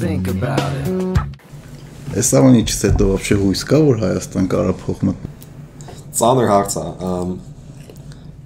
think 0.00 0.28
about 0.28 0.72
it։ 0.80 1.20
Այս 2.14 2.30
ամենից 2.38 2.74
հետո 2.86 3.06
вообще 3.10 3.36
հույս 3.40 3.62
կա, 3.66 3.78
որ 3.88 4.02
Հայաստան 4.04 4.48
կարա 4.52 4.74
փոխմը։ 4.84 5.14
Ծանր 6.14 6.50
հարց 6.52 6.76
է։ 6.78 6.84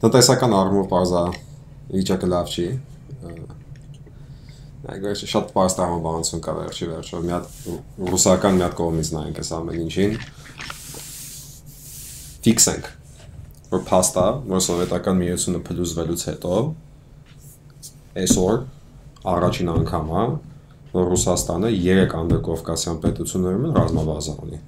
Տնտեսական 0.04 0.54
առումով 0.58 0.86
բարձա 0.92 1.24
վիճակը 1.92 2.30
լավ 2.32 2.52
չի։ 2.54 2.66
Այգուշ 4.88 5.24
շատ 5.28 5.50
պարստահան 5.52 6.04
բանություն 6.06 6.44
կա 6.48 6.54
վերջի 6.58 6.90
վերջո։ 6.92 7.22
Մի 7.26 7.34
հատ 7.36 7.50
ռուսական 8.08 8.56
մի 8.56 8.64
հատ 8.64 8.76
կողմից 8.78 9.10
նայենք 9.18 9.40
այս 9.42 9.50
ամեն 9.58 9.82
ինչին։ 9.84 10.16
Ֆիքսենք 12.48 12.92
որ 13.68 13.82
փաստա, 13.84 14.26
որ 14.48 14.62
սովետական 14.64 15.18
միությունը 15.20 15.58
փլուզվելուց 15.66 16.22
հետո 16.28 16.60
այսօր 18.22 18.62
առաջին 19.28 19.72
անգամ 19.74 20.14
է 20.22 20.22
որ 20.94 21.08
Ռուսաստանը 21.12 21.70
3 21.84 22.16
անդրկովկասյան 22.18 22.98
պետություններում 23.04 23.76
ռազմաբազա 23.78 24.34
ունի։ 24.44 24.58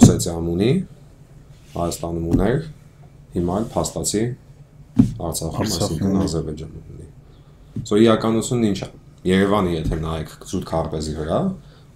Օսետիայում 0.00 0.48
ունի, 0.56 0.70
Հայաստանում 1.76 2.28
ուներ, 2.32 2.60
հիմա 3.36 3.56
էլ 3.60 3.66
փաստացի 3.76 4.22
Արցախում, 4.96 5.66
այսինքն 5.66 6.20
Ադրբեջանում 6.24 6.84
ունի։ 6.96 7.08
So 7.84 7.98
իրականությունն 8.00 8.68
ինչ 8.70 8.78
է։ 8.86 8.88
Երևանը 9.28 9.72
եթե 9.76 9.98
նայեք 10.06 10.32
զուտ 10.50 10.64
քարտեզի 10.70 11.14
վրա, 11.18 11.40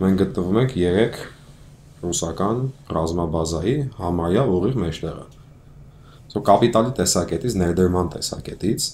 մենք 0.00 0.20
գտնվում 0.20 0.58
ենք 0.60 0.74
3 0.80 1.22
ռուսական 2.00 2.60
ռազմաբազայի 2.96 3.76
համարյա 4.00 4.44
ուղիղ 4.56 4.76
մեջտեղը։ 4.84 5.24
So 6.32 6.42
կապիտալի 6.46 6.92
տեսակետից, 7.00 7.56
ներդրման 7.60 8.12
տեսակետից, 8.16 8.90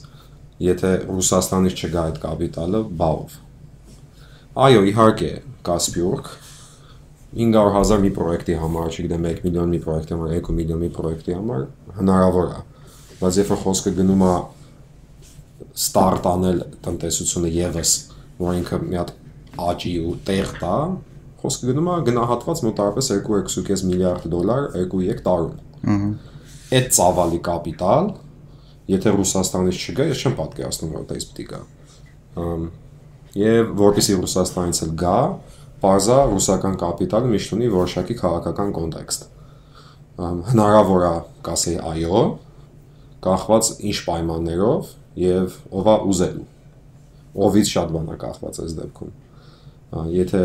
եթե 0.67 0.93
Ռուսաստանից 1.11 1.83
չգա 1.83 2.05
այդ 2.11 2.23
կապիտալը, 2.23 2.81
բաով։ 3.03 3.37
Այո, 4.57 4.87
իհարկե, 4.89 5.27
կա 5.69 5.75
Սպյուրք 5.85 6.29
500.000 7.37 7.99
մի 8.01 8.11
պրոյեկտի 8.17 8.55
համար, 8.57 8.87
չգիտեմ 8.95 9.27
1 9.29 9.43
միլիոն 9.45 9.75
մի 9.75 9.81
պրոյեկտի 9.85 10.15
համար, 10.15 10.31
2 10.47 10.55
միլիոն 10.57 10.81
մի 10.81 10.89
պրոյեկտի 10.95 11.35
համար 11.37 11.67
հնարավոր 11.99 12.55
է։ 12.55 12.61
Բայց 13.19 13.41
որ 13.51 13.61
խոսքը 13.67 13.93
գնում 13.99 14.25
է 14.25 14.31
ստարտ 15.77 16.29
անել 16.31 16.63
տնտեսությունը 16.87 17.51
եւս, 17.53 17.93
որ 18.41 18.57
ինքը 18.63 18.79
մի 18.87 18.99
հատ 19.01 19.13
աճի 19.67 19.93
ու 20.07 20.15
տեղ 20.31 20.57
տա, 20.63 20.73
խոսքը 21.45 21.71
գնում 21.73 21.93
է 21.93 21.99
գնահատված 22.09 22.65
մոտավորապես 22.71 23.13
2.5 23.29 23.85
միլիարդ 23.93 24.27
դոլար 24.33 24.71
2-3 24.81 25.23
տարում։ 25.29 25.53
Ահա։ 25.97 26.11
Այդ 26.81 26.91
ծավալի 26.97 27.45
կապիտալ, 27.51 28.11
եթե 28.97 29.17
Ռուսաստանից 29.21 29.85
չգա, 29.85 30.11
ես 30.17 30.25
չեմ 30.25 30.41
պատկերացնում, 30.41 30.97
որ 30.97 31.17
իսկ 31.21 31.37
պիտի 31.37 31.49
գա։ 31.53 31.63
Ամ 32.41 32.69
եւ 33.37 33.73
որպեսի 33.81 34.17
Ռուսաստանից 34.23 34.81
էլ 34.87 34.93
գա, 35.03 35.19
բարձա 35.83 36.19
ռուսական 36.33 36.77
կապիտալը 36.81 37.31
միշտ 37.35 37.55
ունի 37.57 37.71
որոշակի 37.75 38.17
քաղաքական 38.21 38.71
կոնտեքստ։ 38.77 39.27
Հնարավոր 40.51 41.05
է 41.07 41.13
կասեի 41.47 41.77
այո, 41.91 42.23
կախված 43.27 43.71
ինչ 43.91 43.97
պայմաններով 44.07 44.91
եւ 45.21 45.59
ովա 45.81 45.97
ուզելու։ 46.13 46.47
Ովից 47.47 47.73
շատ 47.77 47.93
բան 47.93 48.11
է 48.15 48.19
կախված 48.23 48.61
այս 48.65 48.75
դեպքում։ 48.81 49.15
Եթե 50.17 50.43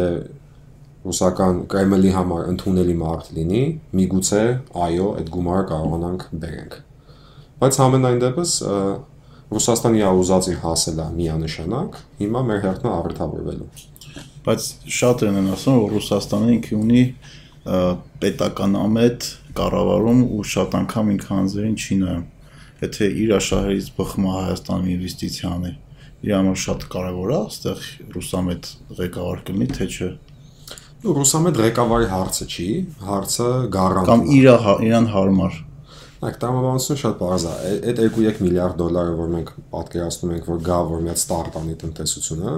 ռուսական 1.01 1.61
Կրեմլի 1.71 2.11
համար 2.13 2.49
ընդունելի 2.51 2.95
մարդ 2.99 3.29
լինի, 3.37 3.61
միգուցե 3.97 4.41
այո, 4.85 5.07
այդ 5.21 5.31
գումարը 5.33 5.63
կարողանանք 5.71 6.25
բերենք։ 6.43 6.75
Բայց 7.61 7.79
համենայն 7.81 8.21
դեպս 8.21 8.53
Ռուսաստանի 9.51 10.03
ուզածի 10.21 10.57
հասել 10.61 10.99
է 11.01 11.07
միանշանակ, 11.21 11.97
հիմա 12.21 12.43
մեր 12.49 12.61
հերթն 12.65 12.87
է 12.87 12.93
առթավորվելու 13.01 13.69
բայց 14.45 14.67
շատ 14.97 15.23
են 15.27 15.49
ասում 15.53 15.79
որ 15.81 15.91
Ռուսաստանը 15.95 16.53
ինքը 16.55 16.77
ունի 16.81 17.01
պետական 18.21 18.77
ամետ 18.79 19.27
կառավարում 19.57 20.21
ու 20.33 20.45
շատ 20.51 20.77
անգամ 20.81 21.11
ինքը 21.13 21.29
հանձերին 21.29 21.75
չի 21.77 21.97
նայում 22.01 22.23
եթե 22.81 23.09
իր 23.21 23.33
աշխարհից 23.37 23.89
բխում 23.99 24.25
է 24.25 24.33
Հայաստանի 24.37 24.93
ինվեստիցիան 24.95 25.67
իր 26.21 26.33
համար 26.37 26.57
շատ 26.63 26.85
կարևոր 26.95 27.31
է 27.31 27.37
այստեղ 27.37 27.85
ռուսամետ 28.15 28.71
ղեկավար 29.01 29.43
կլինի 29.45 29.67
թե 29.77 29.87
չէ 29.91 30.09
ու 31.01 31.15
ռուսամետ 31.17 31.61
ղեկավարի 31.61 32.09
հարցը 32.11 32.47
չի 32.51 32.67
հարցը 33.11 33.49
գարանտ 33.77 34.09
կամ 34.09 34.25
իր 34.37 34.49
իրան 34.89 35.07
հարմար 35.13 35.61
Այդ 36.21 36.35
տրամաբանությունը 36.41 36.99
շատ 37.01 37.15
բարձ 37.17 37.43
է։ 37.49 37.53
Այդ 37.89 37.99
2.3 37.99 38.41
միլիարդ 38.45 38.75
դոլարը, 38.77 39.13
որ 39.17 39.29
մենք 39.31 39.47
պատկերացնում 39.71 40.33
ենք, 40.35 40.49
որ 40.51 40.59
գա, 40.67 40.75
որ 40.91 40.99
մի 41.01 41.09
հատ 41.11 41.21
ստարտանի 41.21 41.77
տնտեսությունը, 41.81 42.51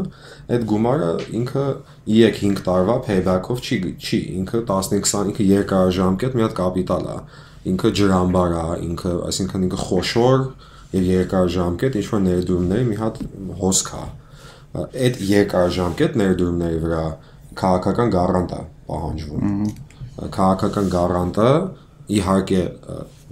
այդ 0.55 0.65
գումարը 0.71 1.11
ինքը 1.39 1.63
3-5 2.09 2.59
տարվա 2.67 2.97
payback-ով 3.07 3.61
չի 3.63 3.77
չի, 4.03 4.19
ինքը 4.41 4.61
15-20 4.67 5.31
ինքը 5.31 5.47
երկարաժամկետ 5.53 6.35
մի 6.35 6.43
հատ 6.43 6.57
կապիտալ 6.59 7.07
է։ 7.13 7.15
Ինքը 7.71 7.91
ջրամբար 8.01 8.57
է, 8.59 8.65
ինքը, 8.83 9.13
այսինքն 9.31 9.65
ինքը 9.69 9.79
խոշոր 9.83 10.43
եւ 10.93 11.07
երկարաժամկետ 11.13 11.95
ինչ 12.03 12.07
որ 12.11 12.21
ներդրումների 12.27 12.89
մի 12.91 12.97
հատ 12.99 13.21
հոսք 13.63 13.93
է։ 13.93 14.03
Այդ 14.83 15.23
երկարաժամկետ 15.29 16.19
ներդրումների 16.19 16.83
վրա 16.83 17.05
քաղաքական 17.63 18.13
գարանտ 18.13 18.53
է 18.53 18.61
պահանջվում։ 18.91 19.65
Քաղաքական 20.33 20.91
գարանտը 20.93 21.49
իհարկե 22.13 22.61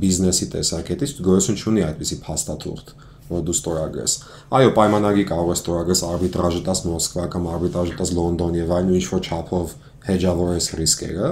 բիզնեսի 0.01 0.47
տեսակետից 0.55 1.13
գոյություն 1.25 1.59
չունի 1.61 1.83
այդպիսի 1.87 2.17
փաստաթուղթ, 2.25 2.93
որ 3.31 3.43
դու 3.47 3.55
ստորագրես։ 3.57 4.13
Այո, 4.57 4.71
պայմանագիր 4.77 5.27
կարող 5.31 5.51
ես 5.51 5.61
ստորագրես 5.61 6.03
արբիտրաժը 6.11 6.61
տաս 6.67 6.83
Մոսկվա 6.87 7.25
կամ 7.35 7.49
արբիտրաժը 7.55 7.97
տաս 8.01 8.13
Լոնդոն 8.17 8.57
եւ 8.61 8.73
այլն 8.77 8.95
ինչ 8.99 9.05
որ 9.11 9.27
չափով 9.27 9.75
հեջավորես 10.11 10.69
ռիսկերը, 10.81 11.29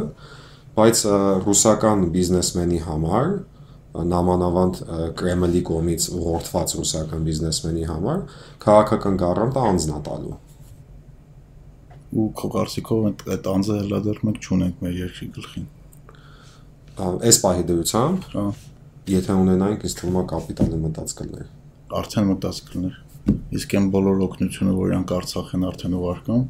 բայց 0.80 1.02
ռուսական 1.47 2.06
բիզնեսմենի 2.14 2.84
համար 2.90 3.31
նամանավանդ 3.90 4.84
Կրեմլի 5.20 5.62
կողմից 5.70 6.06
ուղղորդված 6.14 6.76
ռուսական 6.80 7.26
բիզնեսմենի 7.26 7.88
համար 7.90 8.22
քաղաքական 8.66 9.18
գարանտը 9.24 9.64
անձնատալու 9.70 10.38
ու 12.09 12.28
քո 12.38 12.52
կարծիքով 12.53 13.09
այդ 13.34 13.50
անձը 13.56 13.81
մենք 14.30 14.46
չունենք 14.46 14.86
մեր 14.86 14.96
երկրի 15.00 15.28
գլխին 15.36 15.68
այս 16.99 17.39
պահի 17.43 17.65
դրությամբ, 17.69 18.29
հա, 18.35 18.45
եթե 19.09 19.35
ունենայինք, 19.43 19.85
ըստ 19.89 19.99
թվում 19.99 20.17
է 20.19 20.23
կապիտալը 20.29 20.79
մտած 20.85 21.13
կլներ։ 21.19 21.45
Արդեն 21.99 22.29
մտած 22.29 22.61
կլներ։ 22.69 22.97
Իսկ 23.59 23.75
այն 23.79 23.87
բոլոր 23.93 24.23
օգնությունը, 24.25 24.73
որ 24.79 24.89
իրանք 24.89 25.13
Արցախեն 25.19 25.65
արդեն 25.69 25.95
ուղարկում, 25.99 26.43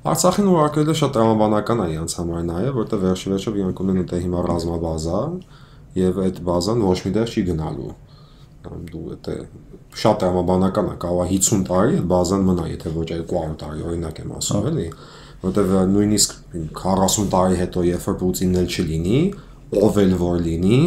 Արցախին 0.00 0.46
ուղարկելը 0.48 0.92
շատ 0.96 1.10
տրամաբանական 1.12 1.80
է 1.84 1.86
իրանց 1.92 2.12
համար 2.16 2.44
նաև, 2.50 2.68
որտեղ 2.80 3.00
վերջի 3.04 3.30
վերջով 3.30 3.56
իրանք 3.60 3.80
ունեն 3.84 3.98
դե 4.08 4.20
հիմա 4.24 4.44
ռազմաբազա 4.46 5.18
եւ 6.00 6.20
այդ 6.24 6.38
բազան 6.46 6.84
ոչ 6.86 6.94
մի 7.04 7.12
տեղ 7.16 7.34
չի 7.34 7.42
գնալու։ 7.50 7.90
Դու 8.90 9.02
դա 9.26 9.34
շատ 10.00 10.18
տրամաբանական 10.22 10.88
է, 10.88 10.96
կարող 11.04 11.20
է 11.20 11.36
50 11.36 11.62
տարի 11.68 12.00
այդ 12.00 12.08
բազան 12.14 12.42
մնա, 12.48 12.64
եթե 12.70 12.94
ոչ 12.96 13.06
200 13.10 13.54
տարի, 13.60 13.84
օրինակ 13.90 14.20
եմ 14.24 14.32
ասում, 14.40 14.66
էլի, 14.70 14.88
որտեղ 15.44 15.70
նույնիսկ 15.90 16.34
40 16.80 17.30
տարի 17.34 17.60
հետո, 17.60 17.84
երբ 17.90 18.08
որ 18.08 18.18
Պուտինն 18.20 18.60
էլ 18.60 18.68
չլինի, 18.70 19.20
ով 19.70 19.98
էլ 20.02 20.14
որ 20.18 20.40
լինի, 20.44 20.80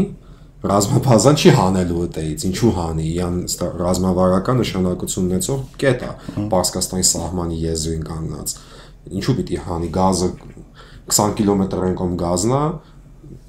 ռազմաբազան 0.64 1.38
չի 1.40 1.52
հանելու 1.58 2.02
այդից, 2.04 2.44
ինչու 2.48 2.72
հանի, 2.78 3.06
իան 3.14 3.36
ռազմավարական 3.80 4.60
նշանակություն 4.64 5.28
ունեցող 5.28 5.62
կետ 5.84 6.04
է 6.08 6.12
Պարսկաստանի 6.54 7.08
սահմանի 7.10 7.60
եզրին 7.64 8.06
կանգնած։ 8.08 8.56
Ինչու 9.20 9.36
պիտի 9.40 9.60
հանի 9.68 9.90
գազը 9.98 10.30
20 11.12 11.36
կիլոմետր 11.40 11.84
կողմ 12.00 12.16
գազնա, 12.24 12.62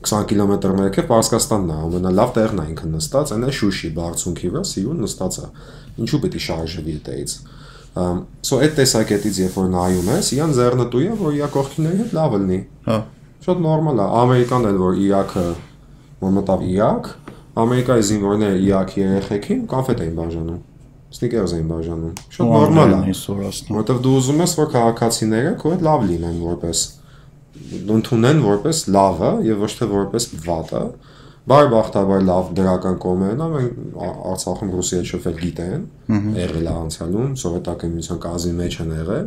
20 0.04 0.26
կիլոմետր 0.30 0.74
մեկը 0.80 1.04
Պարսկաստանն 1.10 1.70
է, 1.70 1.76
ամենալավ 1.86 2.32
տեղն 2.34 2.62
է 2.64 2.66
ինքը 2.74 2.88
նստած, 2.94 3.34
այն 3.34 3.46
է 3.46 3.52
Շուշի 3.58 3.90
բարձունքի 3.94 4.50
վրա, 4.54 4.64
Սիուն 4.74 5.04
նստած 5.04 5.38
է։ 5.38 5.46
Ինչու 6.04 6.20
պիտի 6.24 6.42
շարժվի 6.44 6.96
այդից։ 7.14 7.36
So 8.44 8.58
այդ 8.58 8.72
տեսակետից 8.74 9.36
երբ 9.44 9.58
որ 9.60 9.68
նայում 9.70 10.08
ես, 10.18 10.30
իան 10.34 10.54
ձեռնտու 10.58 11.02
է, 11.04 11.12
որ 11.20 11.36
իա 11.38 11.48
կողքիների 11.54 12.00
հետ 12.02 12.16
լավ 12.18 12.34
լինի։ 12.42 12.58
Հա 12.88 12.96
Շատ 13.44 13.58
նորմալ 13.60 13.98
է։ 14.00 14.04
Ամերիկան 14.22 14.66
էլ 14.70 14.76
որ 14.80 15.00
Իրաքը 15.04 15.44
որ 16.24 16.30
մտավ 16.38 16.62
Իրաք, 16.64 17.08
Ամերիկայի 17.60 18.04
զինվորները 18.08 18.60
Իրաքի 18.64 19.02
երեխեքին 19.04 19.58
կոնֆետ 19.70 20.00
էին 20.04 20.14
բաժանում։ 20.18 20.60
Սնիկերս 21.14 21.52
էին 21.54 21.66
բաժանում։ 21.70 22.14
Շատ 22.34 22.52
նորմալ 22.54 22.94
է։ 22.94 23.16
Որտեվ 23.74 23.98
դու 24.06 24.14
ուզում 24.20 24.40
ես 24.44 24.54
որ 24.58 24.70
քաղաքացիները 24.74 25.52
քո 25.60 25.74
հետ 25.74 25.84
լավ 25.88 26.06
լինեն 26.08 26.38
որպես 26.44 26.84
ընդունեն 27.94 28.40
որպես 28.44 28.80
լավը 28.94 29.30
եւ 29.46 29.62
ոչ 29.64 29.70
թե 29.78 29.88
որպես 29.92 30.28
վատը։ 30.48 30.82
Բարբախտաբար 31.44 32.22
լավ 32.24 32.50
դրական 32.56 32.94
կողմերն 33.04 33.42
է, 33.44 33.48
մենք 33.54 33.96
Արցախում 34.32 34.70
Ռուսիայի 34.74 35.08
շոֆեր 35.10 35.34
գիտեն, 35.42 35.82
եղել 36.40 36.70
է 36.70 36.74
անցյալում, 36.74 37.34
սովետական 37.42 37.92
միության 37.94 38.20
կազմի 38.24 38.54
մեջ 38.62 38.78
են 38.84 38.94
եղել 38.94 39.26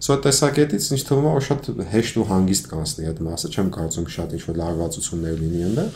Սա 0.00 0.16
տեսակետից 0.24 0.86
ինձ 0.96 1.02
թվում 1.10 1.26
է 1.28 1.32
որ 1.34 1.42
շատ 1.44 1.66
հեշտ 1.92 2.18
ու 2.20 2.24
հանգիստ 2.30 2.68
կանցնի 2.70 3.08
այդ 3.10 3.18
մասը, 3.26 3.48
չեմ 3.52 3.66
կարծում 3.74 4.06
շատ 4.14 4.30
ինչ-որ 4.38 4.56
լարվածություններ 4.60 5.34
լինի 5.40 5.60
այնտեղ, 5.66 5.90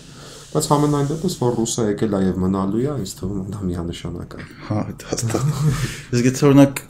բայց 0.54 0.68
համենայն 0.74 1.08
դեպս 1.08 1.36
որ 1.40 1.56
ռուսը 1.58 1.86
եկել 1.88 2.16
է 2.18 2.20
եւ 2.24 2.42
մնալու 2.44 2.82
է, 2.84 2.96
ինձ 3.00 3.14
թվում 3.20 3.40
է 3.40 3.46
դա 3.54 3.62
միանշանակ 3.70 4.36
է։ 4.36 4.44
Հա, 4.68 4.82
հաստատ։ 5.08 5.48
Իսկ 6.14 6.28
եթե 6.28 6.44
օրինակ 6.50 6.84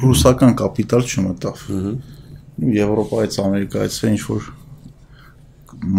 ռուսական 0.00 0.56
կապիտալ 0.60 1.04
չմտավ։ 1.10 1.66
Եվրոպայից, 2.80 3.38
Ամերիկայից 3.44 4.00
ինչ 4.10 4.20
որ 4.30 4.50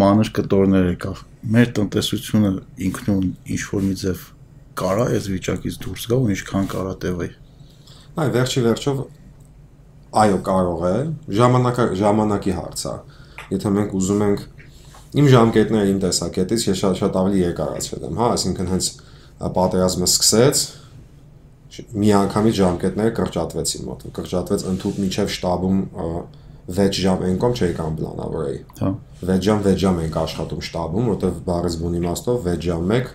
մանր 0.01 0.33
կտորներ 0.41 0.91
եկավ։ 0.91 1.23
Մեր 1.53 1.71
տնտեսությունը 1.77 2.51
ինքնուն 2.89 3.23
ինչ 3.53 3.61
որ 3.69 3.85
մի 3.85 3.95
ձև 4.01 4.27
կարա 4.81 5.05
այս 5.15 5.29
վիճակից 5.31 5.79
դուրս 5.85 6.03
գա 6.11 6.19
ու 6.21 6.29
ինչքան 6.35 6.69
կարա 6.73 6.93
տևի։ 7.01 7.29
Այ 8.21 8.29
վերջի 8.35 8.63
վերջով 8.67 9.01
այո 10.11 10.39
կարող 10.43 10.81
է 10.89 10.95
ժամանակը 11.37 11.85
ժամանակի 12.01 12.55
հարց 12.57 12.83
է 12.91 12.95
եթե 13.51 13.71
մենք 13.77 13.95
ուզում 13.99 14.23
ենք 14.27 14.41
իմ 15.21 15.27
ժամկետները 15.31 15.91
իմ 15.91 16.01
տեսակետից 16.03 16.65
ես 16.67 16.81
շատ 16.81 16.99
շատ 17.01 17.17
ավելի 17.21 17.41
երկարացրել 17.41 18.05
եմ 18.09 18.19
հա 18.21 18.27
այսինքն 18.35 18.69
հենց 18.71 18.89
պատերազմը 19.57 20.09
սկսեց 20.11 20.63
մի 22.01 22.11
անգամից 22.19 22.55
ժամկետները 22.59 23.13
կրճատվեցին 23.17 23.85
մոտ 23.87 24.05
կրճատվեց 24.19 24.65
ընդհուպ 24.71 25.01
միջև 25.01 25.31
շտաբում 25.35 25.77
6 26.77 26.99
ժամ 27.03 27.23
կողմ 27.41 27.55
չէի 27.57 27.75
կամ 27.79 27.95
պլանավորեի 27.99 28.59
հա 28.81 28.91
6 29.31 29.45
ժամ 29.47 29.63
6 29.67 29.81
ժամ 29.83 30.01
ենք 30.05 30.17
աշխատում 30.21 30.65
շտաբում 30.67 31.07
որտեվ 31.11 31.39
բարես 31.47 31.77
բուն 31.81 31.95
իմաստով 32.01 32.49
6 32.51 32.67
ժամ 32.67 32.93
1 32.97 33.13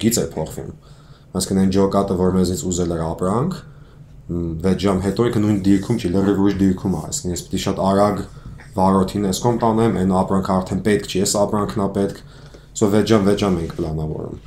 գիծ 0.00 0.20
է 0.20 0.26
փոխվում 0.34 0.72
այսինքն 1.40 1.60
այն 1.62 1.74
ջոկատը 1.76 2.16
որ 2.20 2.34
մեզից 2.40 2.64
ուզել 2.70 2.94
էր 2.96 3.04
ապրանք 3.06 3.60
6 4.30 4.84
ժամ 4.84 5.00
հետո 5.04 5.26
ինքը 5.30 5.42
նույն 5.44 5.58
դիրքում 5.66 5.98
չի 6.00 6.10
լրիվ 6.14 6.40
ուրիշ 6.44 6.56
դիրքում 6.60 6.94
է 6.94 7.00
այսինքն 7.08 7.34
ես 7.34 7.42
պիտի 7.46 7.60
շատ 7.64 7.82
արագ 7.90 8.20
վարորդին 8.76 9.26
ես 9.30 9.40
կոմ 9.44 9.58
տանեմ 9.64 9.98
այն 10.00 10.14
ապրանքը 10.20 10.52
արդեն 10.56 10.82
պետք 10.86 11.10
չի 11.10 11.20
ես 11.20 11.34
ապրանքն 11.40 11.82
է 11.84 11.88
պետք 11.98 12.22
so 12.80 12.90
6 12.94 13.10
ժամ 13.10 13.26
6 13.30 13.42
ժամ 13.42 13.58
ենք 13.64 13.74
պլանավորում 13.80 14.38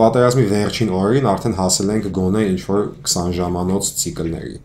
պատերազմի 0.00 0.46
վերջին 0.52 0.92
օրերին 0.96 1.28
արդեն 1.32 1.56
հասել 1.58 1.92
ենք 1.96 2.06
գոնե 2.16 2.44
ինչ 2.52 2.60
որ 2.70 2.86
20 3.10 3.34
ժամանոց 3.40 3.90
ցիկլների 4.02 4.56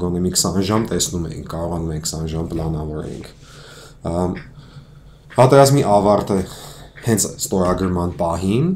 գոնե 0.00 0.22
մի 0.24 0.32
20 0.40 0.66
ժամ 0.70 0.88
տեսնում 0.90 1.28
ենք 1.36 1.46
կարողանում 1.52 1.92
ենք 1.96 2.10
20 2.12 2.32
ժամ 2.32 2.48
պլանավորենք 2.54 3.30
պատերազմի 5.36 5.82
ավարտը 5.92 6.40
հենց 7.06 7.24
ստորագրման 7.36 8.16
պահին 8.18 8.68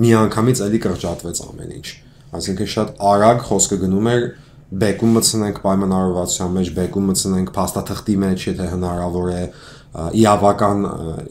մի 0.00 0.10
անգամից 0.20 0.62
էլի 0.66 0.80
կրճատվեց 0.84 1.40
ամեն 1.46 1.74
ինչ։ 1.78 1.88
Այսինքն 2.30 2.70
շատ 2.74 2.94
արագ 3.10 3.44
խոսքը 3.48 3.78
գնում 3.84 4.08
էր 4.10 4.24
բեկում 4.80 5.14
մտցնենք 5.16 5.56
պայմանավորվածության 5.64 6.52
մեջ, 6.56 6.68
բեկում 6.76 7.08
մտցնենք 7.10 7.48
փաստաթղթի 7.56 8.14
մեջ, 8.22 8.44
եթե 8.50 8.66
հնարավոր 8.70 9.30
է, 9.34 9.40
իավական 9.90 10.84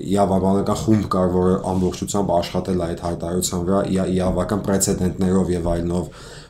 իավաբանական 0.04 0.80
խումբ 0.80 1.06
կար, 1.13 1.30
որը 1.36 1.54
ամբողջությամբ 1.72 2.34
աշխատել 2.36 2.84
այդ 2.90 3.04
հայտարարության 3.06 3.62
վրա, 3.69 3.80
իավական 4.19 4.63
պրեցեդենտներով 4.66 5.54
եւ 5.56 5.69
այլնով, 5.74 6.10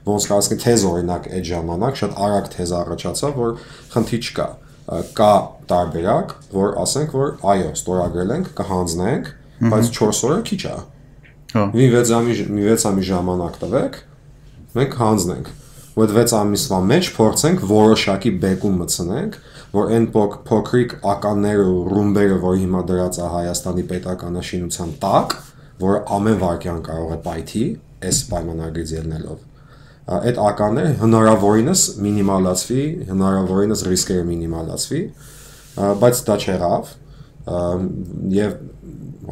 ոնց 0.10 0.28
կասկի 0.32 0.58
թեզ 0.66 0.86
օրինակ 0.90 1.30
այդ 1.38 1.46
ժամանակ 1.50 2.02
շատ 2.02 2.18
արագ 2.26 2.50
թեզ 2.56 2.74
առաջացավ, 2.80 3.38
որ 3.44 3.54
խնդի 3.94 4.20
չկա 4.26 4.48
կա 4.90 5.34
տարբերակ, 5.70 6.32
որ 6.56 6.72
ասենք 6.82 7.12
որ 7.14 7.34
այո, 7.54 7.72
ստորագրել 7.78 8.32
ենք, 8.40 8.48
կհանձնենք, 8.58 9.28
բայց 9.70 9.92
4 10.00 10.22
օրը 10.30 10.38
քիչ 10.50 10.62
է։ 10.66 10.78
Հա։ 11.54 11.66
Մի 11.76 11.90
6 11.94 12.14
ամի 12.18 12.38
մի 12.56 12.64
6 12.74 12.88
ամի 12.90 13.06
ժամանակ 13.10 13.60
տվեք, 13.62 14.00
մենք 14.78 14.96
հանձնենք։ 15.00 15.52
Ու 16.00 16.04
այդ 16.06 16.14
6 16.16 16.36
ամիսվա 16.40 16.80
մեջ 16.90 17.10
փորձենք 17.18 17.64
որոշակի 17.70 18.32
բեկում 18.44 18.78
մտցնենք, 18.84 19.38
որ 19.74 19.92
այն 19.98 20.08
փոքրիկ 20.50 20.96
ականները 21.16 21.66
ու 21.74 21.82
ռումբերը, 21.94 22.38
որ 22.46 22.58
հիմա 22.64 22.86
դրած 22.94 23.20
է 23.20 23.28
Հայաստանի 23.36 23.86
պետականաշինության 23.90 24.96
տակ, 25.04 25.38
որ 25.84 26.00
ամեն 26.20 26.42
վարքյան 26.46 26.82
կարող 26.90 27.14
է 27.18 27.22
պայթի, 27.28 27.68
այս 28.10 28.24
պայմանագրից 28.32 28.96
ելնելով 29.00 29.46
այդ 30.10 30.40
ականները 30.42 30.94
հնարավորինս 31.04 31.82
մինիմալացվի, 32.02 32.84
հնարավորինս 33.10 33.84
ռիսկերը 33.90 34.24
մինիմալացվի, 34.30 35.02
բայց 36.02 36.22
դա 36.30 36.38
չեղավ 36.46 36.94
եւ 38.34 38.56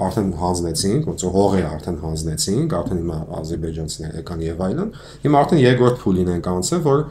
արդեն 0.08 0.30
հանձնեցինք, 0.42 1.08
ոնց 1.12 1.26
որ 1.28 1.34
հողերը 1.38 1.70
արդեն 1.78 1.98
հանձնեցինք, 2.04 2.76
արդեն 2.78 3.02
հիմա 3.02 3.18
ադրբեջանցիները 3.38 4.22
եկան 4.22 4.44
եւ 4.48 4.64
այլն։ 4.68 4.94
Հիմա 5.26 5.42
արդեն 5.44 5.62
երկրորդ 5.64 6.00
փուլին 6.04 6.32
ենք 6.38 6.50
անցել, 6.54 6.82
որ 6.88 7.04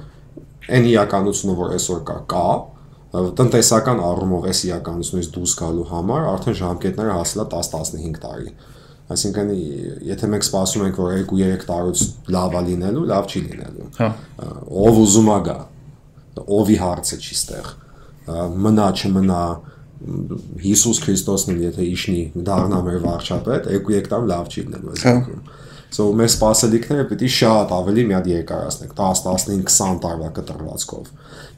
այն 0.76 0.88
իրականությունը, 0.92 1.56
որ 1.60 1.74
այսօր 1.76 2.00
կա, 2.06 2.16
կա, 2.32 2.46
տնտեսական 3.16 4.00
առումով 4.02 4.48
այս 4.50 4.62
իրականությունից 4.66 5.28
դուրս 5.36 5.52
գալու 5.60 5.84
համար 5.90 6.26
արդեն 6.32 6.56
ժամկետները 6.60 7.14
հասել 7.16 7.42
է 7.42 7.46
10-15 7.54 8.18
տարի։ 8.24 8.50
Այսինքն 9.06 9.50
եթե 10.08 10.28
մենք 10.32 10.46
սպասում 10.46 10.84
ենք, 10.88 10.96
որ 10.98 11.12
2-3 11.30 11.66
տարուց 11.68 12.02
լավ 12.34 12.56
է 12.58 12.62
լինելու, 12.66 13.04
լավ 13.12 13.28
չի 13.30 13.42
լինելու։ 13.46 13.86
Հա։ 14.00 14.08
Ով 14.82 14.98
ուզում 15.04 15.30
է 15.30 15.38
գա։ 15.46 15.56
Ովի 16.56 16.78
հարցը 16.82 17.18
չի 17.22 17.36
ստեղ։ 17.36 17.70
Մնա, 18.66 18.88
չմնա, 18.98 19.42
Հիսուս 20.62 20.98
Քրիստոսն 21.04 21.62
եթե 21.62 21.86
իշնի 21.92 22.22
դառնա 22.46 22.80
մեր 22.86 22.98
վարչապետ, 23.06 23.70
2-3 23.72 24.10
տարի 24.12 24.30
լավ 24.32 24.50
չի 24.52 24.64
լինելու 24.66 24.92
այս 24.92 25.06
դեպքում։ 25.06 25.46
So 25.96 26.08
մեր 26.18 26.28
սպասելիքները 26.28 27.04
պիտի 27.08 27.28
շատ 27.32 27.72
ավելի 27.76 28.02
մի 28.08 28.14
հատ 28.16 28.26
երկարացնենք 28.32 28.94
10, 28.98 29.20
15, 29.26 29.60
20 29.70 30.00
տարվա 30.02 30.30
կտրվածքով։ 30.36 31.10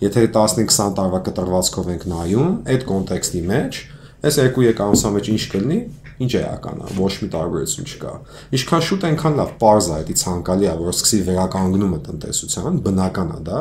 Եթե 0.05 0.25
15-20 0.37 0.93
տարվա 0.99 1.21
կտրվածքով 1.29 1.89
ենք 1.95 2.05
նայում 2.13 2.53
այդ 2.75 2.85
կոնտեքստի 2.93 3.43
մեջ, 3.49 3.81
այս 4.29 4.39
երկու 4.43 4.67
եկամսա 4.69 5.13
մեջ 5.17 5.31
ինչ 5.33 5.43
կլինի, 5.55 5.81
ինչ 6.19 6.31
էական 6.39 6.81
է, 6.83 6.89
ոչ 6.99 7.11
մի 7.23 7.29
տարբերություն 7.35 7.89
չկա։ 7.89 8.13
Ինչքան 8.59 8.85
շուտ 8.89 9.05
այնքան 9.09 9.37
լավ, 9.39 9.53
parz 9.63 9.89
է, 9.89 9.99
դա 10.09 10.17
ցանկալի 10.23 10.69
է, 10.69 10.73
որ 10.79 10.95
սկսի 10.95 11.21
վերականգնումը 11.29 11.99
տնտեսության, 12.09 12.81
բնական 12.89 13.31
է 13.37 13.41
դա, 13.49 13.61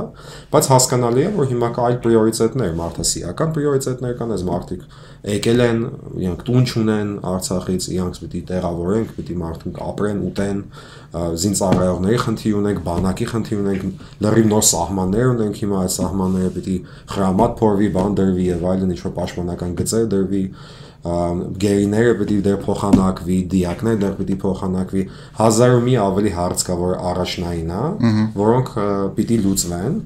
բայց 0.54 0.70
հասկանալի 0.74 1.22
է, 1.28 1.30
որ 1.38 1.52
հիմա 1.54 1.70
կա 1.78 1.86
այլ 1.88 2.00
պրիորիտետներ, 2.08 2.74
մարդասիական 2.82 3.54
պրիորիտետներ 3.58 4.18
կան, 4.18 4.34
այս 4.38 4.46
մարդիկ 4.48 4.88
եկել 5.28 5.64
են, 5.68 5.80
իրանք 6.18 6.44
տուն 6.48 6.68
չունեն 6.68 7.10
Արցախից, 7.28 7.88
իրանք 7.94 8.20
պիտի 8.22 8.42
տեղավորենք, 8.48 9.14
պիտի 9.18 9.38
մարդիկ 9.42 9.80
ապրեն, 9.88 10.20
ուտեն, 10.28 10.62
զինծառայողների 11.18 12.20
խնդիր 12.24 12.58
ունենք, 12.62 12.82
բանակի 12.88 13.28
խնդիր 13.32 13.62
ունենք, 13.64 14.06
լրիվ 14.24 14.50
նոր 14.54 14.66
սահմաններ 14.68 15.32
ունենք 15.34 15.62
հիմա 15.64 15.82
այդ 15.84 15.94
սահմանները 15.98 16.52
պիտի 16.58 16.78
խրամատ 17.14 17.56
փորվի, 17.62 17.90
բան 17.98 18.18
դրվի 18.18 18.48
եւ 18.48 18.68
այլն 18.72 18.94
ինչ 18.94 19.02
որ 19.08 19.16
պաշտպանական 19.18 19.76
գծեր 19.82 20.08
դրվի 20.14 20.44
գերիները 21.64 22.14
պետք 22.20 22.36
է 22.38 22.42
դեր 22.48 22.60
փոխանակվի, 22.66 23.38
դիակները 23.54 24.02
դեր 24.04 24.14
պետք 24.18 24.34
է 24.34 24.38
փոխանակվի, 24.44 25.04
հազար 25.38 25.78
ու 25.78 25.82
մի 25.88 25.96
ավելի 26.08 26.36
հարց 26.38 26.68
կա, 26.68 26.78
որ 26.84 26.94
առաջնային 27.12 27.74
է, 27.78 27.82
որոնք 28.38 28.72
պիտի 29.18 29.42
լուծվեն 29.48 29.98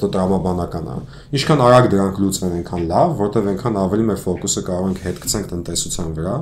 դա 0.00 0.08
տրամաբանական 0.14 0.86
է։ 0.90 0.96
Ինչքան 1.36 1.62
արագ 1.64 1.88
դրանք 1.92 2.20
լուծվեն, 2.22 2.52
այնքան 2.60 2.84
լավ, 2.90 3.10
որտեղ 3.20 3.48
այնքան 3.50 3.78
ավելի 3.80 4.06
մեր 4.10 4.20
ֆոկուսը 4.24 4.62
կարող 4.68 4.86
ենք 4.90 5.02
հետ 5.04 5.18
գցենք 5.24 5.50
տնտեսության 5.50 6.14
վրա, 6.16 6.36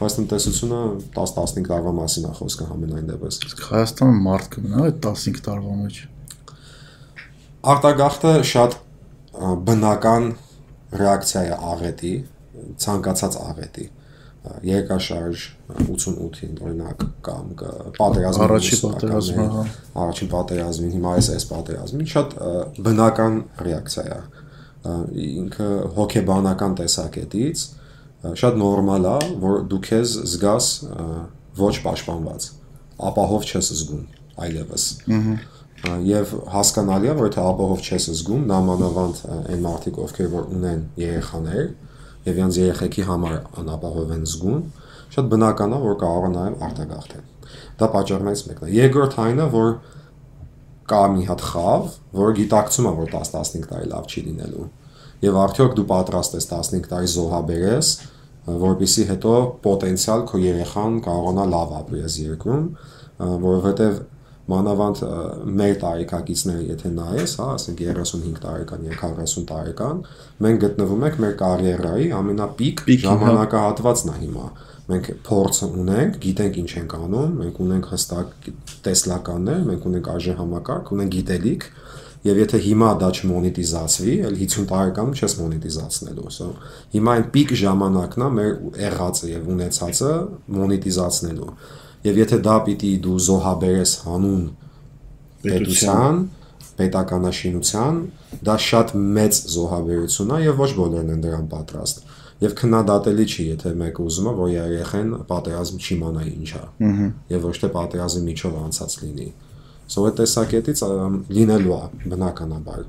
բայց 0.00 0.16
տնտեսությունը 0.16 0.80
10-15 1.16 1.68
տարվա 1.70 1.92
մասին 2.00 2.26
է 2.26 2.32
խոսքը 2.40 2.68
համենայն 2.72 3.10
դեպս։ 3.12 3.38
Հայաստանը 3.66 4.16
մարդ 4.26 4.48
կմնա 4.56 4.82
այդ 4.86 4.98
15 5.06 5.44
տարվա 5.46 5.76
մեջ։ 5.82 6.00
Արտագաղթը 7.76 8.32
շատ 8.50 8.76
բնական 9.66 10.28
ռեակցիա 10.96 11.42
է 11.46 11.56
աղետի, 11.72 12.14
ցանկացած 12.82 13.38
աղետի 13.46 13.86
երկաշարժ 14.66 15.44
88-ին 15.74 16.58
օրինակ 16.62 17.04
կամ 17.26 17.46
պատերազմի 17.96 18.44
առաջի 18.46 18.78
պատերազմը, 18.82 19.46
հա։ 19.54 19.64
առաջին 20.02 20.30
պատերազմին, 20.34 20.92
հիմա 20.96 21.14
այս 21.18 21.30
այս 21.36 21.46
պատերազմին 21.50 22.10
շատ 22.12 22.36
բնական 22.86 23.40
ռեակցիա 23.66 24.04
է։ 24.16 24.20
Ինքը 25.26 25.70
հոգեբանական 25.96 26.76
տեսակետից 26.80 27.64
շատ 28.42 28.60
նորմալ 28.60 29.08
է, 29.10 29.16
որ 29.42 29.58
դու 29.70 29.80
քեզ 29.86 30.14
զգաս 30.34 30.70
ոչ 31.58 31.74
պաշտպանված, 31.86 32.46
ապահով 33.10 33.50
չես 33.50 33.72
զգում 33.80 34.04
այլևս։ 34.46 34.86
Եվ 36.06 36.32
հասկանալի 36.54 37.10
է, 37.10 37.14
որ 37.18 37.28
եթե 37.28 37.42
ապահով 37.46 37.82
չես 37.86 38.06
զգում, 38.16 38.46
նամանավանդ 38.50 39.18
այն 39.36 39.60
մարդիկ, 39.66 39.98
ովքեր 40.06 40.30
որ 40.32 40.46
ունեն 40.56 40.80
երեխաներ, 41.02 41.66
եւ 42.26 42.40
յանց 42.42 42.58
երեխեքի 42.60 43.04
համար 43.06 43.36
անապահով 43.62 44.14
են 44.16 44.24
զգում, 44.26 44.62
շատ 45.16 45.28
բնական 45.32 45.76
է, 45.76 45.78
որ 45.86 45.98
կարող 46.00 46.26
է 46.26 46.30
նաեւ 46.36 46.64
արտագաղթել։ 46.66 47.24
Դա 47.80 47.88
պատճառներից 47.94 48.42
մեկն 48.46 48.66
է։ 48.66 48.72
Երկրորդ 48.76 49.16
այնը, 49.26 49.46
որ 49.52 49.70
կա 50.90 51.02
մի 51.14 51.24
հատ 51.30 51.44
խավ, 51.50 51.86
որ 52.16 52.34
գիտակցում 52.40 52.88
է, 52.90 52.92
որ 52.96 53.08
10-15 53.14 53.70
տարի 53.70 53.88
լավ 53.92 54.10
չի 54.10 54.24
լինելու։ 54.26 54.66
Եվ 55.26 55.38
արդյոք 55.42 55.72
դու 55.76 55.86
պատրաստ 55.92 56.36
ես 56.36 56.48
15 56.52 56.90
տարի 56.90 57.10
զոհաբերես, 57.14 57.92
որովհետեւ 58.46 59.08
հետո 59.10 59.36
պոտենցիալ 59.64 60.26
քո 60.30 60.40
երեխան 60.42 60.98
կարողանա 61.06 61.46
լավ 61.54 61.72
ապրի 61.80 62.02
այս 62.06 62.18
երկրում, 62.26 62.66
որովհետեւ 63.46 63.96
մանավանդ 64.50 65.00
մեր 65.60 65.74
տարիքակիցները 65.82 66.62
եթե 66.66 66.90
նայես, 66.96 67.34
հա, 67.40 67.48
ասենք 67.56 67.82
35 67.86 68.40
տարեկան 68.44 68.86
եւ 68.86 69.00
40 69.02 69.46
տարեկան, 69.50 70.02
մենք 70.46 70.62
գտնվում 70.66 71.06
ենք 71.08 71.18
մեր 71.24 71.34
կարիերայի 71.42 72.08
ամենապիկ 72.20 72.84
հա։ 72.86 72.98
ժամանակահատվածն 73.06 74.12
է 74.12 74.16
հիմա։ 74.22 74.46
Մենք 74.86 75.08
փորձ 75.26 75.60
ունենք, 75.66 76.18
գիտենք 76.22 76.58
ինչ 76.62 76.70
ենք 76.78 76.92
անում, 76.96 77.30
մենք 77.42 77.56
ունենք 77.66 77.88
հստակ 77.90 78.50
տեսլականներ, 78.86 79.64
մենք 79.66 79.88
ունենք 79.90 80.10
արժե 80.14 80.34
համակարգ, 80.42 80.92
ունենք 80.94 81.16
գիտելիք 81.16 81.70
Եվ 82.26 82.38
եթե 82.40 82.58
հիմա 82.64 82.90
դա 83.00 83.08
չմոնետիզացվի, 83.14 84.14
այլ 84.26 84.36
50 84.40 84.64
տարեկանում 84.70 85.16
չես 85.16 85.34
մոնետիզացնելու։ 85.40 86.30
So 86.34 86.48
հիմա 86.94 87.12
այն 87.16 87.26
պիկ 87.36 87.52
ժամանակն 87.60 88.24
է 88.26 88.30
մեր 88.38 88.48
եղածը 88.82 89.30
եւ 89.30 89.50
ունեցածը 89.54 90.12
մոնետիզացնելու։ 90.56 91.50
Եվ 92.06 92.20
եթե 92.22 92.38
դա 92.46 92.56
պիտի 92.66 92.92
դու 93.06 93.16
զոհաբերես 93.26 93.94
հանուն 94.06 94.42
պետության, 95.46 96.20
պետականաշինության, 96.76 97.98
դա 98.46 98.56
շատ 98.66 98.92
մեծ 99.16 99.40
զոհաբերություն 99.56 100.34
է 100.36 100.38
եւ 100.44 100.62
ոչ 100.62 100.70
բոլորն 100.76 101.12
են 101.16 101.24
դրան 101.24 101.48
պատրաստ։ 101.56 102.04
Եվ 102.36 102.54
քննադատելի 102.60 103.24
չի, 103.26 103.44
եթե 103.56 103.72
մեկը 103.80 104.06
ուզում 104.06 104.26
է, 104.28 104.32
որ 104.36 104.50
երեխեն 104.52 105.12
պատերազմ 105.30 105.78
չիմանա 105.80 106.24
ինչ 106.30 106.50
է։ 106.52 106.64
Եվ 107.32 107.46
ոչ 107.48 107.54
թե 107.62 107.70
պատերազմի 107.76 108.22
միջով 108.26 108.58
անցած 108.66 108.96
լինի։ 109.02 109.28
So 109.86 110.02
այդ 110.02 110.16
տեսակետից 110.18 110.82
լինելու 111.30 111.74
է 111.76 112.10
բնականաբար։ 112.10 112.80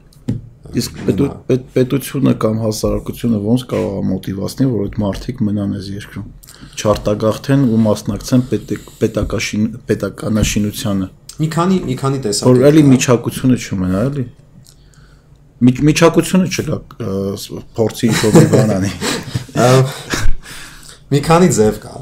Իսկ 0.82 0.98
պետ, 1.08 1.22
պետ, 1.48 1.68
պետությունը 1.76 2.34
կամ 2.44 2.58
հասարակությունը 2.64 3.42
ոնց 3.46 3.66
կարող 3.72 3.94
է 3.98 4.06
մոտիվացնել, 4.08 4.72
որ 4.74 4.88
այդ 4.88 4.98
մարդիկ 5.04 5.44
մնան 5.48 5.76
այս 5.78 5.92
երկրում։ 5.94 6.26
Չարտագաղթեն 6.78 7.64
ու 7.68 7.80
մասնակցեն 7.86 8.44
պետակաշին 9.02 9.68
պետականաշինությանը։ 9.90 11.08
Մի 11.38 11.48
քանի 11.54 11.80
մի 11.88 11.96
քանի 12.02 12.22
տեսակ։ 12.26 12.50
Որ 12.50 12.68
էլի 12.72 12.84
միջակությունը 12.92 13.58
չունենա, 13.62 14.04
էլի։ 14.10 14.26
Միջակությունը 15.88 16.50
չկա 16.54 16.78
փորձի 17.78 18.10
ինչ-որ 18.12 18.50
բան 18.54 18.74
անի։ 18.78 18.92
Մի 21.08 21.20
քանի 21.24 21.48
ձև 21.56 21.78
կա։ 21.84 21.94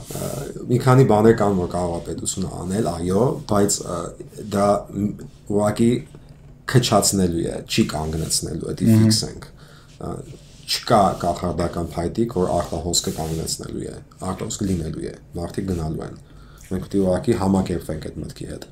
Մի 0.65 0.77
քանի 0.81 1.03
բաներ 1.11 1.35
կան, 1.39 1.57
որ 1.61 1.67
կարող 1.75 1.97
է 1.97 2.05
պետությունը 2.07 2.53
անել, 2.61 2.87
այո, 2.89 3.25
բայց 3.51 3.75
դա 4.55 4.69
ուղղակի 5.53 5.89
քչացնելու 6.73 7.43
է, 7.45 7.59
չի 7.69 7.85
կանգնեցնելու, 7.91 8.73
դա 8.79 8.87
ֆիքսենք 9.03 9.47
չկա 10.65 11.01
կախարդական 11.21 11.89
փայտիկ, 11.95 12.35
որ 12.39 12.51
արտահոսքը 12.55 13.13
կանգնեցնելու 13.19 13.85
է, 13.85 13.95
արտահոսքը 14.29 14.67
լինելու 14.69 15.05
է, 15.05 15.13
մարդիկ 15.39 15.67
գնալու 15.71 16.05
են։ 16.05 16.15
Մենք 16.65 16.85
պետք 16.85 16.95
է 16.95 17.01
ուղղակի 17.05 17.37
համակերպվենք 17.41 18.07
այդ 18.09 18.17
մտքի 18.25 18.47
հետ։ 18.51 18.65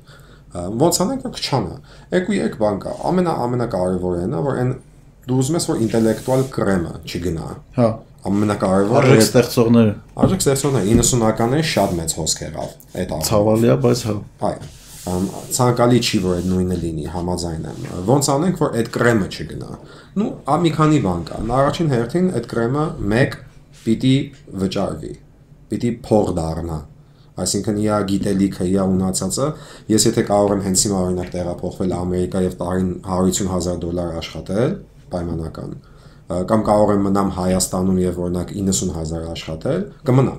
Ոնց 0.54 0.98
անենք, 1.04 1.24
որ 1.24 1.34
քչանա։ 1.34 1.76
Եկու 2.14 2.34
երեք 2.34 2.58
բան 2.62 2.80
կա։ 2.84 2.96
Ամենա 3.10 3.36
ամենակարևորն 3.44 4.34
է, 4.34 4.42
որ 4.44 4.58
այն 4.64 4.74
դու 5.24 5.38
ուզում 5.44 5.58
ես, 5.58 5.68
որ 5.70 5.80
ինտելեկտուալ 5.84 6.44
կրեմը 6.54 6.94
չգնա։ 7.04 7.48
Հա 7.78 7.88
ամենակարևորը 8.24 9.00
արժեք 9.00 9.22
ստեղծողները 9.24 9.90
արժեք 10.24 10.44
ստեղծողները 10.44 10.94
90-ականներին 11.00 11.66
շատ 11.70 11.90
մեծ 11.98 12.14
հոսք 12.18 12.38
եղավ 12.44 12.70
այդ 13.02 13.10
աղբը 13.16 13.28
ցավալի 13.28 13.68
է 13.68 13.76
բայց 13.84 14.04
հա 14.08 14.14
այո 14.48 14.70
ցանկալի 15.04 15.98
չի 16.00 16.18
որ 16.24 16.38
այդ 16.38 16.46
նույնը 16.48 16.76
լինի 16.84 17.10
համաձայն 17.12 17.66
եմ 17.70 17.82
ոնց 18.08 18.28
անենք 18.34 18.62
որ 18.62 18.78
այդ 18.80 18.88
կրեմը 18.94 19.26
չգնա 19.34 19.76
նու 20.20 20.30
ա 20.48 20.56
մի 20.64 20.70
քանի 20.78 21.00
բան 21.04 21.26
կա 21.28 21.40
առաջին 21.58 21.92
հերթին 21.92 22.30
այդ 22.40 22.48
կրեմը 22.54 22.84
1 23.18 23.36
պիտի 23.84 24.16
վճարվի 24.64 25.14
պիտի 25.74 25.90
փող 26.08 26.32
դառնա 26.40 26.78
այսինքն 27.34 27.78
իա 27.82 27.96
գիտելիքը, 28.08 28.66
իա 28.70 28.82
ունացածը, 28.86 29.46
ես 29.90 30.04
եթե 30.06 30.22
կարող 30.28 30.52
եմ 30.54 30.60
հենց 30.64 30.84
հիմա 30.86 30.98
օրինակ 31.04 31.32
տեղափոխվել 31.34 31.94
Ամերիկա 31.96 32.42
եւ 32.44 32.54
տարին 32.60 32.92
150.000 33.02 33.80
դոլար 33.82 34.12
աշխատել, 34.20 34.76
պայմանական, 35.14 35.72
կամ 36.52 36.62
կարող 36.70 36.92
եմ 36.94 37.02
մնամ 37.08 37.32
Հայաստանում 37.34 37.98
եւ 38.04 38.20
օրինակ 38.28 38.54
90000 38.60 39.26
աշխատել, 39.34 39.82
կմնամ։ 40.06 40.38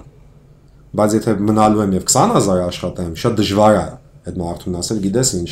Բայց 0.96 1.18
եթե 1.20 1.36
մնալու 1.52 1.84
եմ 1.84 1.98
եւ 2.00 2.08
20000 2.16 2.66
աշխատեմ, 2.70 3.14
շատ 3.20 3.40
դժվար 3.44 3.80
է 3.82 3.86
այդ 4.26 4.42
մարդուն 4.42 4.78
ասել, 4.82 5.02
գիտես 5.06 5.34
ինչ, 5.40 5.50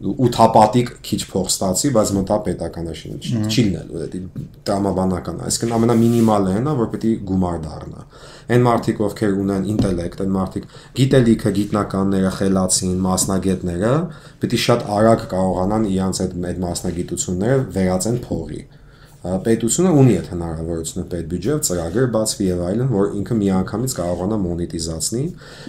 ու 0.00 0.28
թապատիկ 0.32 0.90
քիչ 1.04 1.18
փող 1.28 1.48
ստացի, 1.50 1.88
բայց 1.92 2.10
մտա 2.16 2.36
պետականաշին 2.46 3.18
չի 3.20 3.64
լինելու, 3.66 3.98
դա 4.00 4.20
տրամաբանական 4.64 5.42
է։ 5.42 5.48
Այսինքն 5.50 5.74
ամենամինիմալը 5.76 6.54
հենա, 6.54 6.72
որ 6.78 6.88
պետք 6.94 7.04
է 7.04 7.12
գումար 7.28 7.58
դառնա։ 7.66 8.04
Այն 8.50 8.64
մարդիկ, 8.64 9.02
ովքեր 9.10 9.36
ունեն 9.44 9.68
ինտելեկտ, 9.74 10.22
այն 10.24 10.32
մարդիկ 10.38 10.64
գիտելիքը, 11.00 11.52
գիտնականները, 11.60 12.32
խելացին, 12.40 12.96
մասնագետները, 13.04 13.92
պետք 14.40 14.56
է 14.56 14.62
շատ 14.64 14.88
արագ 14.96 15.26
կարողանան 15.36 15.88
իրանց 15.90 16.22
այդ 16.24 16.36
այդ 16.48 16.62
մասնագիտությունները 16.64 17.64
վերածեն 17.76 18.20
փողի 18.24 18.62
պետությունը 19.20 19.90
ունի 20.00 20.14
այդ 20.16 20.28
հնարավորությունը 20.32 21.02
պետբյուջեով 21.12 21.58
ծրագիր 21.68 22.06
բացվի 22.14 22.46
եւ 22.46 22.60
այլն, 22.70 22.86
որ 22.88 23.10
ինքը 23.20 23.34
միանգամից 23.40 23.94
կարողանա 23.98 24.38
մոնետիզացնի 24.46 25.24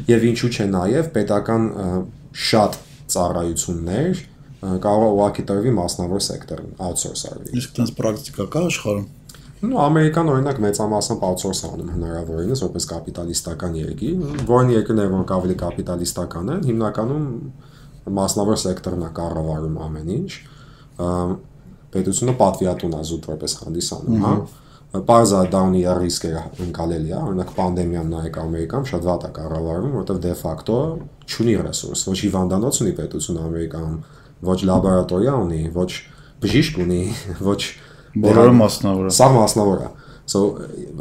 եւ 0.08 0.24
ինչու՞ 0.30 0.52
չէ 0.56 0.68
նաեւ 0.72 1.10
պետական 1.18 1.66
շատ 2.32 2.78
ծառայություններ 3.12 4.22
կարող 4.62 5.04
է 5.08 5.10
ուղղակի 5.16 5.44
տրվի 5.50 5.72
մասնավոր 5.78 6.22
սեկտորին, 6.28 6.74
outsource 6.86 7.24
արվի։ 7.32 7.56
Իսկ 7.62 7.74
տես 7.80 7.94
պրակտիկա 7.98 8.46
կա 8.54 8.62
աշխարհում։ 8.70 9.08
Ну, 9.62 9.78
Ամերիկան 9.78 10.30
օրինակ 10.32 10.60
մեծամասամբ 10.62 11.26
outsource 11.28 11.66
անում 11.68 11.90
հնարավորինս 11.96 12.62
որպես 12.66 12.88
կապիտալիստական 12.92 13.76
երկիր, 13.78 14.24
որն 14.50 14.72
երկրները 14.74 15.12
որ 15.14 15.34
ավելի 15.38 15.58
կապիտալիստական 15.62 16.50
են, 16.56 16.64
հիմնականում 16.70 17.28
մասնավոր 18.22 18.60
սեկտորն 18.62 19.06
է 19.06 19.12
կառավարում 19.22 19.78
ամեն 19.86 20.10
ինչ 20.16 20.32
պետությունը 21.92 22.36
պատվիրատուն 22.42 22.98
է 22.98 23.04
զուտ 23.12 23.30
որպես 23.32 23.56
հանդիսանում, 23.62 24.26
հա։ 24.26 24.34
Պարզա 24.92 25.42
դաունի 25.54 25.82
ռիսկերը 26.02 26.40
ընկալելի 26.66 27.12
է, 27.14 27.20
օրինակ 27.22 27.52
պանդեմիան 27.56 28.10
նայեք 28.12 28.40
Ամերիկայում 28.42 28.88
շատ 28.90 29.06
վատ 29.08 29.22
է 29.24 29.30
կառավարվում, 29.38 29.94
որովհետև 29.96 30.18
դե 30.26 30.34
ֆակտո 30.42 30.80
չունի 31.32 31.54
ռեսուրս, 31.62 32.02
ոչ 32.12 32.18
հիվանդանոց 32.26 32.80
ունի 32.84 32.92
պետությունը 32.98 33.46
Ամերիկայում, 33.48 33.96
ոչ 34.52 34.58
լաբորատորիա 34.68 35.36
ունի, 35.46 35.62
ոչ 35.78 35.92
բժիշկ 36.44 36.82
ունի, 36.84 37.00
ոչ 37.52 37.62
բոլորը 38.26 38.58
մասնավոր 38.60 39.08
է։ 39.08 39.16
Սա 39.16 39.30
մասնավոր 39.38 39.86
է։ 39.88 39.90
So, 40.32 40.42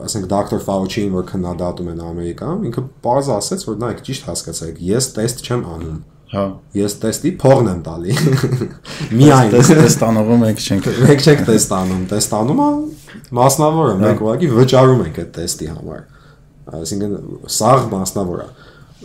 ասենք 0.06 0.30
Dr. 0.30 0.62
Fauci-ին 0.64 1.10
որ 1.14 1.26
քննադատում 1.28 1.90
են 1.92 2.00
Ամերիկայում, 2.06 2.62
ինքը 2.70 2.84
պարզ 3.04 3.28
ասաց, 3.36 3.66
որ 3.68 3.76
նայեք 3.82 4.00
ճիշտ 4.06 4.30
հասկացեք, 4.30 4.80
ես 4.90 5.10
տեստ 5.18 5.44
չեմ 5.44 5.66
անում 5.74 5.98
Հա։ 6.30 6.42
Ես 6.78 6.94
տեստի 7.02 7.30
փողն 7.42 7.68
եմ 7.72 7.78
տալի։ 7.86 8.16
Միայն 9.18 9.54
տեստանողը 9.56 10.36
մենք 10.44 10.60
չենք։ 10.62 10.88
Մենք 11.00 11.24
չենք 11.26 11.40
տեստանում, 11.48 12.04
տեստանումը 12.12 12.68
մասնավոր 13.40 13.90
է, 13.90 13.96
մենք 14.04 14.22
ուղղակի 14.22 14.50
վճարում 14.60 15.02
ենք 15.08 15.18
այդ 15.24 15.32
տեստի 15.40 15.70
համար։ 15.72 16.04
Այսինքն 16.78 17.16
սաղ 17.56 17.88
մասնավոր 17.96 18.44
է։ 18.44 18.48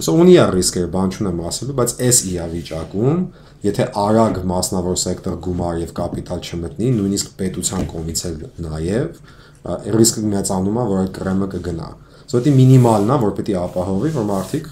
Սա 0.05 0.15
ունի 0.21 0.35
է 0.35 0.45
ռիսկեր, 0.53 0.87
բան 0.93 1.13
չունեմ 1.15 1.41
ասելու, 1.49 1.75
բայց 1.79 1.93
այս 2.05 2.21
իրավիճակում, 2.29 3.19
եթե 3.65 3.85
արագ 4.05 4.39
մասնավոր 4.51 4.97
սեկտոր 5.01 5.37
գումար 5.45 5.77
եւ 5.81 5.93
կապիտալ 5.97 6.41
չմտնի, 6.45 6.89
նույնիսկ 6.99 7.31
պետության 7.39 7.87
կողմից 7.95 8.25
էլ 8.29 8.41
նաեւ 8.65 9.21
ռիսկը 9.95 10.25
մեծանում 10.35 10.75
է, 10.75 10.83
որ 10.91 10.99
այդ 11.05 11.13
կրեմը 11.15 11.47
կգնա։ 11.55 11.87
So 11.87 12.04
դա 12.33 12.53
մինիմալն 12.55 13.13
է, 13.13 13.17
որ 13.21 13.33
պետք 13.37 13.51
է 13.53 13.57
ապահովի, 13.61 14.11
որ 14.15 14.27
մարդիկ 14.31 14.69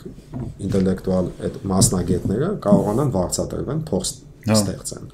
ինտելեկտուալ 0.67 1.31
այդ 1.47 1.57
մասնագետները 1.69 2.49
կարողանան 2.65 3.13
վարձատրվեն, 3.13 3.81
հա։ 4.43 4.57
ստեղծեն։ 4.57 5.09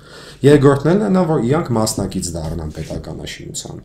Երկրորդն 0.46 1.04
է 1.06 1.12
նա, 1.14 1.24
որ 1.30 1.46
իրանք 1.50 1.72
մասնակից 1.78 2.32
դառնան 2.36 2.74
պետականաշինության։ 2.80 3.82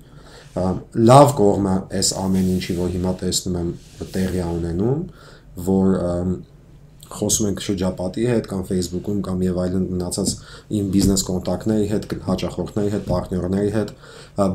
Լավ 1.10 1.32
կողմը 1.40 1.76
այս 1.98 2.10
ամեն 2.22 2.50
ինչի, 2.54 2.74
որ 2.78 2.90
հիմա 2.94 3.12
տեսնում 3.24 3.56
եմ 3.60 3.70
տեղի 4.14 4.42
ունենում, 4.54 5.00
որ 5.68 5.96
խոսում 7.14 7.48
ենք 7.50 7.62
շրջապատի 7.64 8.26
հետ 8.30 8.46
կամ 8.50 8.62
Facebook-ում 8.70 9.18
կամ 9.26 9.42
եւ 9.44 9.58
այլն 9.64 9.84
մնացած 9.92 10.32
իմ 10.78 10.86
բիզնես 10.94 11.24
կոնտակտների 11.28 11.88
հետ, 11.90 12.06
հաճախորդների 12.28 12.92
հետ, 12.94 13.04
պարտներների 13.10 13.72
հետ, 13.74 13.92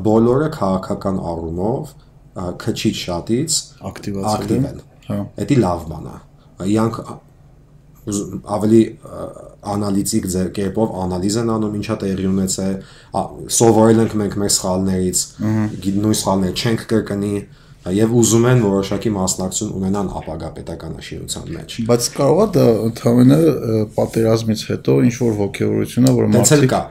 բոլորը 0.08 0.48
քաղաքական 0.56 1.20
առումով 1.30 1.94
քչից 2.36 3.02
շատից 3.06 3.58
ակտիվացել 3.90 4.54
են։ 4.58 4.80
Հա։ 5.10 5.18
Դա 5.40 5.58
լավ 5.64 5.84
բան 5.90 6.08
է։ 6.10 6.16
Իրանք 6.70 7.02
ավելի 8.10 8.82
անալիտիկ 9.70 10.26
ձեր 10.32 10.50
կերպով 10.56 10.92
անալիզ 11.04 11.36
են 11.42 11.50
անում 11.54 11.74
ինչա 11.80 11.96
տեղի 12.00 12.28
ունեցել 12.30 12.76
սովորել 13.56 14.02
ենք 14.04 14.14
մենք 14.20 14.36
մեր 14.40 14.52
սխալներից 14.56 15.24
նույն 16.00 16.16
սխալները 16.20 16.62
չենք 16.64 16.86
կրկնի 16.92 17.34
եւ 17.96 18.14
ուզում 18.20 18.46
են 18.50 18.62
որոշակի 18.64 19.12
մասնակցություն 19.16 19.70
ունենան 19.80 20.08
ապագա 20.20 20.48
պետականաշինության 20.56 21.52
մեջ 21.56 21.76
բայց 21.90 22.08
կարող 22.16 22.40
է 22.40 22.48
դա 22.56 22.64
ընդհանրապես 22.88 23.94
պատերազմից 24.00 24.64
հետո 24.70 24.96
ինչ 25.10 25.14
որ 25.20 25.38
ողջավորություն 25.40 26.10
է 26.10 26.12
որ 26.20 26.28
մարդիկ 26.34 26.66
կա 26.72 26.82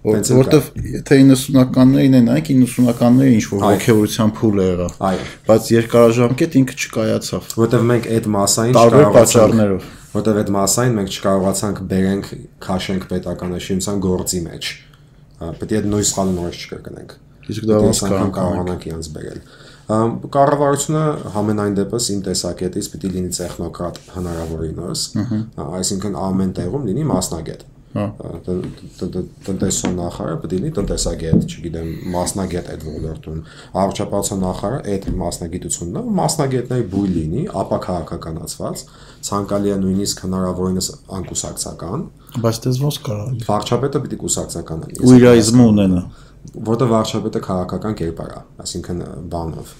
որովհետև 0.00 0.68
եթե 0.80 1.16
90-ականներին 1.28 2.14
են 2.20 2.28
այնք 2.32 2.50
90-ականները 2.56 3.32
ինչ 3.36 3.42
որ 3.50 3.64
ողջավորության 3.66 4.30
փուլ 4.38 4.60
է 4.60 4.68
եղավ 4.70 4.94
այո 5.10 5.24
բայց 5.48 5.66
երկարաժամկետ 5.74 6.54
ինքը 6.60 6.76
չկայացավ 6.80 7.48
որովհետև 7.60 7.88
մենք 7.90 8.06
այդ 8.16 8.28
մասային 8.36 8.78
տարբեր 8.80 9.10
պատճառներով 9.16 9.88
որովհետև 10.14 10.40
այդ 10.40 10.52
մասային 10.56 10.96
մենք 11.00 11.16
չկարողացանք 11.20 11.82
բերենք 11.90 12.30
քաշենք 12.64 13.04
պետականաշինության 13.10 14.00
գործի 14.06 14.40
մեջ 14.46 14.70
պետք 15.40 15.74
է 15.74 15.80
այդ 15.80 15.90
նույն 15.90 16.08
սխալը 16.10 16.32
նորից 16.40 16.64
չկրկնենք 16.64 17.12
իսկ 17.50 17.68
դա 17.68 17.82
հասկանանք 17.84 18.34
կարողանանք 18.40 18.88
իրանց 18.90 19.10
բերել 19.16 19.42
կառավարությունը 19.90 21.04
համենայն 21.34 21.76
դեպս 21.80 22.08
իմ 22.14 22.20
տեսակետից 22.26 22.88
պիտի 22.92 23.10
լինի 23.14 23.32
տեխնոկրատ 23.36 23.96
հնարավորինս 24.16 25.06
այսինքն 25.64 26.18
ամեն 26.30 26.52
տեղում 26.60 26.84
լինի 26.90 27.06
մասնագետ 27.10 27.64
Հա։ 27.90 28.04
տնտեսության 28.46 29.96
նախարարը 29.98 30.36
պետք 30.42 30.52
է 30.54 30.58
լինի 30.60 30.70
տնտեսագետ, 30.76 31.46
չգիտեմ, 31.50 31.88
մասնագետ 32.14 32.68
այդ 32.74 32.84
ոլորտում։ 32.86 33.40
Առողջապահության 33.82 34.44
նախարարը 34.44 34.94
այդ 34.94 35.08
մասնագիտությունն 35.24 35.98
է, 35.98 36.04
մասնագետների 36.20 36.86
բույր 36.94 37.10
լինի, 37.16 37.42
ապա 37.64 37.80
քաղաքականացված, 37.88 38.84
ցանկալի 39.30 39.74
է 39.74 39.80
նույնիսկ 39.82 40.24
հնարավորինս 40.28 40.90
անկուսակցական, 41.18 42.08
Բայց 42.30 42.58
դες 42.62 42.76
ոնց 42.78 42.96
կարող։ 43.10 43.30
վարչապետը 43.50 44.00
պետք 44.06 44.14
է 44.14 44.18
կուսակցական 44.22 44.82
լինի։ 44.86 45.02
Ու 45.02 45.14
իրայզմը 45.18 45.70
ունենա։ 45.74 46.02
որտեղ 46.70 46.92
վարչապետը 46.94 47.40
քաղաքական 47.50 47.96
կերպար 48.00 48.30
է, 48.30 48.42
այսինքն 48.64 49.02
բանով 49.34 49.74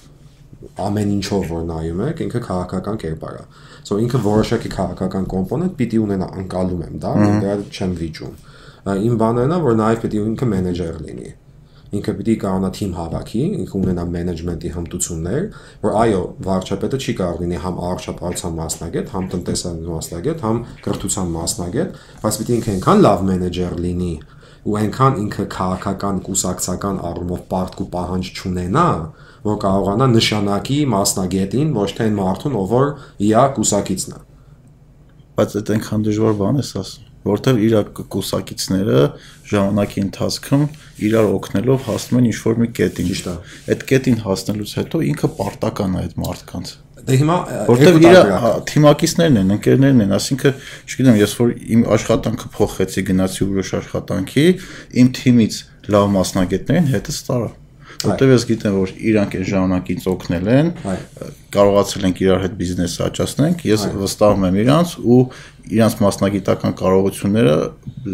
ամեն 0.85 1.11
ինչով 1.17 1.45
որ 1.51 1.67
նայում 1.71 2.01
եք, 2.07 2.23
ինքը 2.25 2.41
քաղաքական 2.47 2.97
կերպար 3.01 3.37
է։ 3.41 3.43
So 3.87 3.97
ինքը 4.01 4.21
որոշակի 4.25 4.71
քաղաքական 4.77 5.27
կոմպոնենտ 5.31 5.77
պիտի 5.81 6.01
ունենա, 6.05 6.27
անկալում 6.41 6.81
եմ 6.87 6.97
դա, 7.01 7.13
դրա 7.41 7.55
չեմ 7.71 7.95
վիճում։ 8.01 8.35
Իմ 8.81 9.15
բանն 9.21 9.55
է, 9.55 9.61
որ 9.61 9.79
նաև 9.81 10.03
պիտի 10.05 10.21
ինքը 10.31 10.49
մենեջեր 10.51 10.99
լինի։ 11.05 11.31
Ինքը 11.91 12.13
պիտի 12.17 12.33
կարողանա 12.39 12.67
թիմ 12.77 12.91
հավաքի, 12.95 13.39
ինքը 13.61 13.73
ունենա 13.81 14.03
մենեջմենտի 14.11 14.69
հմտություններ, 14.77 15.41
որ 15.81 15.95
այո, 16.01 16.21
վարչապետը 16.47 16.99
չի 17.01 17.15
կարող 17.19 17.41
լինի 17.41 17.57
համ 17.65 17.81
առողջապահության 17.87 18.53
մասնագետ, 18.61 19.11
համ 19.11 19.27
տնտեսական 19.33 19.89
մասնագետ, 19.91 20.45
համ 20.45 20.61
կրթության 20.87 21.33
մասնագետ, 21.35 21.99
բայց 22.21 22.39
պիտի 22.41 22.55
ինքը 22.57 22.71
այնքան 22.71 23.03
լավ 23.05 23.25
մենեջեր 23.31 23.75
լինի, 23.85 24.13
ու 24.61 24.77
այնքան 24.81 25.19
ինքը 25.25 25.45
քաղաքական 25.51 26.23
կուսակցական 26.31 27.03
առումով 27.11 27.43
պարտք 27.51 27.81
ու 27.81 27.89
պահանջ 27.91 28.31
չունենա, 28.39 28.87
որ 29.45 29.61
կարողանա 29.65 30.09
նշանակի 30.15 30.81
մասնագետին 30.95 31.71
ոչ 31.77 31.87
թե 31.97 32.09
այն 32.09 32.19
մարդուն, 32.21 32.57
ով 32.61 32.75
որ 32.75 32.91
իա 33.29 33.45
կուսակիցն 33.57 34.17
է։ 34.17 34.19
Բայց 35.39 35.55
այդ 35.61 35.71
այնքան 35.75 36.05
դժվար 36.09 36.37
բան 36.41 36.61
ես 36.61 36.75
ասում 36.81 37.09
որտեվ 37.21 37.59
իր 37.61 37.73
կուսակիցները 38.11 39.01
ժամանակի 39.51 40.03
ընթացքում 40.07 40.63
իրար 41.05 41.27
օգնելով 41.35 41.83
հասնում 41.85 42.21
են 42.21 42.29
ինչ-որ 42.31 42.61
մի 42.61 42.69
կետին։ 42.79 43.09
Ճիշտ 43.11 43.27
է։ 43.29 43.35
Այդ 43.73 43.83
կետին 43.91 44.17
հասնելուց 44.25 44.73
հետո 44.79 45.01
ինքը 45.11 45.29
պարտական 45.37 45.93
է 45.93 46.01
այդ 46.01 46.15
մարդկանց։ 46.23 46.73
Դե 47.01 47.17
հիմա 47.21 47.37
Որտեվ 47.69 47.95
իր 48.01 48.17
թիմակիցներն 48.71 49.39
են, 49.41 49.53
ընկերներն 49.57 50.03
են, 50.05 50.11
ասինքն, 50.17 50.59
չգիտեմ, 50.85 51.17
ես 51.21 51.33
որ 51.39 51.55
իմ 51.77 51.85
աշխատանքը 51.97 52.51
փոխեցի, 52.57 53.05
գնացի 53.09 53.47
ուրիշ 53.47 53.71
աշխատանքի, 53.81 54.45
իմ 55.01 55.09
թիմից 55.17 55.57
լավ 55.97 56.13
մասնագետներին 56.17 56.93
հետս 56.93 57.19
տարա։ 57.31 57.49
Որտեվ 58.01 58.31
ես 58.31 58.45
գիտեմ, 58.49 58.75
որ 58.81 58.91
իրանք 59.11 59.35
այն 59.37 59.47
ժամանակ 59.51 59.89
ինձ 59.93 60.05
օգնել 60.11 60.47
են, 60.51 60.69
կարողացել 61.55 62.05
ենք 62.09 62.21
իրար 62.25 62.45
հետ 62.45 62.55
բիզնես 62.61 62.95
աճացնենք, 63.07 63.65
ես 63.71 63.83
վստահում 64.01 64.45
եմ 64.47 64.59
իրանց 64.61 64.93
ու 65.01 65.19
իրանց 65.71 65.97
մասնագիտական 66.01 66.77
կարողությունները 66.81 67.55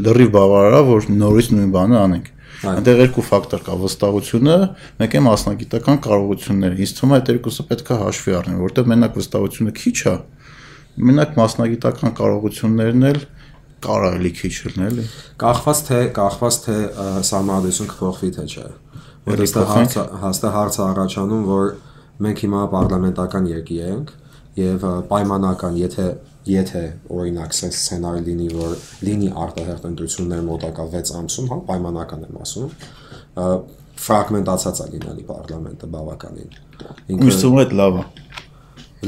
լրիվ 0.08 0.34
բավարար 0.38 0.78
է, 0.78 0.82
որ 0.88 1.08
նորից 1.18 1.52
նույն 1.58 1.72
բանը 1.78 1.98
անենք։ 2.02 2.34
Այնտեղ 2.58 3.00
երկու 3.04 3.24
ֆակտոր 3.28 3.64
կա՝ 3.68 3.74
վստահությունը, 3.84 4.56
մեկ 4.98 5.16
է 5.18 5.20
մասնագիտական 5.28 6.00
կարողությունները։ 6.08 6.80
Ինձ 6.82 6.94
թվում 6.98 7.12
է 7.14 7.18
այդ 7.18 7.30
երկուսը 7.38 7.66
պետք 7.70 7.92
է 7.94 7.98
հաշվի 8.02 8.36
առնել, 8.38 8.62
որտեղ 8.66 8.88
մենակ 8.92 9.20
վստահությունը 9.20 9.74
քիչ 9.78 9.98
է, 10.08 10.16
մենակ 10.98 11.38
մասնագիտական 11.38 12.16
կարողություններն 12.18 13.08
էլ 13.12 13.20
կարելի 13.88 14.32
քիչ 14.38 14.54
լինել, 14.66 14.98
էլի։ 14.98 15.06
Կախված 15.44 15.82
թե 15.88 16.00
կախված 16.18 16.56
թե 16.66 16.78
ը, 16.88 17.08
սահմանադրություն 17.30 17.90
կփոխվի 17.92 18.30
թե 18.38 18.46
չէ։ 18.48 18.66
Որ 18.66 18.87
Էլի 19.28 19.44
հստակ 19.48 19.96
հստակ 20.24 20.54
հարցը 20.58 20.82
առաջանում, 20.88 21.44
որ 21.48 21.72
մենք 22.26 22.44
հիմա 22.46 22.62
parlamentakan 22.74 23.48
երկիր 23.52 23.82
ենք 23.88 24.14
եւ 24.58 24.86
պայմանական, 25.12 25.76
եթե 25.84 26.06
եթե 26.48 26.82
օրինակ 27.12 27.52
սե- 27.58 27.72
սցենարի 27.76 28.22
լինի, 28.28 28.48
որ 28.56 28.76
լինի 29.04 29.30
արտահերտ 29.44 29.88
ընտրություններ 29.90 30.46
մոտակա 30.48 30.86
6 30.94 31.12
ամսում, 31.22 31.50
հա, 31.52 31.58
պայմանական 31.68 32.24
եմ 32.28 32.38
ասում, 32.46 32.70
ֆրագմենտացած 34.08 34.80
է 34.84 34.88
լինելու 34.94 35.26
parlamento 35.28 35.90
բավականին։ 35.94 36.58
Ինձ 37.18 37.40
թվում 37.42 37.58
է 37.58 37.64
այդ 37.66 37.74
լավ 37.82 37.98
է։ 37.98 38.04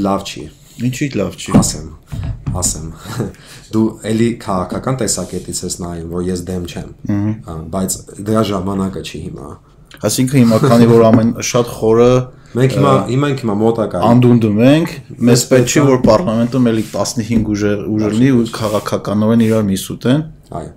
լավ 0.06 0.26
չի։ 0.30 0.43
Ինչի՞ 0.89 1.08
լավ 1.20 1.38
չի։ 1.39 1.54
ասեմ, 1.60 1.88
ասեմ։ 2.60 2.88
Դու 3.74 3.86
էլի 4.10 4.30
քաղաքական 4.43 5.00
տեսակետից 5.02 5.60
ես 5.65 5.76
նայում, 5.84 6.13
որ 6.13 6.24
ես 6.30 6.43
դեմ 6.50 6.67
չեմ։ 6.70 6.93
Բայց 7.76 7.98
դրա 8.30 8.43
ժամանակը 8.52 9.04
չի 9.10 9.20
հիմա։ 9.30 9.50
Այսինքն 10.08 10.38
հիմա 10.40 10.58
քանի 10.64 10.86
որ 10.90 11.02
ամեն 11.10 11.32
շատ 11.50 11.72
խորը 11.80 12.10
Մենք 12.50 12.76
հիմա 12.80 12.92
հիմա 13.10 13.28
ենք 13.30 13.42
հիմա 13.44 13.56
մոտակա։ 13.60 14.00
անդունդում 14.10 14.60
ենք, 14.66 14.94
մեզ 15.30 15.42
պետք 15.52 15.68
չի 15.70 15.82
որ 15.90 16.00
parlamentum 16.08 16.70
էլի 16.72 16.84
15 16.94 17.50
ուժեր 17.54 17.84
ուժ 17.94 18.06
լինի 18.16 18.30
ու 18.40 18.46
քաղաքականորեն 18.56 19.44
իրար 19.46 19.66
միսուտեն։ 19.70 20.24
Այո։ 20.60 20.72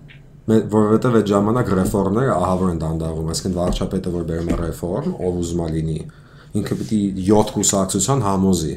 Մե- 0.53 0.61
Որովհետև 0.75 1.17
այդ 1.23 1.29
ժամանակ 1.33 1.69
ռեֆորմները 1.79 2.33
ահավոր 2.37 2.71
են 2.73 2.79
դանդաղում, 2.83 3.29
այսինքն 3.33 3.57
վարչապետը 3.63 4.13
որ 4.13 4.25
բերում 4.33 4.49
է 4.53 4.57
ռեֆորմ, 4.63 5.13
ով 5.23 5.37
ուզում 5.43 5.61
է 5.63 5.69
լինի, 5.73 5.99
ինքը 6.61 6.75
պիտի 6.83 7.01
7 7.33 7.53
կուսակցության 7.57 8.25
համոզի։ 8.27 8.75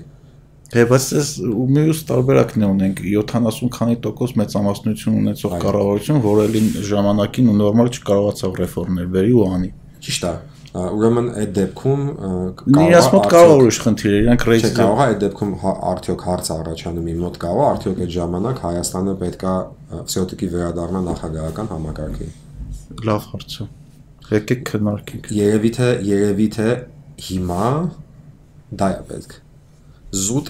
Հե 0.76 0.84
բայց 0.90 1.06
ես 1.16 1.30
ու 1.46 1.66
մյուս 1.76 2.00
տարբերակն 2.10 2.64
է 2.66 2.70
ունենք 2.76 3.02
70 3.06 3.70
քանի 3.76 3.96
տոկոս 4.06 4.32
մեծամասնություն 4.40 5.18
ունեցող 5.26 5.52
Այո։ 5.56 5.62
կառավարություն, 5.66 6.22
որը 6.26 6.46
էլի 6.50 6.62
ժամանակին 6.90 7.50
ու 7.52 7.58
նորմալ 7.60 7.92
չկարողացավ 7.96 8.56
ռեֆորմներ 8.62 9.10
բերի 9.16 9.34
ու 9.36 9.46
անի։ 9.56 9.70
Ճիշտ 10.06 10.26
է։ 10.30 10.34
Ուրեմն 10.76 11.28
այդ 11.40 11.52
դեպքում 11.56 12.02
Իրաց 12.84 13.06
մոտ 13.14 13.28
կարող 13.32 13.52
է 13.56 13.60
ուրիշ 13.66 13.78
խնդիր, 13.86 14.16
իրանք 14.16 14.42
Չէ, 14.44 14.50
ռեյտինգ 14.52 14.76
կարող 14.76 14.98
է 15.00 15.06
այդ 15.06 15.22
դեպքում 15.24 15.54
հա- 15.62 15.76
արդյոք 15.92 16.26
հարց 16.28 16.50
առաջանում 16.56 17.08
իմ 17.14 17.22
մոտ 17.26 17.38
կարող, 17.46 17.62
է, 17.64 17.70
արդյոք 17.76 18.02
այդ 18.06 18.12
ժամանակ 18.16 18.60
Հայաստանը 18.66 19.14
պետքա 19.22 19.54
վսյոտիկի 19.96 20.50
վերադառնա 20.56 21.02
նախագահական 21.06 21.72
համակարգի։ 21.76 22.28
լավ 23.08 23.30
հարց 23.32 23.56
է։ 23.56 23.68
Եկեք 24.36 24.62
քննարկենք։ 24.68 25.32
Երևի 25.38 25.72
թե 25.80 25.88
երևի 26.10 26.48
թե 26.56 26.68
հիմա 27.30 27.66
դա 28.82 28.88
է 28.96 29.02
պետք։ 29.10 29.36
Զուտ 30.26 30.48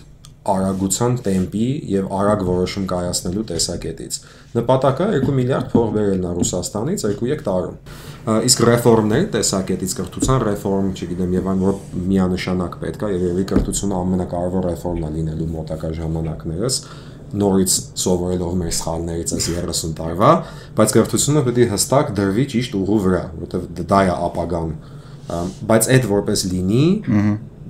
արագության 0.55 1.15
տեմպի 1.25 1.67
եւ 1.91 2.09
արագ 2.15 2.43
որոշում 2.49 2.85
կայացնելու 2.91 3.45
տեսակետից։ 3.51 4.19
Նպատակը 4.55 5.07
2 5.19 5.33
միլիարդ 5.35 5.71
փող 5.73 5.89
բերելն 5.95 6.27
է 6.29 6.33
Ռուսաստանից 6.35 7.01
2-3 7.05 7.41
տարում։ 7.45 8.37
Իսկ 8.49 8.61
ռեֆորմներ 8.69 9.25
տեսակետից 9.35 9.95
կրթության 9.99 10.45
ռեֆորմ, 10.45 10.87
չգիտեմ, 10.95 11.33
եւ 11.35 11.49
այն 11.51 11.65
որ 11.65 11.81
միանշանակ 12.11 12.77
պետք 12.85 13.03
է 13.03 13.09
եւ 13.15 13.25
երևի 13.25 13.45
կրթությունը 13.51 13.97
ամենակարևոր 13.99 14.69
ռեֆորմն 14.69 15.05
է 15.05 15.11
լինելու 15.15 15.49
մոտակա 15.55 15.91
ժամանակներս 15.99 16.79
նորից 17.35 17.75
սովորելով 17.99 18.53
մեր 18.59 18.73
սխալներից 18.79 19.33
այս 19.35 19.47
30 19.59 19.95
տարվա, 19.97 20.29
բայց 20.77 20.93
կրթությունը 20.95 21.43
պետք 21.47 21.61
է 21.65 21.67
հստակ 21.73 22.11
դրվի 22.19 22.45
ճիշտ 22.53 22.77
ուղու 22.79 22.99
վրա, 23.05 23.23
որովհետև 23.41 23.83
դա 23.91 23.99
է 24.05 24.13
ապագան։ 24.29 24.71
Բայց 25.71 25.89
այդ 25.95 26.07
որպես 26.11 26.45
լինի, 26.53 26.85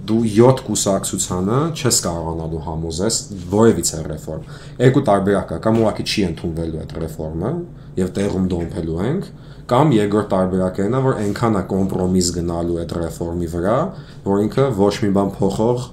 դու 0.09 0.21
7 0.35 0.61
կուսակցությանը 0.67 1.57
չես 1.75 1.97
կարողանալու 2.05 2.61
համոզես 2.65 3.17
որևիցե 3.51 3.99
ռեֆորմ։ 4.05 4.47
Երկու 4.81 5.03
տարբերակ 5.09 5.47
կա, 5.51 5.57
կամ 5.65 5.79
ուղղակի 5.81 6.05
չի 6.05 6.25
ընդունվելու 6.29 6.79
այդ 6.83 6.95
ռեֆորմը 7.01 7.51
եւ 7.99 8.11
տեղում 8.15 8.47
դոմփելու 8.53 8.99
ենք, 9.05 9.29
կամ 9.71 9.93
երկրորդ 9.95 10.29
տարբերակն 10.35 10.95
է, 10.95 11.01
որ 11.05 11.19
այնքան 11.25 11.57
է 11.57 11.63
կոմպրոմիս 11.73 12.31
գնալու 12.35 12.79
այդ 12.83 12.95
ռեֆորմի 13.01 13.49
վրա, 13.55 13.77
որ 14.25 14.43
ինքը 14.45 14.65
ոչ 14.77 14.93
մի 15.01 15.11
բան 15.15 15.31
փոխող 15.39 15.87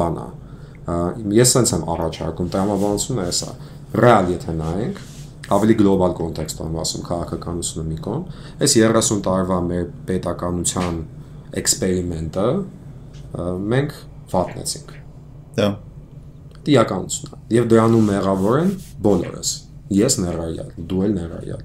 բան 0.00 0.20
է։ 0.20 0.28
Ես 1.36 1.54
sense 1.54 1.76
եմ 1.76 1.86
առաջարկում, 1.94 2.50
տրամաբանությունը 2.54 3.26
էսա։ 3.30 3.50
Ռեալ 4.00 4.30
եթե 4.30 4.54
նայենք, 4.60 5.00
ավելի 5.50 5.74
գլոբալ 5.80 6.12
կոնտեքստում 6.20 6.76
ասում 6.80 7.04
քաղաքականությունը 7.10 7.84
մի 7.90 7.98
կողմ, 8.06 8.24
այս 8.64 8.74
30 8.80 9.22
տարվա 9.26 9.58
մեր 9.66 9.86
պետականության 10.10 11.00
էքսպերիմենտը 11.60 12.46
մենք 13.74 13.94
վատնեցինք 14.30 14.98
Դա 15.60 15.70
տիականությունն 16.66 17.36
է։ 17.36 17.56
Եվ 17.56 17.68
դրանում 17.70 18.08
մեղավոր 18.10 18.56
են 18.60 18.72
բոլորս։ 19.04 19.50
Ես 19.96 20.16
ներառյալ, 20.20 20.72
դու 20.90 21.04
էլ 21.06 21.14
ներառյալ։ 21.16 21.62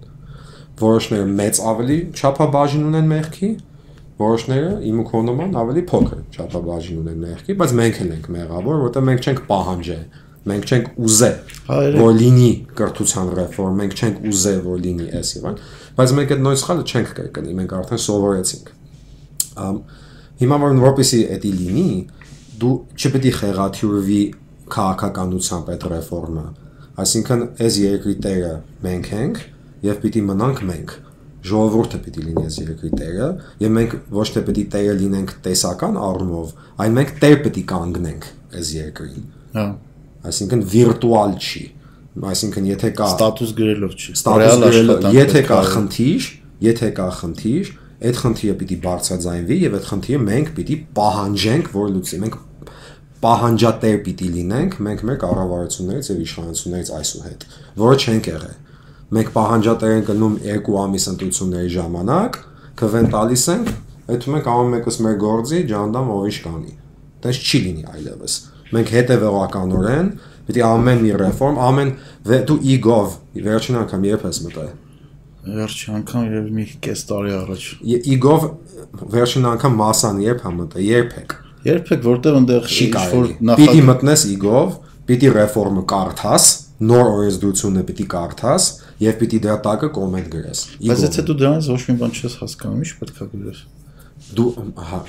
Որոշները 0.82 1.26
մեծ 1.40 1.60
ավելի 1.72 1.98
չափաբաժին 2.16 2.86
ունեն 2.90 3.10
մեղքի, 3.12 3.50
որոշները 4.20 4.72
իմ 4.90 5.02
ու 5.02 5.06
քո 5.10 5.22
նման 5.30 5.58
ավելի 5.62 5.84
փոքր 5.92 6.22
չափաբաժին 6.36 7.02
ունեն 7.04 7.20
մեղքի, 7.26 7.56
բայց 7.60 7.76
մենք 7.80 8.00
էլ 8.06 8.14
ենք 8.16 8.30
մեղավոր, 8.36 8.80
որտեղ 8.86 9.06
մենք 9.10 9.26
չենք 9.26 9.42
պահանջե, 9.50 10.00
մենք 10.46 10.72
չենք 10.72 10.90
ուզե, 11.06 11.32
որ 12.00 12.12
լինի 12.22 12.50
կրթության 12.80 13.32
ռեֆորմ, 13.40 13.78
մենք 13.82 13.96
չենք 14.00 14.26
ուզե, 14.32 14.56
որ 14.66 14.82
լինի 14.86 15.08
այս 15.20 15.32
եւ 15.36 15.48
այն, 15.50 15.60
բայց 16.00 16.16
մենք 16.16 16.34
այդ 16.36 16.44
նույն 16.46 16.60
սխալը 16.62 16.86
չենք 16.86 17.14
կրկնի, 17.20 17.56
մենք 17.60 17.76
արդեն 17.76 18.04
սովորեցինք։ 18.06 18.70
Ամ, 19.66 19.80
Հիմա 20.42 20.60
որ 20.66 20.78
որպեսի 20.84 21.20
էդի 21.36 21.52
լինի, 21.60 21.90
դու 22.62 22.74
չպետք 22.96 23.26
է 23.30 23.34
խեղաթյուրվի 23.40 24.22
քաղաքականությամբ 24.76 25.72
այդ 25.76 25.88
ռեֆորմը։ 25.96 26.46
Այսինքն, 27.06 27.42
այս 27.66 27.80
երկրի 27.86 28.16
տերը 28.26 28.54
մենք 28.86 29.10
ենք 29.16 29.42
եւ 29.86 29.98
պիտի 30.06 30.24
մնանք 30.30 30.62
մենք։ 30.70 30.94
Ժողովուրդը 31.46 31.98
պիտի 32.06 32.22
լինի 32.26 32.46
այս 32.46 32.56
երկրի 32.66 32.92
տերը 33.00 33.28
եւ 33.62 33.74
մենք 33.76 33.98
ոչ 34.16 34.28
թե 34.36 34.44
պիտի 34.48 34.64
տերը 34.76 34.96
լինենք 35.02 35.34
տեսական 35.46 36.00
առումով, 36.06 36.54
այլ 36.82 36.96
մենք 36.96 37.12
տեր 37.22 37.36
պիտի 37.46 37.64
կանգնենք 37.76 38.30
այս 38.56 38.72
երկրին։ 38.80 39.28
հա 39.56 39.66
Այսինքն 40.26 40.64
վիրտուալ 40.72 41.34
չի։ 41.38 41.64
Այսինքն 42.26 42.68
եթե 42.72 42.90
կա 42.98 43.08
Ստատուս 43.14 43.52
գրելով 43.60 43.96
չի։ 43.96 44.14
ստատուս 44.16 44.42
Ռեալ 44.42 44.64
գրել, 44.66 44.92
աշխատանք 44.96 45.18
եթե 45.20 45.42
կա 45.50 45.60
խնդիր, 45.70 46.28
եթե 46.66 46.90
կա 46.98 47.08
խնդիր, 47.20 47.72
այդ 48.06 48.20
խնդիրը 48.22 48.56
պիտի 48.60 48.78
բարձրաձայնվի 48.86 49.58
եւ 49.62 49.76
այդ 49.78 49.88
խնդիրը 49.90 50.20
մենք 50.26 50.52
պիտի 50.56 50.76
պահանջենք, 51.00 51.70
որ 51.76 51.92
լուծի։ 51.96 52.20
Մենք 52.26 52.36
պահանջատեր 53.26 53.98
պիտի 54.06 54.28
լինենք 54.36 54.76
մենք 54.86 55.04
մեր 55.10 55.18
կառավարություններից 55.24 56.10
եւ 56.12 56.20
իշխանություններից 56.26 56.92
այսուհետ, 57.00 57.46
որը 57.82 57.96
չենք 58.06 58.30
եղել։ 58.32 58.56
Մենք 59.16 59.32
պահանջատեր 59.36 59.94
ենք 59.96 60.08
գնում 60.12 60.36
երկու 60.46 60.78
ամիս 60.82 61.08
ընտրությունների 61.16 61.72
ժամանակ, 61.76 62.40
կվեն 62.82 63.10
տալիս 63.16 63.46
ենք, 63.56 63.72
այդում 64.16 64.38
ենք 64.40 64.50
ամեն 64.56 64.72
մեկս 64.76 64.98
մեր 65.06 65.18
գործի 65.26 65.62
ջանդամ 65.72 66.10
ովիշ 66.16 66.40
կանի։ 66.46 66.74
Դες 67.26 67.42
չի 67.46 67.62
լինի 67.66 67.86
այլևս։ 67.96 68.38
Մենք 68.76 68.92
հետևողականորեն 68.96 70.10
պիտի 70.46 70.66
ամեն 70.66 71.06
մի 71.06 71.14
ռեֆորմ, 71.22 71.62
ամեն 71.70 71.94
դու 72.50 72.58
e-gov 72.76 73.16
վերջին 73.46 73.80
անգամ 73.86 74.10
երբ 74.12 74.26
ես 74.30 74.42
մտել։ 74.46 74.74
Վերջի 75.46 75.92
անգամ 76.00 76.28
եւ 76.34 76.46
մի 76.56 76.66
կես 76.86 77.02
տարի 77.10 77.34
առաջ։ 77.36 77.66
E-gov 78.16 78.46
վերջին 79.14 79.48
անգամ 79.52 79.76
մասան 79.82 80.22
երբ 80.26 80.46
հա 80.46 80.54
մտել, 80.56 80.86
երբեք։ 80.90 81.36
Երբեք 81.66 82.06
որտեղ 82.06 82.38
այնտեղ 82.40 82.70
ինչ-որ 82.86 82.96
կարելի։ 82.96 83.58
Պիտի 83.62 83.84
մտնես 83.90 84.24
e-gov, 84.32 84.74
պիտի 85.10 85.32
ռեֆորմը 85.36 85.84
կարդաս, 85.92 86.48
նոր 86.86 87.12
օրենսդրությունը 87.12 87.84
պիտի 87.90 88.08
կարդաս 88.16 88.70
եւ 89.06 89.20
պիտի 89.22 89.42
դրա 89.46 89.58
տակը 89.66 89.92
կոմենտ 89.96 90.32
գրես։ 90.36 90.64
Բայց 90.86 91.06
եթե 91.06 91.26
դու 91.30 91.38
դրանից 91.42 91.70
ոչ 91.76 91.82
մի 91.86 91.96
բան 92.02 92.16
չես 92.16 92.40
հասկանում, 92.42 92.82
ի՞նչ 92.86 92.96
պետք 93.02 93.22
է 93.22 93.30
գրես։ 93.36 93.62
դու 94.36 94.50
հա 94.90 95.00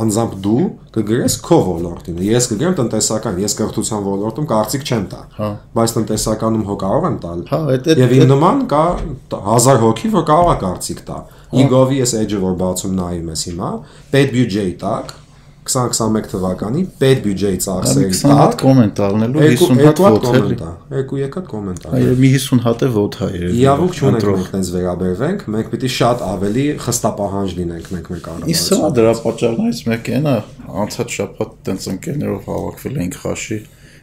անձամբ 0.00 0.32
դու 0.46 0.62
կգրես 0.96 1.34
քո 1.46 1.58
ոլորտին։ 1.68 2.18
Ես 2.26 2.48
կգրեմ 2.52 2.74
տնտեսական, 2.80 3.38
ես 3.42 3.54
կրթության 3.60 4.02
ոլորտում 4.08 4.46
կարծիք 4.52 4.82
չեմ 4.88 5.04
տա։ 5.12 5.20
Հա։ 5.38 5.48
Բայց 5.78 5.94
տնտեսականում 5.96 6.64
հո 6.68 6.76
կարող 6.82 7.06
եմ 7.12 7.16
տալ։ 7.24 7.40
Հա, 7.52 7.60
այդ- 7.72 7.88
այդ- 7.92 8.02
Եվ 8.02 8.14
իմ 8.18 8.26
նման 8.32 8.62
կա 8.72 8.84
1000 9.36 9.80
հոգի, 9.84 10.12
որ 10.16 10.24
կարող 10.32 10.52
է 10.52 10.56
կարծիք 10.64 11.00
տա։ 11.08 11.18
Հա։ 11.52 11.62
E-gov-ի 11.62 11.96
ես 12.02 12.12
edge-ը 12.22 12.38
որ 12.42 12.54
բացում 12.62 12.92
նայում 13.02 13.28
ես 13.32 13.42
հիմա, 13.52 13.70
պետ 14.12 14.32
բյուջեի 14.36 14.74
տակ 14.82 15.12
2021 15.62 16.26
թվականի 16.32 16.80
պետ 16.98 17.20
բյուջեի 17.22 17.58
ծախսերի 17.62 18.06
20 18.12 18.32
հատ 18.34 18.52
տակ 18.52 18.62
կոմենտ 18.62 19.00
ալնելու 19.06 19.42
երկու 19.44 19.68
50 19.70 19.84
հատ 19.86 20.00
ոտ 20.02 20.24
է։ 20.32 20.70
Երկու 20.96 21.20
եկած 21.20 21.44
կոմենտ 21.52 21.84
է։ 21.86 21.92
Այո, 21.98 22.16
մի 22.22 22.30
50 22.34 22.64
հատ 22.66 22.82
է 22.82 22.88
ոտ 22.96 23.18
հա 23.20 23.28
երևի։ 23.32 23.60
Իրավունք 23.62 24.00
չունենք 24.02 24.26
մենք 24.32 24.50
տենց 24.54 24.72
վերաբերվենք, 24.74 25.44
մենք 25.54 25.70
պիտի 25.72 25.90
շատ 25.98 26.24
ավելի 26.26 26.66
խստապահանջ 26.82 27.54
լինենք 27.62 27.86
մենք 27.94 28.10
մեր 28.12 28.50
Իսկ 28.52 28.66
սա 28.72 28.90
դրա 28.98 29.14
պատճառներից 29.22 29.84
մեկը 29.92 30.16
այն 30.18 30.28
է, 30.32 30.36
անցած 30.82 31.16
շաբաթ 31.22 31.54
տենց 31.70 31.88
ընկերներով 31.92 32.50
հավաքվել 32.50 33.00
էինք 33.02 33.16
խաշի, 33.22 33.58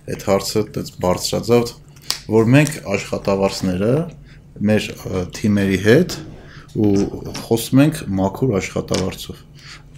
այդ 0.10 0.26
հարցը 0.30 0.63
տենց 0.80 0.95
բարձրացավ, 1.04 1.76
որ 2.39 2.50
մենք 2.56 2.80
աշխատավարձները 2.95 3.93
մեր 4.69 4.89
թիմերի 5.36 5.80
հետ 5.89 6.17
ու 6.80 6.89
խոսում 7.43 7.80
ենք 7.84 8.02
մաքուր 8.19 8.52
աշխատավարձով 8.60 9.38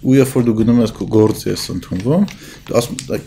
ու 0.02 0.14
երբ 0.16 0.32
որ 0.36 0.44
դու 0.46 0.54
գնում 0.58 0.80
ես 0.82 0.92
քո 0.96 1.06
գործի 1.12 1.48
ես 1.52 1.64
ընդունվում, 1.72 2.24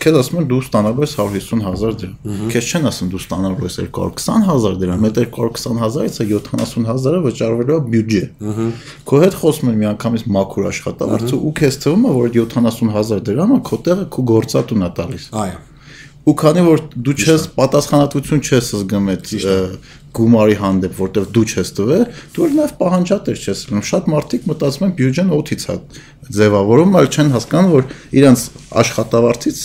քեզ 0.02 0.18
ասում 0.20 0.40
են 0.40 0.48
դու 0.50 0.60
ստանալու 0.66 1.04
ես 1.06 1.14
150.000 1.16 1.96
դրամ։ 2.02 2.42
Քեզ 2.52 2.70
չեն 2.72 2.88
ասում 2.90 3.12
դու 3.12 3.20
ստանալու 3.22 3.66
ես 3.66 3.78
220.000 3.96 4.80
դրամ, 4.82 5.06
այդ 5.06 5.20
220.000-ից 5.36 6.18
70.000-ը 6.26 7.22
վճարվելու 7.26 7.76
է 7.76 7.80
բյուջե։ 7.96 8.24
Քո 9.06 9.22
հետ 9.24 9.38
խոսում 9.40 9.70
են 9.72 9.80
միանգամից 9.84 10.26
մաքուր 10.36 10.68
աշխատավարձը 10.72 11.40
ու 11.46 11.54
քեզ 11.60 11.80
թվում 11.86 12.04
է 12.06 12.16
որ 12.16 12.36
70.000 12.36 13.24
դրամը 13.30 13.62
քո 13.66 13.80
տեղը 13.86 14.06
քո 14.16 14.26
գործատուն 14.36 14.86
է 14.86 14.92
տալիս։ 15.00 15.30
Այո։ 15.46 15.64
Ու 16.26 16.32
քանի 16.34 16.62
որ 16.66 16.80
դու 17.06 17.12
չես 17.22 17.42
պատասխանատվություն 17.54 18.40
չես 18.42 18.70
զգում 18.74 19.10
այդ 19.12 19.28
գումարի 20.16 20.56
հանդեպ, 20.62 20.94
որտեվ 21.00 21.26
դու 21.36 21.44
չես 21.46 21.72
տվել, 21.76 22.04
դու 22.36 22.48
նաև 22.56 22.74
պահանջատեր 22.80 23.42
չես 23.46 23.64
լինում։ 23.66 23.84
Շատ 23.90 24.08
մարդիկ 24.12 24.46
մտածում 24.50 24.86
են 24.86 24.94
բյուջեն 25.00 25.34
օթից 25.36 25.66
է 25.66 25.76
ձևավորում, 26.36 26.96
այլ 27.00 27.10
չեն 27.16 27.32
հասկանում, 27.36 27.74
որ 27.76 27.90
իրանց 28.16 28.46
աշխատավարձից 28.82 29.60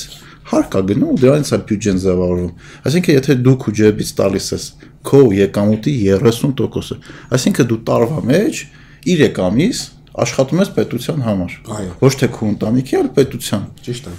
հարկ 0.51 0.75
է 0.75 0.81
գնում 0.91 1.11
ու 1.11 1.19
դրանից 1.21 1.51
է 1.51 1.59
բյուջեն 1.69 1.99
ձևավորում։ 2.01 2.51
Այսինքն 2.91 3.15
եթե 3.15 3.35
դու 3.45 3.55
քո 3.61 3.73
ջեբից 3.79 4.11
տալիս 4.19 4.47
ես 4.51 4.65
քո 5.07 5.21
եկամուտի 5.37 5.93
30%-ը, 6.11 6.97
այսինքն 7.37 7.69
դու 7.71 7.79
տարվա 7.87 8.23
մեջ 8.31 8.61
3 9.07 9.39
ամիս 9.47 9.83
աշխատում 10.21 10.61
ես 10.61 10.71
պետության 10.75 11.21
համար։ 11.25 11.53
Այո։ 11.71 11.93
Ոչ 12.01 12.13
թե 12.19 12.27
քո 12.35 12.49
ընտանիքի, 12.51 12.97
այլ 12.99 13.09
պետության։ 13.15 13.63
Ճիշտ 13.85 14.09
է։ 14.11 14.15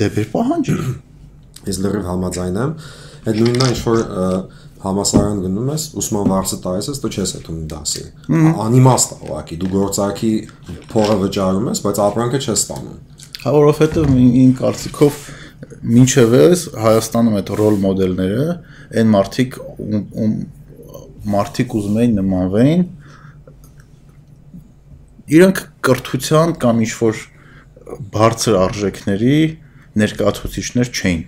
Դե 0.00 0.08
բեր 0.16 0.28
պահանջի։ 0.32 0.76
Ես 1.66 1.80
լրիվ 1.84 2.06
համաձայն 2.08 2.58
եմ։ 2.62 2.72
Այդ 3.26 3.40
նույնն 3.42 3.66
է, 3.66 3.68
ինչ 3.74 3.80
որ 3.84 4.00
համասարան 4.82 5.40
գնում 5.46 5.70
ես, 5.72 5.84
ուսման 6.00 6.30
վարձը 6.32 6.58
տալիս 6.66 6.88
ես, 6.90 7.00
դու 7.02 7.10
չես 7.16 7.32
հետում 7.36 7.60
դասի։ 7.72 8.04
Անիմաստ 8.66 9.14
է 9.16 9.18
ուղղակի, 9.26 9.58
դու 9.62 9.70
գործարքի 9.72 10.32
փողը 10.92 11.16
վճարում 11.22 11.70
ես, 11.70 11.82
բայց 11.86 12.00
ապրանքը 12.06 12.40
չես 12.44 12.64
ստանում։ 12.66 12.98
Հա 13.46 13.54
որովհետև 13.56 14.14
ին 14.16 14.52
կարծիքով 14.60 15.18
մինչև 15.86 16.34
էս 16.36 16.62
Հայաստանում 16.82 17.36
այդ 17.40 17.50
ռոլ 17.60 17.76
մոդելները 17.82 18.46
այն 19.00 19.10
մարդիկ 19.12 19.56
ում 19.76 20.34
մարդիկ 21.36 21.76
ուզում 21.78 21.96
էին 22.02 22.18
նմանվեին 22.20 22.82
իրանք 25.36 25.62
կրթության 25.86 26.54
կամ 26.62 26.82
ինչ 26.86 26.92
որ 27.00 27.22
բարձր 28.16 28.58
արժեքների 28.62 29.38
ներկայացուցիչներ 30.02 30.92
չէին 30.92 31.24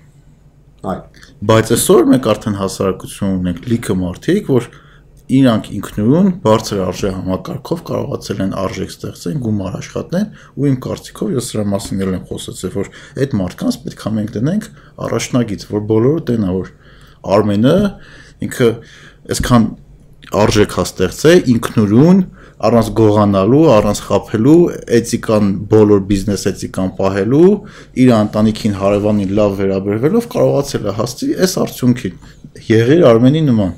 Այ, 0.89 0.99
Բայց 1.39 1.69
այսօր 1.71 2.07
մենք 2.11 2.25
արդեն 2.33 2.55
հասարակություն 2.59 3.35
ունենք 3.39 3.67
լիքը 3.71 3.95
մարդիկ, 3.99 4.49
որ 4.51 4.65
իրանք 5.39 5.69
ինքնուրույն 5.77 6.31
բարձր 6.43 6.81
արժե 6.83 7.13
համակարգով 7.15 7.83
կարողացել 7.91 8.41
են 8.43 8.57
արժեք 8.59 8.95
ստեղծեն, 8.95 9.37
գումար 9.45 9.77
աշխատեն 9.79 10.27
ու 10.59 10.67
իմ 10.67 10.79
կարծիքով 10.89 11.31
ես 11.37 11.51
սրա 11.53 11.65
մասին 11.75 12.03
էլ 12.03 12.11
եմ 12.19 12.25
խոսացել, 12.33 12.73
որ 12.75 12.91
այդ 13.23 13.37
մարդկանց 13.39 13.79
պետք 13.87 14.03
է 14.03 14.13
մենք 14.19 14.35
դնենք 14.35 14.69
առաջնագիծ, 15.07 15.67
որ 15.79 15.87
բոլորը 15.95 16.25
տենա 16.33 16.51
որ 16.59 16.73
Արմենը 17.39 17.77
ինքը 18.49 18.69
այսքան 19.39 19.71
արժեք 20.43 20.75
հա 20.75 20.85
ստեղծե 20.89 21.37
ինքնուրույն 21.55 22.25
առանց 22.59 22.89
գողանալու, 22.99 23.61
առանց 23.71 24.01
խափելու, 24.09 24.55
էթիկան 24.99 25.51
բոլոր 25.71 26.01
բիզնես 26.09 26.47
էթիկան 26.51 26.89
պահելու, 26.99 27.51
իր 28.03 28.11
ընտանիքին 28.19 28.75
հարևանին 28.79 29.35
լավ 29.39 29.55
վերաբերվելով 29.61 30.27
կարողացել 30.35 30.89
է 30.89 30.95
հասցի 30.99 31.29
այս 31.47 31.55
արդյունքին։ 31.63 32.19
Եղիր 32.69 33.05
Արմենի 33.13 33.43
նման։ 33.49 33.77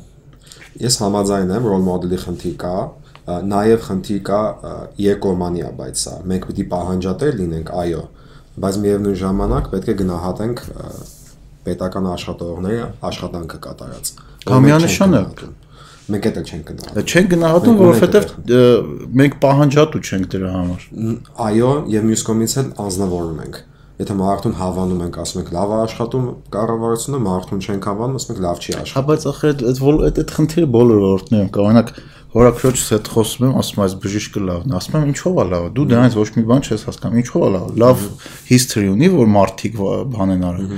ես 0.81 0.97
համաձայն 1.03 1.51
եմ, 1.57 1.67
ռոլ 1.71 1.83
մոդելի 1.85 2.19
խնդիր 2.25 2.57
կա, 2.61 2.75
նաև 3.51 3.83
խնդիր 3.85 4.21
կա 4.27 4.41
է, 4.97 5.71
բայց 5.81 6.01
սա 6.01 6.15
մենք 6.31 6.47
պիտի 6.51 6.65
պահանջատեր 6.73 7.37
լինենք, 7.41 7.73
այո, 7.85 8.03
բայց 8.65 8.79
միևնույն 8.85 9.19
ժամանակ 9.21 9.69
պետք 9.75 9.91
է 9.91 9.97
գնահատենք 10.01 10.63
պետական 11.69 12.07
աշխատողները 12.17 12.87
աշխատանքը 13.11 13.59
կատարած։ 13.67 14.13
Հա, 14.49 14.61
միանշան 14.65 15.19
է։ 15.21 15.25
Մենք 16.11 16.29
դա 16.37 16.43
չենք 16.51 16.71
գնահատում։ 16.71 17.09
Չեն 17.11 17.27
գնահատում, 17.31 17.81
որովհետև 17.81 18.31
մենք 19.21 19.35
պահանջատու 19.45 20.01
չենք 20.11 20.31
դրա 20.35 20.53
համար։ 20.57 20.87
Այո, 21.47 21.73
եւ 21.95 22.07
մյուս 22.11 22.25
կողմից 22.31 22.55
էլ 22.61 22.71
անznավորում 22.85 23.43
ենք։ 23.47 23.61
Եթե 24.01 24.15
մարդուն 24.17 24.55
հավանում 24.57 25.01
ենք, 25.05 25.17
ասում 25.21 25.41
ենք 25.43 25.51
լավ 25.53 25.73
է 25.77 25.79
աշխատում 25.81 26.29
կառավարությունը, 26.55 27.19
մարդուն 27.27 27.61
չենք 27.61 27.89
հավանում, 27.91 28.15
ասում 28.21 28.31
ենք 28.33 28.41
լավ 28.47 28.63
չի 28.65 28.77
աշխատում։ 28.81 28.97
Հա, 28.97 29.03
բայց 29.11 29.27
ախր 29.31 29.51
այդ 29.51 29.65
այդ 29.91 30.21
այդ 30.23 30.33
խնդիրը 30.37 30.69
բոլոր 30.77 31.03
ոլորտներում 31.05 31.51
կա։ 31.51 31.67
Օրինակ 31.67 31.93
հորաքրոջս 32.31 32.83
հետ 32.95 33.09
խոսում 33.11 33.45
եմ, 33.49 33.55
ասում 33.59 33.81
եմ, 33.81 33.85
այս 33.87 33.95
բժիշկը 34.05 34.41
լավն 34.47 34.71
է։ 34.71 34.77
Ասում 34.79 34.97
եմ, 35.01 35.07
ինչով 35.11 35.39
է 35.41 35.45
լավը։ 35.51 35.71
Դու 35.75 35.87
դրանից 35.91 36.17
ոչ 36.21 36.27
մի 36.37 36.45
բան 36.51 36.61
չես 36.71 36.85
հասկանում, 36.87 37.21
ինչով 37.21 37.43
է 37.43 37.51
լավը։ 37.51 37.73
Լավ 37.81 38.05
history 38.51 38.87
ունի, 38.91 39.09
որ 39.11 39.31
մարդիկ 39.35 39.81
բան 40.15 40.33
են 40.35 40.45
արել, 40.51 40.69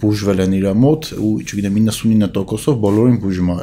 բուժվել 0.00 0.42
են 0.44 0.54
իր 0.58 0.66
մոտ 0.78 1.10
ու 1.18 1.32
չգիտեմ 1.44 1.76
99%-ով 1.88 2.78
բոլորին 2.88 3.18
բուժում 3.20 3.52
է։ 3.52 3.56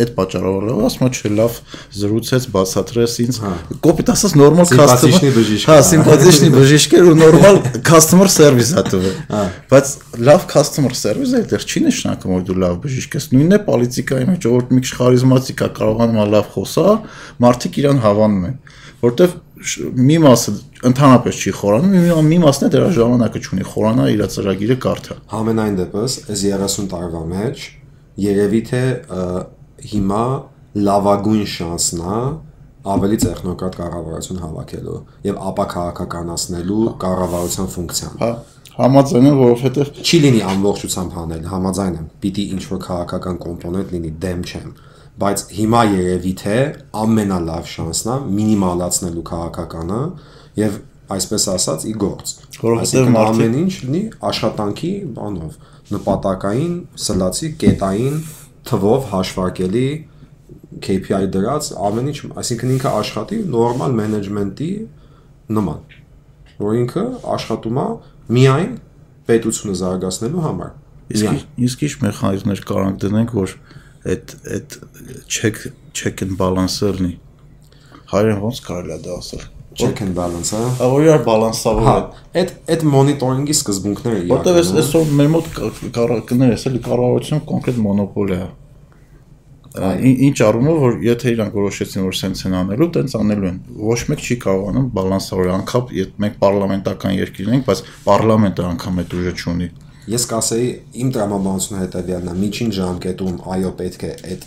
Այդ 0.00 0.14
պատճառով 0.16 0.56
լավ, 0.70 0.80
ասում 0.88 1.04
եմ, 1.04 1.12
չէ, 1.20 1.30
լավ 1.40 1.58
զրուցեց, 2.00 2.48
բացատրեց 2.56 3.16
ինձ։ 3.24 3.40
Կոպիտ 3.84 4.12
ասած 4.14 4.36
նորմալ 4.40 4.68
Սիմպաթիչնի 4.70 5.30
բժիշկ 5.36 5.70
Հա, 5.70 5.76
է։ 5.76 5.86
սիմպաթիչնի 5.90 6.50
բժիշկ 6.56 6.96
էր 7.00 7.10
ու 7.10 7.16
նորմալ 7.20 7.60
customer 7.90 8.28
service 8.32 8.72
է 8.72 8.84
տվել։ 8.90 9.16
Հա։ 9.30 9.42
Բայց 9.70 9.92
լավ 10.30 10.46
customer 10.50 10.94
service-ը 11.00 11.40
այդտեղ 11.40 11.66
չի 11.70 11.82
նշանակում 11.90 12.34
որ 12.36 12.44
դու 12.50 12.58
լավ 12.60 12.78
բժիշկ 12.84 13.16
ես։ 13.20 13.28
Նույնն 13.34 13.56
է 13.56 13.60
պոլիտիկայի 13.70 14.28
մեջ, 14.30 14.48
որ 14.50 14.66
մի 14.70 14.80
քիչ 14.84 14.92
խարիզմատիկ 15.00 15.60
է, 15.60 15.70
կարողանում 15.80 16.20
լավ 16.30 16.50
խոսա, 16.70 16.94
մարդիկ 17.42 17.78
իրան 17.80 18.02
հավանում 18.04 18.44
են, 18.50 18.56
որտեվ 19.00 19.34
մի 20.00 20.16
մասը 20.24 20.52
ընդհանրապես 20.90 21.40
չի 21.40 21.52
խորանում, 21.60 21.94
մի, 21.94 22.12
մի 22.30 22.38
մասն 22.44 22.66
է 22.66 22.70
դրա 22.74 22.90
ժամանակը 22.96 23.40
չունի, 23.44 23.66
խորանա 23.70 24.06
իր 24.14 24.22
ծրագիրը 24.34 24.76
կարդա։ 24.84 25.16
Համենայն 25.30 25.76
դեպս, 25.80 26.16
այս 26.32 26.44
30 26.46 26.88
տարվա 26.94 27.22
մեջ 27.30 27.64
երևի 28.20 28.62
թե 28.70 28.82
հիմա 29.90 30.22
լավագույն 30.86 31.44
շանսն 31.50 32.00
է 32.00 32.20
ավելի 32.90 33.16
տեխնոկրատ 33.20 33.76
կառավարություն 33.80 34.40
հավաքելու 34.40 35.00
եւ 35.26 35.40
ապա 35.50 35.64
քաղաքականացնելու 35.74 36.84
կառավարության 37.04 37.70
ֆունկցիան։ 37.74 38.14
Հա, 38.20 38.30
Համաձայն 38.80 39.26
եմ, 39.28 39.38
որովհետեւ 39.40 39.88
Չի 40.00 40.18
լինի 40.24 40.40
ամբողջությամբ 40.50 41.16
հանել, 41.18 41.42
համաձայն 41.50 41.96
եմ։ 42.00 42.06
Պիտի 42.22 42.44
ինչ 42.54 42.62
որ 42.70 42.78
քաղաքական 42.86 43.40
կոմպոնենտ 43.42 43.92
լինի, 43.94 44.12
դեմ 44.24 44.44
չեմ։ 44.46 44.70
Բայց 45.20 45.42
հիմա 45.56 45.80
երևի 45.90 46.32
թե 46.40 46.58
ամենալավ 47.00 47.66
շանսն 47.70 48.10
է 48.10 48.16
մինիմալացնելու 48.36 49.24
քաղաքականը 49.30 50.00
եւ 50.60 50.78
այսպես 51.10 51.46
ասած 51.54 51.86
ի 51.90 51.94
գործ։ 52.00 52.32
մարդիկ- 53.16 53.40
ամեն 53.40 53.56
ինչ 53.60 53.72
լինի 53.84 54.02
աշխատանքի 54.30 54.92
բանով, 55.16 55.58
նպատակային, 55.90 56.74
սլացի, 57.04 57.48
կետային, 57.60 58.16
թվով 58.70 59.08
հաշվարկելի 59.10 59.88
KPI 60.86 61.26
դրած 61.34 61.70
ամեն 61.90 62.10
ինչ, 62.10 62.18
այսինքն 62.40 62.74
ինքը 62.76 62.90
աշխատի 63.00 63.38
նորմալ 63.54 63.96
մենեջմենտի 64.00 64.70
նման, 65.56 65.80
որ 66.60 66.76
ինքը 66.80 67.04
աշխատում 67.34 67.80
է 67.80 67.86
միայն 68.36 68.70
պետությունը 69.30 69.74
զարգացնելու 69.80 70.44
համար։ 70.46 70.70
իսկ 71.10 71.24
իսկ 71.66 71.82
ինչ 71.86 71.94
մեխանիզմներ 72.06 72.60
կարանք 72.70 73.00
դնենք, 73.02 73.32
որ 73.34 73.54
այդ 74.08 74.34
այդ 74.56 74.76
check 75.28 75.56
check 75.92 76.22
and 76.24 76.36
balance-ը 76.40 76.92
լինի։ 77.00 77.14
Հայերեն 78.10 78.38
ոնց 78.44 78.60
կարելի 78.66 78.94
է 78.96 79.00
դա 79.06 79.16
ասել։ 79.20 79.42
Check 79.80 80.00
and 80.02 80.14
balance, 80.16 80.50
հա։ 80.50 80.62
Հա, 80.80 80.86
իրար 81.00 81.20
բալանսավոր 81.24 81.84
Հա, 81.86 81.92
է։ 82.00 82.40
այդ 82.40 82.48
այդ 82.74 82.80
մոնիտորինգի 82.94 83.54
սկզբունքները 83.54 84.22
Որտեվ 84.30 84.56
այս 84.60 84.70
իրականում- 84.70 84.80
այսօր 84.80 85.12
մեր 85.20 85.28
մոտ 85.34 85.46
կառավարություններ 85.60 86.54
էս 86.56 86.64
էլի 86.70 86.80
կառավարությունը 86.86 87.44
կոնկրետ 87.50 87.78
մոնոպոլիա 87.86 88.40
է։ 88.40 88.50
Ինչ 90.26 90.36
առումով 90.42 90.78
որ 90.82 90.96
եթե 91.06 91.32
իրանք 91.36 91.52
որոշեցին 91.60 92.02
որ 92.10 92.16
սենց 92.20 92.40
են 92.50 92.54
անելու, 92.60 92.88
տենց 92.96 93.12
անելու 93.20 93.48
են։ 93.50 93.58
Ոչ 93.90 93.98
մեկ 94.10 94.24
չի 94.26 94.36
կարողանում 94.42 94.86
բալանսավոր 94.98 95.50
անգամ, 95.54 95.84
եթե 96.00 96.24
մենք 96.24 96.34
պարլամենտական 96.42 97.14
երկիր 97.20 97.52
ենք, 97.54 97.64
բայց 97.70 97.82
պարլամենտը 98.10 98.64
անգամ 98.70 98.98
այդ 99.04 99.14
ուժը 99.20 99.34
չունի։ 99.38 99.68
Ես 100.08 100.24
կասեի 100.30 100.70
իմ 101.02 101.10
տրամաբանությունը 101.12 101.80
հետեւյալն 101.84 102.30
է, 102.30 102.38
միջին 102.40 102.70
ժամկետում 102.78 103.36
այո 103.52 103.72
պետք 103.80 104.06
է 104.08 104.12
այդ 104.30 104.46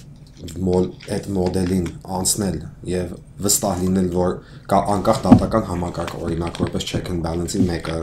մոլ 0.64 0.88
այդ 1.14 1.28
մոդելին 1.36 1.86
անցնել 2.18 2.58
եւ 2.90 3.12
վստահ 3.46 3.78
լինել, 3.84 4.10
որ 4.16 4.34
կա 4.74 4.80
անկախ 4.94 5.22
դատական 5.24 5.66
համակարգ, 5.70 6.16
օրինակ 6.20 6.60
որպես 6.64 6.88
check 6.90 7.12
and 7.14 7.24
balance-ի 7.24 7.62
մեկը 7.70 7.98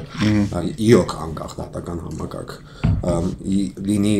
իոք 0.87 1.15
անկախ 1.27 1.55
դատական 1.61 2.03
համակարգ 2.07 2.57
լինի 3.91 4.17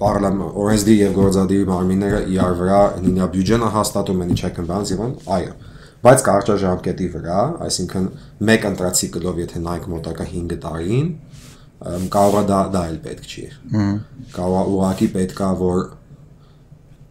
պարլament 0.00 0.58
օրենսդիր 0.64 1.00
եւ 1.02 1.16
գործադիր 1.20 1.70
մարմինները 1.74 2.20
իրար 2.32 2.58
վրա 2.62 2.82
լինի 3.04 3.30
բյուջենը 3.36 3.72
հաստատում 3.76 4.26
են 4.26 4.36
check 4.40 4.62
and 4.62 4.72
balance 4.72 4.94
եւ 4.94 5.04
այն 5.06 5.16
այո 5.36 5.56
բայց 6.06 6.22
կարճաժամկետի 6.26 7.06
վրա, 7.14 7.36
այսինքն 7.66 8.04
մեկ 8.46 8.66
ընտրացիկլով 8.68 9.38
եթե 9.42 9.62
նայենք 9.64 9.86
մոտակա 9.90 10.26
5 10.32 10.58
տարին, 10.62 11.08
կարող 11.84 12.38
է 12.40 12.44
դա 12.48 12.60
դա 12.72 12.82
էլ 12.90 12.98
պետք 13.04 13.26
չի։ 13.32 13.44
Կարող 14.36 14.56
է 14.56 14.72
ուղակի 14.76 15.08
պետքա 15.16 15.50
որ 15.60 15.82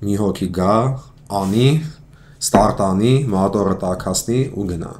մի 0.05 0.15
հոգի 0.21 0.47
գա, 0.57 0.75
անի, 1.39 1.69
ստարտանի, 2.41 3.13
մոտորը 3.35 3.75
տակասնի 3.85 4.41
ու 4.57 4.65
գնա։ 4.71 4.91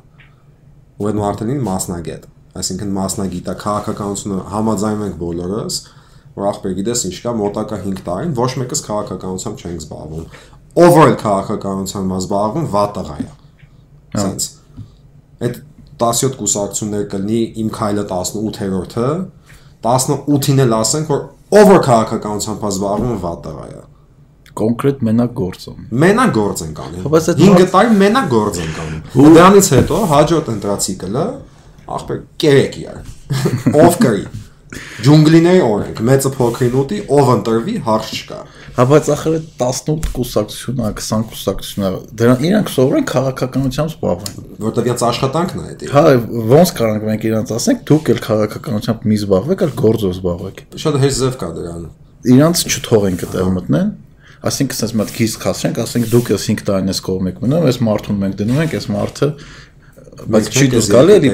Ու 0.96 1.10
այդ 1.10 1.20
մարդը 1.22 1.48
լինի 1.50 1.66
մասնագետ։ 1.66 2.28
Այսինքն 2.56 2.92
մասնագիտա 2.96 3.54
քաղաքականությունը 3.66 4.38
համաձայնում 4.54 5.06
ենք 5.06 5.18
բոլորս, 5.22 5.80
որ 6.36 6.48
ախպեր 6.52 6.76
գիտես 6.80 7.02
ինչ 7.10 7.16
կա 7.26 7.34
մոտակա 7.42 7.80
5 7.86 8.04
տարին 8.06 8.36
ոչ 8.38 8.52
մեկս 8.62 8.82
քաղաքականությամբ 8.86 9.64
չենք 9.66 9.84
զբաղվում։ 9.84 10.26
Ով 10.86 10.96
որ 10.96 11.14
քաղաքականությամբ 11.26 12.16
է 12.16 12.20
զբաղվում, 12.22 12.66
վատաղա 12.76 13.18
է։ 13.24 13.28
Սենց։ 14.16 14.48
Այդ 15.46 15.60
17 16.06 16.38
կուսակցություններ 16.40 17.06
կլինի 17.12 17.42
իմ 17.64 17.70
քայլը 17.76 18.04
18-րդը, 18.12 19.10
18-ին 19.94 20.64
էլ 20.66 20.76
ասենք, 20.80 21.12
որ 21.14 21.22
ով 21.56 21.72
որ 21.72 21.82
քաղաքականությամբ 21.86 22.66
զբաղվում, 22.70 23.20
է։ 23.76 23.84
Կոնկրետ 24.56 25.02
մենակ 25.06 25.32
գործում։ 25.36 25.80
Մենակ 26.06 26.30
գործ 26.36 26.62
ենք 26.66 26.78
անում։ 26.86 27.08
Բայց 27.16 27.26
այդ 27.32 27.42
5 27.44 27.56
մարդ- 27.56 27.72
տարի 27.76 27.98
մենակ 28.02 28.30
գործ 28.32 28.60
ենք 28.64 28.78
անում։ 28.86 29.02
Ու 29.20 29.32
դրանից 29.36 29.70
հետո 29.76 29.98
հաջորդ 30.12 30.52
ընտրացիկլը 30.56 31.26
ախպեր 31.96 32.22
կերեք 32.46 32.78
իրար։ 32.86 33.02
Ով 33.86 33.98
կրի։ 34.06 34.24
Ջունգլիների 35.06 35.62
օրենք, 35.66 36.00
մեծը 36.10 36.32
փոքրին 36.36 36.78
ուտի, 36.82 37.00
ով 37.16 37.32
ընտրվի, 37.36 37.76
հարց 37.86 38.12
չկա։ 38.16 38.40
Հա 38.76 38.86
բայց 38.92 39.10
ախր 39.16 39.36
այդ 39.36 39.46
18 39.66 40.08
կուսակցությունա, 40.16 40.90
20 41.00 41.28
կուսակցությունա, 41.32 41.92
դրանք 42.20 42.46
իրանք 42.50 42.72
սովորեն 42.76 43.06
քաղաքականությամբ 43.12 43.94
զբաղվեն։ 43.96 44.48
Որտեվ 44.66 44.90
իրաց 44.90 45.06
աշխատանքն 45.10 45.62
է 45.66 45.76
դա։ 45.80 45.92
Հա, 45.96 46.04
ոնց 46.52 46.74
կարանք 46.80 47.06
մենք 47.10 47.28
իրանց 47.32 47.54
ասենք, 47.56 47.86
դուք 47.92 48.12
էլ 48.16 48.24
քաղաքականությամբ 48.26 49.06
մի 49.06 49.20
զբաղվեք, 49.24 49.64
այլ 49.66 49.76
գործով 49.86 50.16
զբաղվեք։ 50.16 50.66
Շատ 50.86 51.00
հեշտ 51.06 51.22
ձև 51.24 51.38
կա 51.40 51.52
դրան։ 51.56 51.86
Իրանց 52.36 52.66
չթողենք 52.76 53.26
այդտեղ 53.26 53.54
մտնեն։ 53.56 53.94
Այսինքն, 54.46 54.76
ասես 54.76 54.92
մատ 55.00 55.12
քիզ 55.16 55.36
խասենք, 55.42 55.78
ասենք 55.82 56.10
դուք 56.12 56.28
ես 56.36 56.44
5 56.52 56.64
տարին 56.68 56.92
ես 56.92 57.00
կողմ 57.06 57.30
եք 57.32 57.38
մնում, 57.42 57.64
այս 57.66 57.80
մարդուն 57.82 58.20
մենք 58.22 58.36
դնում 58.42 58.60
ենք, 58.62 58.76
այս 58.78 58.88
մարդը 58.94 59.30
բայց 60.36 60.50
չի 60.56 60.66
դուս 60.74 60.88
գալի, 60.96 61.30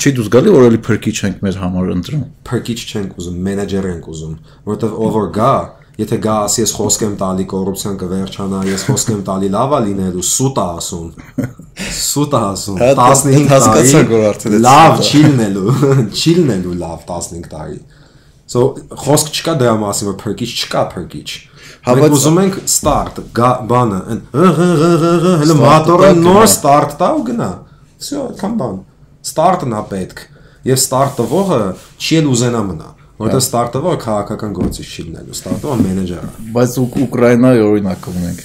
չի 0.00 0.10
դուս 0.20 0.28
գալի, 0.34 0.54
որ 0.54 0.64
էլի 0.70 0.80
փրկիչ 0.86 1.16
ենք 1.28 1.42
մեր 1.46 1.58
համար 1.60 1.92
ընտրում։ 1.96 2.24
Փրկիչ 2.50 2.78
չենք 2.90 3.20
ուզում, 3.20 3.36
մենեջեր 3.50 3.86
ենք 3.90 4.08
ուզում, 4.14 4.34
որտեվ 4.70 4.96
ով 5.06 5.16
որ 5.20 5.28
գա, 5.36 5.52
եթե 6.00 6.16
գա 6.24 6.34
ասի 6.46 6.62
ես 6.64 6.72
խոսք 6.78 7.02
եմ 7.06 7.14
տալի 7.20 7.44
կոռուպցիան 7.50 7.96
կվերջանա, 8.00 8.60
ես 8.70 8.84
խոսք 8.88 9.10
եմ 9.14 9.22
տալի 9.30 9.48
լավ 9.56 9.74
է 9.76 9.80
լինելու, 9.86 10.24
սուտ 10.30 10.60
է 10.60 10.66
ասում։ 10.80 11.08
Սուտ 12.00 12.36
է 12.36 12.40
ասում։ 12.50 12.78
Հա, 12.80 12.90
դա- 13.00 13.08
15 13.10 13.44
դա 13.44 13.50
հասկացանք, 13.54 14.12
որ 14.14 14.24
արդեն 14.30 14.56
Լավ 14.64 14.94
սուտ 14.96 15.00
է։ 15.00 15.10
չի 15.10 15.20
լինելու, 15.26 15.74
չի 16.20 16.32
լինելու 16.40 16.76
լավ 16.80 17.04
15 17.10 17.50
տարի։ 17.52 17.80
So 18.50 18.62
խոսք 18.98 19.28
չկա 19.30 19.52
դրա 19.60 19.74
մասին, 19.78 20.08
որ 20.10 20.16
փրկիչ 20.24 20.48
չկա 20.58 20.80
փրկիչ։ 20.90 21.28
Հա, 21.86 21.92
Մենք 22.00 22.14
ուզում 22.16 22.38
ենք 22.40 22.56
start, 22.66 23.20
գա 23.36 23.50
բանը, 23.70 23.98
այն 24.10 24.22
հələ 24.34 25.44
Start-ը 25.46 25.56
մոտորը 25.60 26.08
տա 26.08 26.16
նոր 26.18 26.40
գնա։ 26.40 26.48
start 26.50 26.96
տա 27.00 27.10
ու 27.14 27.22
գնա։ 27.30 27.50
Всё, 28.00 28.24
այդքան 28.30 28.56
բան։ 28.60 28.80
Ստարտն 29.30 29.76
է 29.76 29.82
պետք։ 29.90 30.24
Եվ 30.70 30.80
ստարտ 30.80 31.20
տվողը 31.20 31.60
չի 32.00 32.18
էլ 32.20 32.30
ուզենա 32.30 32.64
մնա 32.70 32.88
որտեղ 33.20 33.36
հա։ 33.36 33.44
ստարտովը 33.44 33.92
քաղաքական 34.00 34.52
գործիչ 34.56 34.86
չի 34.88 35.02
լինելու, 35.10 35.34
ստարտովը 35.36 35.76
մենեջեր 35.80 36.20
է։ 36.24 36.30
Բայց 36.56 36.76
Ուկրաինայի 36.80 37.62
օրինակը 37.66 38.12
ունենք։ 38.16 38.44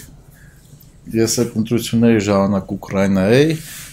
Ես 1.15 1.35
այդ 1.43 1.53
ընտրությունների 1.61 2.23
ժամանակ 2.25 2.73
Ուկրաինայի 2.75 3.45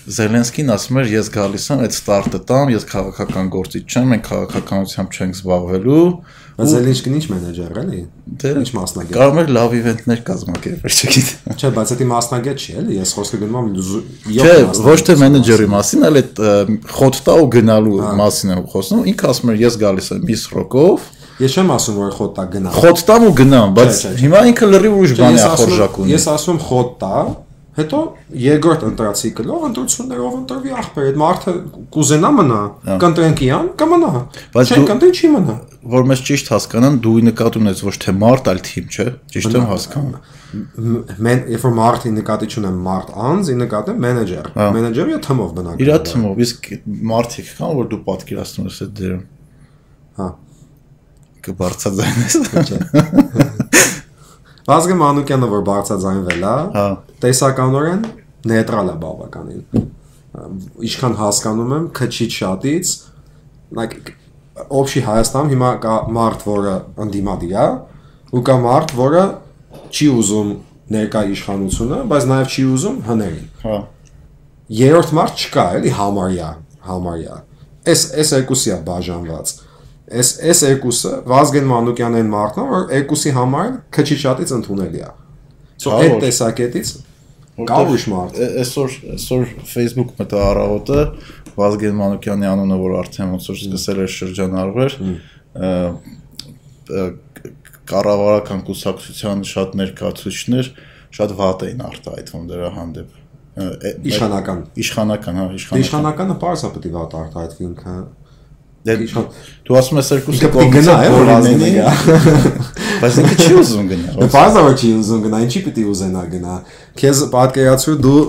Զելենսկին 0.03 0.73
ասում 0.75 0.99
էր, 1.03 1.11
ես 1.13 1.29
գալիս 1.37 1.67
եմ 1.71 1.83
այդ 1.85 1.95
ստարտը 1.95 2.39
տամ, 2.51 2.71
ես 2.73 2.87
քաղաքական 2.91 3.51
գործիչ 3.55 3.83
չեմ, 3.87 4.09
մենք 4.13 4.25
քաղաքականությամբ 4.27 5.19
չենք 5.19 5.37
զբաղվելու, 5.39 6.07
Բայց 6.53 6.73
Զելենսկին 6.73 7.15
ինչ 7.17 7.25
մենեջեր 7.33 7.79
էլի։ 7.83 8.01
Դե 8.43 8.51
Ինչ 8.63 8.71
մասնագետ։ 8.77 9.15
Կարող 9.17 9.39
էր 9.43 9.53
լավ 9.57 9.77
իվենտներ 9.79 10.21
կազմակերպել, 10.27 10.97
չգիտեմ։ 11.03 11.57
Չէ, 11.63 11.71
բայց 11.79 11.93
դա 11.97 12.09
մասնագետ 12.13 12.63
չի 12.63 12.75
էլի, 12.83 12.99
ես 12.99 13.15
խոսքը 13.17 13.41
գնում 13.43 13.57
եմ 13.63 13.71
Չէ, 14.37 14.55
ոչ 14.85 14.99
թե 15.09 15.17
մենեջերի 15.23 15.69
մասին, 15.73 16.05
այլ 16.13 16.21
այդ 16.23 16.43
ը, 16.43 16.53
խոտ 16.93 17.21
տա 17.25 17.37
ու 17.41 17.49
գնալու 17.57 17.97
մասին 18.21 18.53
եմ 18.53 18.63
խոսում։ 18.73 19.03
Ինքը 19.13 19.31
ասում 19.33 19.53
էր 19.53 19.63
ես 19.63 19.79
գալիս 19.83 20.11
եմ 20.13 20.27
մի 20.29 20.37
սրոկով, 20.43 21.09
Ես 21.43 21.55
չեմ 21.59 21.71
ասում 21.75 21.97
որ 21.97 22.11
խոտ 22.19 22.33
տա 22.37 22.43
գնա։ 22.53 22.73
խոտ 22.77 23.01
տամ 23.09 23.23
ու 23.27 23.31
գնամ, 23.41 23.71
բայց 23.79 23.93
չէ, 23.97 24.11
չէ։ 24.13 24.21
հիմա 24.23 24.41
ինքը 24.53 24.67
լրիվ 24.73 24.97
ուրիշ 25.01 25.15
բան 25.17 25.33
է 25.33 25.41
եմ- 25.43 25.97
ունի։ 26.03 26.13
Ես 26.13 26.27
ասում 26.33 26.53
եմ 26.53 26.61
խոտ 26.69 26.91
տա, 27.03 27.23
հետո 27.73 28.01
երկրորդ 28.43 28.83
ընտրացիկլով 28.93 29.65
ընտրություններով 29.73 30.33
ընտրվի 30.43 30.75
ախպեր, 30.83 31.07
այդ 31.09 31.19
մարդը 31.23 31.55
կուզենա 31.97 32.31
մնա, 32.37 32.61
կընտրենք 33.03 33.43
իրան, 33.49 33.71
կմնա։ 33.81 34.11
Բայց 34.53 34.73
Չեն 34.77 34.87
կընտրի 34.93 35.13
չի 35.19 35.31
մնա։ 35.33 35.57
որ 35.83 36.05
մեզ 36.07 36.21
ճիշտ 36.29 36.51
հասկանան, 36.53 36.97
դու 37.03 37.13
նկատի 37.27 37.61
ունես 37.63 37.81
ոչ 37.83 37.95
թե 38.05 38.13
մարդ, 38.15 38.49
այլ 38.53 38.61
թիմ, 38.69 38.85
չէ՞։ 38.93 39.07
Ճիշտ 39.35 39.57
եմ 39.59 39.67
հասկանում։ 39.73 40.15
Մեն 41.27 41.43
երբ 41.53 41.65
որ 41.67 41.75
մարդի 41.79 42.13
նկատի 42.19 42.49
չունեմ 42.53 42.77
մարդ 42.87 43.11
անձ, 43.29 43.51
ի 43.51 43.57
նկատի 43.63 43.95
մենեջեր։ 44.05 44.51
Մենեջերը 44.77 45.19
թմով 45.27 45.51
բնակվում։ 45.59 45.83
Իրա 45.83 45.97
թմով, 46.13 46.43
իսկ 46.47 46.69
մարդիկ 47.13 47.51
կան, 47.59 47.75
որ 47.81 47.91
դու 47.93 48.01
պատկերացնում 48.07 48.69
ես 48.71 48.79
այդ 48.87 48.95
դերում։ 49.03 49.23
Հա։ 50.23 50.29
Կբարձրացնես։ 51.43 52.35
Վազգեն 54.63 54.99
Մանուկյանը 55.03 55.47
որ 55.51 55.63
բարձրաձայնվել 55.67 56.45
է, 56.47 56.57
Հա։ 56.77 56.85
տեսականորեն 57.25 58.05
նեյտրալ 58.53 58.93
է 58.93 58.97
բավականին։ 59.03 59.87
Ինչքան 60.87 61.17
հասկանում 61.19 61.73
եմ, 61.77 61.89
քչի 61.99 62.29
շատից, 62.37 62.93
like 63.75 64.15
օբշի 64.53 65.03
Հայաստանում 65.07 65.53
հիմա 65.53 65.71
կա 65.83 65.95
մարդ, 66.17 66.45
որը 66.49 66.75
ընդդիմադիր 67.05 67.55
է, 67.63 67.67
ու 68.33 68.43
կա 68.49 68.57
մարդ, 68.67 68.95
որը 68.99 69.25
չի 69.93 70.09
ուզում 70.19 70.53
ներկա 70.93 71.23
իշխանությունը, 71.33 71.99
բայց 72.13 72.27
նաև 72.33 72.53
չի 72.53 72.65
ուզում 72.73 72.99
հներին։ 73.09 73.47
Հա։ 73.63 73.79
Երրորդ 74.83 75.13
մարդ 75.19 75.43
չկա, 75.43 75.65
էլի 75.79 75.93
համարյա, 75.99 76.51
համարյա։ 76.89 77.39
Էս 77.93 78.03
էս 78.23 78.33
երկուսի 78.39 78.73
է 78.73 78.79
բաժանված։ 78.87 79.55
Էս 80.23 80.31
էս 80.53 80.61
երկուսը 80.69 81.13
Վազգեն 81.33 81.67
Մանուկյանն 81.73 82.19
այն 82.21 82.31
մարդն 82.33 82.63
է, 82.63 82.67
որ 82.73 82.85
երկուսի 82.99 83.33
համար 83.37 83.71
քչի 83.97 84.19
շատից 84.23 84.53
ընդունելի 84.59 85.03
է։ 85.03 85.11
So 85.83 85.93
Հա, 85.93 86.01
այդ 86.03 86.17
տեսակետից 86.23 86.93
Կա 87.53 87.79
ուրիշ 87.85 88.05
մարդ։ 88.09 88.39
Այսօր 88.63 88.95
այսօր 89.13 89.43
Facebook 89.69 90.13
մտա 90.17 90.39
առավոտը 90.53 91.01
Վազգեն 91.53 91.97
Մանուկյանի 91.99 92.49
անունը, 92.49 92.79
որ 92.81 92.95
արդեն 93.03 93.33
ոնց 93.35 93.49
որ 93.51 93.59
սկսել 93.61 93.99
էր 94.03 94.13
շրջանառվել, 94.17 94.95
կառավարական 97.93 98.63
կուսակցության 98.69 99.43
շատ 99.53 99.77
ներկայացուցիչներ 99.83 100.71
շատ 101.13 101.35
վատ 101.43 101.65
էին 101.69 101.83
արտահայտվում 101.91 102.45
դրա 102.53 102.71
հանդեպ։ 102.79 103.21
Իշխանական։ 104.09 104.61
Իշխանական, 104.81 105.39
հա, 105.43 105.47
իշխանական։ 105.59 105.83
Իշխանականը 105.85 106.37
է 106.41 106.71
պետք 106.73 106.87
է 106.89 106.93
վատ 106.97 107.17
արտահայտվի 107.21 107.67
ինքը։ 107.69 107.97
Դե 108.83 108.95
իշխան- 109.07 109.27
դու 109.69 109.77
ասում 109.83 109.99
ես 110.01 110.09
երկուսը 110.13 110.49
պիտի 110.55 110.71
գնա, 110.73 110.95
է, 111.03 111.11
որ 111.13 111.29
լինի, 111.45 111.69
վազգենը 111.77 111.85
Բայց 113.03 113.17
ինքը 113.19 113.37
չի 113.43 113.55
ուզում 113.59 113.89
գնա։ 113.91 114.13
Դե 114.21 114.27
բազա 114.31 114.61
որ 114.63 114.75
չի 114.79 114.91
ուզում 115.01 115.23
գնա, 115.25 115.39
ինչի 115.47 115.61
պիտի 115.67 115.85
ուզենա 115.91 116.23
գնա։ 116.33 116.57
Քեզ 117.01 117.23
պատկերացու 117.33 117.95
դու 118.05 118.21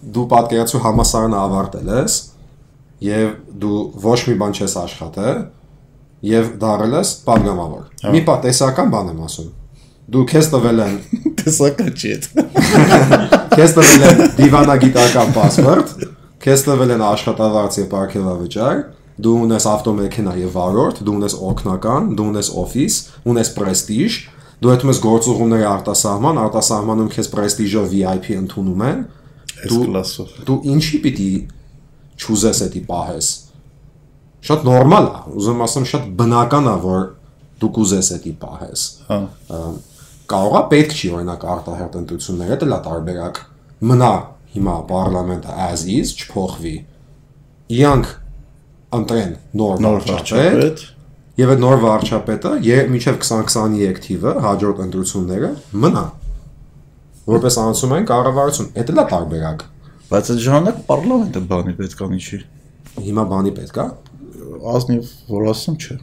դու 0.00 0.24
պատկերացու 0.32 0.80
համասարանը 0.86 1.38
ավարտել 1.40 1.90
ես 1.94 2.16
եւ 3.06 3.30
դու 3.62 3.80
ոչ 4.04 4.18
մի 4.26 4.36
բան 4.42 4.56
չես 4.58 4.76
աշխատել 4.80 5.40
եւ 6.30 6.50
դառել 6.60 6.96
ես 6.98 7.12
պատգամավոր։ 7.30 7.84
հա։ 8.02 8.14
Մի 8.14 8.22
բա 8.26 8.36
տեսական 8.44 8.90
բան 8.94 9.10
եմ 9.14 9.20
ասում։ 9.28 9.50
Դու 10.10 10.24
քեզ 10.30 10.48
տվել 10.50 10.82
են 10.84 10.96
տեսական 11.40 11.92
չի 11.94 12.14
այդ։ 12.16 12.26
Քեզ 13.54 13.76
տվել 13.76 14.06
են 14.08 14.22
դիվանագիտական 14.40 15.34
паспорт, 15.36 15.94
քեզ 16.42 16.64
տվել 16.66 16.94
են 16.96 17.04
աշխատավարձ 17.10 17.78
եւ 17.80 17.94
արկելավճար 18.00 18.82
դու 19.24 19.36
ունես 19.46 19.66
ավտոմեքենա 19.70 20.34
եւ 20.40 20.56
վարորդ, 20.56 21.00
դու 21.06 21.14
ունես 21.20 21.36
օգնական, 21.50 22.10
դու 22.18 22.26
ունես 22.32 22.50
օֆիս, 22.62 22.98
ունես 23.30 23.52
պրեստիժ, 23.56 24.18
դու 24.60 24.72
հետում 24.74 24.92
ես 24.92 25.00
գործուղումների 25.04 25.66
արտասահման, 25.70 26.40
արտասահմանում 26.46 27.12
քեզ 27.14 27.30
պրեստիժով 27.34 27.88
VIP 27.94 28.28
ընդունում 28.40 28.84
են, 28.90 29.06
Այս 29.60 29.72
կլասով։ 29.76 30.36
դու 30.48 30.58
ինչի 30.72 30.98
պիտի 31.04 31.30
ճուզես 32.20 32.60
էդի 32.66 32.82
պահես։ 32.88 33.30
Շատ 34.50 34.62
նորմալ 34.64 35.08
է, 35.10 35.18
ուզում 35.40 35.64
ասեմ 35.66 35.86
շատ 35.90 36.06
բնական 36.16 36.68
է, 36.70 36.76
որ 36.84 37.02
դու 37.60 37.70
կուզես 37.76 38.10
էդի 38.16 38.32
պահես 38.40 38.84
Հա։ 39.10 39.18
կարողա 40.30 40.60
պետք 40.70 40.94
չի 40.96 41.10
օրինակ 41.18 41.46
արտահերտ 41.54 41.96
ընտրությունները 42.00 42.58
դա 42.60 42.68
լա 42.70 42.78
տարբերակ 42.86 43.40
մնա 43.90 44.10
հիմա 44.54 44.76
parlamento 44.90 45.56
as 45.66 45.84
is 45.90 46.12
չփոխվի 46.16 46.74
իրանք 47.76 48.12
ընտրեն 48.98 49.34
նոր 49.60 49.84
վարչապետ 50.10 50.86
եւ 51.40 51.52
այդ 51.54 51.60
նոր 51.64 51.82
վարչապետը 51.84 52.54
եւ 52.66 52.88
մինչեւ 52.94 53.20
2023 53.24 54.00
թիվը 54.06 54.32
հաջորդ 54.46 54.80
ընտրությունները 54.86 55.50
մնա 55.84 56.06
որպես 57.30 57.58
անցում 57.64 57.94
են 58.00 58.08
կառավարություն 58.10 58.72
դա 58.76 58.96
լա 58.98 59.04
տարբերակ 59.14 59.68
Բայց 60.10 60.30
այդ 60.32 60.40
ժամանակ 60.42 60.78
parlamento 60.88 61.40
բանի 61.46 61.72
պետք 61.78 62.00
անի 62.02 62.16
չի։ 62.18 62.38
հիմա 63.06 63.24
բանի 63.30 63.52
պետք 63.60 63.76
է 63.78 63.84
Ազնիվ 64.70 65.10
որ 65.30 65.44
ասում 65.52 65.76
չէ։ 65.78 65.96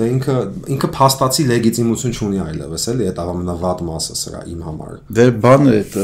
դա 0.00 0.08
ինքը 0.12 0.34
ինքը 0.74 0.88
փաստացի 0.96 1.44
լեգիտիմություն 1.50 2.16
չունի 2.16 2.40
այլևս 2.42 2.86
էլի 2.92 3.06
դա 3.18 3.26
ամենավատ 3.32 3.84
մասը 3.86 4.16
սրա 4.18 4.40
իմ 4.50 4.64
համար 4.66 4.96
Դե 5.18 5.26
բանը 5.44 5.74
այդ 5.78 5.96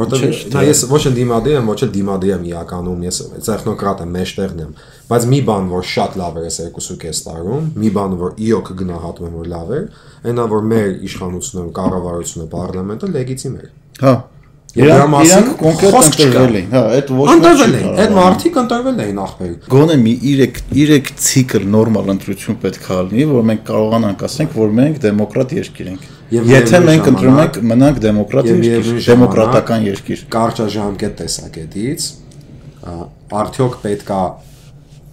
Չէ, 0.00 0.30
նա 0.54 0.64
ես 0.66 0.82
ոչ 0.90 1.00
էլ 1.10 1.14
դիմադի 1.18 1.54
եմ, 1.56 1.70
ոչ 1.70 1.78
էլ 1.86 1.92
դիմադի 1.96 2.32
եմ 2.34 2.44
իրականում, 2.50 3.04
ես 3.06 3.20
տեխնոկրատ 3.46 4.02
եմ, 4.04 4.10
մեջտեղն 4.16 4.64
եմ, 4.64 4.74
բայց 5.10 5.28
մի 5.30 5.40
բան, 5.50 5.70
որ 5.74 5.86
շատ 5.90 6.18
լավ 6.20 6.40
էր 6.40 6.48
այս 6.50 6.58
2.5 6.80 7.22
տարում, 7.26 7.70
մի 7.84 7.92
բան, 8.00 8.18
որ 8.24 8.42
իոք 8.50 8.74
գնահատում 8.80 9.30
եմ, 9.30 9.38
որ 9.40 9.48
լավ 9.54 9.72
էր, 9.76 9.86
այնա 10.30 10.50
որ 10.50 10.68
մեր 10.70 10.92
իշխանությունը, 11.10 11.70
կառավարությունը, 11.80 12.50
parlamento 12.54 13.10
լեգիտիմ 13.10 13.56
էր։ 13.60 13.72
հա։ 14.00 14.14
Եվ 14.70 14.86
դրա 14.86 15.06
մասին 15.10 15.46
կոնկրետ 15.58 15.96
ընտրվել 15.98 16.56
էին։ 16.60 16.68
Հա, 16.70 16.82
այդ 16.94 17.08
ոչ 17.18 17.24
Ընտրվել 17.32 17.72
էին, 17.74 17.88
այդ 18.04 18.12
մարդիկ 18.14 18.58
ընտրվել 18.60 19.00
էին 19.04 19.18
ախպեր։ 19.24 19.56
Գոնե 19.74 19.96
մի 20.04 20.12
3 20.26 20.60
3 20.70 21.10
ցիկլ 21.24 21.66
նորմալ 21.74 22.12
ընտրություն 22.14 22.58
պետք 22.62 22.86
է 22.86 23.00
լինի, 23.10 23.26
որ 23.32 23.48
մենք 23.50 23.64
կարողանանք 23.66 24.24
ասենք, 24.30 24.54
որ 24.60 24.72
մենք 24.78 25.02
դեմոկրատ 25.10 25.56
երկիր 25.58 25.90
ենք։ 25.90 26.06
Եթե 26.30 26.78
մենք 26.86 27.08
ընտրում 27.10 27.38
ենք 27.42 27.56
մնանք 27.70 27.96
դեմոկրատ 28.04 28.46
Եվ 28.46 28.50
երկիր, 28.54 28.66
միևնույն 28.70 29.06
դեմոկրատական 29.06 29.86
երկիր։ 29.88 30.20
Կարճաժամկետ 30.34 31.16
տեսակետից 31.20 32.06
արդյոք 33.40 33.78
պետքա 33.82 34.20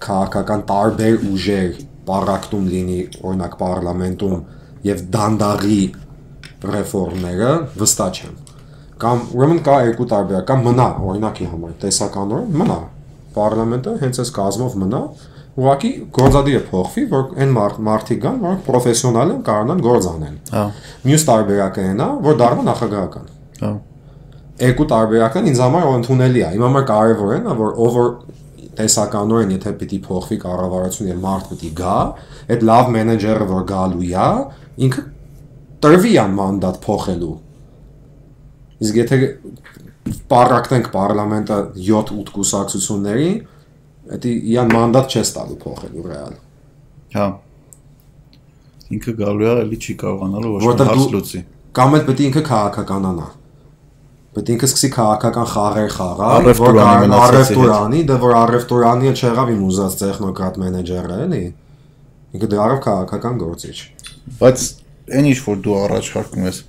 քաղաքական 0.07 0.65
տարբեր 0.69 1.15
ուժեր 1.31 1.79
պարակտում 2.07 2.67
լինի 2.73 2.99
օրինակ 3.27 3.55
parlamentum 3.59 4.35
եւ 4.87 5.01
դանդաղի 5.15 5.79
ռեֆորմները 6.73 7.49
վստահ 7.81 8.19
չեմ 8.21 8.37
կամ 9.01 9.23
ուրեմն 9.37 9.59
կա 9.65 9.77
երկու 9.87 10.07
տարբերակ 10.13 10.45
կամ 10.51 10.63
մնա 10.67 10.87
օրինակի 11.09 11.49
համար 11.51 11.73
տեսականորեն 11.83 12.55
մնա 12.61 12.77
parlamento 13.35 13.93
հենց 14.01 14.21
այս 14.23 14.31
կազմով 14.37 14.77
մնա 14.83 15.01
ուղղակի 15.57 15.91
գործադիրը 16.17 16.63
փոխվի 16.71 17.03
որ 17.11 17.23
այն 17.41 17.53
մարդ 17.57 17.77
մարդիկ 17.87 18.19
կան 18.23 18.41
որոնք 18.45 18.65
պրոֆեսիոնալ 18.67 19.31
են 19.33 19.43
կարողանան 19.47 19.83
գործ 19.87 20.09
անեն 20.11 20.35
Հա։ 20.53 20.65
մյուս 21.07 21.27
տարբերակը 21.31 21.85
այն 21.87 22.03
է 22.05 22.09
որ 22.27 22.41
դառնա 22.41 22.65
նախագահական 22.67 23.31
Հա։ 23.61 23.71
երկու 24.57 24.85
տարբերակն 24.89 25.47
ինձ 25.51 25.59
համար 25.61 25.87
ընդունելի 25.97 26.41
է։ 26.41 26.49
Իմ 26.57 26.63
համար 26.65 26.85
կարևոր 26.89 27.33
է, 27.35 27.39
նա, 27.45 27.55
որ 27.57 27.73
ով 27.85 27.97
որ 27.97 28.07
տեսականորեն 28.77 29.51
եթե 29.53 29.73
պիտի 29.81 29.99
փոխվի 30.05 30.37
կառավարություն 30.43 31.11
եւ 31.11 31.19
մարդ 31.25 31.51
պիտի 31.51 31.69
գա, 31.77 31.97
այդ 32.55 32.65
լավ 32.69 32.89
մենեջերը 32.95 33.47
որ 33.51 33.67
գալու 33.71 34.07
է, 34.07 34.29
ինքը 34.87 35.03
տրվի 35.85 36.13
ան 36.23 36.35
մանդատ 36.37 36.79
փոխելու։ 36.85 37.35
Իսկ 38.87 38.99
եթե 39.01 39.19
պարակտենք 40.31 40.89
parlamento 40.93 41.59
7-8 41.77 42.33
կուսակցությունների, 42.37 43.31
դա 44.07 44.31
իան 44.53 44.71
մանդատ 44.71 45.15
չես 45.17 45.31
տալու 45.35 45.57
փոխելու 45.63 46.05
ռեալ։ 46.07 46.35
Հա։ 47.17 47.27
Ինքը 48.97 49.13
գալու 49.19 49.47
է, 49.47 49.53
էլի 49.65 49.79
չի 49.83 49.95
կարողանալու 50.03 50.53
ոչ 50.53 50.61
մի 50.63 50.87
հարց 50.87 51.09
լուծի։ 51.15 51.41
Կամ 51.77 51.97
էլ 51.97 52.03
պետք 52.07 52.21
է 52.23 52.27
ինքը 52.27 52.43
քաղաքականանա։ 52.47 53.27
Պետք 54.37 54.47
է 54.47 54.55
ինքը 54.55 54.67
սկսի 54.67 54.89
քաղաքական 54.95 55.47
խաղեր 55.51 55.91
խաղալ, 55.97 56.47
հետ։ 56.47 57.15
առևտուրանի, 57.17 58.01
դա 58.07 58.17
որ 58.23 58.35
առևտուրանի 58.37 59.11
էլ 59.11 59.17
չեղավ 59.17 59.51
իմ 59.53 59.61
ուզած 59.67 59.97
տեխնոկրատ 60.01 60.59
մենեջերը, 60.63 61.17
էլի։ 61.27 61.41
Ինքը 62.37 62.49
դարավ 62.53 62.79
քաղաքական 62.87 63.41
գործիչ։ 63.43 63.77
Բայց 64.37 64.65
այն 65.17 65.29
ինչ 65.31 65.37
որ 65.47 65.59
դու 65.67 65.75
առաջարկում 65.77 66.47
ես, 66.47 66.61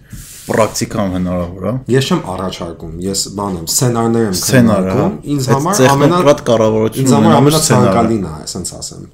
պրակտիկան 0.49 1.11
հնարավոր 1.19 1.67
է։ 1.69 1.73
Ես 1.95 2.09
չեմ 2.09 2.21
առաջարկում, 2.35 2.93
ես 3.09 3.21
բան 3.39 3.59
եմ, 3.59 3.67
սցենարներ 3.73 4.25
եմ 4.29 4.37
Սցենարը, 4.39 4.89
հա։ 4.89 4.95
քննարկում, 4.99 5.19
ինձ 5.35 5.49
համար 5.53 5.83
ամենա 5.89 6.19
տեխնոկրատ 6.19 6.41
կառավարությունը 6.49 7.05
ինձ 7.09 7.15
համար 7.19 7.37
ամենացանկալին 7.39 8.25
է, 8.29 8.33
ասենց 8.49 8.73
ասեմ։ 8.79 9.05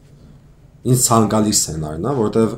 Ինձ 0.95 1.05
ցանկալի 1.09 1.55
սցենարն 1.65 2.05
է, 2.05 2.15
որտեվ 2.25 2.55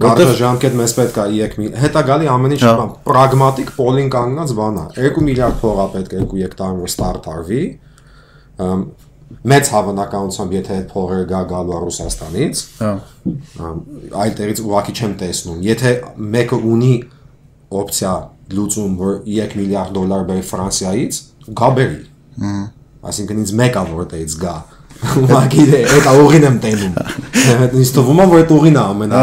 Որտեվ- 0.00 0.30
Կարճաժամկետ 0.30 0.76
մեզ 0.80 0.92
պետք 0.96 1.16
է 1.20 1.24
3 1.28 1.56
միլ։ 1.60 1.72
Հետա 1.80 2.00
գալի 2.08 2.28
ամեն 2.32 2.52
ինչ 2.56 2.60
Հա։ 2.64 2.70
բան, 2.80 2.92
պրագմատիկ 3.04 3.72
պոլին 3.76 4.06
կանգնած 4.14 4.54
բան 4.60 4.78
է։ 4.80 4.84
2 4.96 5.24
միլիարդ 5.26 5.56
փող 5.60 5.80
է 5.82 5.86
պետք 5.96 6.14
2-3 6.30 6.54
տարի 6.60 6.78
որ 6.80 6.88
ստարտ 6.94 7.28
արվի։ 7.34 7.60
Մեծ 9.50 9.68
հավանականությամբ 9.72 10.54
եթե 10.56 10.72
այդ 10.80 10.86
փողերը 10.90 11.26
գա 11.30 11.40
գալու 11.52 11.74
է 11.76 11.78
Ռուսաստանից, 11.84 12.62
Հա։ 12.80 12.90
այդտեղից 14.24 14.62
ուղղակի 14.64 14.94
չեմ 15.00 15.12
տեսնում։ 15.20 15.60
Եթե 15.68 15.92
մեկը 16.34 16.58
ունի 16.72 16.90
օպցիա 17.70 18.12
լուծում, 18.56 18.94
որ 19.00 19.12
3 19.30 19.56
միլիարդ 19.60 19.92
դոլար 19.96 20.24
բերի 20.30 20.44
Ֆրանսիայից, 20.50 21.18
գա 21.60 21.68
բերի։ 21.78 22.00
Այսինքն 23.10 23.42
ինձ 23.44 23.52
մեկա 23.60 23.84
որտեղից 23.90 24.34
գա։ 24.40 24.54
Ուղղակի 25.20 25.62
դե 25.70 25.78
այդ 25.94 26.08
ուղին 26.24 26.44
եմ 26.50 26.56
տենում։ 26.64 26.98
Ինձ 27.80 27.92
թվում 27.96 28.20
է 28.20 28.26
որ 28.30 28.42
այդ 28.42 28.50
ուղին 28.56 28.76
է 28.76 28.82
ամենա 28.90 29.22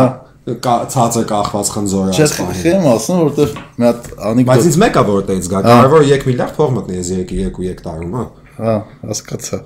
կա- 0.63 0.85
ցածր 0.93 1.25
կախված 1.27 1.69
խնձորը 1.75 2.15
այս 2.17 2.33
պահին։ 2.37 2.59
խեմ 2.63 2.87
ասում, 2.93 3.17
որովհետև 3.21 3.55
մի 3.77 3.87
հատ 3.87 4.07
Բայց 4.07 4.27
անեկդոտ 4.31 4.67
ինձ 4.71 4.77
մեկա 4.83 5.03
որտեղից 5.11 5.49
գա։ 5.53 5.61
Կարևոր 5.67 6.05
3 6.07 6.27
միլիարդ 6.27 6.53
փող 6.57 6.71
մտնի 6.77 6.97
ես 6.97 7.09
3-3 7.31 7.81
տարում, 7.87 8.15
հա։ 8.17 8.25
Հա, 8.57 8.73
հասկացա։ 9.05 9.57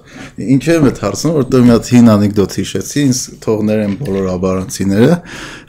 Ինչ 0.52 0.64
եմ 0.74 0.88
հարցնում, 1.02 1.36
որտեղ 1.38 1.62
մի 1.64 1.72
հատ 1.72 1.92
հին 1.96 2.10
անեկդոտ 2.12 2.56
հիշեցի, 2.60 3.04
ինձ 3.08 3.20
թողներ 3.46 3.84
են 3.86 3.94
բոլոր 4.02 4.26
աբարանցիները։ 4.34 5.14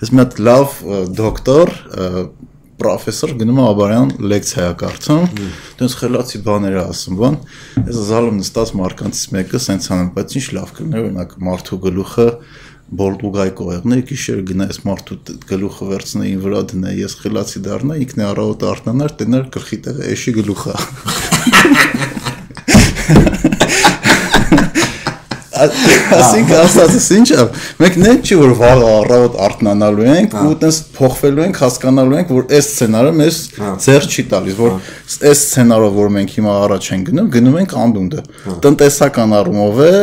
Ես 0.03 0.11
մի 0.11 0.23
հատ 0.23 0.41
լավ 0.49 0.75
դոկտոր, 1.21 1.73
պրոֆեսոր 2.83 3.33
գնում 3.41 3.61
է 3.63 3.65
աբարյան 3.71 4.11
լեկցիա 4.33 4.67
կարդում, 4.83 5.25
դες 5.79 5.95
խելացի 6.03 6.41
բաներ 6.47 6.75
է 6.75 6.83
ասում, 6.83 7.15
բան։ 7.23 7.39
Ես 7.87 8.01
զալում 8.11 8.37
նստած 8.43 8.73
մարկանցից 8.83 9.25
մեկը 9.37 9.61
սենց 9.63 9.89
անում, 9.95 10.11
բայց 10.19 10.37
ինչ 10.43 10.47
լավ 10.59 10.69
կլիներ, 10.77 11.03
օրինակ 11.07 11.31
մարդու 11.47 11.79
գլուխը 11.87 12.29
բոլտուգայ 12.93 13.51
կողերն 13.57 13.95
է, 13.97 13.99
գիշեր 14.11 14.41
գնա 14.51 14.65
այս 14.69 14.79
մարդու 14.85 15.17
գլուխը 15.49 15.87
վերցնե 15.93 16.25
ին 16.29 16.43
վրա 16.43 16.61
դնե, 16.73 16.91
ես 16.99 17.15
խելացի 17.23 17.63
դառնա, 17.65 17.97
ինքն 18.05 18.21
է 18.21 18.27
առավոտ 18.29 18.67
արթնանար, 18.73 19.17
տենար 19.23 19.49
գլխի 19.57 19.79
տեղը 19.87 20.11
էշի 20.13 20.37
գլուխը։ 20.43 20.77
Ասինքն 26.17 26.59
ասածս 26.63 27.07
ինչ 27.19 27.29
է։ 27.33 27.45
Մենք 27.83 27.99
նեն 28.03 28.19
չի 28.23 28.39
որ 28.43 28.55
վաղ 28.63 28.83
առավոտ 28.89 29.39
արթնանալու 29.47 30.09
ենք 30.13 30.37
ու 30.43 30.57
տես 30.63 30.81
փոխվելու 30.97 31.45
ենք, 31.47 31.61
հասկանալու 31.63 32.19
ենք, 32.23 32.33
որ 32.33 32.57
այս 32.59 32.69
սցենարը 32.73 33.13
մեզ 33.21 33.41
ձեռ 33.87 34.09
չի 34.13 34.25
տալիս, 34.33 34.59
որ 34.63 34.75
այս 35.33 35.45
սցենարով, 35.47 35.97
որ 36.03 36.13
մենք 36.19 36.37
հիմա 36.39 36.57
առաջ 36.67 36.91
ենք 36.93 37.09
գնում, 37.13 37.31
գնում 37.37 37.57
ենք 37.63 37.77
անդունդը։ 37.83 38.27
Տնտեսական 38.67 39.37
առումով 39.43 39.81
է, 39.83 39.95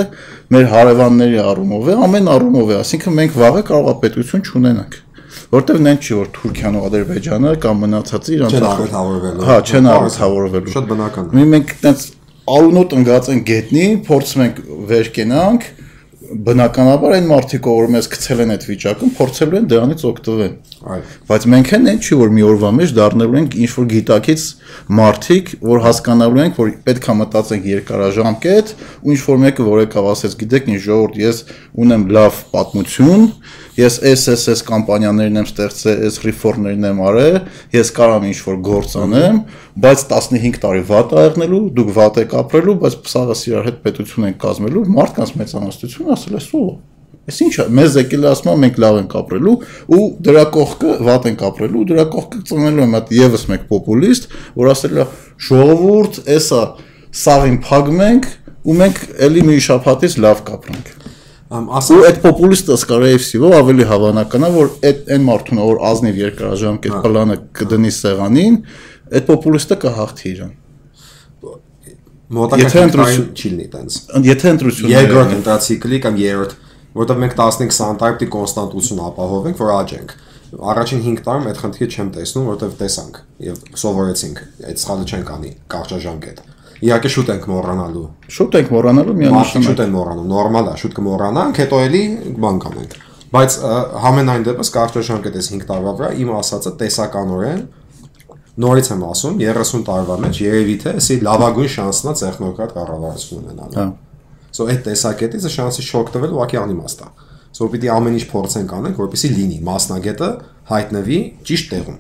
մեր 0.50 0.66
հարևանների 0.74 1.44
առումով 1.50 1.90
է, 1.90 2.00
ամեն 2.10 2.34
առումով 2.40 2.74
է, 2.74 2.80
ասինքն 2.80 3.16
մենք 3.20 3.38
վաղը 3.40 3.64
կարող 3.70 3.90
է 3.90 4.00
պետություն 4.06 4.46
չունենանք 4.50 4.98
որտեվ 5.50 5.80
նեն 5.86 6.00
չի 6.04 6.16
որ 6.20 6.30
Թուրքիան 6.36 6.78
ու 6.78 6.82
Ադրբեջանը 6.90 7.52
կամ 7.64 7.80
մնացածը 7.84 8.34
իրանց 8.36 8.56
չեն 8.56 8.66
աղետավորվելու։ 8.70 9.46
Հա, 9.50 9.58
չեն 9.66 9.90
աղետավորվելու։ 9.94 10.74
Շատ 10.76 10.88
բնական։ 10.90 11.30
Մի 11.38 11.46
մենք 11.54 11.74
տենց 11.84 12.06
արունոտ 12.56 12.96
ընկած 13.00 13.30
ենք 13.34 13.46
գետնի, 13.50 13.86
փորձում 14.10 14.44
ենք 14.46 14.64
վեր 14.90 15.12
կենանք, 15.20 15.70
բնականաբար 16.30 17.14
այն 17.16 17.28
մարդիկ, 17.30 17.68
որ 17.70 17.88
մեզ 17.94 18.08
գցել 18.14 18.42
են 18.44 18.52
այդ 18.54 18.66
վիճակում, 18.70 19.12
փորձելու 19.18 19.58
են 19.60 19.68
դրանից 19.72 20.02
օգտվել։ 20.10 20.52
Այո։ 20.94 21.06
Բայց 21.30 21.48
մենք 21.54 21.72
են 21.78 21.90
այն 21.90 22.02
չի 22.06 22.18
որ 22.20 22.34
մի 22.36 22.44
օրվա 22.50 22.72
մեջ 22.80 22.94
դառնալու 23.00 23.40
ենք 23.40 23.56
ինչ 23.64 23.72
որ 23.74 23.88
գիտակից 23.94 24.44
մարդիկ, 25.00 25.50
որ 25.70 25.82
հասկանալու 25.88 26.44
ենք, 26.44 26.60
որ 26.60 26.70
պետք 26.86 27.10
է 27.10 27.16
մտածենք 27.20 27.70
երկարաժամկետ, 27.70 28.74
ու 29.00 29.16
ինչ 29.16 29.22
որ 29.26 29.42
մեկը 29.46 29.68
որ 29.70 29.82
եկավ 29.86 30.12
ասեց, 30.14 30.38
գիտեք 30.44 30.70
ինչ 30.70 30.82
ժողովուրդ, 30.86 31.20
ես 31.24 31.42
ունեմ 31.86 32.06
լավ 32.20 32.44
պատմություն, 32.54 33.26
ես 33.78 33.98
SSS 34.10 34.64
կամպանիաներն 34.68 35.40
եմ 35.40 35.48
ստեղծել, 35.50 36.04
այս 36.10 36.20
ռեֆորմներն 36.26 36.88
եմ 36.90 37.02
արել, 37.10 37.40
ես 37.76 37.92
կարամ 38.00 38.28
ինչ 38.30 38.38
որ 38.50 38.60
գործ 38.70 38.96
անեմ, 39.04 39.42
բայց 39.86 40.06
15 40.14 40.62
տարի 40.66 40.86
վատ 40.90 41.16
ա 41.16 41.26
եղնելու, 41.30 41.64
դուք 41.80 41.92
վատ 42.00 42.22
եք 42.26 42.38
ապրելու, 42.44 42.78
բայց 42.84 43.00
սաղը 43.14 43.40
իրար 43.50 43.68
հետ 43.70 43.82
պետություն 43.86 44.30
են 44.30 44.38
կազմելու, 44.46 44.86
մարդկանց 45.00 45.36
մեծամասնություն 45.40 46.16
ասել 46.16 46.40
է 46.40 46.44
սո։ 46.50 46.64
Էս 47.30 47.40
ի՞նչ 47.46 47.56
է, 47.62 47.66
մեզ 47.78 47.96
եկել 48.00 48.24
է 48.26 48.30
ասում 48.30 48.62
մենք 48.64 48.78
լավ 48.82 48.96
ենք 49.04 49.12
ապրելու 49.20 49.52
ու 49.94 50.06
դրա 50.26 50.44
կողքը 50.56 50.94
վատ 51.06 51.28
ենք 51.30 51.44
ապրելու, 51.50 51.84
դրա 51.92 52.06
կողքը 52.16 52.42
ծնելու 52.50 52.82
է 52.82 52.88
մատ 52.96 53.12
եւս 53.20 53.44
մեկ 53.52 53.68
պոպուլիստ, 53.70 54.30
որ 54.58 54.72
ասել 54.74 54.98
է 55.04 55.06
ժողովուրդ, 55.50 56.20
էսա 56.40 56.64
սաղին 57.20 57.60
փակմենք 57.70 58.32
ու 58.66 58.80
մենք 58.82 59.04
ելի 59.30 59.46
մի 59.46 59.62
շփաթից 59.70 60.18
լավ 60.26 60.42
կապրենք։ 60.50 60.99
Ասա 61.50 61.96
այդ 62.06 62.18
պոպուլիստը 62.22 62.76
սկարեևսիվով 62.78 63.54
ավելի 63.58 63.86
հավանական 63.90 64.44
է, 64.46 64.50
որ 64.54 64.68
այդ 64.86 65.08
այն 65.16 65.24
մարդուն, 65.30 65.62
որ 65.66 65.80
ազնիվ 65.90 66.20
երկարաժամկետ 66.22 66.98
պլանը 67.06 67.38
կդնի 67.60 67.92
սեղանին, 67.96 68.58
այդ 69.18 69.26
պոպուլիստը 69.30 69.78
կհաղթի 69.86 70.28
իրան։ 70.30 70.52
մոտակա 72.38 72.62
Եթե 72.62 72.78
5 72.78 72.86
ընտրություն- 72.86 73.26
տարին 73.26 73.34
չի 73.40 73.50
լինի 73.50 73.68
տենց։ 73.74 73.94
Եթե 74.30 74.48
ընտրությունները 74.54 75.00
Երկրորդ 75.02 75.32
ընտրացիկլի 75.40 75.98
կամ 76.06 76.20
երրորդ, 76.22 76.52
որտեղ 77.00 77.18
մենք 77.24 77.34
15-20 77.40 77.98
տարի 78.04 78.14
պիտի 78.20 78.28
կոնստանտություն 78.36 79.02
ապահովենք, 79.10 79.58
որ 79.64 79.72
աճենք։ 79.80 80.10
Առաջին 80.70 81.02
5 81.10 81.20
տարում 81.26 81.48
այդ 81.50 81.58
խնդիրը 81.64 81.90
չեմ 81.96 82.08
տեսնում, 82.20 82.46
որտեղ 82.50 82.72
տեսանք 82.80 83.16
եւ 83.50 83.56
սովորեցինք։ 83.82 84.38
Այդ 84.70 84.78
սխալը 84.84 85.06
չենք 85.10 85.28
անի 85.40 85.52
կարճաժամկետ։ 85.74 86.38
Իհարկե 86.80 87.10
շուտ 87.12 87.30
ենք 87.34 87.46
մոռանալու։ 87.50 88.06
շուտ 88.36 88.58
ենք 88.60 88.70
մոռանալու 88.76 89.16
միանշանակ։ 89.20 89.66
շուտ 89.68 89.82
են 89.84 89.94
մոռանում, 89.96 90.28
նորմալ 90.32 90.70
է, 90.70 90.76
շուտ 90.80 90.94
կմոռանանք, 91.00 91.60
հետո 91.60 91.80
էլի 91.90 92.04
բան 92.40 92.60
կանենք։ 92.64 92.94
Բայց 93.30 93.58
համենայն 94.06 94.46
դեպս 94.48 94.72
այս 94.80 95.50
5 95.54 95.66
տարվա 95.70 95.92
վրա 96.00 96.10
իմ 96.24 96.32
ասածը 96.40 96.72
տեսականորեն 96.80 97.60
նորից 98.60 98.90
եմ 98.92 99.04
ասում 99.08 99.36
30 99.40 99.84
տարվա 99.88 100.16
մեջ 100.24 100.40
երևի 100.44 100.76
թե 100.84 100.94
էսի 101.00 101.16
լավագույն 101.28 101.70
շանսն 101.76 102.10
է 102.10 102.14
տեխնոկրատ 102.20 102.74
կառավարություն 102.76 103.44
ունենալու։ 103.44 103.78
Հա։ 103.80 103.86
So 104.50 104.66
այդ 104.68 104.82
տեսակետից 104.90 105.46
է 105.48 105.52
շանսի 105.54 105.86
շոկտվել 105.90 106.34
ուղղակի 106.36 106.60
անիմաստ 106.60 107.04
է։ 107.06 107.10
So 107.56 107.70
պիտի 107.72 107.92
ամեն 107.94 108.18
ինչ 108.20 108.26
փորձենք 108.34 108.74
անենք, 108.80 109.00
որպեսզի 109.00 109.30
լինի 109.38 109.60
մասնագետը 109.70 110.30
հայտնվի 110.70 111.20
ճիշտ 111.50 111.72
տեղում։ 111.74 111.98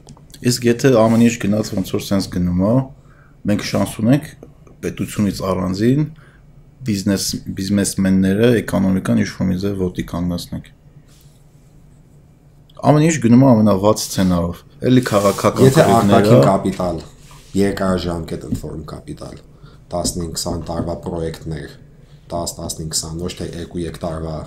Իսկ 0.49 0.67
եթե 0.69 0.91
ամեն 0.99 1.25
ինչ 1.29 1.35
գնաց 1.45 1.71
ոնց 1.77 1.93
որ 1.95 2.03
sense 2.09 2.31
գնում 2.33 2.63
է, 2.69 2.73
մենք 3.49 3.65
շանս 3.69 3.95
ունենք 4.03 4.27
պետությունից 4.83 5.41
առանձին 5.49 6.03
բիզնես 6.89 7.23
բիզնեսմենները 7.57 8.49
էկոնոմիկան 8.61 9.21
ինչ-որ 9.23 9.49
մի 9.49 9.57
ձև 9.63 9.81
ոտի 9.83 10.05
կանգնացնենք։ 10.11 10.69
Ամեն 12.89 13.05
ինչ 13.09 13.15
գնում 13.25 13.43
է 13.43 13.47
ամենավատ 13.49 14.01
սցենարով։ 14.05 14.61
Էլի 14.89 15.03
քաղաքական 15.09 15.67
Եթե 15.67 15.85
արտաքին 15.95 16.43
կապիտալ, 16.47 17.01
երկարաժամկետ 17.59 18.45
ընթորմ 18.49 18.85
կապիտալ, 18.93 19.35
15-20 19.91 20.63
տարվա 20.69 20.95
պրոյեկտներ, 21.03 21.73
10-15-20 22.31 23.23
ոչ 23.25 23.33
թե 23.41 23.49
2-3 23.57 23.99
տարվա 24.05 24.37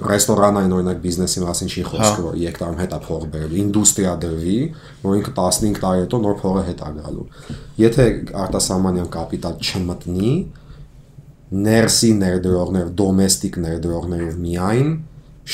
ռեստորանային 0.00 0.72
օրինակ 0.76 1.00
բիզնեսի 1.04 1.42
մասին 1.44 1.70
չի 1.70 1.82
խոսքը, 1.90 2.22
որ 2.24 2.36
3 2.40 2.58
տարում 2.60 2.78
հետա 2.80 2.98
փող 3.04 3.26
բերելու, 3.34 3.58
ինդուստրիա 3.60 4.14
դրվի, 4.24 4.56
որ 5.04 5.18
ինքը 5.20 5.34
15 5.38 5.80
տարի 5.84 6.04
հետո 6.04 6.20
նոր 6.24 6.36
փողը 6.40 6.64
հետա 6.70 6.90
գալու։ 6.96 7.26
Եթե 7.82 8.06
արտասահմանյան 8.44 9.10
կապիտալ 9.16 9.54
չմտնի, 9.60 10.32
ներսի 11.70 12.10
ներդրողներ, 12.20 12.90
դոմեստիկ 13.00 13.60
ներդրողներով 13.66 14.36
միայն 14.40 14.90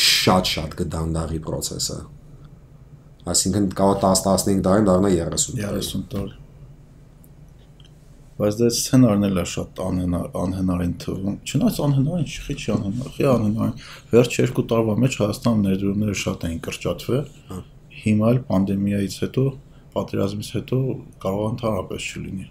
շատ-շատ 0.07 0.81
կդանդաղի 0.83 1.41
process-ը։ 1.47 2.01
Այսինքն 3.33 3.71
կարող 3.79 4.03
10-15 4.05 4.67
տարին 4.67 4.91
դառնա 4.91 5.15
30 5.17 5.57
տարի։ 5.57 5.87
30 5.87 6.11
տարի։ 6.13 6.46
Բայց 8.37 8.57
դա 8.61 8.67
սցենարն 8.69 9.23
էլ 9.31 9.39
է 9.41 9.45
շատ 9.49 9.79
անհնար 9.81 10.27
անհնարին 10.37 10.91
թվում։ 11.01 11.37
Չնայած 11.49 11.79
անհնարին 11.87 12.27
չի, 12.29 12.57
չի 12.57 12.73
անհնար, 12.75 13.15
չի 13.17 13.29
անհնարին։ 13.33 13.87
Վերջ 14.11 14.37
երկու 14.43 14.65
տարվա 14.73 14.97
մեջ 15.05 15.17
Հայաստան 15.23 15.63
ներդրումները 15.67 16.17
շատ 16.21 16.45
էին 16.51 16.61
կրճատվել։ 16.67 17.63
Հիմա 17.97 18.29
էլ 18.35 18.43
պանդեմիայից 18.51 19.17
հետո, 19.25 19.45
պատերազմից 19.97 20.51
հետո 20.57 20.81
կարող 21.25 21.49
ընդհանրապես 21.57 22.11
չլինի։ 22.13 22.47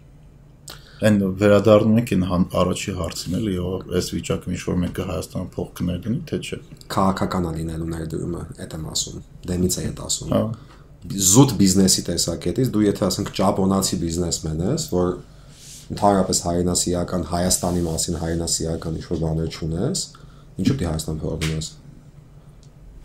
Այն 1.05 1.17
վերադառնում 1.37 1.97
ենք 2.01 2.11
այն 2.15 2.43
առաջի 2.55 2.93
հարցին 2.97 3.33
էլի, 3.35 3.55
ով 3.61 3.95
այս 3.99 4.07
վիճակում 4.15 4.53
ինչ 4.55 4.61
որ 4.65 4.77
մեկը 4.81 5.05
Հայաստան 5.09 5.49
փող 5.53 5.67
կներդնի, 5.75 6.19
թե 6.31 6.39
չէ։ 6.39 6.59
Քաղաքական 6.95 7.45
է 7.45 7.51
լինելու 7.59 7.89
ներդրումը, 7.91 8.43
այդ 8.63 8.75
եմ 8.79 8.85
ասում։ 8.95 9.25
Դեմից 9.51 9.75
է 9.75 9.83
այդ 9.85 10.01
ասում։ 10.05 10.33
Հա։ 10.35 10.41
Զուտ 11.05 11.51
բիզնեսի 11.59 12.03
տեսակետից 12.09 12.71
դու 12.73 12.85
եթե 12.85 13.03
ասենք 13.05 13.33
ճապոնացի 13.37 13.99
բիզնեսմեն 14.05 14.63
ես, 14.65 14.85
որ 14.95 15.11
ընդհանրապես 15.93 16.41
հայրենասիական 16.45 17.25
Հայաստանի 17.29 17.81
մասին 17.85 18.15
հայրենասիական 18.21 18.99
ինչ-որ 18.99 19.19
բաներ 19.25 19.49
չունես, 19.55 20.03
ինչու՞ 20.61 20.77
դի 20.79 20.87
Հայաստան 20.89 21.19
փող 21.21 21.35
ունես։ 21.45 21.69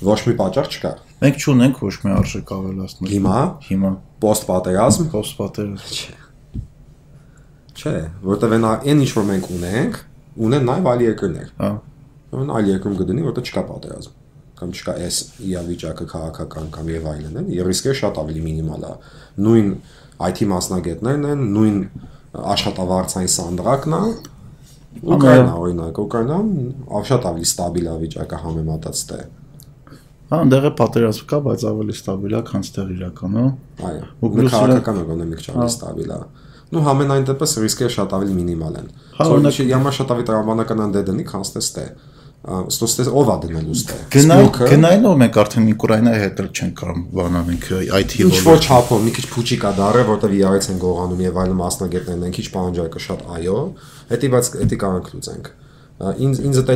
Ոչ 0.00 0.20
մի 0.24 0.34
պատճառ 0.40 0.70
չկա։ 0.70 0.92
Մենք 1.20 1.42
չունենք 1.44 1.80
ոչ 1.84 1.94
մի 2.00 2.12
արժեք 2.16 2.52
ավելացնել։ 2.56 3.10
Հիմա? 3.10 3.38
Հիմա 3.68 3.90
post 4.24 4.46
պատերազմ 4.48 5.10
post-պատերազմ 5.12 6.20
չէ, 7.80 7.92
որտեվ 8.24 8.54
այն 8.56 8.64
այն 8.70 9.02
ինչ 9.04 9.10
որ 9.16 9.26
մենք 9.30 9.50
ունենք, 9.56 10.00
ունեն 10.46 10.66
նաև 10.68 10.88
այլ 10.90 11.04
երկրներ։ 11.04 11.52
Հա։ 11.60 11.70
Ուրեմն 12.30 12.52
այլ 12.56 12.70
երկրում 12.70 12.96
կդնի, 13.00 13.22
որտեղ 13.28 13.50
չկա 13.50 13.62
պատերազմ 13.70 14.16
կամ 14.60 14.72
չկա 14.76 14.94
այս 15.00 15.18
իրավիճակը 15.48 16.06
քաղաքական 16.10 16.66
կամ 16.74 16.88
եւ 16.92 17.06
այլն 17.10 17.38
են, 17.40 17.46
եւ 17.56 17.68
ռիսկը 17.70 17.94
շատ 18.00 18.18
ավելի 18.20 18.42
մինիմալ 18.44 18.82
է։ 18.84 18.90
Նույն 19.46 19.70
IT 20.26 20.42
մասնագետներն 20.50 21.28
են, 21.30 21.44
նույն 21.54 21.78
աշխատավարձային 22.54 23.32
սանդղակն 23.34 23.96
է 23.96 24.02
Ուկրաինա 25.00 25.52
օրինակ, 25.60 25.98
Ուկրաինան 26.04 26.48
շատ 27.10 27.26
ավելի 27.30 27.46
ստաբիլ 27.50 27.86
է 27.90 27.94
վիճակը 28.04 28.40
համեմատած 28.44 29.02
թե 29.10 29.20
Հա, 30.30 30.38
դեռ 30.46 30.66
է 30.68 30.70
պատերազմ 30.78 31.26
կա, 31.30 31.38
բայց 31.46 31.62
ավելի 31.70 31.94
ստաբիլ 31.96 32.34
է, 32.38 32.40
քան 32.46 32.66
դեռ 32.74 32.90
իրականը։ 32.94 33.46
Այո։ 33.88 34.02
Ու 34.22 34.30
քաղաքական 34.52 35.00
էկոնոմիկ 35.00 35.40
չափ 35.42 35.56
ստաբիլ 35.64 36.12
է։ 36.14 36.18
Ну 36.70 36.82
համենայն 36.86 37.26
դեպս 37.26 37.54
ռիսկերը 37.64 37.94
շատ 37.96 38.14
ավելի 38.14 38.36
մինիմալ 38.36 38.76
են։ 38.78 38.86
հա, 39.16 39.26
Որովհետեւ 39.26 39.70
յամա 39.72 39.92
շատ 39.96 40.12
ավելի 40.14 40.26
տրավմանական 40.30 40.82
անդեդնի, 40.86 41.24
քան 41.30 41.46
ստե 41.48 41.62
ստե։ 41.66 41.86
Հա 41.90 42.09
Ստոստես 42.40 43.08
ով 43.12 43.30
է 43.30 43.34
դնելու 43.42 43.74
ստե։ 43.76 43.96
գնայինով 44.70 45.16
մենք 45.20 45.34
արդեն 45.42 45.66
Ուկրաինայի 45.74 46.20
հետ 46.22 46.38
էլ 46.40 46.46
չենք 46.56 46.78
կարող 46.80 47.02
բանանենք 47.18 47.66
IT 48.00 48.14
Ինչ 48.24 48.38
որ 48.46 48.62
չափով 48.64 49.02
մի 49.04 49.12
քիչ 49.18 49.24
փուճի 49.34 49.58
կա 49.60 49.72
դարը, 49.76 50.04
որտեվ 50.08 50.36
իրարից 50.40 50.68
են 50.72 50.80
գողանում 50.80 51.20
եւ 51.26 51.40
այլ 51.44 51.52
մասնագետներն 51.60 52.24
են, 52.30 52.34
քիչ 52.40 52.46
պահանջարկը 52.56 53.02
շատ 53.04 53.26
այո, 53.36 53.58
հետի 54.10 54.32
բայց 54.32 54.50
հետի 54.56 54.80
կարող 54.80 55.12
լուծենք։ 55.20 55.52
Ինձ 56.00 56.38
ինձ 56.48 56.58
դա 56.64 56.74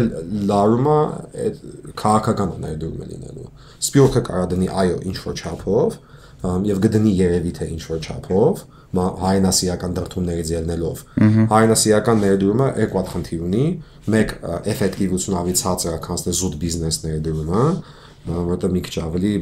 լարում 0.52 0.88
է 0.92 0.96
այդ 1.44 1.60
քաղաքական 1.96 2.50
ներդրումը 2.60 3.06
լինելու։ 3.08 3.46
Սպյոկը 3.88 4.22
կարա 4.28 4.48
դնի 4.52 4.68
այո 4.84 4.98
ինչ 5.08 5.16
որ 5.24 5.40
չափով 5.40 5.96
եւ 6.44 6.80
գտնի 6.84 7.12
երևի 7.24 7.52
թե 7.56 7.68
ինչ 7.72 7.82
որ 7.88 8.04
չափով 8.04 8.64
հայնասիական 8.94 9.94
դրթումներից 9.96 10.50
ելնելով։ 10.54 11.00
Հայնասիական 11.50 12.20
ներդրումը 12.24 12.68
երկու 12.84 13.00
հատ 13.00 13.08
խնդիր 13.14 13.44
ունի։ 13.48 13.64
Մեկ 14.04 14.34
ա, 14.44 14.58
էֆեկտիվություն 14.74 15.38
ավելի 15.40 15.56
ցածր 15.60 15.94
է, 15.94 16.00
քան 16.04 16.20
ստե 16.20 16.34
զուտ 16.40 16.58
բիզնես 16.64 16.98
ներդրումը, 17.04 17.62
ա, 17.64 18.42
որտեղ 18.50 18.74
մի 18.74 18.82
քիչ 18.84 18.94
ավելի 19.04 19.32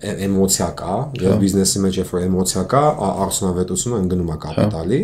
էմոցիա 0.00 0.66
կա, 0.80 0.94
եւ 1.20 1.34
բիզնեսի 1.42 1.80
մեջ 1.84 1.96
երբ 2.00 2.12
որ 2.14 2.22
էմոցիա 2.24 2.62
կա, 2.72 2.84
արդյունավետությունը 3.24 3.98
ընկնում 4.00 4.30
է 4.30 4.36
կապիտալի, 4.44 5.00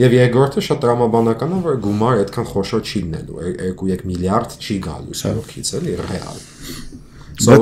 եւ 0.00 0.16
երկրորդը 0.16 0.64
շատ 0.66 0.80
տրամաբանական 0.84 1.54
է, 1.54 1.60
որ 1.68 1.78
գումար 1.84 2.22
այդքան 2.24 2.48
խոշոր 2.50 2.82
չի 2.90 3.02
լինելու, 3.04 3.38
2-3 3.78 4.02
միլիարդ 4.10 4.56
չի 4.58 4.76
գալու 4.88 5.18
սարքից, 5.20 5.72
էլի 5.80 5.94
ռեալ։ 6.10 6.42
So 7.40 7.56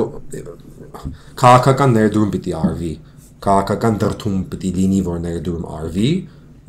քաղաքական 1.39 1.93
ներդրում 1.95 2.31
պիտի 2.33 2.53
արվի, 2.59 2.91
քաղաքական 3.45 3.99
դրդում 4.01 4.39
պիտի 4.51 4.71
լինի, 4.79 4.99
որ 5.05 5.21
ներդրում 5.25 5.67
արվի, 5.77 6.09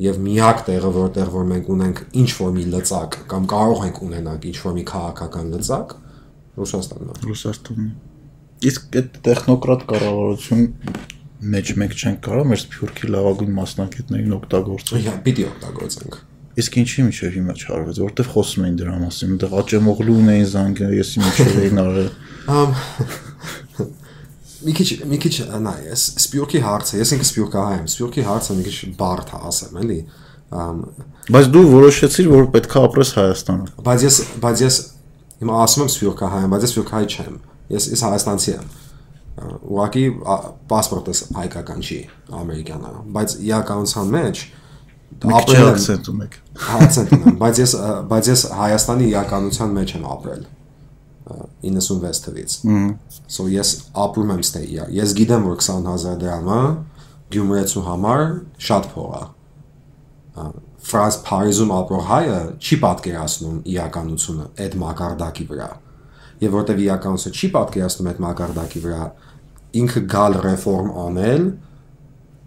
եւ 0.01 0.21
միակ 0.25 0.63
տեղը, 0.67 0.91
որտեղ 0.97 1.31
որ 1.35 1.43
մենք 1.51 1.67
ունենք 1.75 1.99
ինչ 2.21 2.29
որ 2.39 2.53
մի 2.55 2.63
լծակ 2.73 3.17
կամ 3.31 3.43
կարող 3.51 3.83
ենք 3.87 3.99
ունենալ 4.07 4.47
ինչ 4.51 4.57
որ 4.65 4.75
մի 4.77 4.85
քաղաքական 4.91 5.51
լծակ, 5.55 5.93
Ռուսաստանն 6.61 7.11
է։ 7.11 7.27
Ռուսաստանը։ 7.29 7.85
Իսկ 8.71 8.97
այդ 9.01 9.13
տեխնոկրատ 9.25 9.85
կառավարություն 9.91 10.65
մեջ 11.51 11.71
մենք 11.81 11.95
չենք 12.01 12.19
կարող 12.27 12.49
մեր 12.51 12.59
սփյուռքի 12.61 13.11
լավագույն 13.15 13.55
մասնակիցներին 13.61 14.35
օգտագործել։ 14.37 14.99
Իհա, 15.01 15.15
պիտի 15.25 15.45
օգտագործենք։ 15.51 16.19
Իսկ 16.61 16.77
ինչի 16.81 17.05
միջև 17.07 17.35
հիմա 17.37 17.55
չարվեց, 17.61 17.99
որտեվ 18.03 18.31
խոսում 18.35 18.65
էին 18.67 18.77
դրա 18.81 18.95
մասին, 19.01 19.31
այնտեղ 19.31 19.53
Աճեմօղլուն 19.61 20.31
էին 20.35 20.47
զանգել, 20.51 20.95
եսի 20.99 21.23
միջև 21.25 21.59
էին 21.61 21.81
արել։ 21.81 22.09
Ամ 22.51 22.75
մի 24.65 24.73
քիչ 24.77 24.87
մի 25.09 25.17
քիչ 25.21 25.33
նայ, 25.65 25.77
ես 25.91 26.03
սպյուրքի 26.21 26.61
հարցը, 26.65 26.97
ես 27.01 27.13
ինքը 27.15 27.27
սպյուրքահայ 27.27 27.77
եմ, 27.79 27.87
սպյուրքի 27.91 28.25
հարցը 28.27 28.57
մի 28.57 28.65
քիչ 28.67 28.89
բարդ 28.99 29.31
է 29.31 29.39
ասեմ, 29.49 29.79
էլի։ 29.81 29.99
Բայց 31.31 31.49
դու 31.55 31.63
որոշեցիր, 31.71 32.29
որ 32.31 32.47
պետքա 32.55 32.83
ապրես 32.87 33.13
Հայաստանում։ 33.17 33.83
բայց 33.87 34.05
ես 34.05 34.19
բայց 34.43 34.63
ես 34.65 34.79
հիմա 35.41 35.59
ասում 35.65 35.83
եմ 35.85 35.91
սպյուրքահայ 35.91 36.41
եմ, 36.45 36.53
բայց 36.53 36.65
ես 36.65 36.73
սպյուրքահայ 36.75 37.11
չեմ։ 37.11 37.37
Ես 37.71 37.87
ես 37.91 38.03
հայաստանցի 38.05 38.51
եմ։ 38.51 38.71
Ուղղակի 39.41 40.03
պասպորտս 40.71 41.21
հայկական 41.37 41.85
չի, 41.87 41.99
ամերիկյան 42.41 42.83
է, 42.83 42.91
բայց 43.15 43.35
իականության 43.47 44.11
մեջ 44.17 44.41
ապրել 45.31 45.61
եմ 45.61 45.69
акցենտ 45.71 46.09
ունեք։ 46.11 46.35
Հացենտ 46.67 47.13
ունեմ, 47.17 47.37
բայց 47.41 47.61
ես 47.61 47.73
բայց 48.11 48.29
ես 48.31 48.43
Հայաստանի 48.59 49.07
իականության 49.11 49.73
մեջ 49.79 49.93
եմ 49.97 50.05
ապրել 50.11 50.43
96 51.65 52.23
թվից։ 52.25 52.57
So 53.27 53.47
ես 53.51 53.73
ապրում 54.05 54.33
եմ 54.35 54.43
ստե 54.45 54.63
իա։ 54.71 54.87
Ես 54.97 55.15
գիտեմ 55.19 55.47
որ 55.49 55.59
20000 55.61 56.19
դրամը 56.21 56.61
Գյումրեցու 57.31 57.85
համար 57.85 58.23
շատ 58.67 58.87
փող 58.91 59.11
է։ 59.15 59.23
Ֆրանս 60.81 61.17
Փարիզում 61.27 61.71
ապրող 61.77 62.05
հայը 62.09 62.37
չի 62.57 62.77
պատկերացնում 62.81 63.57
իականությունը 63.71 64.45
այդ 64.65 64.77
մակարդակի 64.81 65.45
վրա։ 65.51 65.67
Եվ 66.41 66.55
որտեվ 66.57 66.81
իականությունը 66.85 67.37
չի 67.37 67.49
պատկերացնում 67.55 68.09
այդ 68.11 68.21
մակարդակի 68.25 68.81
վրա, 68.85 69.03
ինքը 69.81 70.01
գալ 70.15 70.37
ռեֆորմ 70.47 70.89
անել 71.05 71.45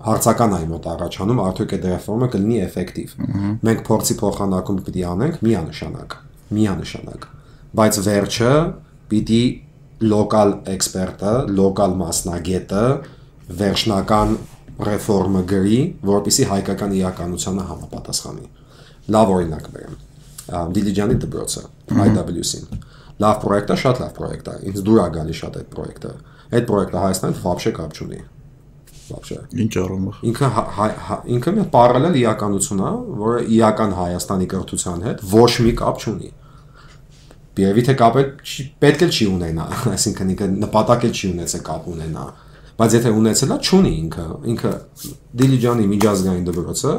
հարցական 0.04 0.56
այ 0.58 0.66
մոտ 0.74 0.88
առաջանում 0.94 1.40
արդյոք 1.44 1.76
այդ 1.78 1.86
ռեֆորմը 1.94 2.28
կլինի 2.34 2.58
էֆեկտիվ։ 2.64 3.14
Մենք 3.68 3.86
փորձի 3.88 4.18
փոխանակում 4.20 4.82
պիտի 4.88 5.06
անենք 5.14 5.40
միանշանակ, 5.46 6.18
միանշանակ 6.58 7.33
բայց 7.74 7.96
վերջը 8.06 8.50
պիտի 9.10 9.44
լոկալ 10.04 10.52
էքսպերտը, 10.74 11.32
լոկալ 11.58 11.94
մասնագետը 12.00 12.82
վերջնական 13.60 14.34
ռեֆորմը 14.88 15.42
գրի, 15.50 15.78
որովհետեւ 16.10 16.52
հայկական 16.52 16.94
իրականությանը 16.98 17.64
համապատասխանի։ 17.70 18.46
Լավ 19.14 19.32
օրինակ 19.34 19.66
բերեմ։ 19.74 19.98
Դիլիջանի 20.74 21.18
դպրոցը, 21.24 21.64
IWC-ին։ 22.04 22.84
Լավ 23.24 23.36
պրոյեկտ 23.44 23.74
է, 23.74 23.76
շատ 23.84 24.00
լավ 24.02 24.14
պրոյեկտ 24.18 24.48
է։ 24.50 24.54
Ինձ 24.70 24.80
դուր 24.86 25.00
է 25.00 25.08
գալի 25.14 25.36
շատ 25.40 25.58
այդ 25.60 25.68
պրոյեկտը։ 25.74 26.14
Այդ 26.54 26.64
պրոյեկտը 26.70 27.02
Հայաստանից 27.04 27.42
вообще 27.44 27.72
կապ 27.78 27.94
չունի 27.94 28.20
вообще։ 29.04 29.38
Ինչ 29.64 29.72
առումով։ 29.84 30.20
Ինքը 30.30 30.48
հա, 30.54 30.62
հա, 30.74 30.86
հա, 31.06 31.16
ինքը 31.36 31.52
մի 31.54 31.64
պարալել 31.74 32.14
իրականություն 32.20 32.82
է, 32.84 32.92
որը 33.20 33.42
իրական 33.54 33.94
Հայաստանի 33.98 34.46
կրթության 34.54 35.04
հետ 35.04 35.24
ոչ 35.34 35.50
մի 35.64 35.72
կապ 35.80 36.04
չունի։ 36.04 36.30
Ա 36.30 36.43
Երևի 37.54 37.82
թե 37.86 37.94
կապը 38.00 38.22
պետք 38.82 39.02
է 39.04 39.08
չի 39.14 39.26
ունենա, 39.30 39.66
այսինքն 39.94 40.32
ինքը 40.34 40.48
նպատակ 40.64 41.04
է 41.06 41.10
չի 41.14 41.28
ունեցել 41.34 41.62
կապ 41.68 41.84
ունենա։ 41.94 42.24
Բայց 42.74 42.96
եթե 42.98 43.12
ունեցել 43.14 43.52
է, 43.54 43.58
չունի 43.62 43.92
ինքը, 44.04 44.24
ինքը 44.54 44.72
Դիլիջանի 45.40 45.84
միջազգային 45.92 46.48
դպրոցը 46.48 46.94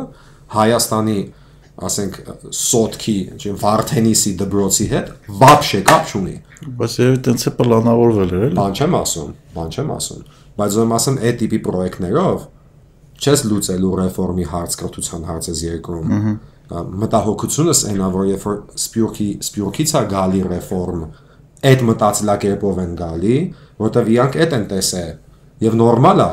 Հայաստանի, 0.55 1.17
ասենք, 1.85 2.19
Սոտքի, 2.55 3.17
չէ, 3.35 3.53
Վարդենիսի 3.65 4.33
դպրոցի 4.39 4.87
հետ 4.95 5.11
вообще 5.43 5.81
կապ 5.91 6.13
չունի։ 6.15 6.35
Բայց 6.79 6.97
երևի 7.01 7.21
տենց 7.27 7.45
է 7.45 7.53
պլանավորվել 7.59 8.35
էր, 8.35 8.45
էլի։ 8.45 8.59
Բան 8.61 8.79
չեմ 8.79 8.95
ասում, 9.01 9.33
բան 9.55 9.75
չեմ 9.75 9.91
ասում։ 9.95 10.21
Բայց 10.55 10.77
ում 10.85 10.93
ասեմ, 10.95 11.17
այդ 11.25 11.39
տիպի 11.41 11.59
պրոյեկտներով 11.65 12.45
չես 13.15 13.43
լուծելու 13.49 13.91
ռեֆորմի 13.99 14.45
հարց, 14.55 14.77
կրթության 14.79 15.27
հարցը 15.27 15.55
երկրում։ 15.65 16.15
Ահա 16.15 16.33
Մտահոգությունս 16.71 17.81
այնա, 17.91 18.07
որ 18.15 18.27
երբ 18.31 18.45
որ 18.49 18.57
սպյուրքի 18.79 19.27
սպյուրքից 19.45 19.91
է 19.95 20.01
գալի 20.15 20.41
ռեֆորմ, 20.49 21.03
այդ 21.69 21.83
մտածելակերպով 21.89 22.81
են 22.85 22.95
գալի, 23.01 23.37
որտեվ 23.85 24.09
իրանք 24.15 24.37
այդ 24.45 24.55
են 24.57 24.65
տեսել 24.71 25.11
եւ 25.65 25.77
նորմալ 25.81 26.23
է, 26.25 26.31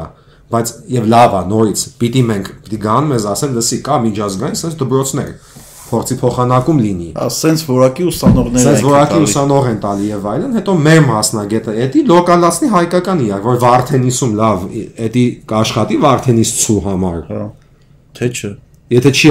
բայց 0.53 0.73
եւ 0.93 1.11
լավ 1.13 1.37
է 1.37 1.43
նորից։ 1.53 1.85
Պիտի 2.01 2.23
մենք 2.33 2.49
պիտի 2.65 2.81
գան 2.87 3.13
մեզ 3.13 3.29
ասեն, 3.33 3.55
լսի, 3.59 3.79
կա 3.87 3.99
միջազգային 4.07 4.59
sense 4.63 4.81
դպրոցներ, 4.83 5.31
փորձի 5.93 6.17
փոխանակում 6.23 6.83
լինի։ 6.83 7.09
Ասենց 7.23 7.63
որակի 7.69 8.05
ուսանողներ 8.09 8.69
են 8.73 8.85
որակի 8.87 9.13
տալի։ 9.13 9.29
ուսանող 9.29 9.69
են 9.73 9.81
տալի 9.83 10.11
եւ 10.13 10.29
այլն, 10.33 10.55
հետո 10.59 10.77
մեր 10.87 11.01
մասնագետը 11.09 11.75
էդի 11.87 12.05
լոկալացնի 12.13 12.71
հայկական 12.73 13.25
իրար, 13.27 13.43
որ 13.49 13.59
Վարդենիսում 13.65 14.37
լավ, 14.41 14.67
էդի 15.09 15.25
կաշխատի 15.53 15.99
Վարդենիսցու 16.07 16.79
համար։ 16.89 17.19
Հա։ 17.33 17.43
Թե 18.17 18.31
չէ։ 18.33 18.53
Եթե 18.93 19.13
չի 19.17 19.31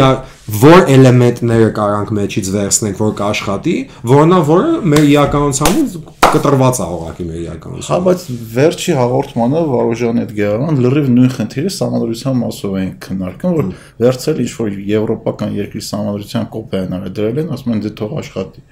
որ 0.62 0.88
էլեմենտները 0.92 1.68
կարանք 1.78 2.12
մեջից 2.18 2.48
վերցնենք, 2.56 3.02
որ 3.02 3.12
կաշխատի, 3.20 3.76
որնա 4.12 4.40
որը 4.48 4.72
մեր 4.92 5.06
իրականությանից 5.12 5.94
կտրված 6.32 6.80
է 6.82 6.88
ուղակի 6.96 7.26
մեր 7.28 7.38
Հա, 7.38 7.44
իրականությունը։ 7.44 8.00
բայց 8.08 8.26
վերջի 8.56 8.96
հաղորդմանը 8.98 9.62
Վարոժան 9.72 10.22
այդ 10.22 10.32
Գերարան 10.38 10.82
լրիվ 10.86 11.10
նույն 11.12 11.32
խնդիրը 11.36 11.72
համանդրության 11.82 12.38
մասով 12.42 12.78
են 12.82 12.92
քննարկում, 13.06 13.56
որ 13.60 13.72
վերցել 14.02 14.42
ինչ 14.42 14.52
որ 14.62 14.78
եվրոպական 14.92 15.56
երկրի 15.60 15.84
համանդրության 15.92 16.48
կոպիա 16.56 16.82
են 16.82 16.96
արել, 16.98 17.14
դրել 17.20 17.42
են, 17.42 17.52
ասում 17.52 17.76
են 17.76 17.84
դե 17.86 17.92
թող 18.02 18.16
աշխատի։ 18.22 18.64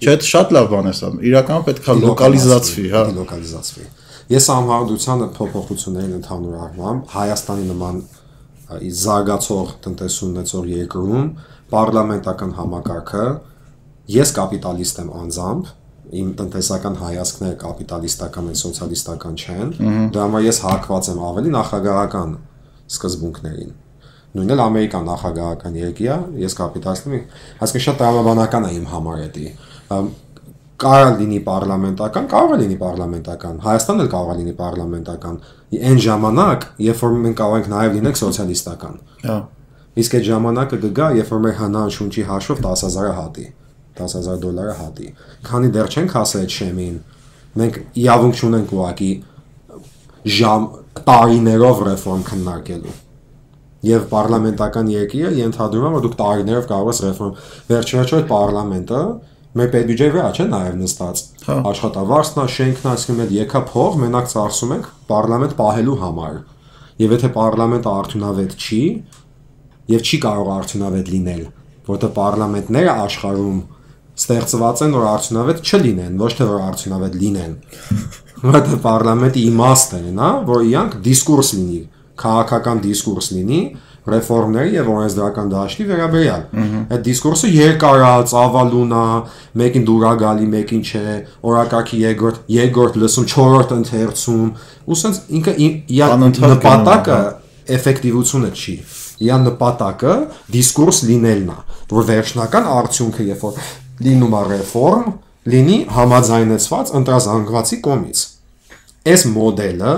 Չէ, 0.00 0.14
դա 0.20 0.30
շատ 0.30 0.54
լավ 0.56 0.70
բան 0.70 0.90
է 0.90 0.94
սա։ 1.00 1.10
Իրականում 1.30 1.66
պետքա 1.66 1.96
լոկալիզացվի, 2.00 2.86
հա։ 2.94 3.02
լոկալիզացվի։ 3.20 3.86
Ես 4.30 4.44
համառդությանը 4.54 5.26
փոփոխություններին 5.34 6.16
ընդհանուր 6.20 6.58
առմամբ 6.64 7.14
Հայաստանի 7.16 7.64
նման 7.70 7.96
զարգացող 9.00 9.74
տնտեսություն 9.84 10.32
ունեցող 10.34 10.70
երկրում 10.70 11.28
պարլամենտական 11.70 12.54
համակարգը 12.58 13.26
ես 14.14 14.32
կապիտալիստ 14.36 15.02
եմ 15.04 15.12
անձամբ 15.20 15.70
իմ 16.20 16.30
տնտեսական 16.38 16.96
հայացքները 17.00 17.56
կապիտալիստական 17.60 18.48
են, 18.50 18.56
սոցիալիստական 18.60 19.36
չեն։ 19.38 19.68
Դրա 20.10 20.24
համար 20.26 20.46
ես 20.46 20.58
հակված 20.64 21.10
եմ 21.12 21.20
ավելի 21.28 21.52
նախագահական 21.54 22.32
սկզբունքներին։ 22.90 23.76
Նույնն 24.30 24.54
էլ 24.54 24.62
Ամերիկան 24.64 25.06
նախագահական 25.10 25.78
երկիր 25.80 26.10
է, 26.10 26.18
ես 26.42 26.56
կապիտալիստ 26.58 27.06
եմ, 27.10 27.22
այսինքն 27.66 27.84
շատ 27.86 27.96
տրամաբանական 28.00 28.66
է 28.66 28.72
իմ 28.78 28.90
համար 28.90 29.22
Ամ, 29.90 30.10
կարող 30.80 31.16
լինի 31.20 31.38
պարլամենտական, 31.44 32.26
կարող 32.30 32.52
է 32.54 32.58
լինի 32.60 32.76
պարլամենտական, 32.80 33.56
Հայաստանն 33.64 34.02
էլ 34.04 34.10
կարող 34.14 34.30
է 34.30 34.36
լինի 34.40 34.54
պարլամենտական։ 34.60 35.38
Այն 35.90 35.98
ժամանակ, 36.06 36.66
երբ 36.86 37.02
որ 37.04 37.16
մենք 37.24 37.36
կարող 37.40 37.56
ենք 37.60 37.68
նաև 37.70 37.96
լինենք 37.98 38.20
սոցիալիստական։ 38.20 38.94
Հա։ 39.26 39.36
Իսկ 40.00 40.16
այդ 40.16 40.26
ժամանակը 40.30 40.78
կգա, 40.84 41.08
երբ 41.20 41.32
որ 41.34 41.42
մեր 41.44 41.56
հնան 41.60 41.92
շունչի 41.96 42.24
հաշվով 42.30 42.62
10000-ը 42.64 43.12
հատի, 43.20 43.46
10000 44.00 44.40
դոլարը 44.44 44.74
հատի։ 44.80 45.08
Քանի 45.50 45.70
դեռ 45.76 45.90
չենք 45.90 46.14
հասել 46.16 46.44
այդ 46.46 46.54
շեմին, 46.56 46.96
մենք 47.60 47.78
իրավունք 48.00 48.40
չունենք 48.40 48.74
ուղակի 48.78 49.10
ժամ 50.40 50.66
տարիներով 51.10 51.82
ռեֆորմ 51.90 52.22
քննարկելու։ 52.30 52.96
Եվ 53.90 54.02
պարլամենտական 54.10 54.88
երկիրը 54.92 55.30
ենթադրում 55.40 55.84
է, 55.88 55.92
որ 55.96 56.02
դուք 56.04 56.16
տարիներով 56.20 56.66
կարող 56.70 56.90
ես 56.90 57.00
ռեֆորմ 57.06 57.36
վերջերաչո 57.70 58.18
այդ 58.20 58.26
պարլամենտը 58.30 59.02
մեր 59.58 59.70
պետբյուջեի 59.74 60.12
վրա 60.14 60.26
չէ 60.30 60.44
նաև 60.50 60.76
նստած։ 60.80 61.22
Հա։ 61.46 61.54
Աշխատավարձն 61.70 62.40
է, 62.40 62.44
շենքն 62.54 62.84
է, 62.86 62.90
ասում 62.90 63.22
են 63.24 63.32
եկա 63.34 63.62
փող, 63.70 63.96
մենակ 64.04 64.28
ծախսում 64.30 64.74
ենք 64.76 64.86
պարլամենտ 65.10 65.56
պահելու 65.58 65.96
համար։ 66.04 66.36
Եվ 67.00 67.14
եթե 67.16 67.30
պարլամենտը 67.34 67.90
արդյունավետ 67.90 68.54
չի, 68.60 68.82
եւ 69.90 70.06
չի 70.06 70.20
կարող 70.26 70.50
արդյունավետ 70.54 71.10
լինել, 71.14 71.44
որտեղ 71.90 72.12
պարլամենտները 72.20 72.94
աշխարհում 73.10 73.60
ստեղծված 74.20 74.82
են 74.84 74.94
որ 74.94 75.06
արդյունավետ 75.10 75.62
չլինեն, 75.66 76.16
ոչ 76.20 76.30
թե 76.38 76.46
որ 76.50 76.64
արդյունավետ 76.70 77.14
լինեն։ 77.20 77.54
Որտեղ 78.50 78.76
պարլամենտի 78.84 79.42
իմաստն 79.50 80.04
է, 80.10 80.12
նա, 80.16 80.28
որ 80.48 80.62
իրանք 80.70 80.94
դիսկուրս 81.04 81.50
լինի, 81.56 81.80
քաղաքական 82.20 82.82
դիսկուրս 82.84 83.26
լինի, 83.36 83.60
ռեֆորմների 84.10 84.72
եւ 84.76 84.88
օրենսդրական 84.94 85.50
դաշտի 85.52 85.84
վերաբերյալ։ 85.90 86.44
Այդ 86.90 87.02
դիսկուրսը 87.06 87.50
երկար 87.56 88.04
է, 88.06 88.12
ծավալուն 88.30 88.94
է, 88.96 89.04
մեկին 89.60 89.84
դուր 89.90 90.06
է 90.08 90.12
գալի, 90.22 90.48
մեկին 90.54 90.82
չէ, 90.88 91.16
օրակարգի 91.50 92.00
երկրորդ, 92.00 92.40
երկրորդ 92.56 92.98
լսում, 93.04 93.28
չորրորդ 93.30 93.74
ընթերցում, 93.76 94.48
ու 94.90 94.98
սենց 95.00 95.20
ինքը 95.40 95.56
նպատակը 96.54 97.20
էֆեկտիվությունը 97.76 98.50
չի։ 98.56 98.74
Իր 99.20 99.40
նպատակը 99.44 100.12
դիսկուրս 100.54 100.98
լինելն 101.10 101.50
է, 101.52 101.58
որ 101.90 102.06
վերջնական 102.08 102.68
արդյունքը 102.80 103.26
երբ 103.30 103.42
որ 103.44 103.58
լինում 104.00 104.36
է 104.38 104.42
ռեֆորմ, 104.50 105.10
լինի 105.50 105.76
համաձայնեցված 105.96 106.92
ընտրազանգվածի 107.00 107.78
կողմից։ 107.84 108.22
Այս 109.10 109.26
մոդելը 109.34 109.92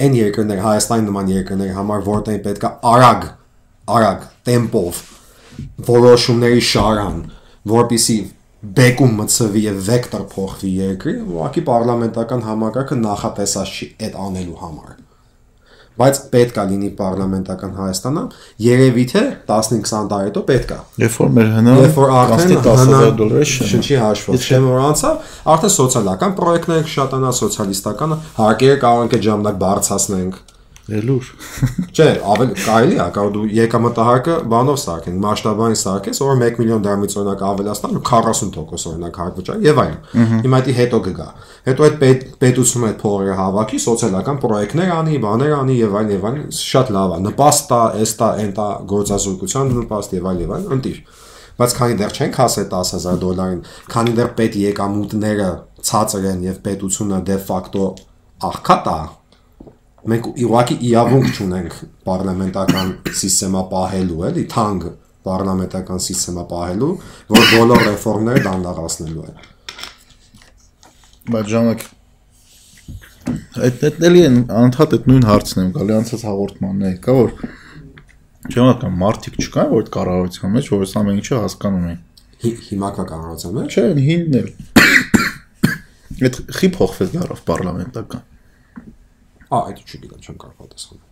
այն 0.00 0.16
երկրներ 0.18 0.62
Հայաստանի 0.64 1.06
նման 1.08 1.32
երկրների 1.34 1.74
համար 1.78 2.04
որտեղ 2.08 2.38
պետք 2.44 2.66
է 2.68 2.70
արագ 2.94 3.26
արագ 3.94 4.24
տեմպով 4.48 5.02
որոշումների 5.88 6.64
շարան, 6.70 7.20
որpիսի 7.74 8.18
բեկում 8.78 9.16
մցվի 9.20 9.64
եւ 9.68 9.80
վեկտոր 9.88 10.26
փոխվի 10.34 10.70
երկրի, 10.80 11.16
ուղղակի 11.34 11.64
պարլամենտական 11.68 12.44
համակարգը 12.48 13.00
նախատեսած 13.04 13.74
չի 13.74 13.90
այդ 14.08 14.20
անելու 14.24 14.60
համար 14.64 15.03
բայց 16.00 16.20
պետք 16.32 16.56
է 16.58 16.64
լինի 16.70 16.88
պարլամենտական 16.98 17.74
Հայաստանը, 17.78 18.22
երևի 18.64 19.04
թե 19.12 19.22
15-20 19.50 20.08
տարի 20.10 20.30
հետո 20.30 20.42
պետք 20.48 20.72
է։ 20.74 20.78
Երբ 21.04 21.18
որ 21.20 21.30
մեր 21.36 21.52
հնա 21.54 21.76
Երբ 21.80 22.00
որ 22.00 22.14
արդեն 22.20 22.56
10000 22.64 23.14
դոլարի 23.20 23.50
շնչի 23.52 24.00
հաշվով 24.04 24.40
շեմ 24.48 24.66
որ 24.70 24.82
անցավ, 24.88 25.30
արդեն 25.54 25.74
սոցիալական 25.76 26.34
պրոյեկտներ 26.40 26.82
կշատանա, 26.88 27.30
սոցիալիստականը, 27.44 28.18
հարկերը 28.40 28.80
կարող 28.84 29.04
ենք 29.04 29.16
այդ 29.18 29.24
ժամանակ 29.28 29.62
բարձրացնենք։ 29.64 30.42
Ելուր։ 30.84 31.28
Չէ, 31.96 32.06
ավել 32.28 32.50
կարելի 32.60 32.96
է, 32.98 33.04
կարող 33.16 33.30
դու 33.32 33.44
եկամտահարկը 33.56 34.34
բանով 34.52 34.76
սարքենք, 34.82 35.16
մասշտաբային 35.22 35.78
սարքես, 35.80 36.20
որ 36.20 36.42
1 36.44 36.58
միլիոն 36.60 36.84
դրամից 36.84 37.16
օրինակ 37.20 37.44
ավելացնալ 37.48 37.94
40% 38.10 38.58
օրինակ 38.90 39.20
հարկ 39.22 39.38
վճար 39.40 39.64
եւ 39.64 39.80
այլն։ 39.84 40.28
Հիմա 40.44 40.60
դի 40.68 40.76
հետո 40.80 41.00
կգա։ 41.08 41.28
Հետո 41.64 41.86
այդ 41.88 41.96
պետ, 42.04 42.26
պետությունը 42.44 42.90
այդ 42.90 43.00
փողերը 43.00 43.36
հավաքի, 43.40 43.80
սոցիալական 43.84 44.40
պրոյեկտներ 44.44 44.94
անի, 45.00 45.18
բաներ 45.24 45.56
անի 45.64 45.78
եւ 45.80 45.98
այլն 46.04 46.14
եւ 46.14 46.28
այլն, 46.28 46.46
շատ 46.60 46.94
լավ 47.00 47.14
է։ 47.14 47.20
Նպաստա, 47.24 47.82
էստա, 48.04 48.30
էնտա 48.44 48.68
գործազուրկության 48.92 49.76
նպաստ 49.80 50.16
եւ 50.20 50.28
այլ 50.34 50.44
եւ 50.44 50.54
այլն, 50.58 50.72
ընտիր։ 50.76 51.02
Բայց 51.54 51.74
քանի 51.78 51.96
դեռ 52.00 52.16
չենք 52.18 52.38
հասել 52.42 52.64
10000 52.74 53.18
դոլարին, 53.24 53.60
քանի 53.94 54.14
դեռ 54.18 54.30
պետ 54.40 54.56
եկամուտները 54.58 55.50
ցածր 55.86 56.24
են 56.34 56.40
եւ 56.48 56.56
պետությունը 56.64 57.20
դե 57.28 57.36
ֆակտո 57.46 57.84
աղքատ 58.48 58.88
է, 58.90 58.96
մենք 60.12 60.26
իղակի 60.44 60.76
իրավունք 60.88 61.28
չունենք 61.38 61.74
պարլամենտական 62.08 62.88
համակարգը 63.18 63.62
պահելու, 63.72 64.18
էլի, 64.28 64.44
թանկ 64.54 64.86
պարլամենտական 65.24 66.02
համակարգը 66.06 66.44
պահելու, 66.50 66.90
որ 67.34 67.44
բոլոր 67.54 67.84
ռեֆորմները 67.88 68.42
դանդաղացնելու 68.46 69.24
է։ 69.24 69.34
Բայց 71.34 71.46
ժամանակ 71.54 71.84
այդ 73.64 73.84
այդ 73.88 74.02
էլի 74.10 74.22
են 74.28 74.34
անդադ 74.60 74.90
այդ 74.98 75.06
նույն 75.08 75.24
հարցն 75.30 75.60
եմ 75.64 75.70
գալի 75.78 75.94
անցած 75.96 76.24
հաղորդմաններ 76.28 76.96
կա 77.06 77.14
որ 77.18 77.30
ժամանակ 78.54 78.82
մարտիկ 79.04 79.38
չկա 79.44 79.64
որ 79.70 79.80
այդ 79.84 79.88
կառավարության 79.94 80.52
մեջ 80.58 80.68
որ 80.74 80.82
ամեն 81.00 81.20
ինչը 81.22 81.38
հասկանում 81.44 81.86
են 81.94 81.98
Հի- 82.44 82.58
Հիմա 82.68 82.90
կա 82.98 83.04
կառավարության 83.14 83.54
մեջ։ 83.56 83.78
չէ 83.78 83.84
հինն 84.04 84.36
էլ 84.42 84.48
այդ 86.28 86.40
խի 86.58 86.68
փոխվեց 86.76 87.14
դարով 87.16 87.40
պարլամենտական 87.48 88.22
Ա, 89.54 89.58
այդ 89.70 89.82
չգիտեմ, 89.84 90.22
չեմ 90.24 90.38
կարող 90.44 90.56
պատասխանել։ 90.64 91.10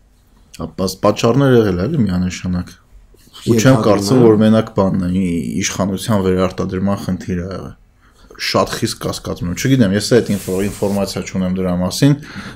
ապաս 0.66 0.94
պատճառներ 1.06 1.52
եղել 1.58 1.78
է 1.78 1.84
էլի 1.88 2.00
միանշանակ 2.06 2.72
ու 3.52 3.54
չեմ 3.62 3.76
կարծում 3.86 4.18
որ 4.26 4.34
մենակ 4.42 4.72
բանն 4.76 5.06
է 5.08 5.22
իշխանության 5.62 6.26
վերարտադրման 6.26 6.98
խնդիր 7.06 7.38
է 7.40 7.46
եղել 7.52 7.70
շատ 8.42 8.70
խիստ 8.74 8.96
կասկածում 9.04 9.48
եմ 9.52 9.56
չգիտեմ 9.62 9.92
ես 9.94 10.06
այդ 10.16 10.28
ինֆո- 10.34 10.60
ինֆորմացիա 10.66 11.20
չունեմ 11.28 11.56
դրա 11.58 11.72
մասին 11.82 12.14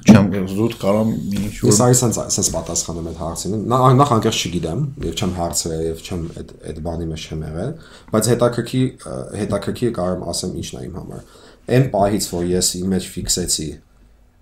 չեմ 0.09 0.29
զուտ 0.53 0.77
կարամ 0.83 1.11
ինչ 1.37 1.53
Ես 1.69 1.81
այս 1.87 2.01
sense 2.03 2.19
sense 2.37 2.51
պատասխանում 2.57 3.09
այդ 3.13 3.21
հարցին։ 3.23 3.57
Նա 3.73 3.79
նախ 4.01 4.13
անկեղծ 4.17 4.41
չգիտեմ, 4.49 4.81
եւ 5.07 5.15
չեմ 5.21 5.35
հարցրել 5.37 5.83
եւ 5.87 6.01
չեմ 6.07 6.23
այդ 6.41 6.55
այդ 6.73 6.81
բանի 6.87 7.07
մեջ 7.13 7.27
չեմ 7.29 7.45
եղել, 7.47 7.71
բայց 8.17 8.31
հետաքրքի 8.33 8.83
հետաքրքի 9.43 9.91
կարող 10.01 10.17
եմ 10.17 10.25
ասեմ 10.33 10.57
ինչն 10.65 10.77
է 10.81 10.85
իմ 10.87 10.97
համար։ 10.97 11.23
Այն 11.77 11.87
պահից, 11.93 12.25
որ 12.37 12.45
ես 12.57 12.67
իմ 12.81 12.89
մեջ 12.97 13.05
ֆիքսեցի, 13.17 13.69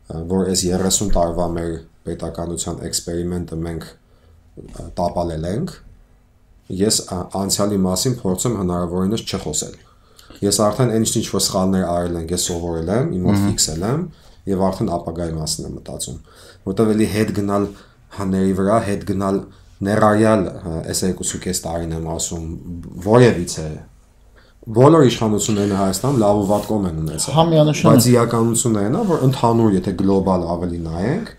որ 0.08 0.50
այս 0.52 0.64
30 0.68 1.12
տարվա 1.14 1.46
մեր 1.54 1.72
պետականության 2.04 2.82
էքսպերիմենտը 2.88 3.58
մենք 3.64 3.86
տապալել 4.98 5.46
ենք, 5.50 5.72
ես 6.84 7.00
անցյալի 7.40 7.78
մասին 7.84 8.14
փորձում 8.20 8.58
հնարավորինս 8.60 9.24
չխոսել։ 9.24 9.80
Ես 10.44 10.60
արդեն 10.64 10.92
այն 10.94 11.06
ինչ 11.08 11.24
որ 11.30 11.42
սխալներ 11.46 11.84
արել 11.88 12.18
ենք, 12.20 12.34
ես 12.34 12.46
սովորել 12.50 12.92
եմ, 12.94 13.10
իմ 13.16 13.26
մոտ 13.28 13.40
ֆիքսել 13.44 13.84
եմ 13.88 14.04
եւ 14.50 14.62
արդեն 14.68 14.90
ապագայի 14.94 15.34
մասին 15.38 15.68
եմ 15.68 15.74
մտածում, 15.78 16.16
որտեվ 16.68 16.92
էլի 16.94 17.06
հետ 17.14 17.30
գնալ 17.38 17.66
հաների 18.18 18.54
վրա, 18.60 18.78
հետ 18.88 19.04
գնալ 19.08 19.38
ներառյալ 19.84 20.42
այս 20.84 21.02
2.5 21.04 21.62
տարին 21.64 21.94
եմ 21.96 22.08
ասում, 22.14 22.44
որևիցե 23.04 23.68
բոլոր 24.64 25.02
իշխանություններն 25.10 25.76
Հայաստանում 25.76 26.20
լավ 26.22 26.38
ու 26.40 26.44
վատ 26.48 26.66
կողմ 26.70 26.84
են 26.88 27.00
ունեցել։ 27.02 27.34
Համիանշան 27.36 27.84
է։ 27.84 27.90
Բայց 27.90 28.06
իրականությունն 28.14 28.78
է 28.80 28.92
նա, 28.94 29.02
որ 29.10 29.24
ընդհանուր 29.26 29.74
եթե 29.74 29.92
գլոբալ 29.98 30.46
ավելի 30.54 30.78
նայենք, 30.84 31.32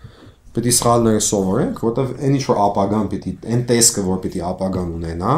պետք 0.56 0.68
է 0.70 0.74
սխալները 0.76 1.22
սովորենք, 1.26 1.80
որտեվ 1.86 2.12
այն 2.16 2.36
ինչ 2.36 2.44
որ 2.46 2.60
ապագան 2.66 3.08
պիտի, 3.12 3.32
այն 3.50 3.64
տեսքը, 3.66 4.04
որ 4.06 4.20
պիտի 4.26 4.42
ապագան 4.46 4.92
ունենա, 4.96 5.34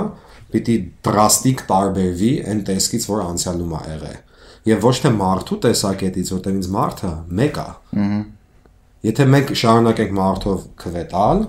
պիտի 0.52 0.76
դրաստիկ 1.08 1.64
տարբերվի 1.72 2.32
այն 2.52 2.60
տեսքից, 2.68 3.08
որ 3.08 3.24
անցյալում 3.24 3.72
ա 3.72 3.82
եղել։ 3.88 4.18
Եվ 4.68 4.84
ոչ 4.84 4.94
թե 5.00 5.12
մարդու 5.16 5.58
տեսակետից, 5.64 6.30
որտեղ 6.36 6.58
ինձ 6.58 6.68
մարդը 6.76 7.12
մեկ 7.40 7.58
է։ 7.58 7.68
Եթե 9.08 9.26
մենք 9.32 9.52
շարունակենք 9.58 10.14
մարդով 10.18 10.64
քվետալ, 10.82 11.44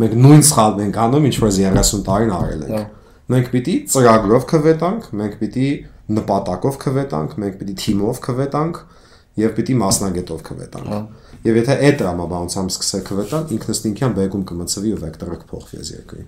մենք 0.00 0.14
նույն 0.24 0.44
սխալն 0.46 0.84
ենք 0.86 1.00
անում, 1.06 1.26
ինչ 1.26 1.36
որ 1.42 1.52
30 1.56 2.04
տարին 2.06 2.34
արել 2.36 2.62
ենք։ 2.66 2.94
Մենք 3.26 3.48
պիտի 3.52 3.74
ծրագրով 3.90 4.44
քվետանք, 4.52 5.06
մենք 5.20 5.36
պիտի 5.40 5.68
նպատակով 6.16 6.76
քվետանք, 6.84 7.32
մենք 7.42 7.56
պիտի 7.60 7.74
թիմով 7.82 8.20
քվետանք 8.26 8.76
եւ 9.42 9.54
պիտի 9.56 9.74
մասնագետով 9.82 10.42
քվետանք։ 10.46 10.92
Եվ 11.46 11.58
եթե 11.60 11.74
այդ 11.86 11.96
տրամաբանությամբ 12.00 12.72
սկսել 12.76 13.02
քվետալ, 13.10 13.42
ինքնստինքյան 13.56 14.14
բեկում 14.16 14.44
կմցվի 14.50 14.92
ու 14.94 15.00
վեկտորը 15.02 15.38
կփոխվի 15.42 15.80
այս 15.82 15.90
երկրի։ 15.96 16.24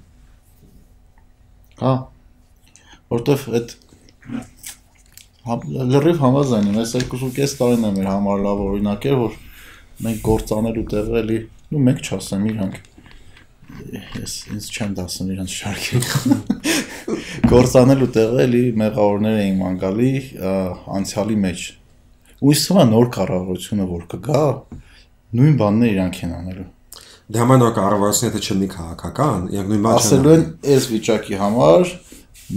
Հա։ 1.78 1.94
Որտեվ 3.14 3.46
այդ 3.58 3.74
հա- 5.48 5.62
լրիվ 5.94 6.20
համաձայն 6.26 6.68
եմ, 6.68 6.78
այս 6.82 6.94
2.5 6.98 7.56
տարին 7.62 7.88
է 7.88 7.92
մեր 7.98 8.08
համար 8.12 8.44
լավ 8.48 8.62
օրինակ 8.68 9.06
էր, 9.08 9.16
որ 9.22 9.38
մենք 10.08 10.20
գործանելու 10.28 10.86
տեղը 10.92 11.18
էլի, 11.22 11.38
ну 11.72 11.82
մենք 11.88 12.02
չասեմ 12.04 12.48
իրանք 12.52 12.76
ես 14.18 14.34
ինձ 14.54 14.68
չեմ 14.74 14.94
դասում 14.98 15.30
իրանց 15.34 15.54
շարքի 15.58 16.00
գործանելու 17.52 18.08
տեղը 18.16 18.40
էլի 18.44 18.62
մեղավորներ 18.82 19.38
էին 19.42 19.60
մանգալի 19.62 20.10
անցյալի 20.98 21.38
մեջ 21.44 21.68
ու 22.38 22.54
իսկը 22.54 22.84
նոր 22.92 23.08
կառավարությունը 23.18 23.86
որ 23.92 24.02
կգա 24.14 24.42
նույն 25.38 25.56
բանն 25.62 25.86
է 25.86 25.92
իրանք 25.94 26.20
են 26.26 26.34
անելու 26.38 26.68
Դե 27.28 27.40
համար 27.42 27.58
նոր 27.60 27.72
կառավարությունը 27.76 28.28
եթե 28.32 28.40
չլինի 28.48 28.68
քաղաքական, 28.72 29.40
яг 29.52 29.66
նույն 29.68 29.82
բանը 29.84 29.98
ասելու 30.00 30.30
են 30.32 30.44
այս 30.74 30.86
վիճակի 30.92 31.40
համար 31.42 31.90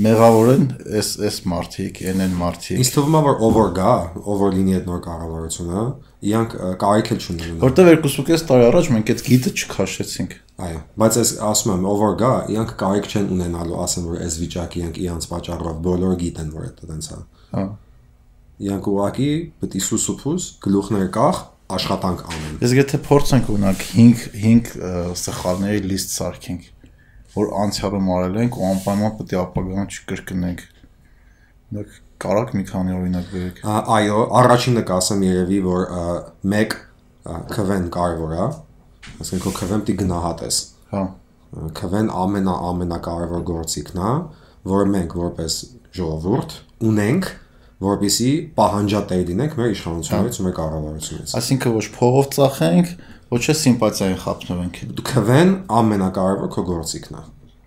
մեղավոր 0.06 0.52
են 0.52 0.64
այս 1.02 1.10
այս 1.28 1.40
մարտիկ, 1.52 2.00
այն 2.12 2.24
են 2.24 2.38
մարտիկ 2.40 2.80
Ինձ 2.80 2.92
թվում 2.96 3.18
է 3.20 3.24
որ 3.26 3.42
որ 3.58 3.74
գա, 3.76 3.96
որ 4.42 4.56
լինի 4.56 4.78
այդ 4.78 4.88
նոր 4.88 5.02
կառավարությունը, 5.10 5.84
իրանք 6.22 6.56
կարիք 6.82 7.08
էլ 7.16 7.22
չունեն։ 7.22 7.62
Որտեվ 7.62 7.88
2.5 8.06 8.44
տարի 8.50 8.66
առաջ 8.68 8.90
մենք 8.94 9.12
այդ 9.12 9.22
գիտը 9.26 9.52
չքաշեցինք։ 9.58 10.36
Այո, 10.62 10.82
բայց 11.02 11.18
ես 11.18 11.32
ասում 11.50 11.72
եմ, 11.74 11.86
ով 11.92 12.02
որ 12.02 12.14
գա, 12.22 12.34
իրանք 12.54 12.74
կարիք 12.82 13.08
չեն 13.10 13.32
ունենալու, 13.36 13.78
ասեմ 13.82 14.06
որ 14.12 14.20
այս 14.22 14.36
վիճակի 14.42 14.82
իրանք 14.82 15.00
իրանց 15.02 15.28
պատճառով 15.32 15.80
բոլորը 15.88 16.20
գիտեն 16.22 16.52
որ 16.54 16.68
դա 16.78 16.90
տենց 16.92 17.08
է։ 17.12 17.18
Հա։ 17.52 17.64
Իրանք 18.62 18.90
ուղակի 18.92 19.32
պետք 19.62 19.80
է 19.80 19.84
սուսուփուս 19.88 20.46
գլուխներ 20.62 21.10
կախ 21.18 21.42
աշխատանք 21.72 22.22
անեն։ 22.30 22.62
Ես 22.62 22.76
եթե 22.78 23.00
փորձենք 23.08 23.50
ունակ 23.56 23.84
5 23.90 24.24
5 24.36 24.72
սխալների 25.22 25.82
լիստ 25.92 26.14
սարքենք, 26.20 26.70
որ 27.32 27.52
անցյալում 27.64 28.12
արել 28.18 28.40
ենք 28.44 28.60
ու 28.60 28.66
անպայման 28.70 29.14
պետք 29.18 29.34
է 29.34 29.40
ապագան 29.42 29.92
չկրկնենք։ 29.96 30.64
Դուք 31.72 32.00
կարաք 32.22 32.54
մի 32.58 32.64
քանի 32.70 32.96
օրինակ 32.98 33.30
բերեք։ 33.32 33.62
Այո, 33.96 34.22
առաջինը 34.42 34.84
կասեմ 34.92 35.26
երևի, 35.28 35.60
որ 35.66 35.86
մեկ 36.54 36.76
քվեն 37.56 37.88
կարևոր 37.98 38.34
է։ 38.38 38.48
Ասենք 39.26 39.46
քո 39.46 39.54
քվեն 39.60 39.86
պիտի 39.86 39.98
գնահատես։ 40.02 40.60
Հա։ 40.92 41.04
Քվեն 41.82 42.12
ամենա 42.22 42.58
ամենակարևոր 42.72 43.46
գործիքն 43.52 44.02
է, 44.02 44.12
որ 44.72 44.92
մենք 44.92 45.16
որպես 45.22 45.58
ժողովուրդ 45.98 46.54
ունենք, 46.92 47.32
որպիսի 47.82 48.32
պահանջատեր 48.62 49.24
լինենք 49.32 49.58
մեր 49.58 49.72
իշխանություններից 49.76 50.38
ու 50.42 50.46
մեր 50.46 50.56
կառավարությունից։ 50.62 51.34
Այսինքն 51.42 51.76
ոչ 51.82 51.86
փողով 51.98 52.30
ծախենք, 52.38 52.94
Ոչ 53.32 53.46
է 53.48 53.54
սիմպաթիային 53.56 54.18
խափնվենք 54.20 54.78
քվեն 55.08 55.52
ամենակարևոր 55.72 56.50
քո 56.52 56.64
գործիքն 56.68 57.14
է 57.16 57.22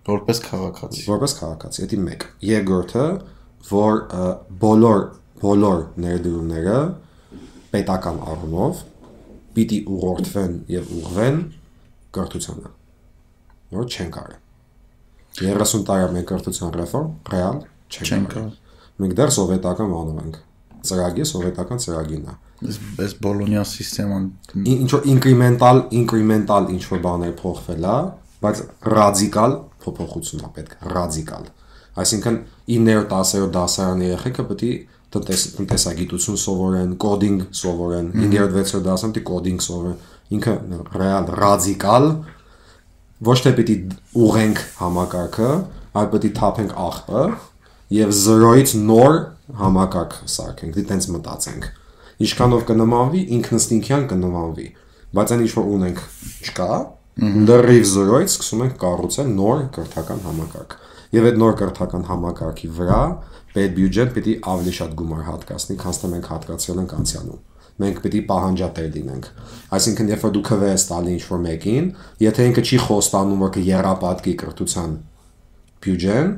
որպես 0.08 0.40
քաղաքացի։ 0.44 1.04
որպես 1.08 1.34
քաղաքացի։ 1.38 1.86
Դա 1.88 2.00
1։ 2.00 2.26
Երկրորդը, 2.44 3.04
որ 3.70 4.00
բոլոր 4.64 5.02
բոլոր 5.44 5.82
ներդրումները 6.04 6.78
պետական 7.74 8.18
առումով 8.32 8.82
պիտի 9.54 9.78
ուղղորդվեն 9.94 10.54
եւ 10.74 10.90
ուղղվեն 10.98 11.38
կրթությանը։ 12.14 12.72
Որ 13.74 13.86
չեն 13.90 14.10
կարը։ 14.14 14.36
30 15.40 15.84
տարի 15.88 16.08
մենք 16.14 16.28
կրթության 16.30 16.74
ռեֆորմ 16.78 17.08
ռեալ 17.34 17.56
Չեն 17.94 18.26
կարը։ 18.34 18.50
Մենք 19.02 19.14
դեռ 19.18 19.32
սովետական 19.34 19.88
բանում 19.94 20.18
ենք։ 20.24 20.36
Ծրագիր 20.84 21.26
սովետական 21.30 21.80
ծրագիրն 21.84 22.28
է։ 22.30 22.34
Այս 23.04 23.14
բոլոնիա 23.24 23.62
համակարգան 23.64 24.26
Ին- 24.54 24.80
ինչ 24.84 24.90
որ 24.94 25.06
ինկրեմենտալ 25.14 25.80
ինկրեմենտալ 25.98 26.68
ինչ 26.74 26.82
որ 26.92 27.00
բաներ 27.04 27.32
փոխվել 27.40 27.86
է, 27.90 27.96
բայց 28.44 28.60
ռադիկալ 28.94 29.56
փոփոխություն 29.84 30.44
է 30.44 30.50
պետք, 30.58 30.76
ռադիկալ։ 30.94 31.48
Այսինքն 32.04 32.38
9-րդ 32.70 33.10
10-րդ 33.12 33.54
դասարանի 33.54 34.06
երեխեքը 34.08 34.44
պետք 34.50 34.64
է 34.64 34.72
տնտես 35.14 35.42
տնտեսագիտություն 35.58 36.38
սովորեն, 36.42 36.94
կոդինգ 37.04 37.42
սովորեն, 37.54 38.08
9-րդ 38.18 38.56
6-րդ 38.58 38.86
դասարան 38.88 39.14
պետք 39.14 39.24
է 39.24 39.30
կոդինգ 39.30 39.64
սովորեն։ 39.64 39.98
Ինքը 40.34 40.54
ռեալ 40.94 41.28
ռադիկալ 41.44 42.08
ոչ 43.28 43.36
թե 43.44 43.52
պիտի 43.58 43.76
ուղենք 44.24 44.62
համակարգը, 44.80 45.50
այլ 45.94 46.08
պիտի 46.14 46.30
թափենք 46.40 46.74
աղբը 46.84 47.24
եւ 47.94 48.14
0-ից 48.18 48.74
նոր 48.88 49.18
համակարգ 49.60 50.16
սարքենք, 50.34 50.74
դի 50.74 50.84
տենց 50.90 51.08
մտածենք։ 51.14 51.68
Ինչքանով 52.24 52.64
կնմանվի, 52.70 53.22
ինքնստինքյան 53.38 54.04
կնմանվի, 54.10 54.66
բայց 55.14 55.34
այն 55.34 55.44
ինչ 55.44 55.52
որ 55.54 55.70
ունենք 55.74 56.02
չկա, 56.48 56.70
լրիվ 57.14 57.84
0-ից 57.92 58.34
սկսում 58.34 58.64
ենք 58.64 58.78
կառուցել 58.82 59.28
նոր 59.34 59.60
կրթական 59.76 60.24
համակարգ։ 60.24 60.78
Եվ 61.14 61.30
այդ 61.30 61.40
նոր 61.44 61.58
կրթական 61.62 62.06
համակարգի 62.10 62.70
վրա 62.78 63.00
պետբյուջեն 63.54 64.14
պիտի 64.14 64.36
ավելի 64.54 64.72
շատ 64.78 64.94
գումար 64.98 65.26
հատկացնի, 65.30 65.76
քան 65.84 65.98
թե 66.02 66.10
մենք 66.14 66.30
հատկացրել 66.34 66.80
ենք 66.84 66.94
անցյալում 67.00 67.42
մենք 67.74 68.04
է 68.06 68.20
պահանջատեր 68.28 68.90
լինենք։ 68.94 69.24
Այսինքն, 69.74 70.10
երբ 70.14 70.24
որ 70.24 70.32
դու 70.34 70.42
քվե 70.46 70.68
ես 70.70 70.84
տալի 70.90 71.14
ինչ-որ 71.14 71.40
մեկին, 71.44 71.88
եթե 72.22 72.46
ինքը 72.50 72.62
չի 72.64 72.78
խոստանում, 72.84 73.40
որ 73.44 73.50
կերապատկի 73.56 74.34
կրթության 74.42 74.92
բյուջեն, 75.84 76.30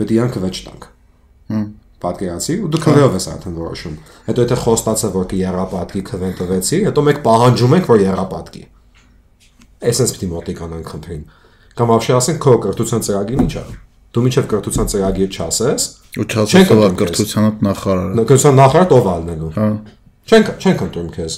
պետք 0.00 0.14
է 0.14 0.20
անկվե 0.24 0.50
չտանք։ 0.56 0.88
Պատկերացի, 2.00 2.56
ու 2.64 2.70
դու 2.72 2.80
քվեով 2.80 3.16
ես 3.18 3.26
արդեն 3.34 3.56
որոշում։ 3.60 3.96
Հետո 4.30 4.46
եթե 4.46 4.58
խոստացա, 4.64 5.10
որ 5.20 5.26
կերապատկի 5.34 6.02
քվեն 6.08 6.34
տվեցի, 6.40 6.80
հետո 6.88 7.04
մենք 7.10 7.20
պահանջում 7.28 7.76
ենք, 7.76 7.90
որ 7.90 8.04
երապատկի։ 8.06 8.64
Էսենց 9.90 10.16
պիտի 10.16 10.30
մոտիկանանք 10.32 10.90
խնդրին։ 10.94 11.22
Կամ 11.76 11.94
ապշի 12.00 12.16
ասենք 12.16 12.40
քո 12.40 12.56
կրթության 12.64 13.06
ծրագիրն 13.10 13.44
ի՞նչ 13.44 13.54
է։ 13.60 13.89
Դու 14.10 14.22
միջև 14.26 14.46
կրթության 14.50 14.88
ծրագիր 14.90 15.30
չասես, 15.30 15.82
ու 16.18 16.24
Չենք 16.26 16.32
չասեցով 16.34 16.80
ընտրում 16.86 16.96
քեզ։ 16.98 17.10
կրթության 17.10 17.50
նախարարը։ 17.66 18.24
կրթության 18.30 18.56
նախարար 18.60 18.94
ով 18.96 19.08
ալնելու։ 19.10 19.50
Հա։ 19.54 19.66
Չենք 20.30 20.48
չենք 20.60 20.82
ընտրում 20.86 21.10
քեզ։ 21.14 21.36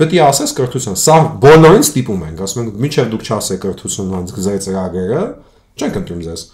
Պետք 0.00 0.16
է 0.16 0.20
ասես 0.26 0.54
կրթության։ 0.58 0.96
Սա 1.00 1.16
բոլորին 1.44 1.84
ստիպում 1.86 2.24
ենք, 2.30 2.42
ասում 2.46 2.60
ենք, 2.64 2.80
միջև 2.82 3.12
դուք 3.14 3.24
չասեք 3.30 3.62
կրթությունն 3.64 4.28
ձեր 4.46 4.58
ծրագրերը, 4.66 5.22
չենք 5.78 6.00
ընտրում 6.00 6.24
ձեզ։ 6.26 6.44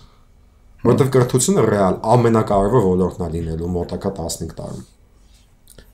Որտեվ 0.87 1.11
կրթությունը 1.17 1.65
ռեալ 1.67 1.97
ամենակարևոր 2.17 2.85
ոլորտն 2.87 3.25
է 3.27 3.29
լինելու 3.37 3.71
մոտակա 3.77 4.13
15 4.21 4.53
տարում։ 4.61 4.85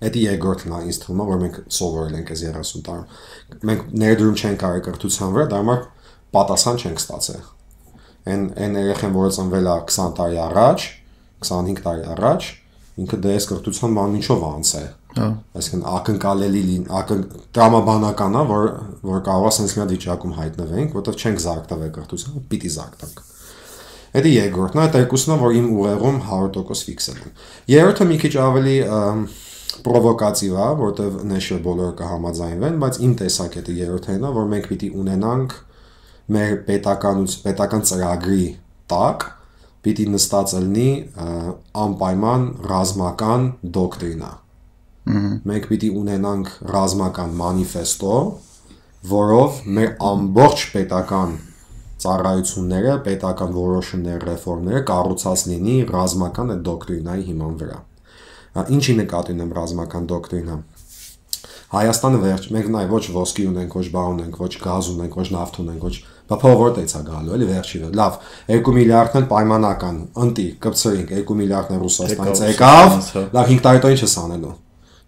Դա 0.03 0.23
երկրորդն 0.23 0.73
է 0.75 0.81
ինձ 0.91 0.99
թվում 1.03 1.23
է, 1.23 1.27
որ 1.31 1.41
մենք 1.43 1.59
սովորել 1.77 2.17
ենք 2.19 2.33
այս 2.35 2.43
30 2.51 2.83
տարում։ 2.89 3.63
Մենք 3.71 3.85
ներդրում 4.03 4.39
չենք 4.43 4.65
արել 4.69 4.83
կրթության 4.89 5.35
վրա, 5.37 5.47
դա 5.53 5.61
համար 5.63 5.85
պատասխան 6.35 6.81
չենք 6.83 7.03
ստացել։ 7.03 7.45
Այն 8.23 8.43
այն 8.63 8.81
երեխան, 8.83 9.15
որը 9.19 9.31
ծնվել 9.37 9.69
է 9.69 9.77
20 9.93 10.13
տարի 10.19 10.43
առաջ, 10.47 10.89
25 11.43 11.83
տարի 11.87 12.05
առաջ, 12.13 12.51
ինքը 13.03 13.19
դες 13.25 13.47
կրթության 13.49 13.95
ման 13.97 14.17
ինչով 14.19 14.43
անցել 14.49 14.89
Հա։ 15.17 15.27
այսինքն 15.59 15.85
ակնկալելի 15.93 16.63
լին 16.69 16.85
ակն 16.99 17.23
տրամաբանական 17.57 18.37
է 18.37 18.43
որ 18.51 18.67
որ 19.09 19.23
կարող 19.29 19.49
է 19.49 19.53
sense 19.57 19.77
մի 19.77 19.83
հատ 19.83 19.95
վիճակում 19.95 20.35
հայտնվենք 20.39 20.97
որովհետև 20.99 21.23
չենք 21.23 21.43
զարգ 21.45 21.71
տվել 21.73 21.93
կրթությունը 21.97 22.43
պիտի 22.53 22.73
զարգ 22.77 22.99
տանք 23.03 23.23
Դա 24.13 24.29
երկրորդն 24.29 24.81
է, 24.83 24.83
դա 24.93 25.01
երկուսն 25.01 25.31
է, 25.33 25.37
որ 25.41 25.55
իմ 25.57 25.69
ուղեղում 25.73 26.17
100% 26.29 26.83
ֆիքսել 26.85 27.21
եմ։ 27.23 27.31
Երրորդը 27.73 28.07
մի 28.11 28.17
քիչ 28.21 28.33
ավելի 28.45 28.75
պրովոկատիվ 29.87 30.59
է, 30.61 30.67
որտեվ 30.83 31.15
նեշը 31.31 31.57
բոլորը 31.65 31.95
կհամաձայնվեն, 32.03 32.77
բայց 32.83 32.99
իմ 33.07 33.15
տեսակետը 33.23 33.77
երրորդն 33.79 34.27
է, 34.29 34.33
որ 34.37 34.51
մենք 34.53 34.69
պիտի 34.69 34.91
ունենանք 35.01 35.55
մեր 36.31 36.53
պետականուց 36.69 37.37
պետական 37.43 37.87
ծրագրի 37.91 38.45
տակ 38.93 39.27
պիտի 39.83 40.07
նստած 40.15 40.55
լինի 40.63 40.91
անպայման 41.85 42.49
ռազմական 42.71 43.47
դոկտրինա։ 43.77 44.33
Մենք 45.51 45.65
պիտի 45.73 45.89
ունենանք 45.99 46.51
ռազմական 46.71 47.33
մանիֆեստո, 47.41 48.19
որով 49.13 49.57
մեր 49.79 49.97
ամբողջ 50.13 50.67
պետական 50.77 51.33
ծառայությունները, 52.03 52.95
պետական 53.07 53.57
որոշումները, 53.57 54.23
ռեֆորմները 54.29 54.83
կառուցած 54.91 55.43
լինի 55.51 55.75
ռազմական 55.91 56.55
այդ 56.55 56.63
դոկտրինայի 56.69 57.27
հիման 57.33 57.59
վրա։ 57.63 57.81
Ինչի 58.77 58.95
նկատի 59.03 59.37
ունեմ 59.37 59.53
ռազմական 59.59 60.09
դոկտրինա։ 60.13 60.57
Հայաստանը 61.73 62.19
վերջ, 62.23 62.49
մենք 62.53 62.67
նայ 62.73 62.87
ոչ 62.91 63.05
ոսկի 63.17 63.45
ունենք, 63.49 63.77
ոչ 63.81 63.87
բան 63.95 64.11
ունենք, 64.13 64.41
ոչ 64.43 64.51
գազ 64.61 64.89
ունենք, 64.93 65.15
ոչ 65.23 65.29
նավթ 65.33 65.61
ունենք, 65.63 65.87
ոչ 65.89 65.95
բա 66.33 66.39
փողորտից 66.43 66.97
է 66.97 67.03
գալու, 67.07 67.37
էլի 67.37 67.49
վերջի 67.53 67.81
վրա։ 67.83 67.93
Լավ, 68.01 68.19
2 68.57 68.75
միլիարդն 68.79 69.21
էլ 69.21 69.27
պայմանական, 69.33 70.03
ընտի, 70.25 70.49
կպցրինք 70.65 71.15
2 71.23 71.39
միլիարդն 71.43 71.77
է 71.77 71.81
Ռուսաստանից 71.83 72.43
Եկավ, 72.49 72.93
հա։ 73.13 73.25
լավ 73.37 73.53
5 73.53 73.65
տարի 73.67 73.81
հետո 73.83 73.93
ինչ 73.93 74.03
ես 74.03 74.17
անելու։ 74.23 74.55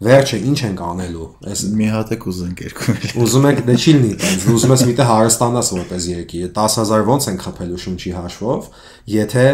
Վերջը 0.04 0.38
ինչ 0.50 0.58
ենք 0.68 0.80
անելու։ 0.84 1.26
Այս 1.48 1.60
Մի 1.78 1.86
հատ 1.94 2.10
եք 2.14 2.24
ուզենք 2.28 2.62
երկու 2.64 2.94
միլիոն։ 2.94 3.20
Ուզում 3.24 3.44
եք 3.50 3.60
դե 3.68 3.76
չի 3.78 3.92
լինի 3.94 4.16
տենց, 4.24 4.46
ուզում 4.54 4.72
ես 4.74 4.82
միտը 4.90 5.04
հարստանաս 5.08 5.70
որպես 5.74 6.08
երկիր։ 6.10 6.48
10000 6.58 7.06
ոնց 7.08 7.28
են 7.30 7.38
խփելու 7.44 7.78
շունչի 7.84 8.12
հաշվով, 8.18 8.66
եթե 9.14 9.46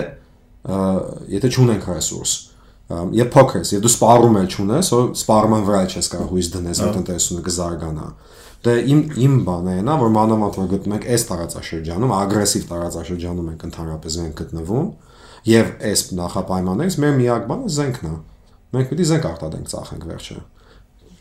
եթե 1.37 1.53
չունենք 1.55 1.87
ռեսուրս։ 1.93 2.33
Ա, 2.91 3.05
Եվ 3.15 3.29
փոքր 3.31 3.61
ես, 3.61 3.71
եւ 3.77 3.83
դու 3.85 3.91
սպառում 3.95 4.37
էլ 4.41 4.49
չունես, 4.51 4.89
որ 4.97 5.05
սպառման 5.21 5.67
վրա 5.69 5.83
չես 5.95 6.09
կարող 6.11 6.33
հույս 6.35 6.49
դնես, 6.57 6.81
որ 6.83 6.95
տնտեսությունը 6.97 7.45
կզարգանա։ 7.47 8.07
Դե 8.61 8.77
իմ 8.93 9.03
իմ 9.25 9.37
բանը 9.47 9.75
է, 9.81 9.83
որ 10.05 10.11
մանավանդ 10.17 10.57
որ 10.61 10.71
գտնում 10.75 10.95
ենք 10.99 11.05
այս 11.15 11.23
տարածաշրջանում, 11.31 12.15
ագրեսիվ 12.21 12.65
տարածաշրջանում 12.71 13.51
ենք 13.55 13.67
ընդհանրապես 13.71 14.19
մենք 14.21 14.41
գտնվում, 14.41 14.89
եւ 15.49 15.71
այս 15.91 16.07
նախապայմաններից 16.21 16.99
մեր 17.01 17.15
միակ 17.21 17.47
բանը 17.51 17.75
զենքն 17.81 18.11
է։ 18.11 18.17
Մենք 18.77 18.91
պիտի 18.91 19.07
զենք 19.11 19.29
արտադրենք 19.31 19.71
ծախենք 19.71 20.09
վերջը 20.11 20.41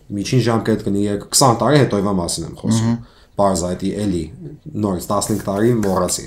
միջին 0.10 0.42
ժամկետ 0.46 0.84
կնի 0.88 1.02
20 1.30 1.58
տարի 1.62 1.80
հետոյվա 1.84 2.14
մասին 2.18 2.46
եմ 2.48 2.54
խոսում։ 2.60 2.94
Բարզայտի 3.40 3.90
էլի 4.04 4.22
նորից 4.86 5.08
15 5.12 5.44
տարի 5.50 5.74
մոռացի։ 5.84 6.26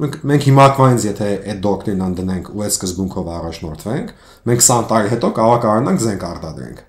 Մենք 0.00 0.16
մենք 0.30 0.46
հիմակվայինց 0.48 1.06
եթե 1.10 1.28
այդ 1.52 1.60
դոկտրինան 1.66 2.14
դնենք 2.20 2.50
ու 2.54 2.64
այդ 2.64 2.74
սկզբունքով 2.76 3.30
առաջնորդվենք, 3.36 4.12
մենք 4.50 4.64
20 4.66 4.88
տարի 4.92 5.12
հետո 5.14 5.30
կարող 5.40 5.60
կարողանանք 5.66 6.04
զենք 6.06 6.26
արտադրենք։ 6.30 6.82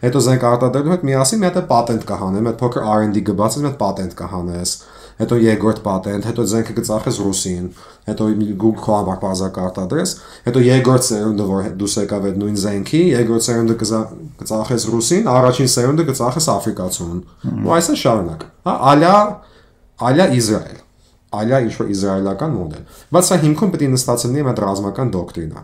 Հետո 0.00 0.20
զենք 0.24 0.44
արտադրելու 0.48 0.94
հետ 0.94 1.02
միասին 1.10 1.40
մի 1.40 1.46
հատ 1.50 1.66
պատենտ 1.70 2.04
կհանեմ, 2.08 2.46
այդ 2.50 2.58
փոքր 2.60 2.86
R&D 2.90 3.22
գբացես, 3.28 3.60
մի 3.60 3.68
հատ 3.68 3.78
պատենտ 3.80 4.14
կհանես, 4.20 4.72
հետո 5.20 5.36
երկրորդ 5.44 5.80
պատենտ, 5.84 6.28
հետո 6.30 6.44
զենքը 6.50 6.74
կծախես 6.78 7.18
ռուսին, 7.20 7.64
հետո 8.08 8.28
Google 8.62 8.80
քո 8.80 8.94
համար 8.96 9.18
բարձակ 9.24 9.58
արտադրես, 9.64 10.14
հետո 10.46 10.62
երկրորդ 10.64 11.06
սերունդը, 11.10 11.48
որ 11.50 11.68
դուս 11.82 11.96
եկավ 12.00 12.28
այդ 12.30 12.38
նույն 12.40 12.56
զենքի, 12.64 13.02
երկրորդ 13.20 13.46
սերունդը 13.50 13.76
կծախես 14.40 14.86
ռուսին, 14.94 15.28
առաջին 15.34 15.70
սերունդը 15.76 16.06
կծախես 16.10 16.48
աֆրիկացուն։ 16.54 17.18
Ու 17.60 17.74
այսա 17.76 17.98
շարունակ։ 18.00 18.46
Հա, 18.70 18.76
ալյա 18.94 19.16
ալյա 20.10 20.26
Իսրայել։ 20.40 20.80
Ալյա 21.30 21.58
ինչ 21.66 21.74
որ 21.76 21.90
իսրայելական 21.94 22.54
մոդել։ 22.56 22.86
Բայց 23.14 23.28
սա 23.28 23.36
հիմքում 23.44 23.74
պետք 23.74 23.84
է 23.86 23.90
նստած 23.92 24.24
լինի 24.26 24.46
այդ 24.50 24.62
ռազմական 24.64 25.12
դոկտրինա։ 25.14 25.60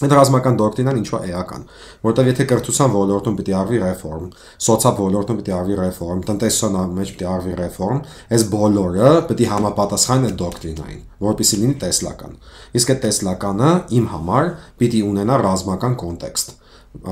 Այդ 0.00 0.12
ռազմական 0.16 0.54
դոկտրինան 0.56 0.98
ինչ 1.00 1.08
որ 1.12 1.24
էական, 1.28 1.64
որտեվ 2.06 2.28
եթե 2.30 2.44
կրթության 2.50 2.92
ոլորտում 2.94 3.34
պիտի 3.40 3.54
արվի 3.60 3.80
ռեֆորմ, 3.82 4.30
սոցիալ 4.64 4.94
ոլորտում 5.00 5.40
պիտի 5.40 5.54
արվի 5.56 5.76
ռեֆորմ, 5.80 6.22
տնտեսության 6.30 6.94
մեջ 6.96 7.12
պիտի 7.12 7.28
արվի 7.30 7.52
ռեֆորմ, 7.60 8.00
այս 8.32 8.46
բոլորը 8.54 9.10
պիտի 9.28 9.50
համապատասխան 9.50 10.24
այդ 10.30 10.38
դոկտրինային, 10.40 11.02
որպեսզի 11.28 11.60
լինի 11.60 11.76
տեսլական։ 11.84 12.40
Իսկ 12.80 12.94
այդ 12.94 13.04
տեսլականը 13.04 13.70
իմ 14.00 14.08
համար 14.14 14.50
պիտի 14.80 15.04
ունենա 15.10 15.38
ռազմական 15.44 16.00
կոնտեքստ։ 16.00 16.56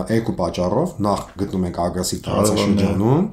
Երկու 0.08 0.34
պատճառով, 0.38 0.94
նախ 1.06 1.20
գտնում 1.38 1.66
ենք 1.68 1.76
ագրեսիվ 1.84 2.22
տարածաշրջանում, 2.24 3.28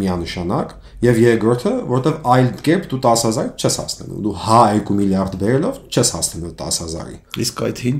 միանշանակ 0.00 0.72
եւ 1.04 1.18
երկրորդը 1.20 1.72
որովհետեւ 1.90 2.28
այլ 2.34 2.48
կերպ 2.66 2.86
դու 2.92 3.00
10000 3.06 3.50
չես 3.58 3.78
հասնելու 3.80 4.20
դու 4.26 4.34
հա 4.44 4.60
2 4.78 4.96
միլիարդ 5.00 5.36
բերելով 5.42 5.80
չես 5.90 6.12
հասնելու 6.16 6.52
10000-ի 6.62 7.16
Իսկ 7.44 7.62
այդ 7.66 7.82
հին 7.84 7.98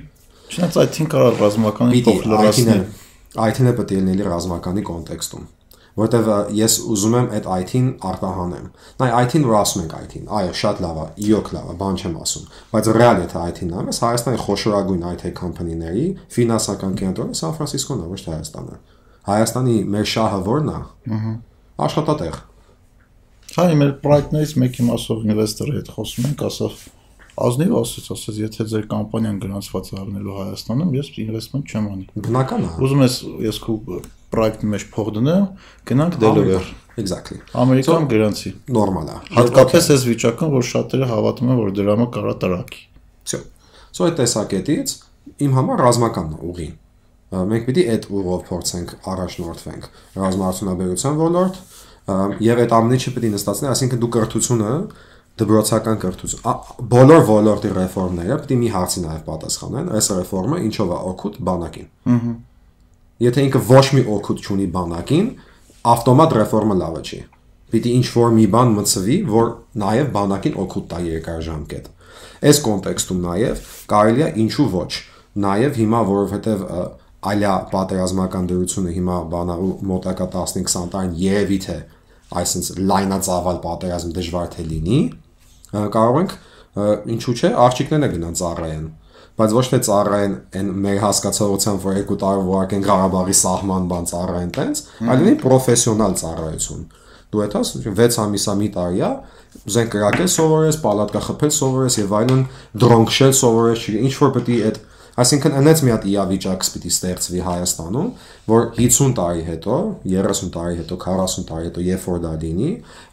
Չնայած 0.51 0.79
այդ 0.83 0.99
հին 1.01 1.09
կարող 1.15 1.41
ռազմականի 1.45 1.97
Պիտի 1.97 2.11
փոխ 2.11 2.29
լրացնել։ 2.31 2.85
IT-ը 2.85 3.09
IT-ը 3.51 3.73
պետք 3.79 3.97
է 3.97 4.05
լինի 4.11 4.29
ռազմականի 4.31 4.83
կոնտեքստում։ 4.91 5.49
որտեվ 6.01 6.29
ես 6.55 6.75
ուզում 6.91 7.15
եմ 7.19 7.27
այդ 7.37 7.47
IT-ն 7.61 7.87
արտահանեմ։ 8.11 8.67
Նայ 9.01 9.09
IT-ն 9.25 9.47
որ 9.47 9.57
ասում 9.61 9.83
ենք 9.83 9.95
IT-ն, 10.01 10.29
այո, 10.39 10.53
շատ 10.61 10.83
լավ 10.85 11.01
է, 11.01 11.07
իոք 11.27 11.51
լավ 11.57 11.71
է, 11.71 11.75
բան 11.81 11.99
չեմ 12.01 12.15
ասում, 12.25 12.45
բայց 12.71 12.91
ռեալ 12.97 13.21
եթե 13.25 13.43
IT-ն 13.51 13.73
նայես, 13.75 14.01
Հայաստանի 14.07 14.41
խոշորագույն 14.45 15.05
IT 15.11 15.25
կոմպանիների 15.41 16.07
ֆինանսական 16.37 16.95
կենտրոնը 17.01 17.39
Սան 17.41 17.57
Ֆրանցիսկոն 17.59 18.01
է, 18.01 18.09
ոչ 18.11 18.21
թե 18.21 18.31
Հայաստանը։ 18.37 18.79
Հայաստանի 19.31 19.77
մեր 19.91 20.07
շահը 20.15 20.41
ո՞րն 20.47 20.71
է։ 20.71 20.79
Ահա։ 21.11 21.35
Աշխատատեղ։ 21.91 22.41
Հա, 23.51 23.67
մեր 23.81 23.93
պրոյեկտներից 24.05 24.53
մեկի 24.63 24.85
մասով 24.87 25.23
ինվեստորի 25.27 25.77
հետ 25.81 25.89
խոսում 25.97 26.27
ենք, 26.31 26.43
ասավ 26.51 26.75
Ազնիվ 27.41 27.75
ասաց, 27.81 28.07
ասաց, 28.15 28.39
եթե 28.41 28.67
ձեր 28.71 28.87
կամպանիան 28.91 29.37
գրանցված 29.45 29.91
է 29.91 29.99
առնելու 30.01 30.37
Հայաստանում, 30.41 30.91
ես 30.99 31.11
ինվեստմենտ 31.25 31.71
չեմ 31.71 31.87
անի։ 31.91 32.07
Բնական 32.27 32.61
է։ 32.61 32.71
հա։ 32.71 32.81
Ուզում 32.87 33.05
ես 33.05 33.17
ես 33.47 33.61
քո 33.65 33.77
պրոյեկտի 34.31 34.71
մեջ 34.71 34.85
փող 34.95 35.09
դնեմ, 35.21 35.47
գնանք 35.91 36.19
Delaware։ 36.21 36.69
Exactly։ 37.01 37.39
Ամերիկան 37.61 38.07
գրանցի։ 38.11 38.53
Նորմալ 38.77 39.11
է։ 39.11 39.17
Հատկապես 39.39 39.89
այս 39.95 40.05
վիճակում, 40.11 40.53
որ 40.55 40.67
շատերը 40.71 41.09
հավատում 41.11 41.51
են, 41.51 41.61
որ 41.61 41.73
դրամը 41.81 42.07
կարա 42.17 42.35
տրակի։ 42.45 42.83
Всё։ 43.31 43.41
So 43.91 44.07
այդ 44.07 44.19
տեսակետից 44.21 44.95
իմ 45.47 45.57
համար 45.59 45.83
ռազմական 45.87 46.29
ուղին։ 46.51 46.75
Մենք 47.31 47.67
պիտի 47.67 47.83
այդ 47.95 48.07
ուղով 48.11 48.41
փորձենք 48.51 48.93
առաջնորդվենք։ 49.11 49.85
Ռազմարտունաբերության 50.19 51.19
ոլորտ, 51.21 51.59
եւ 52.43 52.63
այդ 52.65 52.73
ամենը 52.75 52.99
չպետք 53.01 53.27
է 53.29 53.31
նստացնի, 53.35 53.69
այսինքն 53.71 54.01
դու 54.03 54.11
կրթությունը 54.17 54.73
դպրոցական 55.41 55.99
կրթություն 56.05 56.87
բոլոր 56.95 57.25
ոլորտի 57.31 57.73
ռեֆորմները 57.81 58.39
պետք 58.41 58.55
է 58.55 58.59
մի 58.61 58.71
հարցի 58.77 59.03
նաև 59.05 59.27
պատասխանեն 59.31 59.91
այս 59.99 60.09
ռեֆորմը 60.21 60.61
ինչով 60.71 60.95
է 60.95 60.99
օգուտ 61.11 61.39
բանակին 61.51 61.89
ըհը 62.15 62.35
եթե 63.21 63.45
ինքը 63.47 63.61
ոչ 63.71 63.85
մի 63.97 64.03
օգուտ 64.17 64.45
չունի 64.47 64.67
բանակին 64.77 65.31
ավտոմատ 65.91 66.37
ռեֆորմը 66.41 66.77
լավը 66.81 67.03
չի 67.11 67.21
պիտի 67.71 67.91
ինչ 68.01 68.07
որ 68.17 68.33
մի 68.37 68.47
բան 68.55 68.73
մցվի 68.81 69.17
որ 69.31 69.51
նաև 69.83 70.09
բանակին 70.17 70.57
օգուտ 70.65 70.87
տա 70.91 71.01
երկարաժամկետ 71.07 71.91
այս 72.51 72.61
կոնտեքստում 72.67 73.21
նաև 73.27 73.63
կարելի 73.93 74.25
է 74.27 74.31
ինչու 74.45 74.67
ոչ 74.75 74.91
նաև 75.45 75.79
հիմա 75.81 76.01
որովհետև 76.11 76.65
այլա 77.31 77.55
պատերազմական 77.71 78.47
դրությունը 78.51 78.93
հիմա 78.97 79.17
բանալու 79.35 79.73
մոտակա 79.91 80.27
15-20 80.35 80.93
տարին 80.95 81.17
երևի 81.21 81.59
թե 81.67 81.77
այսինքն 82.41 82.87
լայնածավալ 82.91 83.59
պատերազմ 83.65 84.15
դժվար 84.17 84.49
թե 84.55 84.65
լինի 84.71 85.01
կարող 85.71 86.21
ենք 86.21 86.35
ինչու՞ 87.15 87.37
չէ 87.41 87.51
աղջիկներն 87.67 88.07
է 88.07 88.11
գնան 88.15 88.39
ծառայեն 88.41 88.87
բայց 89.41 89.53
ոչ 89.57 89.67
թե 89.71 89.79
ծառայեն 89.87 90.35
այն 90.61 90.71
մեր 90.85 90.99
հասկացողությամբ 91.05 91.85
որ 91.87 91.99
երկու 92.01 92.17
տարվա 92.21 92.63
են 92.77 92.87
Ղարաբաղի 92.87 93.37
սահման 93.41 93.87
բան 93.91 94.09
ծառայեն 94.11 94.51
տենց 94.57 94.83
այլ 95.01 95.23
լինի 95.25 95.37
պրոֆեսիոնալ 95.45 96.17
ծառայություն 96.21 96.83
դու 97.31 97.43
հետո 97.45 97.63
6 97.71 98.19
ամիսա 98.25 98.57
մի 98.61 98.69
տարիա 98.75 99.11
զենք 99.51 99.91
կրակել 99.95 100.29
սովորես, 100.31 100.79
պալատկա 100.83 101.21
խփել 101.27 101.53
սովորես 101.57 101.97
եւ 102.01 102.13
այլն, 102.21 102.43
դրոն 102.83 103.07
քշել 103.11 103.33
սովորես, 103.39 103.87
ինչ 103.99 104.13
որ 104.21 104.33
պետք 104.37 104.51
է 104.51 104.59
այդ 104.69 104.79
Այսինքն 105.21 105.57
այնպես 105.61 105.81
մի 105.85 105.93
հատ 105.93 106.05
իավիճակ 106.11 106.67
պիտի 106.75 106.91
ստեղծվի 106.95 107.41
Հայաստանում, 107.45 108.11
որ 108.51 108.63
50 108.79 109.15
տարի 109.19 109.43
հետո, 109.51 109.79
30 110.09 110.51
տարի 110.55 110.79
հետո, 110.81 110.99
40 111.05 111.47
տարի 111.51 111.67
հետո, 111.69 111.85
երբ 111.91 112.07
որ 112.11 112.21
դա 112.25 112.33
լինի, 112.45 112.71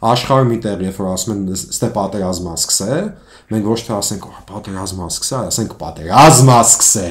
աշխարհը 0.08 0.46
մի 0.48 0.58
տեղ, 0.64 0.84
երբ 0.88 1.00
որ 1.02 1.08
ասում 1.12 1.34
են 1.34 1.42
ստե 1.58 1.90
պատերազմա 1.98 2.54
սկսե, 2.58 2.98
մենք 3.48 3.68
ոչ 3.68 3.78
թե 3.88 3.92
ասենք 3.98 4.24
պատերազմա 4.48 5.06
սկսե, 5.08 5.38
ասենք 5.48 5.76
պատերազմա 5.82 6.56
սկսե։ 6.68 7.04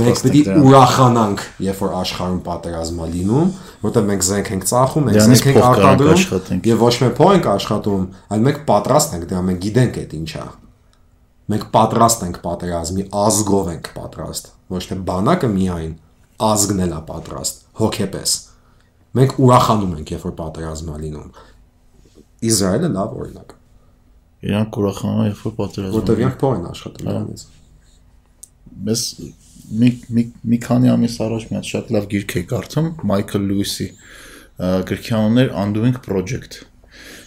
մենք 0.00 0.22
պիտի 0.24 0.40
ուրախանանք, 0.60 1.44
երբ 1.66 1.84
որ 1.84 1.94
աշխարհում 2.00 2.40
պատերազմա 2.48 3.10
լինում, 3.14 3.52
որտեղ 3.86 4.08
մենք 4.10 4.26
զենք 4.30 4.50
ենք 4.56 4.66
ծախում, 4.70 5.06
մենք 5.10 5.20
զենք 5.30 5.46
ենք 5.50 5.62
արտադրում 5.70 6.66
եւ 6.70 6.82
ոչ 6.86 6.94
մեկ 7.04 7.14
փող 7.20 7.30
ենք 7.38 7.48
աշխատում, 7.54 8.10
այլ 8.34 8.44
մենք 8.50 8.60
պատրաստ 8.70 9.16
ենք 9.20 9.30
դրա, 9.30 9.44
մենք 9.50 9.64
գիտենք 9.68 10.02
այդ 10.02 10.18
ինչա։ 10.20 10.44
Մենք 11.50 11.66
պատրաստ 11.74 12.24
ենք 12.26 12.38
պատերազմի, 12.44 13.04
ազգով 13.20 13.70
ենք 13.74 13.90
պատրաստ, 13.96 14.50
ոչ 14.70 14.82
թե 14.90 14.98
բանակը 15.10 15.50
միայն, 15.50 15.94
ազգն 16.50 16.82
էլ 16.84 16.92
է 16.94 17.00
պատրաստ, 17.10 17.64
հոգեպես։ 17.80 18.34
Մենք 19.18 19.34
ուրախանում 19.42 19.96
ենք, 19.98 20.12
երբ 20.14 20.26
որ 20.28 20.34
պատերազմը 20.40 20.98
լինում։ 21.04 21.30
Իսրայելը 22.50 22.90
լավ 22.94 23.16
օրինակ։ 23.20 23.54
Իրանք 24.50 24.78
ուրախանում 24.80 25.20
են, 25.20 25.30
երբ 25.30 25.42
որ 25.48 25.56
պատերազմը։ 25.58 25.96
Որտեվ 25.98 26.22
իրանք 26.22 26.38
փող 26.40 26.54
են 26.60 26.68
աշխատում 26.70 27.10
դրանից։ 27.10 27.42
Մեզ 28.90 29.02
մի 29.70 29.90
մի 30.14 30.22
մի 30.50 30.58
քանի 30.64 30.90
ամիս 30.94 31.16
առաջ 31.26 31.44
մի 31.50 31.56
հատ 31.58 31.68
շատ 31.70 31.90
լավ 31.94 32.06
գիրք 32.10 32.32
է 32.40 32.42
կարդում 32.50 32.88
Մայքլ 33.10 33.44
Լուիսի 33.50 33.86
գրքի 34.90 35.14
անունն 35.18 35.42
էր 35.42 35.52
Undoing 35.62 35.98
Project 36.06 36.58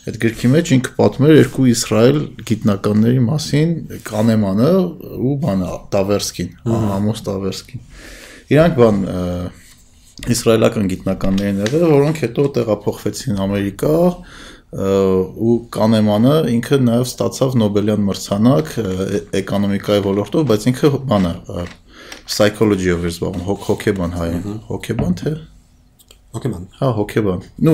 Այդ 0.04 0.18
գրքի 0.20 0.50
մեջ 0.52 0.70
ինքը 0.76 0.92
պատմում 0.98 1.30
էր 1.30 1.38
երկու 1.38 1.66
Իսրայել 1.72 2.18
գիտնականների 2.50 3.22
մասին, 3.24 3.70
Կանեմանը 4.04 4.72
ու 5.16 5.36
բանը 5.44 5.70
Տավերսկին, 5.94 6.50
Ամոս 6.98 7.22
Տավերսկին։ 7.28 7.86
Իրանք 8.54 8.76
բան 8.82 9.00
իսրայելական 10.34 10.90
գիտնականներն 10.92 11.62
եղել, 11.64 11.86
որոնք 11.94 12.20
հետո 12.24 12.46
տեղափոխվեցին 12.58 13.40
Ամերիկա 13.48 13.94
ու 14.74 15.56
Կանեմանը 15.78 16.36
ինքը 16.58 16.80
նաև 16.84 17.08
ստացավ 17.08 17.58
Նոբելյան 17.64 18.06
մրցանակ 18.10 18.76
էկոնոմիկայի 19.40 20.06
ոլորտով, 20.10 20.46
բայց 20.52 20.68
ինքը 20.74 20.92
բանը 21.14 21.34
psychology-ով 22.34 23.04
էր 23.08 23.14
զբաղվում, 23.14 23.44
հոգեբան 23.64 24.16
հայ, 24.20 24.30
հոգեբան 24.68 25.18
թե 25.24 25.34
հոգեբան։ 26.34 26.64
Հա, 26.80 26.88
հոգեբան։ 26.98 27.44
Ну, 27.68 27.74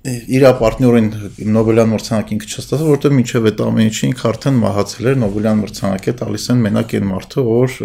իր 0.00 0.46
պարտներին 0.56 1.08
Նոբելյան 1.52 1.90
մրցանակ 1.92 2.30
ինքը 2.36 2.46
չստացավ, 2.48 2.84
որովհետև 2.88 3.14
մինչև 3.18 3.48
այդ 3.50 3.60
ամենի 3.66 3.92
չի 3.92 4.06
ինքը 4.08 4.26
արդեն 4.30 4.60
մահացել 4.62 5.10
էր 5.10 5.20
Նոբելյան 5.20 5.60
մրցանակը 5.60 6.14
տալիս 6.22 6.46
են 6.54 6.64
մենակ 6.64 6.94
այն 6.96 7.06
մարդը, 7.10 7.44
որ 7.50 7.76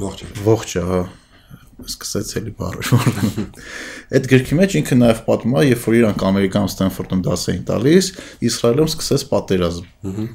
ողջ 0.00 0.24
է։ 0.26 0.30
Ողջ 0.50 0.74
է, 0.80 0.84
հա 0.90 1.00
սկսեց 1.86 2.30
էլի 2.40 2.52
բառը։ 2.58 3.44
Այդ 4.16 4.26
գրքի 4.30 4.56
մեջ 4.58 4.74
ինքը 4.80 4.96
նաև 5.00 5.20
պատմում 5.26 5.56
է, 5.60 5.62
երբ 5.70 5.84
որ 5.86 5.96
իրանք 6.00 6.24
Ամերիկայում 6.30 6.70
Ստենֆորդում 6.70 7.22
դաս 7.26 7.44
էին 7.52 7.62
տալիս, 7.70 8.10
Իսրայելում 8.50 8.90
սկսեց 8.90 9.24
պատերազմ։ 9.30 9.86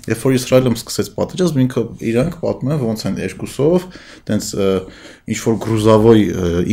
Երբ 0.09 0.25
որ 0.25 0.37
Իսրայելում 0.39 0.77
սկսեց 0.79 1.11
պատերազմ, 1.19 1.61
ինքը 1.65 1.83
իրանք 2.11 2.37
պատմում 2.41 2.75
են 2.75 2.83
ոնց 2.85 3.05
են 3.05 3.19
երկուսով, 3.25 3.87
տենց 4.29 4.49
ինչ 5.25 5.39
որ 5.41 5.55
գրուզավոյ 5.65 6.19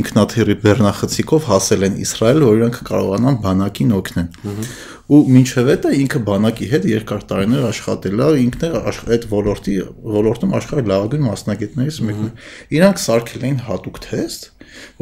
ինքնաթիռի 0.03 0.57
բեռնախցիկով 0.62 1.46
հասել 1.48 1.86
են 1.88 1.94
Իսրայել, 2.03 2.42
որ 2.44 2.59
իրանք 2.59 2.80
կարողանան 2.88 3.38
բանակին 3.46 3.94
օգնեն 3.96 4.28
ու 5.12 5.18
մինչև 5.28 5.70
դա 5.82 5.90
ինքը 5.98 6.20
բանակի 6.24 6.66
հետ 6.72 6.84
երկար 6.88 7.24
տարիներ 7.32 7.64
աշխատել 7.68 8.20
է, 8.22 8.28
ինքն 8.42 8.62
է 8.68 8.70
այդ 9.16 9.24
ոլորտի 9.32 9.74
ոլորտում 10.14 10.55
աշխարհի 10.59 10.84
լավագույն 10.92 11.26
մասնագետներից 11.26 11.98
մեկն 12.07 12.28
է։ 12.28 12.30
Իրանք 12.78 13.03
սարքել 13.03 13.46
էին 13.48 13.59
հատուկ 13.66 14.00
թեստ, 14.07 14.46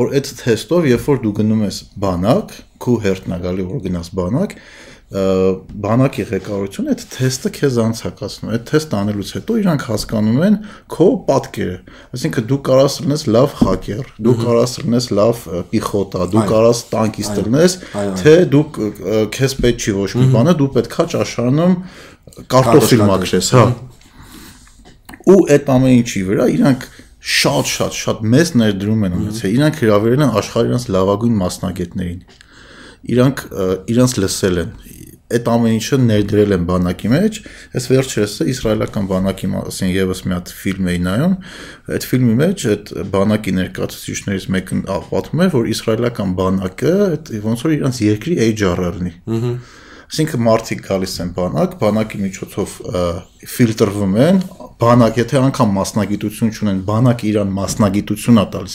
որ 0.01 0.15
այդ 0.19 0.31
թեստով, 0.41 0.89
երբ 0.91 1.07
որ 1.11 1.21
դու 1.27 1.35
գնում 1.41 1.63
ես 1.69 1.79
բանակ, 2.01 2.57
քու 2.81 2.97
հերթն 3.05 3.37
է 3.37 3.39
գալի 3.45 3.67
որ 3.71 3.83
գնաս 3.87 4.11
բանակ, 4.19 4.57
բանակի 5.11 6.25
ղեկավարությունը 6.31 6.93
այդ 6.93 7.01
թեստը 7.11 7.51
քեզ 7.57 7.77
անցակացնում։ 7.83 8.51
Այդ 8.55 8.65
թեստը 8.71 8.97
անելուց 9.01 9.31
հետո 9.37 9.55
իրանք 9.59 9.87
հասկանում 9.89 10.43
են 10.47 10.59
քո 10.95 11.07
պատկերը։ 11.27 11.79
Այսինքն 12.15 12.47
դու 12.53 12.59
կարաս 12.69 12.99
լինես 13.01 13.25
լավ 13.35 13.57
հակեր, 13.61 14.13
դու 14.23 14.35
կարաս 14.45 14.75
լինես 14.85 15.09
լավ 15.19 15.43
պիխոտա, 15.73 16.29
դու 16.31 16.45
կարաս 16.53 16.83
տանկիստ 16.95 17.41
լինես, 17.51 17.75
թե 18.21 18.35
դու 18.55 18.63
քեզ 19.35 19.57
պետք 19.67 19.83
չի 19.83 19.97
ոչ 19.99 20.11
մի 20.21 20.27
բանը, 20.31 20.55
դու 20.61 20.71
պետքա 20.79 21.07
ճաշարանում 21.17 21.75
կարտոֆիլ 22.55 23.03
մաքրես, 23.11 23.49
հա։ 23.59 23.65
Ու 25.31 25.41
այդ 25.57 25.73
ամեն 25.75 25.97
ինչի 25.99 26.23
վրա 26.31 26.47
իրանք 26.55 26.87
շատ-շատ 27.21 27.99
շատ 27.99 28.23
մեծ 28.33 28.53
ներդրում 28.61 29.03
են 29.11 29.17
ունեցել։ 29.19 29.57
Իրանք 29.59 29.81
հրավիրել 29.83 30.23
են 30.25 30.39
աշխարհի 30.41 30.71
իրանք 30.71 30.87
լավագույն 30.95 31.35
մասնագետներին 31.41 32.23
իրանք 33.15 33.45
իրանք 33.95 34.21
լսել 34.25 34.63
են 34.65 34.75
այդ 35.31 35.49
ամեն 35.51 35.75
ինչը 35.77 35.97
ներդրել 36.03 36.55
են 36.57 36.65
բանակի 36.67 37.11
մեջ 37.13 37.37
այս 37.79 37.85
վերջերս 37.91 38.33
իսրայելական 38.51 39.09
բանակի 39.11 39.51
մասին 39.53 39.93
եւս 39.95 40.23
մի 40.27 40.35
հատ 40.37 40.53
ֆիլմ 40.61 40.89
էի 40.91 41.03
նայում 41.07 41.37
այդ 41.97 42.07
ֆիլմի 42.11 42.35
մեջ 42.41 42.65
այդ 42.75 42.91
բանակի 43.15 43.55
ներկայացուցիչներից 43.61 44.49
մեկն 44.57 44.83
պատմում 44.91 45.45
էր 45.47 45.53
որ 45.55 45.71
իսրայելական 45.75 46.35
բանակը 46.41 46.97
այդ 47.07 47.33
ոնց 47.47 47.65
որ 47.67 47.77
իրանք 47.79 48.03
երկրի 48.11 48.41
HR-ը 48.51 48.91
լինի 48.99 49.15
Այսինքն 50.11 50.43
մարդիկ 50.43 50.81
գալիս 50.89 51.13
են 51.23 51.29
բանակ, 51.37 51.75
բանակի 51.79 52.19
միջոցով 52.19 52.73
ֆիլտրվում 53.51 54.17
են, 54.25 54.41
բանակ, 54.81 55.21
եթե 55.21 55.37
անգամ 55.41 55.71
մասնագիտություն 55.77 56.51
չունեն, 56.51 56.81
բանակ 56.89 57.23
իրան 57.31 57.53
մասնագիտություն 57.55 58.41
է 58.41 58.45
տալիս 58.55 58.75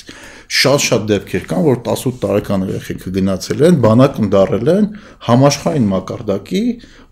շատ-շատ 0.55 1.05
դեպքեր 1.09 1.45
կան, 1.49 1.61
որ 1.65 1.79
18 1.81 2.17
տարեկան 2.23 2.65
երեխեքը 2.69 3.13
գնացել 3.17 3.63
են, 3.65 3.77
բանակում 3.83 4.27
դարել 4.35 4.71
են 4.75 4.89
համաշխարհային 5.27 5.87
մակարդակի, 5.91 6.63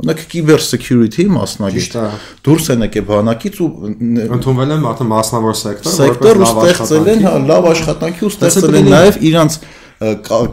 ունեք 0.03 0.23
cyber 0.33 0.63
security 0.63 1.25
մասնագետ։ 1.33 1.97
Դուրս 2.47 2.69
են 2.73 2.85
եկել 2.87 3.07
բանակից 3.09 3.61
ու 3.63 3.69
ընդունվել 4.37 4.75
են 4.77 4.87
արդեն 4.93 5.11
մասնավոր 5.13 5.57
սեկտոր, 5.63 5.97
որպես 6.13 6.43
լավ 6.43 6.61
աշխատանքի։ 6.63 7.25
Հա, 7.25 7.33
լավ 7.53 7.69
աշխատանքի 7.73 8.27
ու 8.27 8.33
ստեղծել 8.33 8.77
են 8.83 8.91
նաև 8.93 9.23
իրանց 9.33 9.57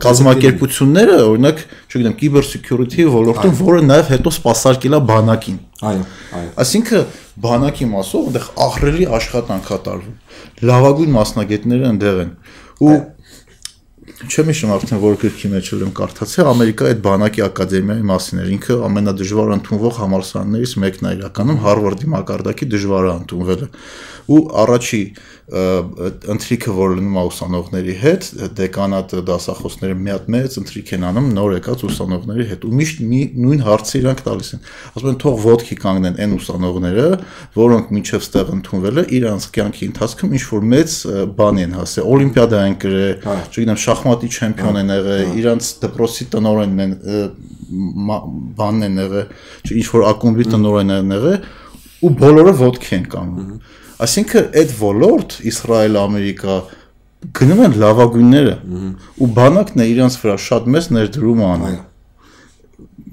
կազմակերպությունները, 0.04 1.16
օրինակ, 1.30 1.62
չգիտեմ, 1.90 2.14
cyber 2.20 2.44
security 2.46 3.06
ոլորտում, 3.10 3.54
որը 3.60 3.80
նաև 3.86 4.10
հետո 4.14 4.32
սпасարկել 4.36 4.96
է 4.96 5.00
բանակին։ 5.10 5.58
Այո, 5.90 6.02
այո։ 6.40 6.50
Այսինքն 6.64 7.06
բանակի 7.46 7.88
մասով 7.90 8.28
այնտեղ 8.30 8.48
ահրելի 8.66 9.06
աշխատանք 9.20 9.70
կատարվում։ 9.70 10.16
Լավագույն 10.70 11.14
մասնագետները 11.16 11.88
այնտեղ 11.90 12.20
են։ 12.20 12.32
Ու 12.80 12.96
չեմ 14.10 14.50
հիշում 14.50 14.72
արդեն 14.74 15.00
որ 15.02 15.16
գրքի 15.22 15.50
մեջ 15.54 15.68
եմ 15.76 15.92
կարդացել 15.96 16.48
Ամերիկայի 16.50 16.90
այդ 16.94 17.02
բանակի 17.06 17.44
ակադեմիայի 17.46 18.04
մասին 18.10 18.40
էր 18.42 18.52
ինքը 18.56 18.76
ամենադժվար 18.90 19.52
ընդունվող 19.56 19.98
համալսարաններից 20.00 20.74
մեկն 20.84 21.10
է 21.10 21.12
իրականում 21.20 21.60
Հարվարդի 21.64 22.10
մակարդակի 22.14 22.70
դժվարը 22.74 23.12
ընդունվելը 23.20 23.68
ու 24.30 24.40
առաջի 24.62 25.02
ընթրիքը 25.50 26.72
որ 26.76 26.92
լինում 26.94 27.16
է 27.18 27.22
ուսանողների 27.26 27.94
հետ 28.00 28.26
դեկանատը 28.60 29.22
դասախոսները 29.26 29.96
մի 29.98 30.12
հատ 30.14 30.28
մեծ 30.30 30.58
ընթրիք 30.60 30.92
են 30.94 31.06
անում 31.08 31.30
նոր 31.34 31.54
եկած 31.56 31.82
ուսանողների 31.88 32.46
հետ 32.50 32.66
ու 32.68 32.74
միշտ 32.78 33.00
մի 33.10 33.22
նույն 33.40 33.64
հարցը 33.66 33.94
իրանք 34.00 34.22
տալիս 34.28 34.50
են. 34.54 34.62
ասում 34.94 35.10
են 35.10 35.18
թող 35.24 35.40
ոդքի 35.50 35.76
կանգնեն 35.82 36.20
այն 36.22 36.36
ուսանողները 36.38 37.08
որոնք 37.58 37.90
միջև 37.98 38.24
ստեղ 38.30 38.52
ընդունվել 38.60 39.00
է 39.00 39.04
իրանց 39.18 39.48
կյանքի 39.58 39.84
ընթացքում 39.90 40.34
ինչ 40.38 40.44
որ 40.54 40.68
մեծ 40.70 40.94
բան 41.40 41.60
են 41.66 41.74
հասել 41.80 42.10
օլիմպիադա 42.14 42.62
են 42.70 42.76
գրել 42.86 43.18
Հա։ 43.26 43.34
չգիտեմ 43.50 43.80
շախմատի 44.00 44.28
չեմպիոն 44.40 44.78
են 44.80 44.90
եղել 44.94 45.32
իրանց 45.40 45.66
դպրոցի 45.84 46.26
տնօրենն 46.32 46.80
են 46.84 46.92
բանն 48.60 48.86
են 48.86 48.96
եղել 49.00 49.26
չէ 49.68 49.76
ինչ 49.80 49.86
որ 49.94 50.04
ակումբի 50.10 50.46
տնօրենն 50.54 50.94
են 50.96 51.14
եղել 51.16 51.38
ու 52.00 52.10
բոլորը 52.20 52.54
ոդքի 52.60 52.94
են 52.96 53.04
կանգնում 53.14 53.50
այսինքն 54.00 54.46
այդ 54.60 54.70
ոլորտ 54.80 55.36
Իսրայել 55.50 55.98
Ամերիկա 56.00 56.56
գնում 57.36 57.60
են 57.66 57.74
լավագույնները 57.84 58.54
ու 59.20 59.28
բանակն 59.36 59.82
է 59.84 59.86
իրանց 59.92 60.14
վրա 60.24 60.36
շատ 60.48 60.68
մեծ 60.74 60.86
ներդրում 60.96 61.42
անում 61.50 61.78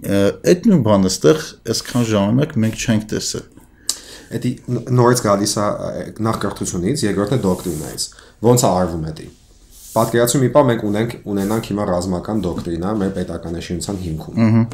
այդ 0.07 0.67
նույն 0.71 0.83
բանը 0.87 1.11
ստեղ 1.11 1.41
այսքան 1.73 2.05
ժամանակ 2.13 2.55
մենք 2.63 2.75
չենք 2.87 3.07
տեսել 3.11 3.45
ն- 4.67 4.87
նորից 4.97 5.19
գալիս 5.23 5.53
է 5.57 5.65
նախ 6.27 6.39
կրթությունից, 6.43 7.03
երկրորդն 7.07 7.37
է 7.37 7.41
դոկտրինայից։ 7.47 8.03
Ոնց 8.47 8.63
է 8.63 8.67
արվում 8.77 9.05
էդի։ 9.11 9.27
Պատկերացրու 9.97 10.41
մի 10.43 10.49
բան 10.55 10.67
մենք 10.67 10.83
ունենք 10.87 11.13
ունենանք 11.33 11.69
հիմա 11.71 11.85
ռազմական 11.89 12.41
դոկտրինա 12.47 12.91
մեր 13.01 13.13
պետական 13.17 13.57
էշինության 13.57 14.01
հիմքում։ 14.07 14.65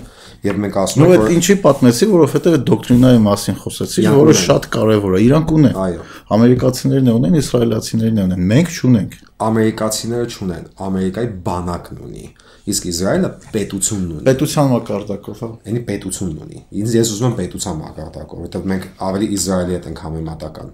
Եվ 0.43 0.57
մենք 0.63 0.79
ասում 0.83 1.03
ենք 1.03 1.13
այդ 1.13 1.23
որ 1.23 1.35
ինչի 1.37 1.55
պատմեցի 1.63 2.07
որովհետև 2.13 2.57
այդ 2.57 2.65
դոկտրինայի 2.69 3.21
մասին 3.23 3.59
խոսեցի 3.63 4.07
որը 4.13 4.35
շատ 4.43 4.67
կարևոր 4.73 5.13
է 5.13 5.21
իրանք 5.23 5.53
ունեն 5.57 5.77
Այո։ 5.83 6.07
ամերիկացիներն 6.37 7.13
ունեն 7.13 7.37
իսրայելացիներն 7.43 8.23
ունեն 8.23 8.49
մենք 8.53 8.73
չունենք 8.73 9.21
ամերիկացիները 9.43 10.27
չունեն, 10.29 10.65
Ամերիկայի 10.85 11.29
բանակն 11.45 12.01
ունի։ 12.07 12.25
Իսկ 12.73 12.85
Իսրայելը 12.91 13.29
պետությունն 13.53 14.11
ունի։ 14.13 14.25
պետության 14.27 14.69
մակարդակով 14.73 15.41
հա 15.43 15.49
Այնի 15.67 15.81
պետությունն 15.89 16.37
ունի։ 16.45 16.61
Ինձ 16.83 16.95
ես 16.99 17.11
ուզում 17.13 17.27
եմ 17.27 17.35
պետության 17.39 17.81
մակարդակով, 17.81 18.43
որովհետև 18.43 18.69
մենք 18.71 18.87
ավելի 19.09 19.29
Իսրայելի 19.37 19.75
հետ 19.77 19.89
ենք 19.89 20.03
համեմատական։ 20.03 20.69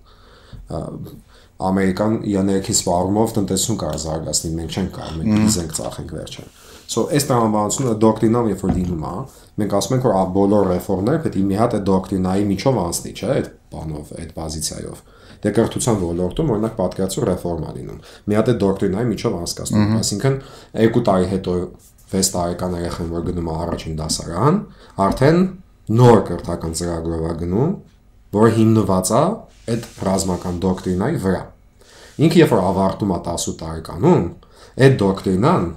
Ամերիկան 1.59 2.13
իաներքի 2.29 2.73
սպառումով 2.79 3.31
տնտեսություն 3.35 3.79
կարող 3.79 3.95
է 3.99 4.03
զարգացնել, 4.05 4.51
մենք 4.59 4.75
չենք 4.79 4.91
կարող, 4.95 5.15
մենք 5.19 5.39
դիզենք 5.39 5.73
ծախենք 5.79 6.13
վերջը։ 6.19 6.43
So, 6.89 7.03
այս 7.13 7.25
տրամաբանությունը 7.29 7.91
դոկտրինամ 8.01 8.47
երբ 8.49 8.61
որ 8.65 8.71
լինում 8.79 9.03
է, 9.05 9.11
մենք 9.61 9.73
ասում 9.77 9.95
ենք 9.97 10.05
որ 10.07 10.15
ա 10.15 10.21
բոլոր 10.39 10.69
ռեֆորմները 10.69 11.19
պետք 11.25 11.35
է 11.37 11.43
մի 11.49 11.57
հատ 11.59 11.75
է 11.75 11.81
դոկտրինայի 11.89 12.47
միջով 12.49 12.79
անցնի, 12.81 13.11
չէ՞, 13.19 13.27
այդ 13.35 13.49
բանով, 13.69 14.13
այդ 14.23 14.31
բազիցիայով։ 14.39 15.03
Դե 15.39 15.51
կրթության 15.59 15.99
ոլորտում 15.99 16.49
օրինակ 16.55 16.73
պատկերացու 16.79 17.27
ռեֆորմա 17.29 17.69
լինում։ 17.77 17.99
Մի 18.25 18.39
հատ 18.39 18.49
է 18.49 18.55
դոկտրինայի 18.63 19.09
միջով 19.09 19.37
անցկացնում, 19.39 19.93
այսինքն 19.99 20.39
2 20.89 21.03
տարի 21.09 21.29
հետո 21.29 21.53
6 22.09 22.31
տարեկան 22.33 22.75
երեխան 22.79 23.13
որ 23.13 23.23
գնում 23.29 23.49
է 23.49 23.55
առաջին 23.69 23.99
դասարան, 23.99 24.57
արդեն 25.05 25.39
նոր 25.99 26.19
կրթական 26.29 26.73
ծրագրով 26.79 27.23
է 27.29 27.33
գնում, 27.43 27.71
որը 28.33 28.49
հիմնված 28.57 29.13
է 29.13 29.23
այդ 29.73 29.87
ռազմական 30.07 30.59
դոկտրինայի 30.65 31.19
վրա։ 31.23 31.41
Ինքը 32.19 32.39
երբ 32.39 32.53
որ 32.55 32.61
ավարտում 32.69 33.11
է 33.13 33.17
18 33.19 33.57
տարեկանում, 33.59 34.23
այդ 34.85 34.95
դոկտրինան 35.03 35.67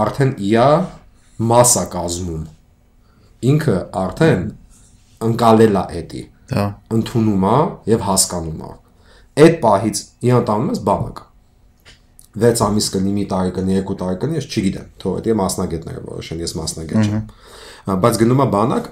արդեն 0.00 0.32
իա 0.50 0.68
մասա 1.50 1.84
կազմում։ 1.94 2.44
Ինքը 3.50 3.76
արդեն 4.00 4.44
ընկալել 5.30 5.80
է 5.80 5.84
էդի, 6.00 6.22
դա 6.52 6.66
ընդունում 6.96 7.44
է 7.50 7.56
եւ 7.90 8.06
հասկանում 8.10 8.62
է։ 8.68 8.72
Այդ 9.40 9.58
պահից 9.64 10.00
իան 10.28 10.46
տանում 10.50 10.70
ես 10.74 10.80
բանակ։ 10.90 11.20
6 12.40 12.62
ամիս 12.62 12.88
կնի, 12.94 13.12
մի 13.16 13.24
տարի 13.30 13.52
կնի, 13.56 13.76
2 13.90 13.94
տարի 14.00 14.18
կնի, 14.22 14.36
ես 14.38 14.46
չգիտեմ, 14.50 14.90
թող 15.02 15.16
դա 15.26 15.34
մասնագետները 15.40 16.02
որոշեն, 16.06 16.42
ես 16.44 16.52
մասնագետ 16.60 17.08
չեմ։ 17.10 17.96
Բայց 18.04 18.20
գնում 18.20 18.42
է 18.44 18.46
բանակ 18.54 18.90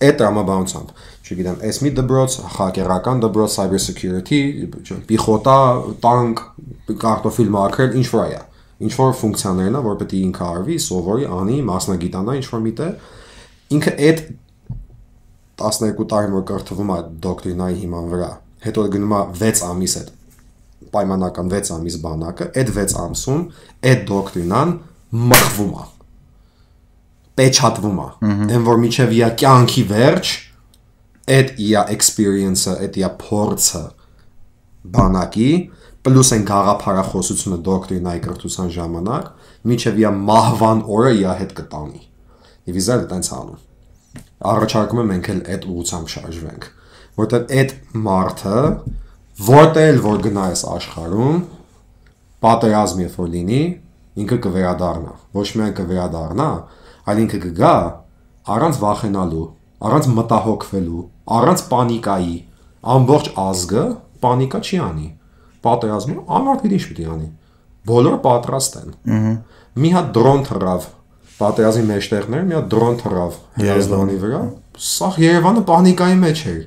այդ 0.00 0.16
տրամաբանությամբ, 0.20 0.92
չգիտեմ, 1.30 1.58
այս 1.66 1.78
մի 1.84 1.90
դբրոց, 1.96 2.36
հակերական 2.56 3.20
դբրոց, 3.22 3.54
cyber 3.54 3.80
security, 3.82 4.40
չեմ, 4.82 5.02
պիխոտա, 5.06 5.56
տանկ, 6.02 6.42
կարտոֆիլ 7.04 7.52
մաքրել, 7.54 7.96
ինչ 8.00 8.06
որ 8.10 8.30
է։ 8.30 8.40
Ինչ 8.80 8.92
որ 8.96 9.14
ֆունկցիաներն 9.20 9.78
է, 9.78 9.82
որ 9.86 9.98
պետք 10.00 10.14
է 10.16 10.20
ինքը 10.26 10.44
արվի, 10.50 10.76
սովորի, 10.86 11.26
անի, 11.36 11.58
մասնագիտանա 11.70 12.36
ինչ 12.40 12.46
որ 12.50 12.62
միտը։ 12.66 12.88
Ինքը 13.76 13.94
այդ 14.08 14.22
12 15.60 16.08
տարի 16.10 16.32
որ 16.34 16.44
կրթվում 16.50 16.92
է 16.96 16.98
դոկտրինայի 17.28 17.78
հիման 17.84 18.10
վրա, 18.14 18.30
հետո 18.64 18.86
գնում 18.96 19.14
է 19.20 19.22
6 19.44 19.64
ամիս 19.68 19.96
այդ 20.00 20.12
պայմանական 20.90 21.54
6 21.54 21.72
ամիս 21.76 21.96
բանակը, 22.08 22.50
այդ 22.60 22.74
6 22.80 22.98
ամսում 23.04 23.42
այդ 23.90 24.06
դոկտրինան 24.10 24.76
մխվում 25.30 25.74
է 25.76 25.88
պեչատվում 27.40 28.00
է 28.00 28.08
այն 28.54 28.64
որ 28.66 28.80
միջև 28.84 29.12
իա 29.16 29.28
կյանքի 29.40 29.84
վերջ 29.90 30.32
այդ 31.30 31.52
իա 31.66 31.82
experience-ը, 31.94 32.76
այդ 32.84 32.98
իա 33.00 33.10
փորձը 33.20 33.82
բանակի 34.96 35.50
պլյուս 36.06 36.30
այն 36.36 36.44
գաղափարախոսությունը 36.48 37.58
դոկտրինայի 37.66 38.20
կրթության 38.24 38.70
ժամանակ 38.76 39.26
միջև 39.70 39.98
իա 40.00 40.12
մահվան 40.30 40.80
օրը 40.96 41.10
իա 41.20 41.34
հետ 41.40 41.52
կտանի 41.58 42.00
եւ 42.70 42.78
իզալ 42.80 43.04
տենց 43.10 43.28
անում 43.36 43.60
առաջարկում 44.50 45.02
եմ 45.02 45.10
մենք 45.12 45.28
էլ 45.34 45.42
այդ 45.54 45.66
ուղությամբ 45.74 46.12
շարժվենք 46.14 46.68
որտեղ 47.20 47.54
այդ 47.60 47.74
մարդը 48.08 48.62
որտեղ 49.50 50.00
որ 50.06 50.22
գնա 50.24 50.46
այս 50.50 50.62
աշխարհում 50.70 51.38
պատերազմ 52.44 53.02
երբ 53.04 53.20
որ 53.20 53.30
լինի 53.36 53.62
ինքը 54.24 54.38
կվերադառնա 54.46 55.14
ոչ 55.36 55.46
միայն 55.60 55.74
կվերադառնա 55.80 56.48
այլ 57.10 57.22
ինքը 57.24 57.40
կգա 57.44 57.74
առանց 58.56 58.80
վախենալու 58.80 59.46
առանց 59.90 60.08
մտահոգվելու 60.16 61.04
առանց 61.36 61.64
պանիկայի 61.70 62.36
ամբողջ 62.94 63.30
ազգը 63.44 63.84
պանիկա 64.24 64.60
չի 64.66 64.80
անի. 64.86 65.08
Պատերազմը 65.64 66.24
ամառ 66.40 66.60
գիտի 66.64 66.78
ինչ 66.80 66.86
պիտի 66.90 67.06
անի. 67.14 67.28
Բոլորը 67.90 68.18
պատրաստ 68.24 68.78
են 68.80 68.90
մի 69.80 69.90
հատ 69.94 70.10
դրոն 70.16 70.42
թռավ 70.48 70.88
պատերազմի 71.40 71.84
մեջտեղներ 71.90 72.42
մի 72.48 72.56
հատ 72.58 72.66
դրոն 72.74 72.98
թռավ 73.00 73.36
Երևանի 73.64 74.16
վրա 74.24 74.40
սա 74.84 75.08
Երևանը 75.20 75.62
պանիկայի 75.70 76.18
մեջ 76.20 76.42
էր 76.50 76.60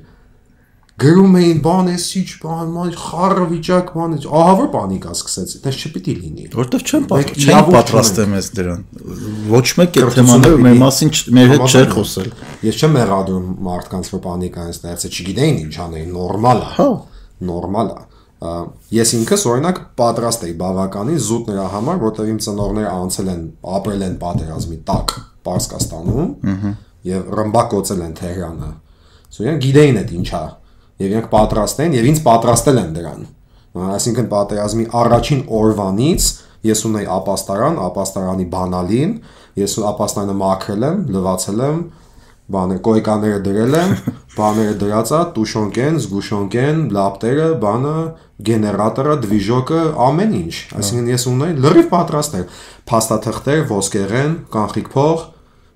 գրում 1.02 1.32
էին 1.40 1.60
բան 1.64 1.88
էսիչ 1.90 2.28
բան 2.44 2.68
մա 2.74 2.84
խառը 3.02 3.46
վիճակ 3.50 3.88
բան 3.96 4.12
էս 4.14 4.26
ահա 4.40 4.52
որ 4.60 4.68
պանիկա 4.74 5.14
սկսեց 5.18 5.54
դες 5.64 5.78
չպիտի 5.80 6.14
լինի 6.20 6.46
որտեվ 6.54 6.84
չեն 6.86 7.08
չեն 7.34 7.66
պատրաստ 7.74 8.20
եմ 8.24 8.36
ես 8.38 8.50
դրան 8.58 8.84
ոչ 9.50 9.66
մեկ 9.80 9.98
այդ 10.04 10.14
թեմաները 10.14 10.60
մեր 10.68 10.78
մասին 10.84 11.12
մեր 11.34 11.52
հետ 11.54 11.66
չէր 11.66 11.90
խոսել 11.96 12.30
Ես 12.64 12.78
չեմ 12.80 12.94
մեղադրում 12.96 13.48
մարդկանց, 13.66 14.08
որ 14.14 14.20
պանիկա 14.24 14.62
են 14.64 14.74
ստեղծել, 14.74 15.12
չգիտեին 15.14 15.56
ինչ 15.64 15.74
անեին, 15.84 16.12
նորմալ 16.14 16.62
է։ 16.62 16.68
Հա։ 16.78 16.86
Նորմալ 17.48 17.90
է։ 17.92 17.98
Ես 18.94 19.12
ինքս 19.18 19.44
օրինակ 19.50 19.80
պատրաստ 20.00 20.46
էի 20.48 20.54
բավականին 20.62 21.20
զուտ 21.26 21.50
նրա 21.52 21.66
համար, 21.74 22.00
որտեղ 22.04 22.30
իմ 22.32 22.40
ծնողները 22.44 22.94
անցել 22.94 23.30
են, 23.34 23.44
ապրել 23.74 24.04
են 24.08 24.16
պատերազմի 24.24 24.78
տակ 24.88 25.14
Պարսկաստանում 25.44 26.32
եւ 27.10 27.30
ռմբակոծել 27.40 28.04
են 28.04 28.16
Թեհրանը։ 28.20 28.70
իրենք 29.44 29.64
գիտեին 29.64 30.00
այդ 30.00 30.12
ինչա 30.14 30.42
եւ 31.02 31.08
իրենք 31.10 31.28
պատրաստ 31.32 31.82
են 31.84 31.96
եւ 31.98 32.08
ինձ 32.10 32.20
պատրաստել 32.28 32.80
են 32.84 32.92
դրան։ 32.94 33.24
Այսինքն 33.74 34.26
պատերազմի 34.30 34.84
առաջին 34.94 35.40
օրվանից 35.58 36.26
ես 36.64 36.82
ունեի 36.88 37.08
ապաստարան, 37.14 37.80
ապաստարանի 37.84 38.46
բանալին, 38.54 39.12
ես 39.60 39.74
ապաստանը 39.90 40.36
մաքրել 40.40 40.86
եմ, 40.88 41.00
լվացել 41.14 41.64
եմ, 41.64 41.80
բանը 42.54 42.78
կոյկաները 42.84 43.40
դրել 43.44 43.76
եմ, 43.80 43.92
բաները 44.38 44.74
դրած 44.80 45.12
է, 45.16 45.20
տուշոնկեն, 45.36 45.98
զգուշոնկեն, 46.04 46.80
լապտերը, 46.94 47.48
բանը, 47.64 47.94
գեներատորը, 48.48 49.14
դվիժոկը, 49.24 49.82
ամեն 50.04 50.34
ինչ։ 50.40 50.54
Այսինքն 50.80 51.12
ես 51.14 51.26
ունեի 51.34 51.56
լրիվ 51.64 51.88
պատրաստ 51.94 52.36
եմ։ 52.40 52.48
Փաստաթղթեր, 52.90 53.62
ոսկեղեն, 53.70 54.34
կանխիկ 54.54 54.90
փող, 54.94 55.24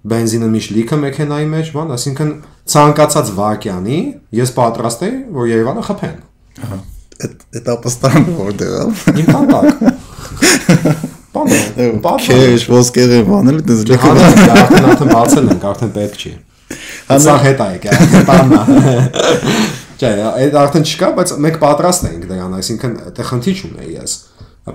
բենզինը 0.09 0.49
միշտ 0.55 0.74
լիքը 0.78 0.99
մեքենայի 1.03 1.49
մեջ, 1.53 1.70
բան, 1.74 1.92
այսինքն 1.96 2.32
ցանկացած 2.72 3.32
վարկյանի 3.38 3.99
ես 4.38 4.53
պատրաստ 4.59 5.05
եմ, 5.09 5.16
որ 5.38 5.51
Երևանը 5.53 5.84
խփեն։ 5.88 6.18
այդ 7.18 7.46
այդ 7.59 7.70
ապստանը 7.74 8.34
որտեղ 8.38 8.74
է 8.78 8.82
Իմ 9.18 9.30
տանտակ։ 9.34 9.66
Բան 11.34 11.49
Բան 11.49 11.51
է, 11.55 11.88
պատմում։ 12.03 12.28
Քեշ 12.28 12.64
ոսկեղ 12.72 13.12
եմ 13.18 13.32
անել, 13.38 13.59
դες 13.68 13.82
լեքը։ 13.88 14.12
արդեն 14.55 14.86
արդեն 14.88 15.11
բացել 15.12 15.51
ենք, 15.53 15.66
արդեն 15.70 15.92
պետք 15.99 16.22
չի։ 16.22 16.32
Սա 17.24 17.34
հետ 17.44 17.61
է 17.64 17.68
եկա, 17.74 17.99
բանա։ 18.28 18.62
Չէ, 19.99 20.11
այդ 20.28 20.57
արդեն 20.62 20.88
չկա, 20.88 21.11
բայց 21.18 21.34
մենք 21.44 21.61
պատրաստ 21.62 22.09
ենք 22.09 22.26
դրան, 22.30 22.57
այսինքն 22.59 22.96
դա 23.18 23.28
խնդիր 23.28 23.62
չունեի 23.62 23.94
ես։ 23.99 24.16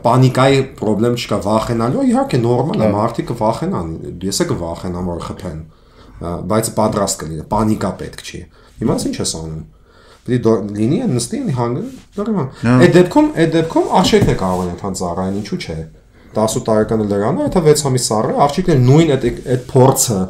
Պանիկայի 0.03 0.59
խնդրեմ 0.79 1.15
չկա, 1.19 1.37
վախենալու, 1.43 2.03
իհարկե 2.09 2.39
նորմալ 2.43 2.83
է, 2.83 2.89
մարդիկ 2.93 3.27
կվախենան, 3.31 3.89
ես 4.23 4.41
է 4.43 4.47
կվախենամ 4.49 5.09
որ 5.11 5.23
խփեն, 5.27 5.61
բայց 6.53 6.69
պատրաստ 6.77 7.19
կլինի, 7.23 7.45
պանիկա 7.53 7.91
պետք 8.03 8.23
չի։ 8.23 8.41
Հիմա 8.83 8.97
ինչ 9.09 9.15
ես 9.23 9.33
անում։ 9.39 9.63
Պետք 10.23 10.47
է 10.47 10.55
լինի 10.77 10.99
նստի 11.13 11.39
հանգը, 11.57 11.83
դեռ 12.17 12.29
Այդ 12.73 12.93
դեպքում, 12.97 13.27
այդ 13.43 13.49
դեպքում 13.53 13.89
աշեքն 13.99 14.31
է 14.33 14.35
կարող 14.43 14.69
են 14.73 14.95
ծառային, 15.03 15.39
ինչու՞ 15.43 15.59
չէ։ 15.63 15.79
10 16.33 16.63
տարեկան 16.67 17.03
լրանը, 17.11 17.43
եթե 17.49 17.63
6 17.67 17.83
ամիս 17.89 18.05
սառը, 18.09 18.37
աղջիկն 18.43 18.85
նույն 18.87 19.11
այդ 19.13 19.25
այդ 19.53 19.65
փորձը 19.73 20.21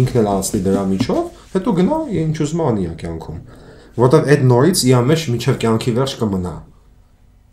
ինքն 0.00 0.20
էլ 0.20 0.30
անցնի 0.30 0.60
դրա 0.70 0.84
միջով, 0.90 1.24
հետո 1.50 1.74
գնա 1.80 1.98
ինչ 2.20 2.36
ուզում 2.46 2.62
անի 2.70 2.86
կյանքում 3.02 3.40
որովհետև 3.98 4.30
այդ 4.32 4.42
նորից 4.50 4.82
իա 4.86 5.00
մեջ 5.06 5.22
միջև 5.34 5.56
կյանքի 5.62 5.92
վերջ 5.96 6.12
կմնա 6.20 6.52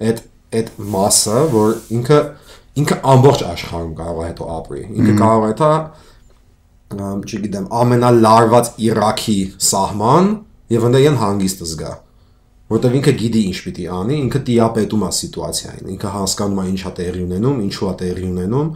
այդ 0.07 0.19
այդ 0.55 0.73
մասը 0.95 1.39
որ 1.53 1.77
ինքը 1.97 2.19
ինքը 2.77 2.97
ամբողջ 3.13 3.45
աշխարհում 3.51 3.93
կարող 3.97 4.19
է 4.23 4.27
հետո 4.27 4.49
ապրի 4.57 4.83
ինքը 4.87 5.15
կարող 5.21 5.47
է 5.47 5.53
դա 5.61 5.71
չգիտեմ 7.27 7.65
ամենալարված 7.83 8.69
Իրաքի 8.87 9.39
սահման 9.67 10.29
եւ 10.71 10.85
ընդդեմ 10.87 11.17
հանգիստը 11.23 11.67
զգա 11.71 11.93
որտեվ 12.67 12.95
ինքը 12.99 13.11
գիտի 13.19 13.41
ինչ 13.47 13.57
պիտի 13.63 13.85
անի, 13.95 14.15
ինքը 14.27 14.39
տիապետում 14.47 15.03
է 15.07 15.11
սիտուացիային, 15.17 15.91
ինքը 15.93 16.09
հասկանում 16.15 16.57
է 16.59 16.65
ինչա 16.67 16.89
տեղի 16.97 17.21
ունենում, 17.23 17.61
ինչու 17.63 17.87
է 17.87 17.93
տեղի 18.01 18.25
ունենում, 18.27 18.71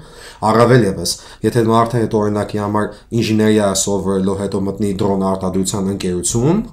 առավել 0.48 0.86
եւս, 0.88 1.16
եթե 1.44 1.64
մարդը 1.68 2.04
հետ 2.06 2.16
օրինակի 2.22 2.62
համար 2.62 2.88
ինժեներիա 3.20 3.68
սովորելով 3.82 4.42
հետո 4.46 4.64
մտնի 4.72 4.94
դրոն 5.02 5.26
արտադրության 5.32 5.92
ընկերություն, 5.92 6.64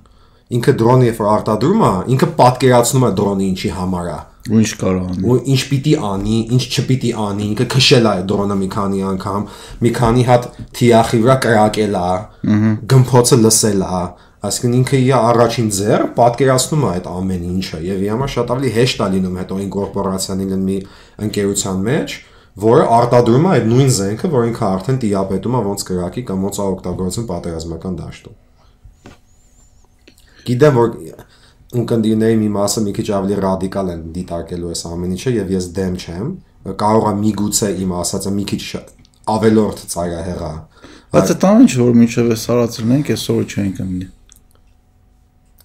ինքը 0.59 0.77
դրոնը 0.79 1.09
երբ 1.11 1.23
արտադրում 1.35 1.83
է, 1.89 1.93
ինքը 2.15 2.29
պատկերացնում 2.39 3.09
է 3.09 3.13
դրոնը 3.19 3.49
ինչի 3.49 3.73
համար 3.83 4.13
է 4.15 4.19
ու 4.49 4.61
ինչ 4.63 4.71
կարող 4.81 5.09
անի 5.13 5.27
ու 5.29 5.39
ինչ 5.53 5.61
պիտի 5.71 5.95
անի, 6.09 6.37
ինչ 6.57 6.63
չպիտի 6.69 7.11
անի, 7.25 7.49
ինքը 7.53 7.67
քշել 7.75 8.09
է 8.09 8.15
դրոնը 8.31 8.57
մի 8.63 8.69
քանի 8.75 9.03
անգամ, 9.09 9.43
մի 9.85 9.93
քանի 9.99 10.25
հատ 10.29 10.49
թիախի 10.79 11.21
վրա 11.25 11.37
կրակել 11.45 11.99
է, 11.99 12.09
գմփոցը 12.95 13.39
լսել 13.45 13.85
է, 13.89 14.01
Այսինքն 14.39 14.75
ինքը 14.79 14.99
իր 15.03 15.15
առաջին 15.19 15.69
ձեռ 15.75 16.03
պատկերացնում 16.15 16.83
է 16.85 16.89
այդ 16.89 17.07
ամեն 17.11 17.47
ինչը 17.49 17.79
եւ 17.83 18.03
իհամա 18.07 18.27
շատ 18.35 18.53
ավելի 18.55 18.69
հեշտ 18.77 19.01
է 19.03 19.09
լինում 19.15 19.39
հետո 19.41 19.57
ինկորպորացիանի 19.65 20.47
մի 20.63 20.77
ընկերության 21.27 21.81
մեջ, 21.89 22.15
որը 22.63 22.85
արտադրում 22.99 23.49
է 23.49 23.51
այդ 23.55 23.67
նույն 23.73 23.91
զենքը, 23.99 24.31
որ 24.35 24.47
ինքը 24.49 24.65
արդեն 24.69 25.01
տիապետում 25.03 25.59
է 25.59 25.63
ոնց 25.67 25.85
կրակի 25.89 26.23
կամ 26.31 26.47
ոնց 26.47 26.61
օգտագործում 26.69 27.27
պատերազմական 27.29 27.99
դաշտում։ 27.99 28.39
Գիտեմ 30.49 30.79
որ 30.79 30.95
ունկնդիրների 31.77 32.37
մի 32.41 32.49
մասը 32.55 32.83
մի 32.87 32.93
քիչ 32.97 33.07
ավելի 33.19 33.39
ռադիկալ 33.45 33.91
են 33.93 34.05
դիտարկելու 34.15 34.71
այս 34.73 34.83
ամեն 34.89 35.17
ինչը 35.19 35.33
եւ 35.37 35.51
ես 35.53 35.67
դեմ 35.79 35.97
չեմ։ 36.01 36.29
Կարող 36.81 37.09
է 37.09 37.13
միգուցե 37.19 37.69
իմ 37.85 37.93
ասածը 37.99 38.33
մի 38.39 38.45
քիչ 38.53 38.63
ավելորդ 39.29 39.83
ծայրահեղա։ 39.93 40.53
Բայց 41.13 41.35
ամեն 41.35 41.67
ինչ 41.67 41.73
որ 41.83 41.99
մինչև 41.99 42.33
է 42.33 42.39
սարածել 42.45 42.95
ենք, 42.97 43.13
այսօր 43.19 43.45
չենք 43.53 43.83
ընկնի։ 43.85 44.09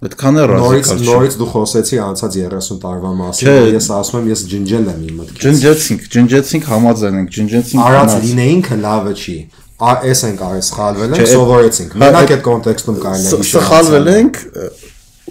Այդքան 0.04 0.38
է 0.40 0.46
նորից 0.52 0.90
նորից 1.00 1.36
դու 1.40 1.46
խոսեցի 1.54 2.00
անցած 2.04 2.34
30 2.44 2.80
տարվա 2.84 3.12
մասին, 3.20 3.52
ես 3.72 3.86
ասում 3.98 4.18
եմ 4.20 4.26
ես 4.34 4.42
ջնջել 4.52 4.90
եմ 4.94 5.04
իմ 5.08 5.22
մտքից։ 5.22 5.44
Ջնջեցինք, 5.44 6.08
ջնջեցինք 6.16 6.68
համաձայն 6.74 7.20
ենք, 7.22 7.30
ջնջեցինք։ 7.38 7.84
Արած 7.88 8.16
լինեինքը 8.28 8.80
լավը 8.84 9.14
չի։ 9.24 9.38
Այս 9.84 10.24
ենք 10.28 10.44
արել, 10.44 10.66
սխալվել 10.68 11.16
ենք, 11.16 11.30
սովորեցինք։ 11.34 11.96
Մենակ 12.04 12.34
այդ 12.36 12.44
կոնտեքստում 12.50 13.00
կարելի 13.04 13.32
է 13.32 13.48
սխալվել 13.54 14.12
ենք 14.14 14.44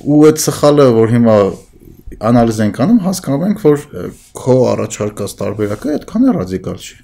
ու 0.03 0.21
այդ 0.29 0.43
սխալը, 0.43 0.89
որ 0.99 1.15
հիմա 1.17 1.37
անալիզ 2.33 2.61
ենք 2.67 2.83
անում, 2.87 3.01
հասկանում 3.07 3.47
ենք, 3.49 3.65
որ 3.67 3.87
քո 4.43 4.59
առաջարկած 4.73 5.39
տարբերակը 5.43 5.97
այդքան 5.97 6.29
է 6.29 6.37
ռադիկալ 6.39 6.79
չի 6.83 7.01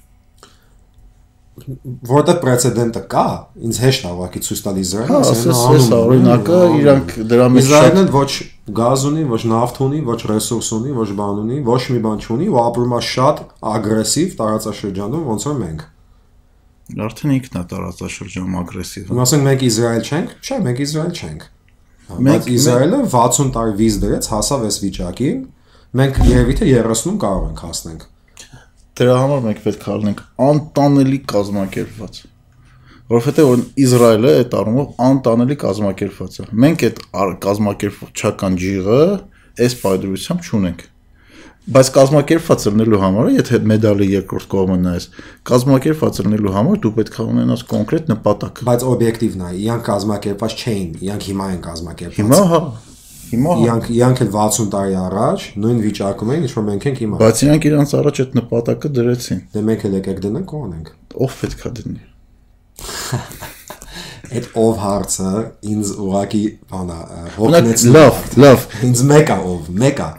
որտեղ 2.09 2.37
պրեցեդենտը 2.43 3.01
կա, 3.11 3.25
ինձ 3.67 3.79
հեշտ 3.83 4.05
է 4.05 4.11
ուղղակի 4.13 4.41
ցույց 4.45 4.61
տալ 4.65 4.79
Իսրայելը, 4.83 5.11
հա, 5.11 5.19
ասես 5.33 5.89
օրինակը 5.97 6.59
իրանք 6.79 7.13
դրա 7.31 7.47
մեջ 7.55 7.65
Իսրայելն 7.65 8.09
ոչ 8.15 8.31
գազ 8.79 9.05
ունի, 9.09 9.23
ոչ 9.33 9.41
նավթ 9.51 9.79
ունի, 9.85 10.01
ոչ 10.09 10.19
ռեսուրս 10.31 10.71
ունի, 10.79 10.95
ոչ 10.99 11.09
բան 11.19 11.41
ունի, 11.43 11.59
ոչ 11.69 11.81
մի 11.89 12.01
բան 12.05 12.23
չունի 12.23 12.49
ու 12.49 12.59
ապրում 12.63 12.95
է 12.95 13.01
շատ 13.09 13.43
ագրեսիվ 13.75 14.35
տարածաշրջանում, 14.39 15.23
ոնց 15.29 15.47
որ 15.49 15.57
մենք։ 15.59 15.87
Արդեն 17.09 17.33
ինքն 17.37 17.59
է 17.59 17.63
տարածաշրջանում 17.69 18.59
ագրեսիվ։ 18.63 19.09
Ու 19.13 19.23
ասենք 19.25 19.43
մենք 19.49 19.65
Իսրայել 19.69 20.05
չենք, 20.09 20.35
չէ, 20.39 20.59
մենք 20.69 20.79
Իսրայել 20.85 21.17
չենք։ 21.19 21.49
Մենք 22.09 22.47
Իսրայելը 22.59 23.01
60 23.13 23.51
տարի 23.55 23.75
վիզ 23.79 23.99
դրեց, 24.03 24.29
հասավ 24.33 24.63
այս 24.69 24.79
վիճակին։ 24.85 25.43
Մենք 25.99 26.23
երևի 26.29 26.55
թե 26.59 26.71
30-ում 26.73 27.19
կարող 27.25 27.45
ենք 27.49 27.61
հասնենք 27.65 28.07
դրա 28.99 29.15
համար 29.15 29.43
մենք 29.45 29.59
պետք 29.63 29.83
է 29.85 29.91
առնենք 29.93 30.21
անտանելի 30.43 31.17
կազմակերպված 31.31 32.17
որովհետեւ 33.13 33.47
որ 33.49 33.61
Իսրայելը 33.83 34.33
այդ 34.39 34.55
առումով 34.59 34.89
անտանելի 35.05 35.57
կազմակերպված 35.63 36.35
է 36.39 36.47
մենք 36.63 36.83
այդ 36.87 36.99
կազմակերպչական 37.45 38.57
ջիղը 38.63 38.99
այս 39.65 39.77
պայդրությամբ 39.83 40.49
չունենք 40.49 40.83
բայց 41.69 41.89
կազմակերպված 41.95 42.65
լինելու 42.69 42.99
համար 43.03 43.31
եթե 43.35 43.59
մեդալի 43.69 44.07
երկրորդ 44.09 44.47
կողմը 44.53 44.77
նայես 44.83 45.07
կազմակերպված 45.49 46.21
լինելու 46.25 46.53
համար 46.57 46.79
դու 46.85 46.93
պետք 46.99 47.19
է 47.19 47.25
ունենաս 47.29 47.63
կոնկրետ 47.69 48.09
նպատակ 48.13 48.61
բայց 48.69 48.85
օբյեկտիվն 48.89 49.43
է 49.45 49.51
իրանք 49.63 49.83
կազմակերպված 49.89 50.55
չէին 50.59 50.89
իրանք 51.09 51.27
հիմա 51.29 51.49
են 51.53 51.59
կազմակերպված 51.69 52.23
հիմա 52.23 52.41
հա 52.53 52.61
Հիմա 53.29 53.55
իրանք 53.61 53.89
իրանք 53.93 54.21
էլ 54.23 54.29
60 54.33 54.69
տարի 54.73 54.95
առաջ 54.97 55.43
նույն 55.61 55.81
վիճակում 55.83 56.29
էին, 56.33 56.45
ինչ 56.47 56.53
որ 56.55 56.63
մենք 56.69 56.85
ենք 56.89 57.01
հիմա։ 57.03 57.19
Բայց 57.19 57.41
իրանք 57.45 57.67
իրանց 57.69 57.91
առաջ 57.99 58.21
այդ 58.23 58.31
նպատակը 58.39 58.89
դրեցին։ 58.95 59.43
Դե 59.53 59.61
մենք 59.69 59.85
էլ 59.85 59.97
եկեք 59.99 60.21
դնենք 60.23 60.53
ու 60.57 60.61
անենք։ 60.65 60.89
Ով 61.25 61.35
պետքա 61.43 61.71
դնի։ 61.77 62.01
Այդ 64.29 64.49
ով 64.61 64.81
հարցը 64.81 65.29
ինձ 65.73 65.93
ուղակի 66.05 66.41
բանա 66.73 66.97
հոգնեց։ 67.37 67.85
Լավ, 67.93 68.19
լավ։ 68.43 68.65
Ինձ 68.89 69.05
մեկա 69.09 69.37
ով, 69.49 69.69
մեկա։ 69.83 70.09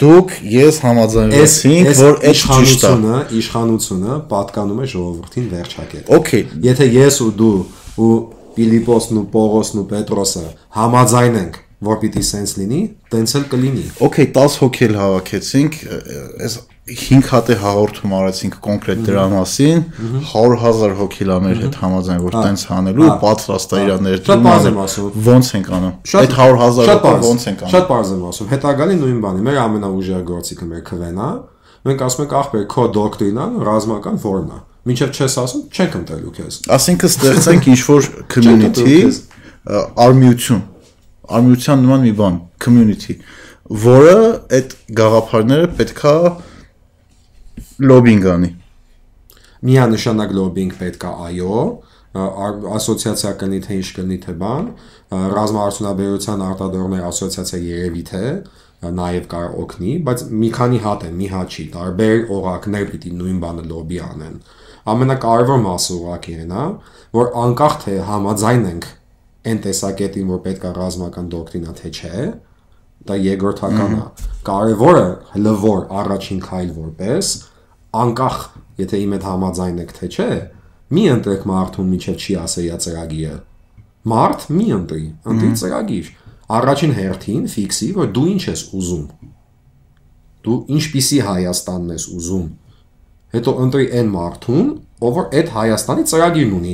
Դուք 0.00 0.34
ես 0.50 0.76
համաձայնվեցինք, 0.80 1.88
որ 2.00 2.14
այդ 2.20 2.36
իշխանությունը, 2.40 3.16
իշխանությունը 3.40 4.18
պատկանում 4.30 4.80
է 4.80 4.86
ժողովրդին 4.94 5.48
վերջակետ։ 5.54 6.12
Okay։ 6.20 6.46
Եթե 6.64 6.86
ես 6.94 7.18
ու 7.26 7.32
դու 7.40 7.56
ու 8.00 8.14
Ֆիլիպոսն 8.60 9.20
ու 9.20 9.26
Պողոսն 9.34 9.80
ու 9.80 9.84
Պետրոսը 9.90 10.46
համաձայնենք 10.76 11.60
որ 11.80 12.00
պիտի 12.00 12.22
սենց 12.28 12.50
լինի, 12.60 12.80
տենց 13.12 13.32
էլ 13.38 13.44
կլինի։ 13.54 13.84
Okay, 14.04 14.26
10 14.36 14.56
հոգի 14.60 14.86
էլ 14.86 14.96
հավաքեցինք, 15.00 15.78
այս 16.44 16.56
5 16.90 17.28
հատ 17.30 17.50
է 17.52 17.56
հաղորդում 17.60 18.12
արեցինք 18.18 18.54
կոնկրետ 18.64 19.02
դրա 19.06 19.24
մասին, 19.30 19.82
100.000 20.30 20.94
հոգի 20.98 21.26
լա 21.28 21.36
մեր 21.44 21.60
հետ 21.60 21.76
համաձայն 21.80 22.22
որ 22.24 22.36
տենց 22.36 22.64
հանելու 22.70 23.04
ու 23.06 23.14
պատրաստ 23.24 23.74
է 23.76 23.82
իր 23.84 23.92
ներդրումը։ 24.06 24.54
Ոնց 25.28 25.50
ենք 25.60 25.70
անում։ 25.76 25.94
Այդ 26.20 26.34
100.000 26.40 26.90
հոգի 26.90 27.28
ոնց 27.28 27.46
ենք 27.50 27.62
անում։ 27.62 27.74
Շատ 27.74 27.86
բարձր 27.90 28.16
եմ 28.16 28.24
ասում։ 28.30 28.50
Հետագալի 28.50 28.98
նույն 29.00 29.20
բանի, 29.24 29.44
մեր 29.46 29.60
ամենաուժեղ 29.60 30.24
գործիքը 30.30 30.68
մեր 30.70 30.82
քվենա, 30.90 31.28
մենք 31.86 32.04
ասում 32.10 32.24
ենք 32.26 32.34
ախպեր 32.40 32.66
քո 32.74 32.88
դոկտրինան 32.96 33.54
ռազմական 33.70 34.20
ֆորմա։ 34.24 34.58
Մինչև 34.90 35.10
չես 35.12 35.34
ասում, 35.44 35.62
չենք 35.76 35.96
ընտրելու 36.00 36.34
քեզ։ 36.40 36.58
Ասինքն 36.72 37.10
ստեղծենք 37.10 37.66
ինչ 37.70 37.80
որ 37.84 38.06
community 38.32 38.94
արմիություն 40.00 40.62
արմյության 41.38 41.84
նման 41.84 42.06
մի 42.06 42.12
բան, 42.20 42.38
community, 42.64 43.16
որը 43.84 44.16
այդ 44.58 44.74
գաղափարները 44.98 45.68
պետքա 45.78 46.14
լոբինգ 47.90 48.26
անի։ 48.34 48.50
Միանշանակ 49.70 50.34
լոբինգ 50.40 50.76
պետքա, 50.80 51.10
այո, 51.30 51.60
ասոցիացիա 52.10 53.32
կնի 53.40 53.60
թե 53.66 53.76
ինչ 53.80 53.88
կնի 54.00 54.16
թե 54.24 54.32
բան, 54.40 54.70
ռազմաարդյունաբերության 55.36 56.42
արտադրողների 56.46 57.04
ասոցիացիա 57.10 57.60
երևի 57.66 58.02
թե 58.10 58.22
նաև 58.80 59.26
կարող 59.30 59.56
օգնի, 59.60 59.92
բայց 60.08 60.24
մի 60.40 60.48
քանի 60.56 60.78
հատ 60.86 61.02
է, 61.04 61.10
մի 61.20 61.26
հատ 61.30 61.54
չի, 61.54 61.64
տարբեր 61.74 62.22
օղակներ 62.36 62.86
պիտի 62.90 63.10
նույն 63.20 63.40
բանը 63.44 63.64
լոբի 63.70 63.98
անեն։ 64.06 64.38
Ամենակարևոր 64.90 65.60
մասը 65.66 65.96
ուղղակի 66.00 66.36
այն 66.40 66.54
է, 66.56 66.64
որ 67.20 67.30
անկախ 67.44 67.76
թե 67.84 67.96
համաձայն 68.10 68.64
ենք 68.70 68.88
այն 69.48 69.60
տեսակետին, 69.64 70.30
որ 70.30 70.40
պետք 70.44 70.64
է 70.68 70.72
ռազմական 70.76 71.28
դոկտրինա 71.32 71.74
թե 71.80 71.90
չէ, 71.90 72.24
դա 73.08 73.16
երկրորդական 73.24 73.94
է։ 73.96 74.02
Կարևորը 74.48 75.04
հլվոր 75.34 75.84
առաջին 76.00 76.40
քայլ 76.44 76.72
որպես 76.76 77.30
անկախ, 78.00 78.38
եթե 78.80 79.00
իմ 79.04 79.14
հետ 79.16 79.26
համաձայն 79.30 79.80
եք 79.84 79.94
թե 79.96 80.10
չէ, 80.10 80.30
մի 80.90 81.04
ընտրեք 81.14 81.46
մարդուն 81.50 81.90
միջև 81.94 82.20
չի 82.20 82.36
ասեյա 82.44 82.78
ծրագիրը։ 82.84 83.36
Մարդ 84.10 84.46
մի 84.56 84.66
ընտրի, 84.76 85.06
ընտրի 85.30 85.50
ծրագիր։ 85.60 86.10
Առաջին 86.60 86.94
հերթին 86.98 87.42
ֆիքսի, 87.54 87.88
որ 88.00 88.08
դու 88.16 88.26
ինչ 88.30 88.42
ես 88.50 88.62
ուզում։ 88.80 89.04
Դու 90.40 90.56
ինչպիսի 90.76 91.18
Հայաստանն 91.30 91.94
ես 91.94 92.06
ուզում։ 92.20 92.46
հետո 93.30 93.52
ընտրի 93.64 93.86
այն 94.00 94.08
մարդուն, 94.10 94.70
ով 95.06 95.18
որ 95.20 95.26
այդ 95.38 95.50
Հայաստանի 95.54 96.04
ծրագիրն 96.10 96.54
ունի։ 96.56 96.72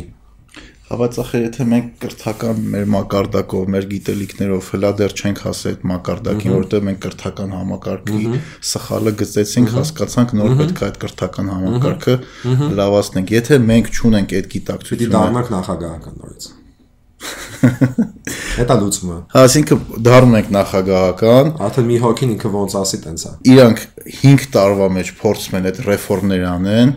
բայց 0.87 1.17
ախր 1.19 1.41
եթե 1.43 1.65
մենք 1.67 1.87
կրթական 2.03 2.59
մեր 2.71 2.85
մակարդակով, 2.95 3.63
մեր 3.75 3.87
գիտելիքներով 3.91 4.69
հլա 4.71 4.91
դեռ 5.01 5.15
չենք 5.19 5.41
հասել 5.43 5.73
այդ 5.75 5.87
մակարդակին, 5.91 6.53
որտեղ 6.57 6.85
մենք 6.87 7.01
կրթական 7.07 7.55
համակարգի 7.57 8.39
սխալը 8.71 9.15
գծեցինք, 9.23 9.73
հասկացանք 9.81 10.35
նոր 10.39 10.55
պետք 10.61 10.79
է 10.79 10.87
այդ 10.87 11.01
կրթական 11.07 11.51
համակարգը 11.57 12.15
լավացնենք։ 12.79 13.35
Եթե 13.35 13.59
մենք 13.67 13.91
չունենք 13.97 14.37
այդ 14.39 14.49
գիտակցությունը, 14.55 15.11
դառնանք 15.17 15.53
նախագահական 15.57 16.17
նորից։ 16.23 16.49
Հետա 18.57 18.75
լուծումը։ 18.79 19.15
հա, 19.35 19.43
այսինքն 19.43 19.85
դառնում 20.07 20.35
ենք 20.39 20.49
նախագահական, 20.55 21.53
Արդեն 21.67 21.87
մի 21.91 21.97
հոգին 22.03 22.33
ինքը 22.37 22.51
ոնց 22.57 22.75
ասի 22.81 22.99
տենց 23.07 23.25
է։ 23.27 23.33
իրանք 23.53 23.85
5 24.21 24.47
տարվա 24.57 24.89
մեջ 24.97 25.13
փորձում 25.21 25.57
են 25.57 25.69
այդ 25.71 25.81
ռեֆորմներ 25.87 26.45
անեն, 26.51 26.93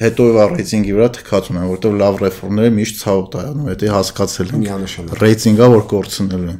հետո 0.00 0.24
ռեյտինգի 0.34 0.94
վրա 0.94 1.08
թքած 1.14 1.50
ունեն, 1.52 1.66
որովհետև 1.70 1.98
լավ 2.00 2.16
ռեֆորմները 2.24 2.72
միշտ 2.78 2.96
ցավոք 3.04 3.28
տայանում, 3.34 3.68
հետո 3.70 3.92
հասկացել 3.94 4.50
են 4.54 5.14
ռեյտինգա 5.22 5.68
որ 5.74 5.84
կորցնել 5.94 6.48
են։ 6.54 6.58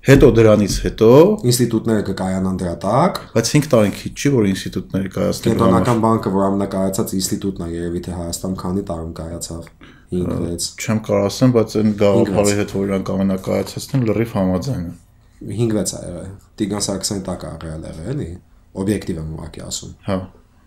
Հետո 0.00 0.28
դրանից 0.36 0.74
հետո, 0.80 1.08
Ինստիտուտները 1.50 2.04
կկայանան 2.08 2.58
դրա 2.60 2.72
տակ։ 2.84 3.18
բայց 3.34 3.50
5 3.52 3.66
տարին 3.72 3.92
քիչ 4.00 4.12
չի, 4.16 4.30
որ 4.32 4.46
ինստիտուտները 4.50 5.10
կայացնեն։ 5.16 5.50
Կենտրոնական 5.50 6.00
բանկը, 6.04 6.32
որ 6.36 6.44
ամենակայացած 6.46 7.12
ինստիտուտն 7.20 7.66
է, 7.66 7.68
երևի 7.74 8.02
թե 8.06 8.16
Հայաստան 8.16 8.56
քանի 8.64 8.84
տարում 8.90 9.12
կայացավ։ 9.20 9.68
5-6 10.10 10.70
Չեմ 10.80 11.02
կարող 11.06 11.28
ասեմ, 11.28 11.54
բայց 11.60 11.76
այն 11.80 11.94
գաղափարի 12.00 12.56
հետ, 12.60 12.74
որ 12.80 12.88
իրանք 12.90 13.14
ամենակայացածն 13.14 13.96
են, 14.00 14.06
լրիվ 14.10 14.34
համաձայն 14.40 14.84
եմ։ 14.88 14.98
5-6 15.60 15.94
է 16.00 16.04
եղել։ 16.08 16.34
Տիգրան 16.60 16.84
Սարգսյանի 16.88 17.24
տակ 17.28 17.44
ա 17.44 17.54
եղել, 17.70 18.04
էլի։ 18.16 18.30
Օբյեկտիվ 18.80 19.20
եմ 19.20 19.32
ուղղակի 19.36 19.66
ասում։ 19.68 19.96
Հա։ 20.10 20.18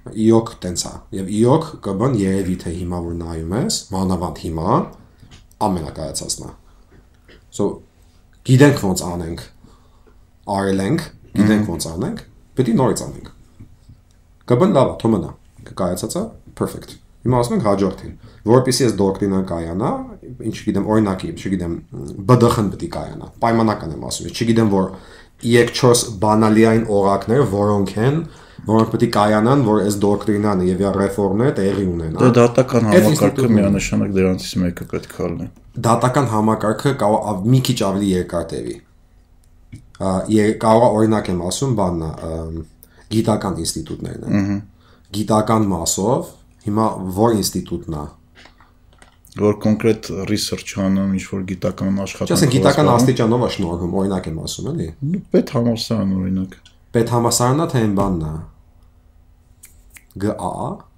Իոք 0.03 0.49
տենց 0.63 0.83
է։ 0.83 0.93
Եվ 1.15 1.29
իոք 1.37 1.67
կբան 1.85 2.15
երևի 2.19 2.55
թե 2.63 2.71
հիմա 2.79 2.97
որ 3.05 3.13
նայում 3.21 3.53
ես, 3.55 3.77
մանավանդ 3.93 4.41
հիմա 4.43 4.73
ամենակայացածն 5.67 6.43
է։ 6.43 6.51
So 7.55 7.67
գիտենք 8.49 8.83
ոնց 8.83 9.03
անենք։ 9.07 9.45
Արել 10.57 10.83
ենք, 10.83 11.05
գիտենք 11.37 11.71
ոնց 11.71 11.87
անենք, 11.93 12.25
պետք 12.59 12.73
է 12.73 12.75
նորից 12.81 13.03
անենք։ 13.07 13.31
Կբան 14.51 14.75
լավ, 14.75 14.93
թո 14.99 15.13
մնա։ 15.13 15.31
Կկայացածա 15.71 16.23
perfect։ 16.59 16.97
Հիմա 17.23 17.39
ասում 17.39 17.53
ենք 17.55 17.67
հաջորդին, 17.69 18.15
որpեսզի 18.51 18.83
այս 18.83 18.95
դոկտրինան 18.99 19.43
կայանա, 19.47 19.91
ինչ 20.43 20.55
գիտեմ, 20.67 20.87
օրինակի, 20.91 21.29
չգիտեմ, 21.39 21.75
BDԽ-ն 22.27 22.71
պետք 22.73 22.83
է 22.83 22.89
կայանա։ 22.97 23.29
Պայմանական 23.43 23.93
եմ 23.95 24.03
ասում, 24.09 24.33
չգիտեմ 24.33 24.73
որ 24.73 24.89
3-4 25.43 26.03
բանալիային 26.23 26.83
օրակներ, 26.97 27.45
որոնք 27.53 27.93
են, 28.03 28.19
որոնք 28.63 28.91
պետք 28.93 29.03
է 29.03 29.09
կայանան, 29.13 29.63
որ 29.67 29.81
այս 29.83 29.95
դոկտրինանը 30.03 30.67
եւ 30.69 30.83
ռեֆորմները 30.97 31.53
տեղի 31.57 31.83
Դա 31.83 31.91
ունենան։ 31.93 32.33
դատական 32.37 32.87
համակարգը 32.89 33.43
է։ 33.43 33.51
միանշանակ 33.57 34.13
դրանից 34.17 34.47
մեկը 34.63 34.87
պետք 34.93 35.13
է 35.13 35.29
լինի։ 35.33 35.47
Դատական 35.87 36.27
համակարգը 36.33 36.93
կարող 37.03 37.43
մի 37.53 37.59
քիչ 37.67 37.77
ավելի 37.89 38.11
երկար 38.13 38.47
տևի։ 38.53 38.75
Կարող 40.63 40.83
է 40.83 40.91
օրինակ 40.99 41.29
եմ 41.33 41.43
ասում, 41.49 41.75
բանն 41.79 42.03
է, 42.07 42.63
գիտական 43.13 43.59
ինստիտուտներն 43.63 44.23
են։ 44.23 44.59
Գիտական 45.13 45.67
մասով 45.73 46.31
հիմա 46.63 46.85
որ 47.19 47.39
ինստիտուտն 47.43 47.97
է։ 47.99 48.05
Որ 49.33 49.55
կոնկրետ 49.63 50.09
research 50.29 50.75
անում, 50.77 51.13
ինչ 51.17 51.23
որ 51.31 51.45
գիտական 51.49 51.95
աշխատանք։ 52.03 52.33
Չասեն 52.33 52.51
գիտական 52.53 52.89
աստիճանով 52.93 53.45
է 53.47 53.49
շնորհվում, 53.55 53.95
օրինակ 54.01 54.27
եմ 54.29 54.37
ասում, 54.43 54.67
էլի։ 54.73 54.87
Պետ 55.33 55.53
համալսարան 55.57 56.11
օրինակ։ 56.19 56.57
Պետ 56.93 57.13
համասարանա 57.13 57.65
թե 57.73 57.81
այն 57.81 57.95
բանն 57.97 58.27
է։ 58.29 58.33
ԳԱ 60.19 60.91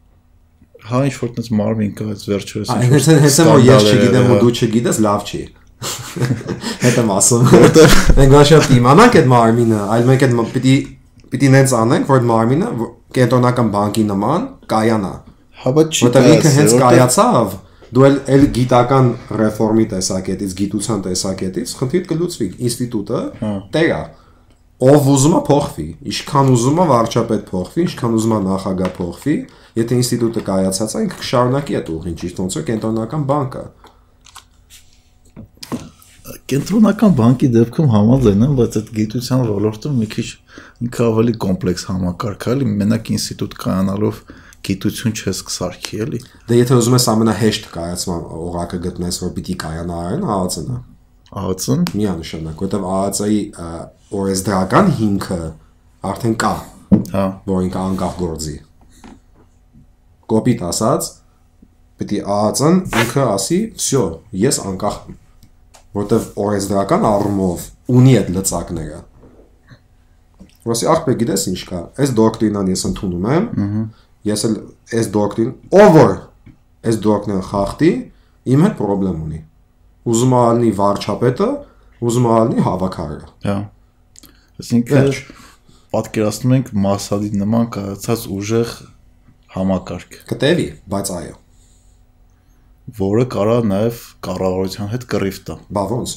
Հա 0.85 0.99
ինչ 1.07 1.15
որ 1.17 1.29
տես 1.33 1.47
մարմին 1.57 1.93
կա 1.97 2.05
այս 2.13 2.23
վերջերս։ 2.29 2.71
ինչ 2.85 2.89
որ 2.93 3.05
հենց 3.09 3.21
հենց 3.25 3.37
եմ 3.41 3.47
որ 3.49 3.61
ես 3.65 3.85
չգիտեմ 3.89 4.27
ու 4.29 4.35
դու 4.43 4.51
չգիտես, 4.53 4.99
լավ 5.05 5.23
չի։ 5.25 5.39
Հետ 6.85 6.99
եմ 7.01 7.09
ասում։ 7.15 7.47
Մենք 8.19 8.35
ոչ 8.35 8.43
շատ 8.51 8.69
իմանանք 8.75 9.17
այդ 9.19 9.29
մարմինը, 9.31 9.79
այլ 9.95 10.05
մենք 10.09 10.25
այդ 10.27 10.35
պիտի 10.55 10.75
պիտի 11.33 11.49
նենց 11.55 11.73
անենք, 11.79 12.11
որ 12.11 12.21
որ 12.81 12.91
կենտրոնական 13.15 13.71
բանկի 13.73 14.03
նման 14.11 14.45
կայանա։ 14.71 15.13
Հա 15.65 15.73
բայց 15.75 15.95
չի 15.95 16.05
Որտեղ 16.05 16.29
ինքը 16.35 16.51
հենց 16.55 16.75
որտեղ- 16.75 16.85
կայացավ, 16.85 17.55
դու 17.95 18.05
էլ 18.05 18.15
էլ 18.35 18.45
գիտական 18.55 19.09
ռեֆորմի 19.41 19.85
տեսակետից, 19.95 20.55
գիտության 20.61 21.03
տեսակետից 21.05 21.73
խնդիրը 21.79 22.09
կլուծվի։ 22.11 22.47
Ինստիտուտը 22.69 23.21
տեղ 23.75 23.89
է։ 23.95 24.01
Ով 24.75 25.05
ուզում 25.07 25.35
է 25.37 25.39
փոխվի, 25.47 25.85
ինչքան 26.11 26.49
ուզում 26.51 26.79
է 26.83 26.85
վարչապետ 26.89 27.43
փոխվի, 27.47 27.83
ինչքան 27.85 28.15
ուզում 28.17 28.33
է 28.35 28.39
նախագահ 28.45 28.89
փոխվի, 28.97 29.35
եթե 29.79 29.99
ինստիտուտը 30.01 30.41
կայացած 30.49 30.95
է, 30.95 31.03
ինքը 31.05 31.19
կշարունակի 31.21 31.77
այդ 31.79 31.91
ուղին, 31.95 32.17
ճիշտ 32.19 32.41
ոնց 32.43 32.57
որ 32.59 32.65
կենտրոնական 32.69 33.23
բանկը։ 33.31 33.63
կենտրոնական 36.51 37.15
բանկի 37.15 37.47
դեպքում 37.55 37.87
համաձայն 37.95 38.43
եմ, 38.45 38.57
բայց 38.59 38.75
այդ 38.79 38.89
գիտության 38.99 39.45
ոլորտում 39.55 39.95
մի 40.01 40.07
քիչ 40.11 40.27
ինքը 40.85 41.05
ավելի 41.05 41.33
կոմպլեքս 41.45 41.85
համակարգ 41.89 42.45
է, 42.45 42.51
էլի 42.55 42.67
մենակ 42.81 43.11
ինստիտուտ 43.15 43.55
կանալով 43.63 44.19
գիտություն 44.65 45.15
չես 45.15 45.41
կսարքի 45.47 46.01
էլի։ 46.05 46.19
Դե 46.49 46.59
եթե 46.59 46.77
ուզում 46.81 46.97
ես 46.97 47.07
ամենահեշտ 47.15 47.69
կայացման 47.75 48.21
օրակը 48.45 48.79
գտնես, 48.85 49.19
որ 49.25 49.33
պիտի 49.39 49.55
կայանա 49.65 49.99
այն, 50.05 50.25
ԱԱՑ-ն 50.25 50.69
է։ 50.75 50.79
Ահացն 51.35 51.85
Միանշանակ, 51.95 52.61
որտեվ 52.65 52.83
ԱԱՑ-ի 52.85 53.39
որ 54.11 54.31
այս 54.31 54.41
դրական 54.45 54.91
հիմքը 54.99 55.39
արդեն 56.05 56.35
կա։ 56.43 56.53
Հա, 57.15 57.25
որին 57.49 57.71
կա 57.73 57.83
անկախ 57.89 58.15
գործի։ 58.21 58.55
Կոպիտ 60.31 60.63
ասած, 60.69 61.09
պետք 61.99 62.13
է 62.15 62.21
ԱԱԾ-ն 62.25 62.79
ինքը 63.01 63.25
ասի, 63.35 63.59
«Всё, 63.79 64.03
ես 64.45 64.59
անկախ 64.65 64.97
եմ»։ 65.09 65.17
Որտեվ 65.95 66.23
օրենսդրական 66.45 67.05
առումով 67.07 67.67
ունի 67.95 68.15
այդ 68.19 68.31
լծակները։ 68.35 68.97
Որսի 70.65 70.89
ախպե 70.91 71.13
գիտես 71.21 71.45
ինչ 71.51 71.59
կա։ 71.69 71.81
Այս 72.01 72.13
դոկտրինան 72.19 72.71
ես 72.73 72.83
ընդունում 72.89 73.27
եմ։ 73.35 73.45
Ահա։ 73.65 73.83
Ես 74.25 74.43
էլ 74.47 74.55
այս 74.97 75.09
դոկտրին, 75.15 75.51
ով 75.77 75.89
որ 75.95 76.13
այս 76.89 76.97
դոկտրինը 77.05 77.45
խախտի, 77.51 77.91
իմ 78.55 78.65
հետ 78.65 78.81
խնդրեմ 78.81 79.19
ունի։ 79.25 79.41
Ուզում 80.09 80.33
է 80.35 80.39
ալնի 80.45 80.71
վարչապետը, 80.79 81.49
ուզում 82.05 82.25
է 82.25 82.33
ալնի 82.35 82.65
հավաքարը։ 82.65 83.19
Հա։ 83.45 83.55
Այսինքն 84.55 85.09
պատկերացնում 85.95 86.53
ենք 86.55 86.69
մասադի 86.85 87.31
նման 87.41 87.65
կայացած 87.75 88.21
ուժեղ 88.35 88.75
համակարգ, 89.55 90.15
Կտևի, 90.29 90.67
բայց 90.91 91.11
այո։ 91.15 91.33
որը 92.99 93.25
կարա 93.35 93.57
նաև 93.71 94.01
կառավարության 94.27 94.89
հետ 94.93 95.05
կռիվ 95.11 95.39
տա։ 95.47 95.55
Բա 95.75 95.83
ոնց։ 95.91 96.13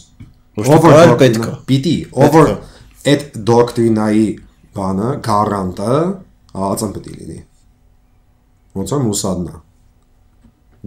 Ոչ 0.59 0.67
թե 0.69 0.75
որ 0.75 0.83
կարա, 0.85 0.99
դոկտրինա- 0.99 1.19
պետք 1.23 1.49
է։ 1.49 1.55
Պիտի, 1.71 1.95
որ 2.39 2.51
այդ 3.13 3.25
դոկտրինայի 3.51 4.27
բանը, 4.79 5.09
գարանտը 5.29 5.95
ԱԱՑ-ն 6.59 6.93
պետք 6.99 7.09
է 7.09 7.17
լինի։ 7.19 7.41
Ոնց 8.79 8.95
է։ 8.99 9.57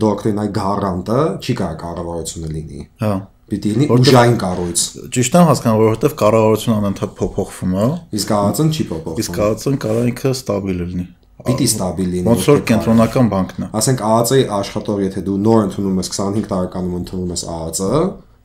Դոկտրինայի 0.02 0.52
գարանտը 0.56 1.20
չի 1.42 1.54
կարող 1.62 1.80
կառավարությունը 1.82 2.52
լինի։ 2.56 2.82
Հա 3.02 3.14
Պիտի 3.52 3.72
լինի 3.76 3.88
ուժային 3.92 4.36
կառույց։ 4.42 4.84
Ճիշտ 5.12 5.34
եմ 5.38 5.48
հասկանում, 5.50 5.80
որովհետև 5.82 6.14
կառավարությունը 6.22 6.76
անընդհատ 6.82 7.16
փոփոխվում 7.20 7.74
է, 7.76 7.88
Իսկ 8.16 8.30
ԱԱՑ-ն 8.32 8.70
չի 8.72 8.86
փոփոխվում։ 8.92 9.22
իսկ 9.22 9.40
ԱԱՑ-ն 9.42 9.76
կարա 9.84 10.04
ինքը 10.12 10.32
ստաբիլ 10.32 10.80
լինի։ 10.82 11.06
Պիտի 11.42 11.68
ստաբիլ 11.72 12.10
լինի։ 12.16 12.28
Ոնց 12.32 12.48
որ 12.52 12.60
կենտրոնական 12.72 13.30
բանկն 13.32 13.66
է։ 13.66 13.70
Ասենք 13.82 14.04
ԱԱՑ-ի 14.08 14.42
աշխատող, 14.62 15.00
եթե 15.02 15.24
դու 15.28 15.38
նոր 15.42 15.62
ընդունում 15.68 16.02
ես 16.02 16.10
25 16.16 16.50
տարեկանում 16.52 16.98
ընդունում 17.02 17.32
ես 17.36 17.44
ԱԱՑ-ը, 17.52 18.02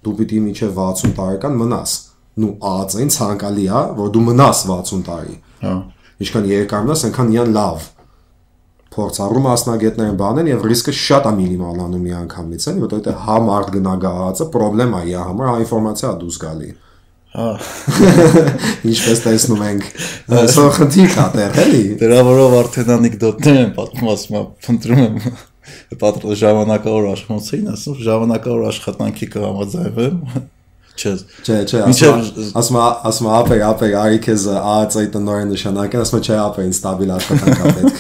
դու 0.07 0.15
պիտի 0.17 0.39
մինչև 0.47 0.79
60 0.81 1.15
տարեկան 1.21 1.59
մնաս։ 1.61 1.93
Նու 2.37 2.53
ԱԱՑ-ին 2.67 3.13
ցանկալի 3.17 3.67
է, 3.67 3.83
որ 4.01 4.09
դու 4.17 4.25
մնաս 4.27 4.65
60 4.71 5.05
տարի։ 5.07 5.37
Հա։ 5.67 5.75
Ինչքան 6.17 6.49
երկար 6.57 6.87
մնաս, 6.87 7.05
այնքան 7.07 7.33
իրան 7.37 7.53
լավ։ 7.57 7.87
Փորձառու 8.97 9.43
մասնագետներ 9.45 10.13
բանեն 10.21 10.51
եւ 10.51 10.63
ռիսկը 10.71 10.93
շատ 10.97 11.27
է 11.29 11.33
մինիմալանում 11.37 12.05
մի 12.07 12.15
անգամից, 12.23 12.67
էլի, 12.71 12.83
որովհետեւ 12.87 13.19
հա 13.27 13.37
մարդ 13.47 13.71
գնա 13.77 13.95
գա 14.07 14.13
ԱԱՑ-ը 14.17 14.47
պրոբլեմա 14.57 15.01
է 15.05 15.17
համար, 15.21 15.51
հա 15.51 15.57
ինֆորմացիա 15.67 16.13
է 16.13 16.19
դուրս 16.23 16.39
գալի։ 16.47 16.71
Հա։ 17.37 17.49
Ինչպես 18.91 19.23
տեսնում 19.27 19.65
ենք, 19.67 19.89
այսօր 20.41 20.71
խնդիր 20.79 21.11
կա 21.13 21.27
տեղ, 21.37 21.59
էլի։ 21.67 21.83
Դրա 22.01 22.21
որով 22.31 22.57
արդեն 22.63 22.93
անեկդոտներ 22.97 23.59
են 23.61 23.73
պատմում, 23.77 24.11
ասում 24.15 24.39
եմ, 24.41 24.47
փնտրում 24.65 25.03
եմ 25.05 25.19
պատրաստ 26.01 26.41
ժամանակավոր 26.47 27.09
աշխատանքին, 27.13 27.71
ասում 27.77 28.03
ժամանակավոր 28.07 28.69
աշխատանքի 28.73 29.29
կհամաձայնվեմ։ 29.37 30.47
Չէ։ 30.97 31.13
Չէ, 31.45 31.57
չէ, 31.69 31.81
ասում 31.87 32.21
ասում 32.57 32.79
ասում 33.11 33.29
ապե 33.37 33.57
ապե 33.69 33.89
արի 34.01 34.21
քեզ 34.27 34.45
ԱԱՑ-ի 34.57 35.09
տնօրեն 35.17 35.51
նշանակեն, 35.53 36.05
ասում 36.07 36.23
չէ 36.25 36.37
ապե 36.47 36.61
ինձ 36.67 36.77
ստաբիլ 36.77 37.11
աշխատանք 37.17 37.59
ա 37.61 37.75
պետք։ 37.77 37.97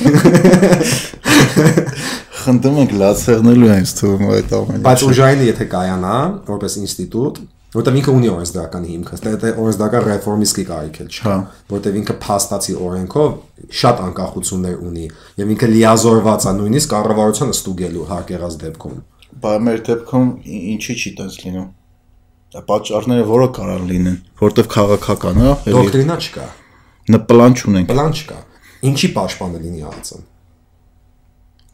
Խնդրում 2.47 2.77
ենք 2.82 2.93
լացեղնելու 3.01 3.70
այնց 3.74 3.93
թվում 4.01 4.27
այդ 4.36 4.51
ամենը։ 4.56 4.82
Բայց 4.86 5.01
ուժայինը 5.06 5.47
եթե 5.51 5.66
կայանա, 5.73 6.16
որպես 6.47 6.77
ինստիտուտ, 6.86 7.40
որտեղ 7.77 7.97
ինքը 8.01 8.12
ունի 8.16 8.28
օրենսդրական 8.32 8.85
հիմք, 8.86 9.09
դա 9.27 9.51
օրենսդրական 9.62 10.05
ռեֆորմիստի 10.06 10.64
կարիք 10.70 11.01
էլ 11.02 11.09
չկա, 11.10 11.32
Հա։ 11.32 11.39
որտեղ 11.73 11.98
ինքը 12.01 12.16
փաստացի 12.23 12.77
օրենքով 12.86 13.35
շատ 13.81 14.02
անկախություններ 14.06 14.77
ունի 14.86 15.09
եւ 15.43 15.52
ինքը 15.56 15.68
լիազորված 15.74 16.47
է 16.47 16.55
նույնիսկ 16.60 16.93
կառավարությանը 16.94 17.56
ստուգելու 17.56 18.06
հարկեղած 18.12 18.59
դեպքում։ 18.62 18.97
Բայց 19.43 19.66
մեր 19.66 19.82
դեպքում 19.90 20.31
ինչի 20.77 20.97
չի 20.97 21.12
տես 21.20 21.40
լինում։ 21.43 21.66
պատճառները 22.55 23.24
որը 23.27 23.48
կարող 23.56 23.82
լինեն, 23.90 24.16
որտեվ 24.40 24.68
քաղաքական 24.77 25.40
է, 25.43 25.48
էլի 25.66 25.74
Դոկտրինա 25.77 26.16
չկա, 26.27 26.47
նպլան 27.16 27.56
չունենք։ 27.56 27.90
պլան 27.90 28.16
չկա։ 28.16 28.39
Ինչի 28.86 29.09
պաշտպանը 29.16 29.60
լինի 29.66 29.82
ԱԱՑ-ն։ 29.86 30.24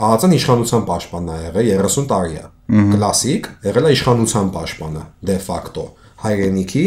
ԱԱՑ-ն 0.02 0.32
իշխանության 0.38 0.86
պաշտպանն 0.88 1.32
է 1.32 1.36
եղել 1.42 1.68
30 1.86 2.06
տարի 2.12 2.38
է։ 2.40 2.44
Կլասիկ, 2.92 3.48
եղել 3.68 3.86
է 3.86 3.92
իշխանության 3.92 4.48
պաշտպանը, 4.56 5.02
դե 5.28 5.36
ֆակտո, 5.46 5.84
հայրենիքի 6.22 6.84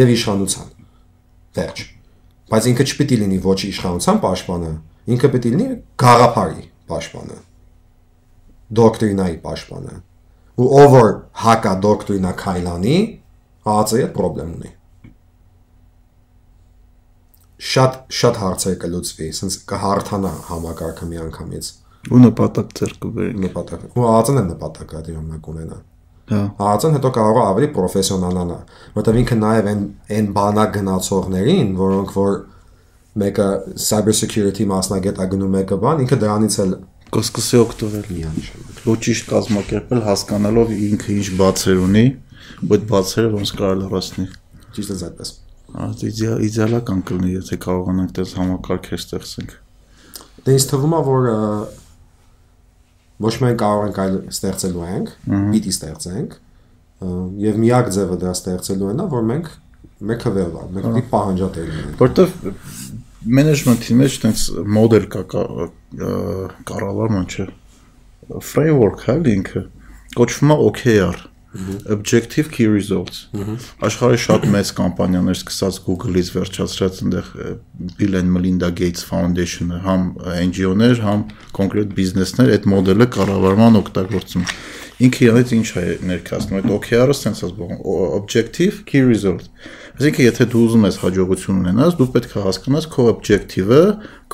եւ 0.00 0.12
իշխանության։ 0.16 0.70
Վերջ։ 1.56 1.82
Բայց 2.46 2.66
ինքը 2.70 2.86
չպիտի 2.86 3.16
լինի 3.22 3.38
ոչ 3.46 3.58
իշխանության 3.66 4.18
պաշտպանը, 4.24 4.72
ինքը 5.16 5.30
պիտի 5.36 5.52
լինի 5.56 5.66
գաղափարի 6.02 6.64
պաշտպանը։ 6.90 7.38
Դոկտրինայի 8.76 9.36
պաշտպանը։ 9.46 9.94
Ու 10.56 10.68
ով 10.80 10.92
որ 10.96 11.10
հակա 11.42 11.72
դոկտրինա 11.86 12.32
քայլանի, 12.40 12.98
ԱԱՑ-ի 13.66 14.02
հետ 14.02 14.20
խնդրեմ 14.20 14.52
ունի։ 14.56 14.70
Շատ 17.72 17.92
շատ 18.20 18.38
հարցեր 18.42 18.78
կլուծվի, 18.84 19.28
ասենց 19.34 19.54
կհարթանա 19.70 20.32
համակարգը 20.50 21.06
միանգամից 21.10 21.74
Ու 22.06 22.20
նպատակ 22.22 22.72
ձեռք 22.78 22.98
կբերի։ 23.02 23.32
նպատակ։ 23.42 23.86
Ու 23.98 24.02
ԱԱՑ-ն 24.06 24.36
է 24.38 24.42
նպատակը 24.46 25.00
դրան 25.06 25.24
մեկ 25.30 25.46
ունենա։ 25.52 25.78
Հա։ 26.30 26.42
ԱԱՑ-ն 26.58 26.94
հետո 26.96 27.10
կարող 27.16 27.38
է 27.38 27.46
ավելի 27.46 27.68
պրոֆեսիոնալանա, 27.76 28.58
որտեղ 28.98 29.18
ինքը 29.22 29.38
նաև 29.42 29.70
այն 29.72 29.80
այն 30.16 30.28
բանակ 30.36 30.70
գնացողներին, 30.76 31.72
որոնք 31.80 32.14
որ 32.16 32.36
մեկը 33.22 33.48
cyber 33.86 34.14
security 34.20 34.66
մասնագետ 34.70 35.18
է 35.18 35.26
գնում 35.34 35.56
մեկը 35.56 35.80
բան, 35.82 36.04
ինքը 36.06 36.20
դրանից 36.22 36.58
էլ 36.66 36.76
Կսկսի 37.16 37.58
օգտվել։ 37.62 38.06
Ու 38.86 38.96
ճիշտ 39.06 39.28
կազմակերպել 39.30 40.00
հասկանալով 40.06 40.72
ինքը 40.74 41.10
ինչ 41.16 41.26
բացեր 41.38 41.82
ունի, 41.86 42.02
ու 42.06 42.25
այդ 42.64 42.86
բացերը 42.90 43.32
ոնց 43.36 43.52
կարող 43.56 43.80
լրացնի։ 43.82 44.26
Ճիշտ 44.76 44.92
է 44.92 44.96
այդպես։ 45.06 45.32
Այդ 45.86 46.02
իդեալ 46.06 46.44
իդեալական 46.46 47.02
կլինի, 47.10 47.32
եթե 47.36 47.58
կարողանանք 47.66 48.14
դες 48.16 48.32
համակարգեր 48.38 49.02
ստեղծենք։ 49.02 49.54
Դե 50.46 50.56
ինձ 50.56 50.66
թվում 50.70 50.96
է, 50.96 51.00
որ 51.06 51.28
ոչ 53.26 53.34
միայն 53.42 53.58
կարող 53.60 53.86
ենք 53.86 54.00
այլ 54.06 54.16
ստեղծելու 54.32 54.86
ենք, 54.86 55.12
պիտի 55.26 55.72
ստեղծենք, 55.76 56.36
եւ 57.46 57.60
միակ 57.66 57.90
ձևը 57.96 58.18
դա 58.22 58.34
ստեղծելու 58.36 58.90
է 58.92 58.96
նա, 58.96 59.06
որ 59.12 59.26
մենք 59.30 59.50
մեկը 60.06 60.32
վերվա, 60.36 60.64
մենք 60.76 60.86
պիտի 60.86 61.04
պահանջատեր 61.12 61.70
լինենք։ 61.72 62.02
Որտեվ 62.04 62.34
մենեջմենթի 63.26 63.96
մեջ 64.00 64.16
տենց 64.22 64.42
մոդել 64.76 65.06
կա 65.12 65.22
կառավարման 66.68 67.26
չէ 67.26 67.46
framework 68.42 69.02
հա 69.06 69.16
ինքը 69.32 69.62
կոչվում 70.18 70.52
է 70.52 70.56
OKR 70.66 71.18
objective 71.96 72.50
key 72.54 72.68
results. 72.70 73.26
Աշխարհի 73.86 74.20
շատ 74.26 74.46
մեծ 74.54 74.72
կամպանիաներ 74.78 75.38
սկսած 75.40 75.80
Google-ից 75.86 76.32
վերջացրած 76.36 77.02
այնտեղ 77.04 77.30
Bill 77.98 78.18
and 78.20 78.32
Melinda 78.34 78.70
Gates 78.70 79.06
Foundation-ը 79.10 79.82
համ 79.86 80.08
NGO-ներ, 80.50 81.02
համ 81.06 81.26
կոնկրետ 81.56 81.94
բիզնեսներ 81.98 82.54
այդ 82.56 82.68
մոդելը 82.72 83.08
կառավարման 83.16 83.80
օգտագործում 83.82 84.46
ինքը 84.96 85.26
իրենից 85.26 85.50
ինչ 85.52 85.66
է 85.76 85.82
ներկայացնում 86.08 86.58
այդ 86.62 86.70
OKR-ը 86.72 87.16
sense 87.16 87.44
ասում 87.44 87.74
objective 88.16 88.86
key 88.88 89.02
result 89.04 89.50
Այսինքն 89.96 90.26
եթե 90.26 90.44
դու 90.52 90.62
ուզում 90.66 90.82
ես 90.84 90.96
հաջողություն 91.00 91.60
ունենաս, 91.62 91.94
դու 91.96 92.06
պետք 92.12 92.32
է 92.36 92.40
հասկանաս 92.44 92.86
քո 92.92 93.04
objective-ը, 93.14 93.78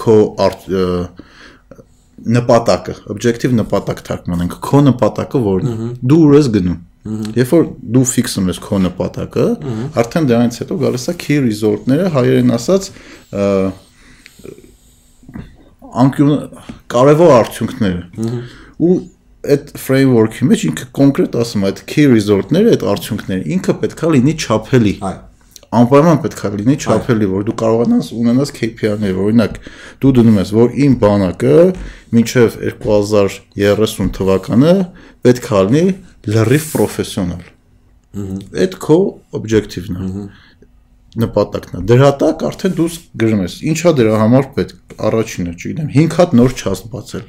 քո 0.03 0.16
նպատակը, 2.36 2.94
objective 3.15 3.55
նպատակ 3.59 4.03
թարգմանենք, 4.09 4.57
քո 4.66 4.81
նպատակը 4.89 5.43
որն 5.47 5.70
է։ 5.70 5.90
Դու 6.03 6.19
ուր 6.27 6.35
ես 6.39 6.51
գնում։ 6.57 6.81
Երբ 7.03 7.53
որ 7.53 7.65
դու 7.97 8.03
ֆիքսում 8.12 8.51
ես 8.53 8.59
քո 8.62 8.79
նպատակը, 8.85 9.47
արդեն 10.03 10.29
դրանից 10.31 10.59
հետո 10.62 10.77
գալիս 10.83 11.07
է 11.11 11.15
key 11.23 11.41
result-ները, 11.43 12.12
հայերեն 12.15 12.55
ասած, 12.59 12.87
անկյուն 16.03 16.62
կարևոր 16.95 17.35
արդյունքները։ 17.41 18.31
Ու 18.87 18.95
այդ 19.53 19.74
framework-ի 19.83 20.49
մեջ 20.53 20.65
ինքը 20.70 20.89
կոնկրետ 21.01 21.37
ասում 21.43 21.66
է, 21.66 21.73
այդ 21.73 21.85
key 21.91 22.07
result-ները, 22.12 22.77
այդ 22.77 22.89
արդյունքները 22.93 23.53
ինքը 23.57 23.79
պետքա 23.83 24.15
լինի 24.15 24.39
չափելի 24.39 24.97
Այ 25.03 25.16
անպայման 25.73 26.19
պետք 26.20 26.41
է 26.45 26.49
լինի 26.59 26.74
չափելի, 26.85 27.27
որ 27.33 27.45
դու 27.49 27.55
կարողանաս 27.62 28.09
ունենաս 28.12 28.51
KPI-ներ, 28.59 29.20
օրինակ 29.24 29.55
դու 30.03 30.11
դնում 30.19 30.41
ես, 30.43 30.51
որ 30.59 30.74
իմ 30.85 30.97
բանակը 31.01 31.55
մինչև 32.12 32.59
2030 32.83 34.11
թվականը 34.19 34.74
պետք 35.24 35.49
է 35.49 35.62
լինի 35.70 35.85
լրիվ 36.28 36.66
պրոֆեսիոնալ։ 36.73 37.44
Այդ 38.62 38.74
քո 38.82 38.99
objective-ն 39.39 39.97
է։ 39.99 40.27
նպատակն 41.23 41.78
է։ 41.78 41.81
Դրա 41.90 42.11
տակ 42.23 42.43
արդեն 42.49 42.77
դու 42.78 42.89
գրում 43.20 43.40
ես, 43.44 43.57
ինչա 43.73 43.90
դրա 43.99 44.20
համար 44.23 44.47
պետք 44.57 44.94
առաջինը, 45.09 45.53
չգիտեմ, 45.59 45.89
5 45.97 46.16
հատ 46.19 46.36
նոր 46.39 46.55
չաստ 46.62 46.86
բացել։ 46.93 47.27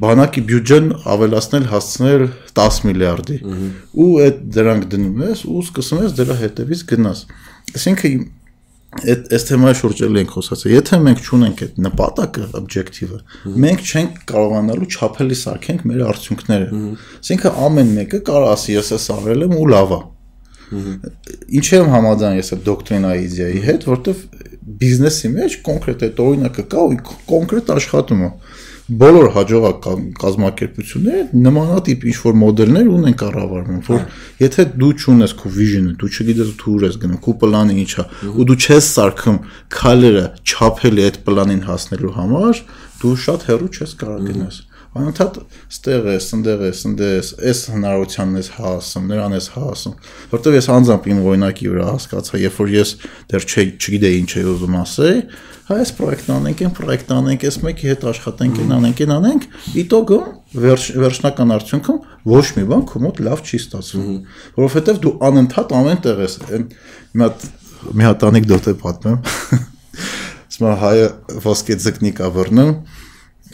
բանակի 0.00 0.42
բյուջեն 0.48 0.88
ավելացնել 1.14 1.66
հասցնել 1.70 2.22
10 2.58 2.78
միլիարդի 2.88 3.36
ու 4.04 4.08
այդ 4.24 4.40
դրանք 4.56 4.86
դնում 4.94 5.20
ես 5.24 5.44
ու 5.46 5.60
սկսում 5.64 6.00
ես 6.04 6.16
դրա 6.18 6.36
հետևից 6.40 6.82
գնաս 6.90 7.20
այսինքն 7.78 8.24
այդ 9.02 9.32
այս 9.34 9.46
թեմայի 9.48 9.78
շուրջ 9.80 10.02
էլ 10.06 10.18
ենք 10.22 10.34
խոսացել. 10.34 10.74
Եթե 10.74 10.98
մենք 11.04 11.22
չունենք 11.24 11.62
այդ 11.64 11.78
նպատակը 11.84 12.48
objective-ը 12.60 13.20
մենք 13.64 13.84
չենք 13.84 14.18
կարողանալու 14.30 14.90
չափելի 14.94 15.38
սարքենք 15.42 15.86
մեր 15.90 16.02
արդյունքները 16.14 16.82
այսինքն 17.18 17.62
ամեն 17.68 17.94
մեկը 17.98 18.20
կարող 18.30 18.50
ասի 18.54 18.76
ես 18.78 18.92
էս 18.98 19.08
արել 19.18 19.46
եմ 19.48 19.56
ու 19.58 19.70
լավ 19.74 19.94
է 19.98 20.00
Ինչ 20.74 21.66
եմ 21.76 21.90
համաձայն 21.92 22.38
ես 22.38 22.50
այդ 22.54 22.62
դոկտրինայի 22.66 23.24
իդեայի 23.28 23.60
հետ, 23.64 23.84
որտեվ 23.90 24.22
բիզնեսի 24.80 25.30
մեջ 25.34 25.56
կոնկրետ 25.66 26.04
այդ 26.06 26.22
օրինակը 26.24 26.64
կա 26.72 26.84
ու 26.88 26.96
կոնկրետ 27.28 27.72
աշխատում 27.74 28.22
է։ 28.24 28.30
Բոլոր 28.84 29.28
հաջողակ 29.32 29.76
կա- 29.80 30.00
կազմակերպությունները 30.20 31.22
նմանատիպ 31.44 32.02
ինչ 32.10 32.16
որ 32.20 32.34
մոդելներ 32.40 32.90
ունեն 32.94 33.14
կառավարում, 33.22 33.78
որ 33.88 34.02
եթե 34.44 34.66
դու 34.82 34.90
չունես 35.00 35.32
քո 35.40 35.52
vision-ը, 35.54 35.94
դու 36.02 36.10
չգիտես 36.12 36.50
դու 36.60 36.74
ուր 36.74 36.84
ես 36.84 36.98
գնում, 37.04 37.20
քո 37.24 37.32
պլանը 37.40 37.76
ինչ 37.80 37.92
է, 37.96 38.04
ու 38.28 38.44
դու 38.50 38.58
չես 38.60 38.90
սարքում 38.92 39.38
քայլերը 39.72 40.24
չափելի 40.44 41.06
այդ 41.08 41.16
պլանին 41.24 41.62
հասնելու 41.64 42.12
համար, 42.20 42.60
դու 43.00 43.14
շատ 43.24 43.48
հեռու 43.48 43.72
չես 43.72 43.96
կարող 44.04 44.20
գնաս 44.28 44.56
անընդհատ 44.94 45.38
ստեղ 45.74 46.06
ես, 46.12 46.26
ընդեղ 46.36 46.60
ես, 46.64 46.82
ընդեղ 46.90 47.12
ես, 47.14 47.30
այս 47.50 47.62
հնարավորությանն 47.74 48.38
ես 48.40 48.50
հասում, 48.54 49.08
նրան 49.10 49.34
ես 49.34 49.48
հասում։ 49.54 49.96
Որտեվ 50.34 50.56
ես 50.58 50.68
անձամբ 50.74 51.08
իմ 51.14 51.22
օրինակի 51.24 51.70
վրա 51.74 51.88
հասկացա, 51.88 52.40
երբ 52.44 52.60
որ 52.62 52.72
ես 52.74 52.92
դեռ 53.32 53.46
չէի, 53.48 53.66
չգիտեի 53.74 54.20
ինչ 54.22 54.30
էի 54.34 54.46
ուզում 54.54 54.78
ասել, 54.84 55.18
հա 55.64 55.78
այս 55.80 55.92
պրոյեկտն 55.98 56.32
անենք, 56.34 56.62
այն 56.64 56.72
պրոյեկտն 56.78 57.14
անենք, 57.18 57.44
այս 57.48 57.58
մեկի 57.64 57.90
հետ 57.90 58.02
աշխատենք, 58.10 58.58
այն 58.64 58.74
անենք, 58.78 59.02
այն 59.04 59.12
անենք, 59.14 59.46
իտոգը 59.80 60.18
վերջ, 60.64 60.88
վերջնական 61.00 61.54
արդյունքում 61.54 62.00
ոչ 62.34 62.44
մի 62.58 62.64
բան 62.68 62.84
քո 62.90 63.00
մոտ 63.04 63.22
լավ 63.24 63.44
չի 63.48 63.60
ստացվում, 63.64 64.18
որովհետեւ 64.60 65.00
դու 65.04 65.14
անընդհատ 65.30 65.74
ամեն 65.80 66.02
տեղ 66.04 66.20
ես, 66.24 66.36
այն 66.52 66.68
մի 67.14 67.24
հատ 67.24 67.46
մի 67.92 68.06
հատ 68.06 68.24
անեկդոտ 68.28 68.68
է 68.70 68.74
պատմեմ։ 68.80 69.16
Ասում 70.54 70.68
հայը 70.84 71.08
ոսկե 71.44 71.76
ձկնիկ 71.84 72.22
ա 72.24 72.30
բռնում, 72.34 72.70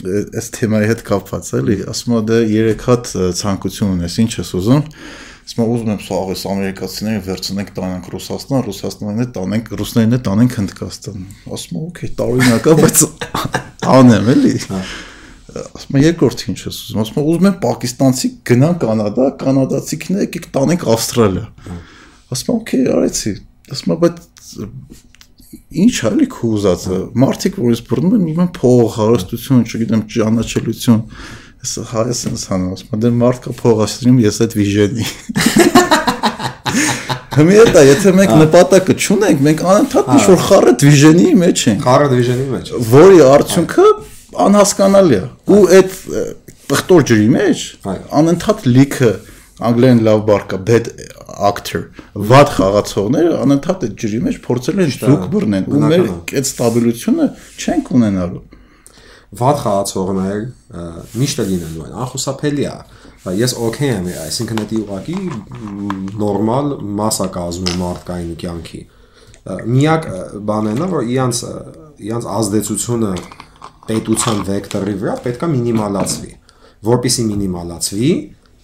այս 0.01 0.49
թեմայի 0.55 0.89
հետ 0.91 1.03
կապված 1.09 1.49
էլի, 1.59 1.77
ասում 1.91 2.15
է 2.15 2.21
դե 2.31 2.39
3 2.51 2.85
հատ 2.87 3.11
ցանկություն 3.41 3.91
ունես, 3.97 4.15
ինչ 4.23 4.31
ես 4.39 4.53
ուզում։ 4.61 4.85
Ասում 5.51 5.61
է 5.61 5.67
ուզում 5.75 5.91
եմ 5.91 6.01
սա 6.05 6.19
այս 6.31 6.43
ամերիկացիներին 6.51 7.23
վերցնենք 7.27 7.71
տանենք 7.75 8.09
Ռուսաստան, 8.15 8.65
Ռուսաստանին 8.71 9.21
հետ 9.21 9.33
տանենք, 9.35 9.71
ռուսներին 9.81 10.15
հետ 10.15 10.25
տանենք 10.31 10.57
Հնդկաստան։ 10.61 11.25
Ասում 11.57 11.81
է 11.81 11.83
օքեյ, 11.91 12.11
տարօրինակ 12.21 12.69
է, 12.71 12.75
բայց 12.81 13.03
անեմ 13.91 14.31
էլի։ 14.31 14.55
Ասում 15.51 15.99
է 15.99 16.03
երկրորդ 16.07 16.45
ինչ 16.47 16.59
ես 16.71 16.81
ուզում։ 16.87 17.03
Ասում 17.03 17.19
է 17.19 17.25
ուզում 17.31 17.49
եմ 17.51 17.57
պակիստանցի 17.67 18.29
գնան 18.47 18.77
Կանադա, 18.85 19.27
կանադացիքները 19.41 20.27
եկեք 20.29 20.47
տանենք 20.55 20.85
Ավստրալիա։ 20.95 21.47
Ասում 22.31 22.51
է 22.51 22.55
օքեյ, 22.61 22.85
արեցի։ 22.95 23.33
Ասում 23.75 23.91
է 23.91 23.99
բայց 24.05 24.21
ինչ 25.51 25.95
է 26.07 26.11
լի 26.15 26.27
քո 26.31 26.51
ուզածը 26.57 26.99
մարդիկ 27.23 27.57
որ 27.59 27.73
ես 27.75 27.81
բռնում 27.91 28.13
են 28.17 28.27
ուզում 28.31 28.43
են 28.45 28.51
փող 28.55 28.91
հարստություն 28.97 29.65
չգիտեմ 29.67 30.03
ճանաչելություն 30.15 31.01
ես 31.61 31.73
հայս 31.91 32.21
եմ 32.31 32.37
սանում 32.41 32.75
ասում 32.77 32.95
եմ 32.95 33.03
դե 33.05 33.11
մարդ 33.21 33.41
կա 33.47 33.55
փող 33.61 33.83
ասում 33.87 34.21
ես 34.25 34.41
այդ 34.47 34.57
վիժենի 34.61 35.09
Հիմա 37.41 37.83
եթե 37.87 38.13
մենք 38.17 38.33
նպատակը 38.41 38.95
չունենք 39.01 39.43
մենք 39.47 39.61
անընդհատ 39.73 40.09
ինչ 40.15 40.23
որ 40.29 40.41
խառը 40.47 40.73
վիժենի 40.83 41.29
մեջ 41.41 41.63
ենք 41.71 41.85
Խառը 41.87 42.09
դիվիժնի 42.11 42.47
մեջ։ 42.51 42.71
որի 42.91 43.21
արդյունքը 43.27 43.87
անհասկանալի 44.45 45.17
է 45.21 45.23
ու 45.51 45.61
այդ 45.79 45.95
պղտոր 46.71 47.07
ջրի 47.11 47.29
մեջ 47.37 47.63
անընդհատ 48.21 48.67
լիքը 48.75 49.13
անգլերեն 49.69 50.01
լավ 50.07 50.23
բառ 50.31 50.47
կա 50.51 50.61
bad 50.71 50.89
actor։ 51.51 51.83
Վատ 52.31 52.55
խաղացողները 52.57 53.35
անընդհատ 53.45 53.85
այդ 53.89 53.99
ջրի 54.05 54.23
մեջ 54.29 54.41
փորձել 54.47 54.81
են 54.85 54.95
զուգ 54.97 55.27
բռնեն 55.35 55.69
ու 55.71 55.83
մեր 55.91 56.07
այդ 56.11 56.49
ստաբիլությունը 56.51 57.29
չենք 57.61 57.93
ունենալու։ 58.01 58.43
վատ 59.31 59.61
խաղացողներ 59.63 60.41
ը, 60.41 60.85
միշտ 61.21 61.41
է 61.41 61.45
լինելու 61.51 61.85
են 61.87 61.99
անխուսափելի 62.03 62.65
է 62.67 62.73
ես 63.41 63.53
օքեյ 63.63 63.91
եմ 63.95 64.09
այսինքն 64.25 64.61
դա 64.61 64.81
ուղակի 64.81 65.19
նորմալ 66.23 66.73
մասա 66.99 67.29
կազմում 67.37 67.79
մարդկային 67.85 68.33
կյանքի 68.41 68.81
միակ 69.71 70.09
բանն 70.51 70.83
է 70.83 70.89
որ 70.95 71.07
իրանց 71.15 71.43
իրանց 72.11 72.27
ազդեցությունը 72.41 73.13
պետության 73.87 74.43
վեկտորի 74.51 74.97
վրա 75.05 75.15
պետքա 75.29 75.51
մինիմալացվի 75.55 76.33
որpիսի 76.91 77.27
մինիմալացվի 77.31 78.11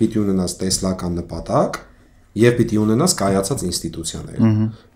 պիտի 0.01 0.18
ունենաս 0.23 0.55
տեսլական 0.62 1.14
նպատակ 1.20 1.78
եւ 2.36 2.56
պիտի 2.59 2.78
ունենաս 2.82 3.12
կայացած 3.16 3.62
ինստիտուցիաներ։ 3.66 4.40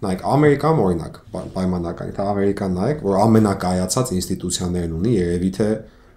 Նայեք 0.05 0.25
Ամերիկան 0.35 0.81
օրինակ 0.85 1.15
պա- 1.33 1.47
պայմանական, 1.55 2.11
թե 2.17 2.27
Ամերիկան 2.31 2.75
նայեք, 2.81 2.99
որ 3.07 3.17
ամենակայացած 3.25 4.13
ինստիտուցիաներն 4.21 4.93
ունի, 5.01 5.13
երևի 5.21 5.51
թե 5.57 5.69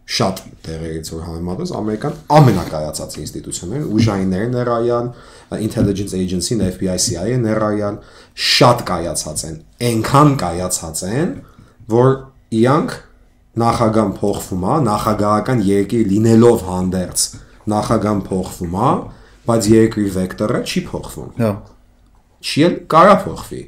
շատ 0.03 0.39
տեղերից 0.67 1.09
որ 1.13 1.21
համեմատես 1.23 1.71
Ամերիկան 1.79 2.15
ամենակայացած 2.37 3.13
ինստիտուցիաներն 3.23 3.85
ուժայինները 3.95 4.49
ներայալ, 4.53 5.07
intelligence 5.63 6.15
agency-ն, 6.19 6.63
FBI, 6.75 6.97
CIA-ը 7.05 7.37
ներայալ 7.45 7.99
շատ 8.35 8.83
կայացած 8.89 9.43
են։ 9.47 9.55
Այնքան 9.93 10.35
կայացած 10.43 11.03
են, 11.07 11.31
որ 11.93 12.11
իրանք 12.59 12.97
նախագահան 13.63 14.13
փոխվում 14.19 14.63
է, 14.67 14.75
նախագահական 14.91 15.59
երկիր 15.71 16.05
լինելով 16.11 16.67
հանդերձ 16.67 17.25
նախագահան 17.73 18.21
փոխվում 18.27 18.73
է, 18.83 18.89
բայց 19.47 19.67
երկրի 19.73 20.07
վեկտորը 20.17 20.59
չի 20.63 20.81
փոխվում 20.89 21.29
Հա։ 21.43 21.51
չի 22.43 22.63
էլ 22.67 22.75
կարա 22.93 23.15
փոխվի։ 23.23 23.61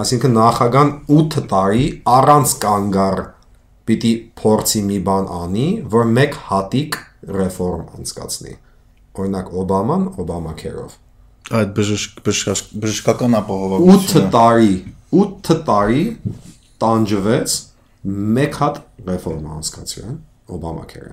Այսինքն 0.00 0.34
նախագահան 0.38 0.90
8 1.18 1.38
տարի 1.50 1.84
առանց 2.14 2.54
կանգար 2.64 3.22
պիտի 3.90 4.12
փորձի 4.40 4.82
մի 4.90 4.98
բան 5.06 5.30
անի, 5.40 5.66
որ 5.94 6.10
մեկ 6.18 6.36
հատիկ 6.50 6.98
ռեֆորմ 7.40 7.84
անցկացնի։ 7.98 8.52
Օրինակ 9.20 9.48
Օբաման 9.60 10.04
Օբամակերով։ 10.22 10.92
Այդ 11.60 11.72
բժշկ 11.76 12.20
բժշկ- 12.26 12.70
բժշկական 12.84 13.34
8 13.34 13.40
ապահովությունը։ 13.40 14.30
տարի, 14.36 14.74
8 15.24 15.56
տարի 15.70 16.04
տանջվեց 16.84 17.56
մեկ 18.38 18.60
հատ 18.60 18.78
ռեֆորմ 19.10 19.48
անցկացրել 19.58 20.14
Օբամակերը։ 20.56 21.10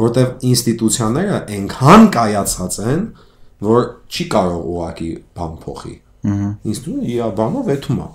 Որտեվ 0.00 0.44
ինստիտուցիաները 0.50 1.38
այնքան 1.56 2.06
կայացած 2.16 2.78
են, 2.90 3.02
որ 3.70 3.88
չի 4.10 4.26
կարող 4.34 4.68
ուղակի 4.74 5.10
բան 5.36 5.56
փոխի։ 5.64 5.94
Ինստիտուտը 6.70 7.10
իր 7.14 7.34
բանով 7.40 7.66
վեթում 7.70 8.00
է։ 8.00 8.08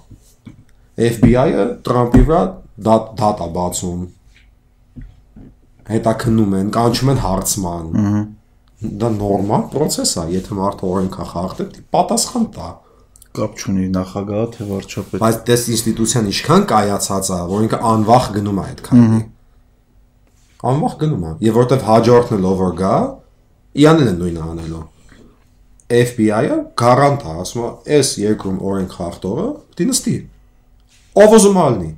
FBI-ը 1.10 1.66
Տրամպի 1.86 2.22
վրա 2.30 2.42
դատ 2.86 3.12
դատա 3.20 3.48
բացում։ 3.56 4.06
Հետաքննում 5.90 6.56
են, 6.60 6.72
կանչում 6.76 7.12
են 7.14 7.22
հարցման։ 7.26 7.92
Դա 9.02 9.10
նորմալ 9.16 9.68
process 9.74 10.16
է, 10.22 10.26
եթե 10.36 10.58
մարդը 10.58 10.90
օրենքա 10.90 11.28
խախտել, 11.32 11.70
պատասխան 11.96 12.48
տա։ 12.56 12.72
կապ 13.36 13.56
չունի 13.60 13.86
նախագահը 13.96 14.48
թե 14.56 14.66
վարչապետ։ 14.70 15.22
Բայց 15.24 15.40
դες 15.50 15.64
ինստիտուցիան 15.76 16.28
ինչքան 16.32 16.66
կայացած 16.72 17.32
է, 17.36 17.40
որ 17.52 17.66
ինքը 17.66 17.80
անվախ 17.92 18.28
գնում 18.36 18.60
է 18.62 18.66
այդ 18.66 18.84
քայլի։ 18.86 19.20
Անվախ 20.72 20.96
գնում 21.02 21.26
է։ 21.26 21.32
Եվ 21.46 21.58
որտեվ 21.60 21.86
հաջորդն 21.90 22.38
էլ 22.38 22.48
over 22.52 22.72
գա, 22.80 22.94
իրանն 23.82 24.10
է 24.12 24.14
նույնը 24.22 24.46
անելու։ 24.46 24.84
FBI-ը 25.96 26.58
գարանտ 26.82 27.26
է, 27.26 27.36
ասում 27.46 27.66
է, 27.66 27.70
այս 27.96 28.12
երկրում 28.24 28.58
օրենք 28.70 28.96
խախտողը 29.00 29.46
դի 29.78 29.88
նստի։ 29.92 30.16
Ով 31.26 31.36
ուզում 31.38 31.60
է 31.62 31.68
լինի։ 31.76 31.92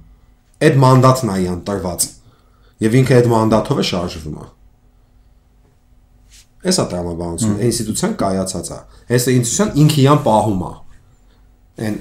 Այդ 0.68 0.82
մանդատն 0.84 1.32
է 1.32 1.38
իրան 1.48 1.62
տրված։ 1.68 2.08
Եվ 2.88 2.98
ինքը 2.98 3.16
այդ 3.18 3.30
մանդատով 3.32 3.80
է 3.80 3.86
շարժվում 3.88 4.38
է։ 4.38 4.50
Էսա 6.68 6.84
տրամաբանությունը, 6.92 7.58
ինստիտուցիան 7.68 8.18
կայացած 8.22 8.70
է։ 8.74 8.80
Այս 9.08 9.28
ինստիտուցիան 9.38 9.74
ինքը 9.86 10.00
իրան 10.04 10.22
պահում 10.28 10.62
է 10.68 10.74
այն 11.78 11.98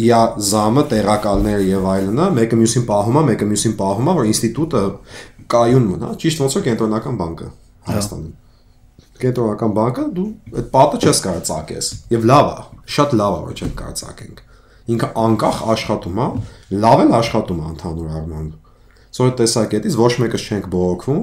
իա 0.00 0.18
զամը 0.46 0.82
տեղակալները 0.90 1.64
եւ 1.66 1.86
այլնը 1.92 2.26
մեկը 2.36 2.58
մյուսին 2.60 2.84
պահում 2.90 3.16
է, 3.20 3.22
մեկը 3.30 3.48
մյուսին 3.50 3.72
պահում 3.80 4.10
է, 4.10 4.14
որ 4.20 4.28
ինստիտուտը 4.30 4.82
կայուն 5.54 5.88
մնա, 5.90 6.12
ճիշտ 6.20 6.42
ոնց 6.44 6.56
որ 6.58 6.64
կենտրոնական 6.68 7.18
բանկը 7.20 7.48
Հայաստանում։ 7.90 8.30
Կենտրոնական 9.20 9.74
բանկը 9.76 10.04
դու 10.16 10.28
այդ 10.60 10.70
պատը 10.74 11.00
չես 11.00 11.20
կարող 11.26 11.42
ծակես 11.50 11.90
եւ 12.14 12.26
լավ 12.30 12.50
է, 12.50 12.62
շատ 12.94 13.16
լավ 13.20 13.36
է 13.36 13.42
որ 13.48 13.60
չեն 13.60 13.74
կարող 13.80 13.98
ծակենք։ 14.00 14.40
Ինքը 14.90 15.08
անկախ 15.24 15.58
աշխատում 15.74 16.20
է, 16.20 16.28
լավ 16.84 17.02
էլ 17.04 17.12
աշխատում 17.20 17.60
է 17.60 17.66
ընդհանուր 17.70 18.14
առմամբ։ 18.20 18.56
այդ 19.20 19.34
տեսակետից 19.40 19.98
ոչ 20.00 20.12
մեկս 20.22 20.46
չենք 20.50 20.66
բողոքվում, 20.70 21.22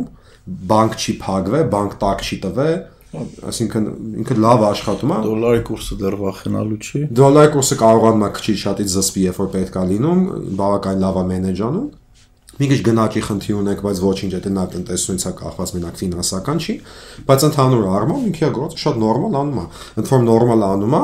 բանկ 0.72 0.98
չի 0.98 1.14
փակվե, 1.24 1.62
բանկ 1.74 1.98
տակ 2.04 2.24
չի 2.28 2.38
տվե, 2.45 2.70
այսինքն 3.18 3.86
ինքը 4.22 4.36
լավ 4.44 4.64
աշխատում 4.68 5.14
է, 5.16 5.20
Դոլարի 5.28 5.62
կուրսը 5.68 5.98
դեռ 6.02 6.18
վախենալու 6.22 6.80
չի։ 6.88 7.02
Դոլարի 7.18 7.52
կուրսը 7.56 7.78
կարողանում 7.82 8.26
է 8.28 8.30
քիչ 8.38 8.58
շատից 8.64 8.95
զսպի, 8.98 9.24
երբ 9.28 9.40
որ 9.41 9.49
պետք 9.56 9.78
է 9.78 9.86
լինում, 9.91 10.22
բավական 10.60 11.02
լավ 11.04 11.20
է 11.22 11.24
մենեջանում։ 11.32 11.88
Մի 12.57 12.67
քիչ 12.71 12.79
գնաճի 12.88 13.21
խնդիր 13.27 13.57
ունենք, 13.61 13.81
բայց 13.85 13.99
ոչինչ, 14.01 14.31
դա 14.38 14.51
նա 14.57 14.63
տնտեսությունից 14.73 15.25
է 15.27 15.31
կախված 15.41 15.73
մենակ 15.77 15.99
ֆինանսական 16.01 16.61
չի, 16.63 16.75
բայց 17.27 17.45
ընդհանուր 17.47 17.89
առմամբ 17.97 18.27
ինքը 18.31 18.49
գործը 18.57 18.81
շատ 18.81 18.99
նորմալ 19.03 19.38
անում 19.41 19.59
է։ 19.61 19.65
Ընդ 20.01 20.11
որում 20.13 20.27
նորմալ 20.27 20.65
անում 20.67 20.95
է 20.97 21.01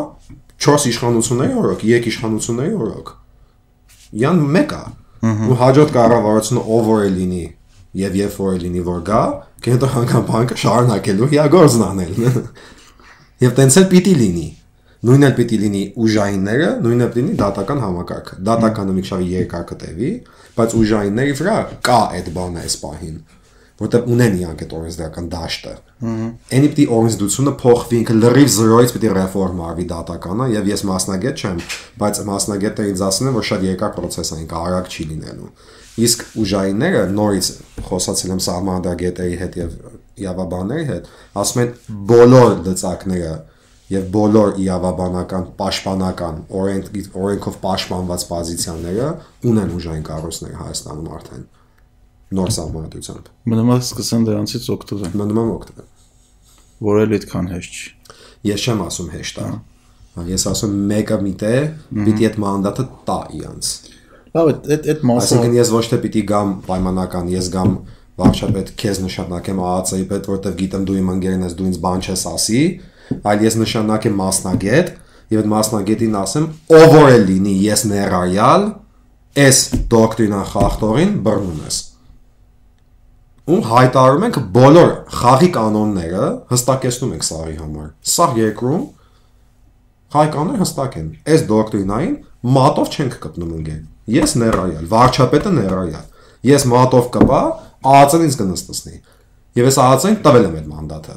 4 0.63 0.87
իշխանությունների 0.93 1.57
օրոք, 1.61 1.83
3 1.83 2.09
իշխանությունների 2.13 2.75
օրոք։ 2.83 3.13
Յան 4.23 4.41
մեկը։ 4.57 4.83
Ու 5.23 5.57
հաջորդ 5.61 5.93
կառավարությունը 5.93 6.63
ով 6.73 6.87
որ 6.89 7.03
է 7.03 7.11
լինի 7.13 7.43
եւ 7.93 8.15
երբ 8.17 8.37
որ 8.41 8.53
է 8.53 8.59
լինի 8.63 8.81
որ 8.87 9.01
գա, 9.07 9.21
կենտրոնական 9.63 10.23
բանկը 10.29 10.57
շարունակելու 10.63 11.29
իր 11.37 11.49
գործն 11.53 11.83
անել։ 11.87 12.13
Եվ 13.43 13.55
տենց 13.59 13.77
էլ 13.81 13.87
պիտի 13.93 14.13
լինի։ 14.23 14.47
Նույնն 15.03 15.27
էլ 15.27 15.33
պիտի 15.35 15.57
լինի 15.59 15.83
ուժայինները, 15.99 16.67
նույնն 16.83 17.03
էլ 17.03 17.09
պիտի 17.11 17.23
լինի 17.23 17.37
դատական 17.41 17.79
համակարգը։ 17.83 18.35
Դատականը 18.47 18.93
մի 18.95 19.01
քիչ 19.03 19.17
երկար 19.33 19.63
կտևի, 19.73 20.11
բայց 20.55 20.75
ուժայինների 20.79 21.33
վրա 21.39 21.55
կա 21.83 21.97
այդ 22.19 22.29
բանը 22.37 22.63
այս 22.63 22.75
պահին, 22.83 23.17
որտեղ 23.83 24.07
ունեն 24.13 24.37
իրանք 24.39 24.63
այդ 24.63 24.75
օրենսդրական 24.79 25.27
դաշտը։ 25.33 25.73
Այնի 26.53 26.69
պիտի 26.71 26.85
օրենսդրությունը 26.93 27.53
փոխվի, 27.63 27.99
ինքը 27.99 28.15
լրիվ 28.23 28.49
զրոյից 28.53 28.93
պիտի 28.95 29.11
ռեֆորմ 29.17 29.61
արվի 29.67 29.85
դատականը, 29.91 30.47
եւ 30.53 30.69
ես 30.71 30.83
մասնագետ 30.87 31.43
չեմ, 31.43 31.61
բայց 31.99 32.21
մասնագետները 32.31 32.93
ինձ 32.93 33.03
ասում 33.07 33.27
են, 33.27 33.37
որ 33.43 33.47
շատ 33.49 33.65
երկար 33.73 33.95
process 33.97 34.31
է, 34.33 34.39
ինքը 34.43 34.61
արագ 34.63 34.93
չի 34.93 35.07
լինելու։ 35.11 35.49
Իսկ 36.03 36.23
ուժայինները 36.43 37.01
նորից 37.13 37.49
խոսացել 37.87 38.31
եմ 38.33 38.43
սահմանադագետերի 38.43 39.35
հետ 39.43 39.57
եւ 39.59 39.73
իրավաբանների 40.23 40.85
հետ, 40.89 41.09
ասում 41.43 41.61
են 41.63 41.73
բոլոր 42.13 42.55
դծակները 42.67 43.33
եւ 43.93 44.05
բոլոր 44.13 44.53
իրավաբանական 44.63 45.47
պաշտպանական 45.59 46.37
օրենք 46.59 46.89
օրենքով 47.23 47.57
պաշտպանված 47.63 48.25
պոզիցիաները 48.33 49.09
ունեն 49.51 49.73
ուժային 49.77 50.05
կառույցներ 50.09 50.55
Հայաստանում 50.63 51.09
արդեն 51.17 51.43
նոր 52.33 52.53
սահմանադրությամբ 52.57 53.31
Մնում 53.53 53.73
է 53.73 53.77
սկսեն 53.83 54.27
դրանցից 54.29 54.69
օգտվել, 54.73 55.17
մնում 55.21 55.41
եմ 55.43 55.51
օգտվել 55.53 55.89
որ 56.83 57.01
էլ 57.03 57.17
այդքան 57.19 57.49
հեշտ 57.53 57.77
չի։ 57.79 57.91
ես 58.49 58.63
չեմ 58.67 58.85
ասում 58.87 59.11
հեշտ 59.13 59.41
է 59.43 59.49
ես 60.33 60.45
ասում 60.53 60.73
մեկը 60.93 61.17
միտե 61.27 61.53
պիտի 61.93 62.27
այդ 62.29 62.39
մանդատը 62.43 62.85
տա 63.07 63.19
իրանց 63.37 63.69
Լավ, 64.33 64.47
այդ 64.49 64.87
այդ 64.89 65.03
մասը 65.05 65.21
Այսինքն 65.23 65.55
ես 65.59 65.71
ոչ 65.73 65.83
թե 65.91 65.97
պիտի 66.03 66.21
գամ 66.31 66.53
պայմանական, 66.65 67.27
ես 67.33 67.49
գամ 67.53 67.73
վարչապետ 68.17 68.71
քեզ 68.81 69.01
նշանակեմ 69.03 69.59
ԱԱՑ-ի 69.61 70.05
պետ, 70.09 70.29
որտեվ 70.31 70.55
գիտեմ 70.61 70.87
դու 70.89 70.95
իմ 71.01 71.11
ընկերն 71.13 71.45
ես, 71.45 71.55
դու 71.59 71.67
ինձ 71.69 71.77
բան 71.83 72.03
չես 72.07 72.23
ասի, 72.33 72.63
այլ 73.23 73.47
ես 73.47 73.57
նշանակեմ 73.61 74.19
մասնագետ 74.23 74.93
եւ 75.33 75.41
այդ 75.43 75.49
մասնագետին 75.53 76.19
ասեմ, 76.23 76.45
ով 76.77 76.85
որ 76.93 77.09
է 77.13 77.17
լինի, 77.29 77.55
ես 77.63 77.85
ներայալ, 77.93 78.69
այս 79.43 79.59
դոկտրինա 79.93 80.43
խախտողին 80.53 81.17
բռնում 81.25 81.65
ես։ 81.67 81.79
ու 83.43 83.57
հայտարարում 83.67 84.25
ենք 84.27 84.37
բոլոր 84.55 84.91
խաղի 85.19 85.47
կանոնները 85.55 86.27
հստակեցնում 86.53 87.15
ենք 87.17 87.25
սաղի 87.27 87.55
համար։ 87.59 87.89
Սա 88.13 88.27
երկրում 88.39 88.85
խաղի 90.13 90.31
կանոնները 90.35 90.61
հստակ 90.63 90.95
են։ 91.01 91.09
Այս 91.33 91.43
դոկտրինային 91.49 92.15
մատով 92.55 92.93
չենք 92.93 93.17
կպնում 93.25 93.51
ընկեր։ 93.57 93.81
Ես 94.13 94.35
ներայալ, 94.43 94.87
վարչապետը 94.93 95.53
ներայալ։ 95.57 96.07
Ես 96.53 96.65
մատով 96.71 97.11
կպա, 97.17 97.41
ԱԱՑ-ն 97.83 98.25
ինձ 98.29 98.39
կնստեցնի։ 98.39 98.97
Եվ 99.59 99.69
ես 99.69 99.77
ԱԱՑ-ին 99.83 100.17
տվել 100.23 100.47
եմ 100.47 100.57
այդ 100.59 100.67
մանդատը։ 100.71 101.15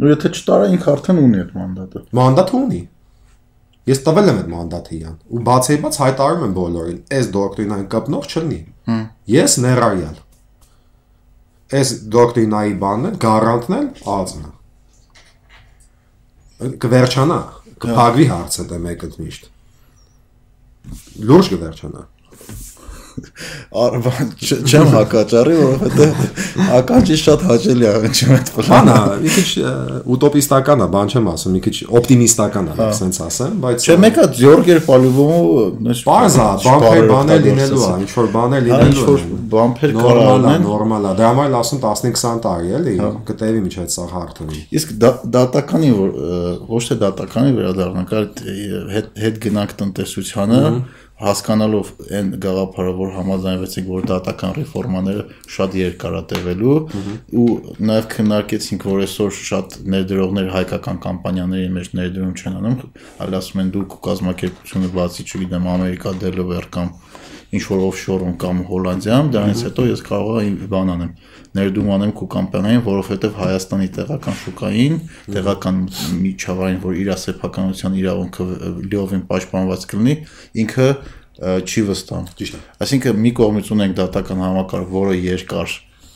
ու 0.00 0.10
եթե 0.10 0.28
չտարա 0.34 0.66
ինքը 0.74 0.88
արդեն 0.94 1.18
ունի 1.24 1.38
այդ 1.44 1.52
մանդատը։ 1.58 2.02
Մանդատը 2.18 2.54
ունի։ 2.58 2.82
Ես 3.84 3.98
տվել 4.04 4.26
եմ 4.32 4.38
այդ 4.40 4.48
մանդատը 4.54 4.92
իրան 4.98 5.16
ու 5.34 5.40
բացի 5.44 5.76
բաց 5.84 5.94
հայտարարում 6.04 6.44
եմ 6.44 6.54
բոլորին, 6.58 7.00
այս 7.14 7.26
դոկտրինային 7.34 7.88
կպնող 7.94 8.24
չլինի։ 8.32 8.60
Ես 9.34 9.52
ներայալ։ 9.64 10.16
Այս 11.74 11.88
դոկտրինայի 12.14 12.74
բանն 12.84 13.04
է, 13.04 13.12
գարանտն 13.24 13.72
է 13.74 13.80
ԱԱՑ-ն 14.04 14.44
է։ 14.44 14.50
Կվերջանա, 16.80 17.40
կփակվի 17.84 18.26
հարցը 18.30 18.62
դե 18.70 18.78
մեկը 18.84 19.08
միշտ 19.20 19.50
լուրջ 21.28 21.48
կվերջանա 21.54 22.02
Արվան 23.84 24.30
չեմ 24.44 24.88
հակաճարի, 24.94 25.54
որովհետեւ 25.60 26.64
ականջի 26.78 27.16
շատ 27.20 27.44
հաճելի 27.48 27.86
է 27.86 27.92
հնչում 28.04 28.32
այդ 28.34 28.50
բանը։ 28.54 28.96
Մի 29.24 29.32
քիչ 29.34 29.48
ուտոպիստական 30.14 30.84
է, 30.84 30.88
բան 30.94 31.12
չեմ 31.14 31.28
ասում, 31.34 31.54
մի 31.54 31.62
քիչ 31.64 31.74
օպտիմիստական 32.00 32.70
է, 32.70 32.76
ասենց 32.84 33.20
ասեմ, 33.24 33.56
բայց 33.64 33.84
Չէ, 33.84 33.96
մեկը 34.04 34.26
Ձյորգեր 34.38 34.80
Պալյուվոմը 34.88 35.96
Պարզա, 36.04 36.48
բամփեր 36.64 37.08
բաներ 37.10 37.44
լինելու 37.44 37.84
է, 37.84 37.92
ինչ 38.04 38.10
որ 38.14 38.30
բաներ 38.34 38.66
լինելու 38.68 39.14
է։ 39.14 39.28
Բամփեր 39.54 39.94
կարող 39.98 40.48
են, 40.54 40.64
նորմալ 40.64 41.04
է։ 41.04 41.14
Դրա 41.20 41.30
համար 41.34 41.56
ասում 41.60 41.80
15-20 41.84 42.42
տարի 42.44 42.74
էլի, 42.78 42.94
կտեվի 43.30 43.62
միջ 43.64 43.76
այդ 43.84 43.94
սա 43.94 44.06
հարթունի։ 44.14 44.60
Իսկ 44.80 44.94
դատականի 45.34 45.92
ոչ 46.74 46.82
թե 46.90 46.98
դատականի 47.04 47.54
վերադառնանք, 47.58 48.14
այլ 48.18 48.28
հետ 49.24 49.40
գնանք 49.44 49.74
տնտեսությանը, 49.84 50.62
հասկանալով 51.20 51.90
այն 52.18 52.30
գաղափարը, 52.42 52.92
որ 52.98 53.10
համաձայնվեցինք, 53.14 53.90
որ 53.94 54.06
դատական 54.10 54.54
ռեֆորմաները 54.58 55.24
շատ 55.54 55.76
երկար 55.78 56.16
է 56.18 56.22
տևելու 56.32 56.74
ու 57.38 57.46
նաև 57.90 58.08
քննարկեցինք, 58.14 58.86
որ 58.90 59.04
այսօր 59.04 59.36
շատ 59.38 59.76
ներդրողներ 59.94 60.50
հայկական 60.58 60.98
կամպանիաների 61.06 61.68
մեջ 61.78 61.92
ներդրում 62.00 62.34
չեն 62.34 62.58
անում, 62.60 62.78
այլ 63.24 63.38
ասում 63.38 63.62
են 63.62 63.70
դուք 63.78 63.96
կազմակերպությունը 64.08 64.90
բացի, 64.98 65.28
չգիտեմ, 65.30 65.70
Ամերիկա, 65.74 66.16
Delaware 66.24 66.70
կամ 66.74 66.90
ինչ 67.54 67.64
որ 67.70 67.82
օֆշորում 67.88 68.34
կամ 68.44 68.60
Հոլանդիայում, 68.68 69.28
դրանից 69.34 69.62
հետո 69.68 69.86
ես 69.90 70.02
կարող 70.08 70.38
եմ 70.44 70.54
բան 70.74 70.92
անեմ, 70.94 71.12
ներդրում 71.54 71.90
անեմ 71.94 72.12
քո 72.18 72.28
կամպանիային, 72.34 72.82
որովհետև 72.88 73.36
Հայաստանի 73.40 73.88
տեղական 73.94 74.38
շուկային, 74.42 74.96
տեղական 75.34 75.80
միջավայրին, 76.24 76.80
որ 76.84 76.98
իր 77.04 77.12
սեփականության 77.24 77.98
իրավունքը 78.02 78.46
լիովին 78.90 79.24
պաշտպանված 79.30 79.86
կլինի, 79.94 80.16
ինքը 80.64 80.88
չի 81.34 81.82
վստահ։ 81.90 82.26
Ճիշտ 82.38 82.54
է։ 82.54 82.62
Այսինքն 82.84 83.22
մի 83.24 83.30
կողմից 83.38 83.70
ունենք 83.74 83.96
դատական 83.98 84.42
համակարգ, 84.44 84.90
որը 84.94 85.16
երկար 85.18 85.72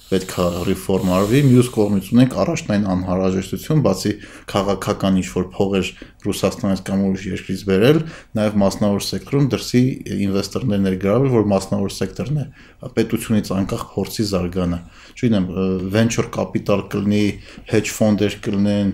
պետք 0.08 0.34
է 0.38 0.46
ռեֆորմ 0.68 1.10
արվի, 1.18 1.40
մյուս 1.48 1.68
կողմից 1.74 2.06
ունենք 2.14 2.36
առաջնային 2.42 2.86
անհրաժեշտություն, 2.94 3.82
բացի 3.84 4.12
քաղաքական 4.48 5.18
ինչ-որ 5.20 5.48
փողեր 5.52 5.90
Ռուսաստանից 6.28 6.80
կամ 6.88 7.02
ուրիշ 7.08 7.26
երկրից 7.28 7.60
բերել, 7.68 7.98
նաև 8.38 8.56
մասնավոր 8.62 9.04
սեկտորում 9.08 9.48
դրսի 9.52 9.82
ինվեստորներ 10.28 10.80
ներգրավել, 10.88 11.28
որ 11.34 11.44
մասնավոր 11.52 11.92
սեկտորն 11.98 12.40
է 12.42 12.46
պետությունից 12.94 13.50
անկախ 13.58 13.84
փորձի 13.92 14.24
զարգանը։ 14.28 14.78
Չգիտեմ, 15.18 15.46
venture 15.94 16.26
capital 16.34 16.82
կլինի, 16.92 17.22
hedge 17.70 17.90
fund-եր 17.94 18.36
կլինեն, 18.44 18.92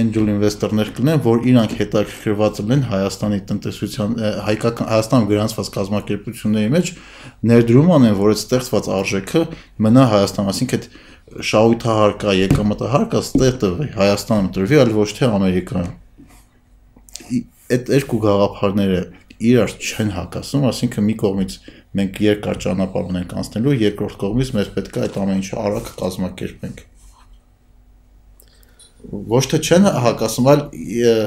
angel 0.00 0.30
investor-ներ 0.32 0.92
կլինեն, 0.96 1.20
որ 1.26 1.44
իրանք 1.52 1.74
հետաքրքրված 1.80 2.60
լինեն 2.64 2.84
Հայաստանի 2.92 3.40
տնտեսության 3.50 4.16
հայկական 4.46 4.90
Հայաստանում 4.92 5.28
գրանցված 5.32 5.70
կազմակերպությունների 5.76 6.72
մեջ 6.76 6.92
ներդրում 7.52 7.92
անեն, 7.96 8.16
որ 8.16 8.32
այդ 8.32 8.40
ստեղծված 8.46 8.90
արժեքը 8.96 9.42
մնա 9.86 10.06
Հայաստանում, 10.16 10.55
այսինքն 10.56 10.76
այդ 10.76 10.88
շահույթահարկա, 11.50 12.34
եկամտահարկա 12.40 13.20
ստեղ 13.26 13.56
տվի, 13.62 13.86
Հայաստանում 13.96 14.50
տրվի, 14.56 14.76
այլ 14.82 14.92
ոչ 14.96 15.08
թե 15.16 15.30
Ամերիկայում 15.36 15.94
այդ 17.66 17.88
երկու 17.96 18.18
գաղափարները 18.22 19.00
իրար 19.46 19.72
չեն 19.76 20.12
հակասում, 20.16 20.66
ասինքն 20.70 21.06
մի 21.06 21.14
կողմից 21.22 21.56
մենք 21.98 22.20
երկար 22.26 22.60
ճանապարհ 22.62 23.08
ունենք 23.10 23.34
անցնելու, 23.40 23.74
երկրորդ 23.82 24.20
կողմից 24.22 24.52
մեզ 24.56 24.70
պետք 24.76 24.96
է 24.96 25.02
այդ 25.06 25.18
ամեն 25.22 25.40
ինչը 25.42 25.58
արագ 25.66 25.90
կազմակերպենք 25.98 26.84
ոչ 29.06 29.42
թե 29.52 29.58
չեն 29.62 29.84
հակասում, 30.02 30.46
այլ 30.50 30.62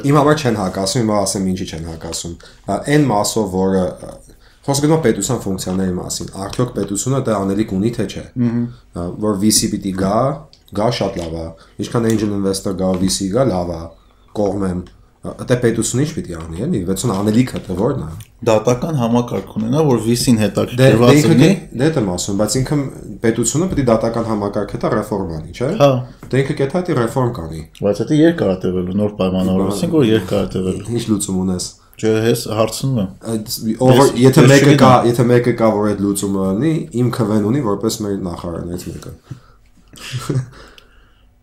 իմ 0.10 0.18
համար 0.19 0.41
չեն 0.41 0.57
հակասում, 0.60 1.03
հիմա 1.03 1.19
ասեմ 1.23 1.45
ինչի 1.51 1.68
չեն 1.69 1.85
հակասում։ 1.89 2.34
Այն 2.76 3.06
մասով, 3.07 3.53
որը 3.53 3.84
խոսքը 4.68 4.86
գնում 4.86 5.02
պետության 5.06 5.41
ֆունկցիաների 5.45 5.95
մասին, 5.99 6.31
արդյոք 6.45 6.72
պետությունը 6.77 7.23
դա 7.30 7.40
անելիք 7.45 7.73
ունի 7.80 7.91
թե 7.95 8.06
չէ։ 8.10 8.23
Որ 9.26 9.41
VC 9.44 9.72
պիտի 9.73 9.94
գա, 10.03 10.19
գա 10.80 10.88
շատ 10.99 11.19
լավ 11.23 11.36
է։ 11.40 11.48
Ինչքան 11.86 12.07
angel 12.11 12.38
investor 12.40 12.80
գա, 12.80 12.94
VC 13.03 13.30
գա, 13.34 13.45
լավ 13.49 13.76
է։ 13.76 13.81
Կողմ 14.40 14.65
եմ 14.69 14.81
Դա 15.19 15.56
պետությունը 15.60 16.03
ինչ 16.06 16.11
պիտի 16.15 16.36
անի, 16.40 16.61
էլի, 16.64 16.80
60 16.88 17.11
անելիքը 17.11 17.60
թե 17.65 17.76
որն 17.76 18.03
է։ 18.06 18.11
Դատական 18.48 18.99
համակարգ 19.02 19.49
ունենա, 19.60 19.81
որ 19.90 19.98
VC-ին 20.06 20.38
հետաքրքրված 20.40 21.26
լինի։ 21.31 21.49
Դե 21.81 21.90
դե 21.98 22.03
ասում, 22.14 22.38
բայց 22.40 22.56
ինքը 22.60 22.77
պետությունը 23.26 23.68
պիտի 23.73 23.86
դատական 23.90 24.30
համակարգ 24.30 24.76
հետա 24.77 24.91
ռեֆորմ 24.95 25.34
անի, 25.40 25.52
չէ՞։ 25.60 25.72
Հա։ 25.81 25.90
Դե 26.23 26.40
ինքը 26.40 26.56
կետա 26.61 26.84
դի 26.88 26.98
ռեֆորմ 26.99 27.34
կանի։ 27.36 27.61
Բայց 27.84 28.02
դա 28.07 28.19
երկար 28.19 28.53
է 28.53 28.57
տևելու, 28.64 28.98
նոր 29.03 29.14
պայմանավորվածին, 29.19 29.94
որ 29.99 30.07
երկար 30.07 30.40
է 30.40 30.52
տևելու։ 30.56 30.95
Ինչ 30.95 31.03
լուծում 31.11 31.44
ունես։ 31.44 31.68
Չէ, 32.00 32.12
հես 32.24 32.46
հարցնում 32.56 33.00
եմ։ 33.02 33.10
եթե 34.24 34.44
մեկը 34.48 34.76
կա, 34.80 34.92
եթե 35.10 35.26
մեկը 35.30 35.54
կա, 35.60 35.70
որ 35.76 35.88
այդ 35.90 36.04
լուծումը 36.06 36.44
ունի, 36.56 36.74
իմ 37.02 37.10
քվեն 37.18 37.48
ունի 37.50 37.64
որպես 37.66 37.98
մեր 38.06 38.14
նախարարներից 38.30 38.86
մեկը։ 38.90 39.14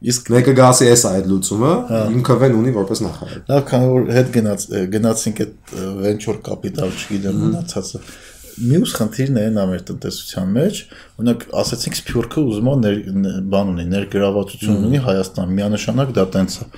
Իսկ 0.07 0.31
մեկը 0.33 0.53
գասի 0.57 0.89
էս 0.93 1.03
այդ 1.09 1.29
լուծումը 1.31 1.73
հա։ 1.91 2.01
իմ 2.13 2.23
քվեն 2.29 2.57
ունի 2.57 2.73
որպես 2.77 3.01
նախարար։ 3.07 3.45
Լավ, 3.51 3.63
քանի 3.71 3.87
որ 3.93 4.11
հետ 4.17 4.33
գնաց 4.37 4.65
գնացինք 4.93 5.43
այդ 5.45 5.75
venture 6.05 6.37
capital 6.47 6.93
չգիտեմ 6.93 7.39
մնացածը։ 7.43 8.03
Մյուս 8.57 8.93
խնդիրն 8.97 9.39
է 9.41 9.47
նա 9.53 9.65
մեր 9.69 9.81
տնտեսության 9.89 10.53
մեջ, 10.57 10.79
օրինակ 11.21 11.43
ասացինք 11.61 11.99
Սփյուռքը 11.99 12.45
ուզում 12.53 12.71
է 12.73 12.93
բան 13.53 13.73
ունի, 13.73 13.85
ներգրավվածություն 13.91 14.87
ունի 14.87 15.01
Հայաստան, 15.07 15.51
միանշանակ 15.59 16.15
դա 16.17 16.25
տենց 16.37 16.57
է։ 16.57 16.69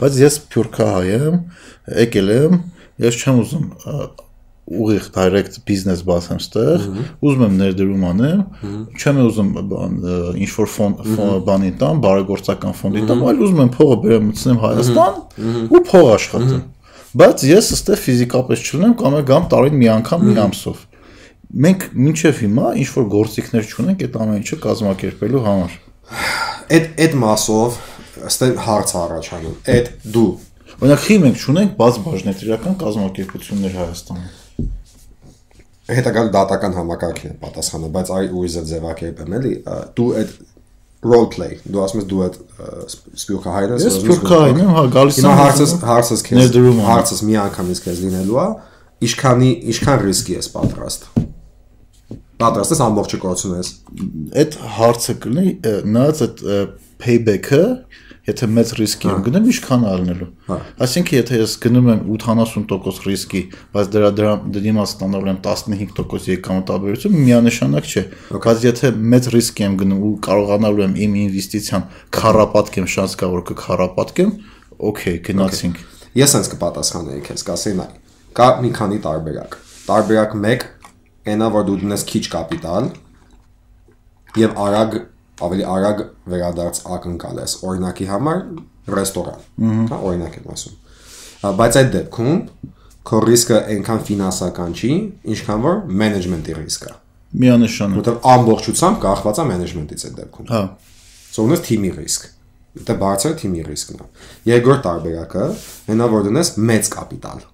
Բայց 0.00 0.16
ես 0.22 0.38
Սփյուռքահայ 0.38 1.10
եմ, 1.16 1.36
եկել 2.06 2.32
եմ, 2.36 2.56
ես 3.02 3.18
չեմ 3.22 3.42
ուզում 3.42 3.66
ուղիղ 4.66 5.04
direct 5.14 5.60
business 5.62 6.02
բացեմ 6.02 6.40
ստեղ, 6.42 6.86
ուզում 7.22 7.42
եմ 7.46 7.58
ներդրում 7.60 8.06
անեմ, 8.08 8.40
չեմ 8.98 9.20
ուզում 9.22 9.50
ինչ 10.42 10.48
որ 10.56 10.70
ֆոն 10.72 10.96
բանի 11.46 11.70
տամ, 11.82 12.00
բարեգործական 12.02 12.74
ֆոնդի 12.80 13.04
տամ, 13.06 13.22
այլ 13.30 13.44
ուզում 13.46 13.62
եմ 13.62 13.70
փողը 13.76 13.98
բերեմ 14.02 14.26
մտցնեմ 14.26 14.58
Հայաստան 14.64 15.20
ու 15.70 15.82
փող 15.86 16.10
աշխատեմ։ 16.16 16.64
Բայց 17.16 17.44
ես 17.46 17.70
ըստեղ 17.76 18.00
ֆիզիկապես 18.02 18.64
չլինեմ 18.66 18.96
կամ 19.00 19.14
գամ 19.30 19.46
տարին 19.54 19.78
մի 19.80 19.88
անգամ 19.94 20.26
մի 20.26 20.34
ամսով։ 20.46 20.82
Մենք 21.46 21.84
մինչև 21.94 22.40
հիմա 22.42 22.72
ինչ 22.82 22.88
որ 22.96 23.06
գործիքներ 23.14 23.70
չունենք 23.70 24.02
այդ 24.06 24.18
ամեն 24.26 24.40
ինչը 24.42 24.58
կազմակերպելու 24.66 25.42
համար։ 25.46 25.76
Այդ 26.76 26.88
այդ 27.06 27.14
մասով 27.22 27.78
ըստեղ 28.26 28.60
հարց 28.66 28.92
առաջանում։ 29.06 29.56
Այդ 29.76 29.90
դու 30.16 30.26
Օրինակ, 30.76 31.04
խի 31.06 31.14
մենք 31.22 31.44
ունենք 31.52 31.76
բաց 31.78 32.00
բաժնետիրական 32.06 32.74
կազմակերպություններ 32.82 33.78
Հայաստանում 33.80 34.44
հետագա 35.86 36.22
դատական 36.34 36.74
համակարգին 36.76 37.32
է 37.32 37.36
պատասխանը, 37.42 37.88
բայց 37.94 38.08
այ 38.16 38.28
ուրիշ 38.36 38.54
ձևակերպեմ 38.70 39.34
էլի, 39.38 39.52
դու 39.98 40.06
այդ 40.20 40.32
role 41.06 41.28
play, 41.30 41.58
դու 41.62 41.82
ասում 41.84 42.00
ես 42.00 42.08
դու 42.10 42.22
այդ 42.26 42.38
սպյուրքահայն 43.22 43.74
ես, 43.76 43.84
ես 43.86 43.98
սպյուրքահայն 44.00 44.60
եմ, 44.62 44.72
հա, 44.76 44.82
գալիս 44.96 45.20
եմ։ 45.20 45.36
հարցս 45.40 45.74
հարցս 45.86 46.24
քեզ 46.26 46.58
հարցս 46.88 47.22
մի 47.28 47.38
անգամից 47.44 47.82
քեզ 47.86 48.02
լինելու 48.06 48.40
է, 48.42 48.46
ինչքանի 49.06 49.50
ինչքան 49.74 50.02
ռիսկի 50.06 50.36
ես 50.36 50.50
պատրաստ։ 50.56 51.06
Պատրաստ 52.36 52.74
ես 52.74 52.80
ամբողջը 52.86 53.20
կորցնես։ 53.22 53.70
Այդ 54.42 54.56
հարցը 54.76 55.14
կլինի, 55.22 55.52
նայած 55.94 56.24
այդ 56.26 56.42
payback-ը 57.06 57.62
եթե 58.26 58.46
մեծ 58.56 58.70
ռիսկի 58.80 59.08
եմ 59.10 59.20
գնում, 59.26 59.44
ինչքան 59.52 59.84
ալնելու։ 59.86 60.28
Այսինքն, 60.86 61.16
եթե 61.16 61.38
ես 61.40 61.52
գնում 61.62 61.90
եմ 61.92 62.00
80% 62.16 63.00
ռիսկի, 63.06 63.42
բայց 63.76 63.90
դրա 63.94 64.10
դրա 64.18 64.32
դիմաց 64.56 64.94
ստանալու 64.96 65.30
եմ 65.30 65.38
15% 65.46 66.30
եկամտաբերություն, 66.34 67.16
միանշանակ 67.26 67.90
չէ։ 67.92 68.04
Բայց 68.46 68.66
եթե 68.66 68.92
մեծ 69.14 69.30
ռիսկի 69.36 69.66
եմ 69.66 69.76
գնում 69.82 70.02
ու 70.06 70.12
կարողանալու 70.26 70.84
եմ 70.86 70.96
իմ 71.06 71.16
ինվեստիցիան 71.26 71.86
քարապատկեմ, 72.16 72.88
շանս 72.96 73.16
կա 73.22 73.30
որ 73.36 73.44
կքարապատկեմ, 73.52 74.32
օքեյ, 74.90 75.18
գնացինք։ 75.30 75.82
Ես 76.16 76.36
հենց 76.36 76.50
կպատասխանեի 76.56 77.22
քեզ, 77.30 77.46
կասեի 77.46 77.76
նայ։ 77.76 77.90
Կա 78.36 78.46
մի 78.64 78.70
քանի 78.76 78.98
տարբերակ։ 79.06 79.56
Տարբերակ 79.86 80.36
1 80.36 80.66
այնա 81.26 81.48
որ 81.54 81.66
դու 81.66 81.76
դնես 81.82 82.02
քիչ 82.06 82.24
կապիտալ 82.32 82.88
եւ 84.38 84.58
արագ 84.66 84.96
ավելի 85.44 85.64
արագ 85.68 86.02
վերադարձ 86.32 86.78
ակնկալ 86.96 87.40
ես 87.42 87.54
օրինակի 87.66 88.06
համար 88.10 88.38
ռեստորան 88.96 89.88
հա 89.90 89.98
օրինակ 90.10 90.36
եմ 90.40 90.46
ասում 90.54 90.76
բայց 91.60 91.78
այդ 91.80 91.90
դեպքում 91.96 92.38
քո 93.06 93.20
ռիսկը 93.26 93.58
այնքան 93.74 94.00
ֆինանսական 94.06 94.76
չի 94.76 94.92
ինչքան 95.34 95.66
որ 95.66 95.76
մենեջմենտի 96.02 96.56
ռիսկը 96.56 96.94
միանշանակ 97.42 97.98
որտեղ 98.00 98.16
ամբողջությամբ 98.32 99.00
կախված 99.04 99.40
է 99.42 99.46
մենեջմենտից 99.50 100.06
այդ 100.06 100.16
դեպքում 100.20 100.50
հա 100.54 100.62
սովորես 101.36 101.62
թիմի 101.66 101.90
ռիսկ 101.96 102.26
դա 102.86 102.96
բարձր 103.00 103.34
թիմի 103.40 103.66
ռիսկն 103.66 104.00
է 104.00 104.06
երկրորդ 104.50 104.82
տարբերակը 104.86 105.44
հենա 105.90 106.08
որ 106.12 106.24
դնես 106.26 106.50
մեծ 106.70 106.90
կապիտալ 106.96 107.44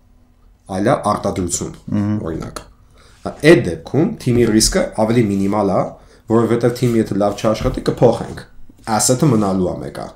այլա 0.76 0.94
արտադրություն 1.12 1.74
օրինակ 2.26 2.62
այդ 3.32 3.60
դեպքում 3.68 4.14
թիմի 4.22 4.46
ռիսկը 4.52 4.82
ավելի 5.02 5.24
մինիմալ 5.32 5.72
է 5.72 5.82
որովհետև 6.32 6.74
թիմը 6.80 7.02
եթե 7.02 7.20
լավ 7.22 7.38
չաշխատի 7.42 7.86
կփոխենք 7.90 8.42
asset-ը 8.96 9.30
մնալու 9.32 9.70
է 9.72 9.76
մեկա 9.82 10.08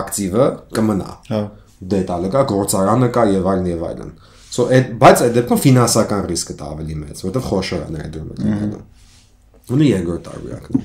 ակտիվը 0.00 0.48
կմնա 0.78 1.12
հա 1.28 1.42
դետալը 1.90 2.30
կա, 2.32 2.42
գործարանը 2.50 3.08
կա 3.14 3.24
եւ 3.34 3.48
այլն 3.52 3.70
եւ 3.70 3.84
այլն։ 3.88 4.10
So 4.54 4.66
այդ 4.74 4.90
բայց 5.00 5.22
այդ 5.24 5.32
դեպքում 5.38 5.60
ֆինանսական 5.64 6.26
ռիսկը 6.30 6.56
դա 6.60 6.68
ավելի 6.74 6.96
մեծ, 7.00 7.22
որովհետեւ 7.24 7.46
խոշոր 7.50 7.80
է 7.84 7.88
ներդրումը 7.94 8.36
դիտելը։ 8.40 8.80
Ունի 9.74 9.88
երկրորդ 9.90 10.24
տարբերակն։ 10.28 10.84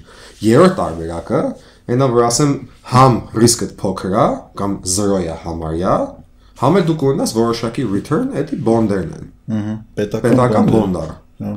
Երրորդ 0.49 0.75
տարբերակը, 0.79 1.41
այնա 1.89 2.07
որ 2.15 2.25
ասեմ 2.29 2.53
համ 2.89 3.17
ռիսկը 3.43 3.67
փոքր 3.79 4.15
է 4.19 4.27
կամ 4.59 4.75
0 4.95 5.19
է 5.19 5.37
համարյա, 5.43 5.95
համ 6.59 6.79
էլ 6.79 6.85
դու 6.89 6.97
կունենաս 7.03 7.33
որոշակի 7.39 7.85
return, 7.93 8.29
դա 8.33 8.59
բոնդերն 8.69 9.11
են։ 9.19 9.27
Ահա, 9.59 9.75
պետական 9.99 10.69
բոնդեր։ 10.69 10.73
բոնդար։ 10.75 11.11
Հա։ 11.39 11.53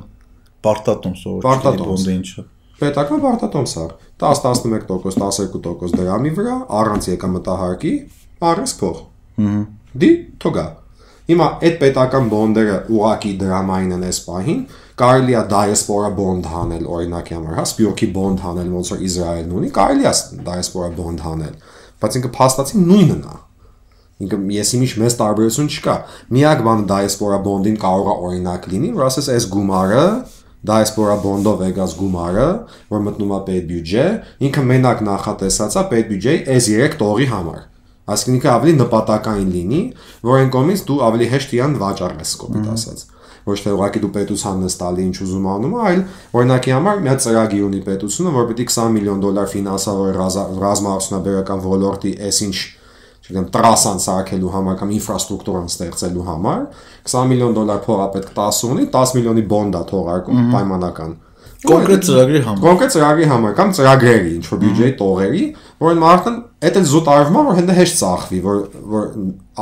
Պարտատոմս 0.63 1.23
ով 1.33 1.39
Պարտատոմս։ 1.47 1.89
բոնդը 1.93 2.17
ինչը։ 2.19 2.45
Պետական 2.81 3.21
պարտատոմս 3.23 3.75
է 3.79 3.87
10-11%, 4.23 4.87
12% 4.89 5.99
դրամի 5.99 6.33
վրա 6.39 6.57
առանց 6.81 7.09
եկամտահարկի, 7.13 7.93
առանց 8.53 8.77
փող։ 8.81 9.03
Դի 10.03 10.11
թողա։ 10.43 10.65
Հիմա 11.23 11.47
այդ 11.63 11.77
պետական 11.79 12.27
բոնդերը 12.33 12.79
ուղակի 12.93 13.31
դրամային 13.43 13.93
են 13.97 14.03
այս 14.09 14.19
պահին, 14.27 14.63
կարելի 15.03 15.37
է 15.39 15.43
դայեսպորա 15.53 16.09
բոնդ 16.19 16.49
հանել 16.53 16.89
օրինակի 16.97 17.37
համար, 17.37 17.55
հա, 17.61 17.65
սպյուրքի 17.71 18.09
բոնդ 18.17 18.43
հանել, 18.47 18.73
ոնց 18.75 18.91
որ 18.93 19.05
Իսրայելն 19.07 19.55
ունի, 19.61 19.71
կարելի 19.79 20.09
է 20.11 20.13
դայեսպորա 20.49 20.91
բոնդ 20.99 21.25
հանել, 21.29 21.55
բայց 22.03 22.19
ինքը 22.19 22.33
փաստացի 22.37 22.83
նույնն 22.83 23.23
է։ 23.23 23.39
Ինքը 24.23 24.39
եսի 24.55 24.79
միջ 24.83 24.93
մեծ 25.03 25.15
տարբերություն 25.23 25.71
չկա։ 25.73 25.95
Միակ 26.37 26.61
բանը 26.67 26.85
դայեսպորա 26.91 27.39
բոնդին 27.47 27.79
կարող 27.83 28.11
է 28.13 28.17
օրինակ 28.27 28.69
լինի, 28.73 28.91
որ 28.99 29.07
ասես 29.09 29.31
այս 29.33 29.47
գումարը 29.55 30.05
դայեսպորա 30.69 31.15
բոնդով 31.23 31.63
եկած 31.67 31.95
գումարը, 31.99 32.49
որ 32.93 33.01
մտնում 33.07 33.33
է 33.33 33.41
պետ 33.49 33.65
բյուջե, 33.73 34.05
ինքը 34.49 34.65
մենակ 34.73 35.03
նախատեսած 35.09 35.79
է 35.79 35.85
պետ 35.93 36.11
բյուջեի 36.13 36.43
այս 36.55 36.69
3 36.75 36.99
տողի 37.03 37.27
համար։ 37.33 37.65
Այսինքն 38.13 38.37
ինքը 38.37 38.51
ավելի 38.53 38.77
նպատակային 38.83 39.51
լինի, 39.57 39.83
որ 40.27 40.39
այն 40.43 40.53
կողմից 40.55 40.85
դու 40.91 41.01
ավելի 41.09 41.27
հեշտ 41.33 41.57
իրան 41.59 41.75
վաճառես 41.83 42.33
կոպիտ 42.43 42.71
ասած 42.73 43.05
ոչ 43.43 43.57
թե 43.63 43.73
ուղղակի 43.75 44.01
դու 44.03 44.11
պետության 44.15 44.61
նստալի 44.63 45.05
ինչ 45.09 45.17
ուզում 45.25 45.47
անում, 45.53 45.73
այլ 45.83 46.03
օրինակի 46.39 46.75
համար 46.77 47.01
մի 47.03 47.11
հատ 47.11 47.23
ծրագիր 47.25 47.65
ունի 47.67 47.81
պետությունը, 47.89 48.35
որ 48.37 48.45
պիտի 48.53 48.67
20 48.71 48.93
միլիոն 48.97 49.25
դոլար 49.25 49.49
ֆինանսավորի 49.55 50.13
ռազմաարդյունաբերական 50.63 51.65
ոլորտի 51.67 52.13
այսինչ 52.29 52.55
չգիտեմ 53.23 53.49
տրասան 53.55 54.01
սարքելու 54.03 54.53
համար 54.53 54.79
կամ 54.83 54.95
ինֆրաստրուկտուրան 54.99 55.69
ստեղծելու 55.73 56.25
համար 56.29 56.63
20 57.13 57.29
միլիոն 57.33 57.59
դոլար 57.59 57.83
փող 57.87 58.01
է 58.03 58.09
պետք 58.17 58.33
10 58.39 58.63
ունի 58.73 58.87
10 58.97 59.15
միլիոնի 59.19 59.45
բոնդ 59.53 59.79
է 59.79 59.85
թողարկում 59.93 60.49
պայմանական 60.57 61.13
Կոնկրետ 61.63 62.01
ծրագրի 62.07 62.39
համար։ 62.43 62.63
կոնկրետ 62.63 62.93
ծրագրի 62.93 63.27
համար 63.31 63.53
կամ 63.55 63.69
ծրագրերի 63.77 64.31
ինչ 64.35 64.47
որ 64.51 64.59
բյուջեի 64.63 64.95
տողերի 64.99 65.43
որ 65.83 65.91
այն 65.93 66.01
մարդն 66.03 66.39
այդ 66.67 66.79
էլ 66.81 66.89
զուտ 66.91 67.11
արվում 67.13 67.39
է 67.39 67.45
որ 67.47 67.59
հենց 67.59 67.71
հեշտ 67.77 67.97
ծախվի 68.01 68.41
որ 68.47 68.59
որ 68.95 69.07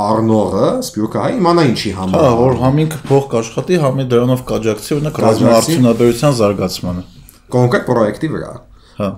առնողը 0.06 0.70
սպյուրքը 0.86 1.20
հայ 1.20 1.34
իմանա 1.36 1.66
ինչի 1.70 1.92
Հա, 1.92 2.00
համար 2.00 2.40
որ 2.40 2.56
համինքը 2.64 3.02
փող 3.10 3.28
կաշխատի, 3.36 3.78
համի 3.84 4.08
դրանով 4.16 4.44
կաջակցի 4.48 4.96
օրինակ 4.96 5.20
ռազմաարդյունաբերության 5.26 6.36
զարգացմանը։ 6.40 7.04
կոնկրետ 7.60 7.88
պրոյեկտի 7.90 8.32
վրա 8.40 8.52
Հա։ 9.00 9.10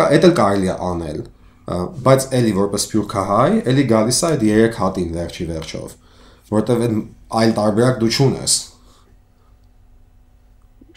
դա 0.00 0.08
էլ 0.16 0.34
կարելի 0.40 0.72
է 0.72 0.76
անել 0.88 1.20
ա, 1.20 1.35
բայց 1.66 2.24
էլի 2.38 2.52
որպես 2.56 2.84
սպյուրքահայ 2.86 3.60
էլի 3.72 3.84
գալիս 3.90 4.18
է 4.22 4.26
այդ 4.28 4.42
երեք 4.46 4.76
հատին 4.80 5.08
վերջի 5.16 5.46
վերջով 5.50 5.94
որտեվ 6.52 6.82
այդ 6.86 6.96
այլ 7.40 7.54
տարբերակ 7.56 7.96
դու 8.02 8.10
չունես 8.16 8.56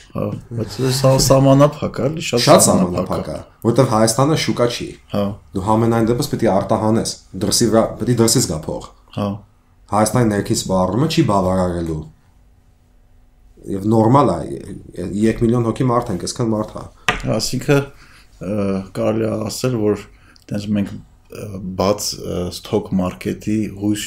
Հա, 0.10 0.24
բայց 0.58 0.76
սա 0.98 1.10
սահմանափակ 1.22 1.98
է, 2.02 2.08
շատ 2.26 2.42
շատ 2.42 2.64
սահմանափակ 2.66 3.28
է 3.30 3.36
որտեվ 3.66 3.92
Հայաստանը 3.94 4.38
շուկա 4.44 4.68
չի 4.74 4.88
Հա, 5.12 5.24
դու 5.54 5.66
համենայն 5.68 6.08
դեպս 6.10 6.30
պետք 6.32 6.46
է 6.46 6.50
արտահանես 6.54 7.12
դրսի 7.44 7.68
վրա 7.70 7.84
պետք 8.00 8.14
է 8.14 8.16
դրսից 8.22 8.48
գա 8.50 8.58
փող 8.66 8.88
հա։ 9.18 9.28
Հայաստանի 9.94 10.32
ներքից 10.34 10.64
սպառումը 10.64 11.10
չի 11.14 11.26
բավարարելու 11.30 12.00
եւ 13.70 13.86
նորմալ 13.94 14.34
է 14.34 14.42
3 14.98 15.44
միլիոն 15.46 15.70
հոգի 15.70 15.90
մարդ 15.94 16.12
ենք 16.16 16.26
այսքան 16.30 16.52
մարդ 16.56 16.76
է 16.80 16.86
Այսինքն 17.38 17.82
կարելի 18.96 19.26
է 19.30 19.32
ասել, 19.50 19.78
որ 19.84 20.04
Դες 20.50 20.68
մենք 20.76 20.94
բաց 21.80 22.06
stock 22.58 22.90
market-ի 22.96 23.60
հույս 23.80 24.06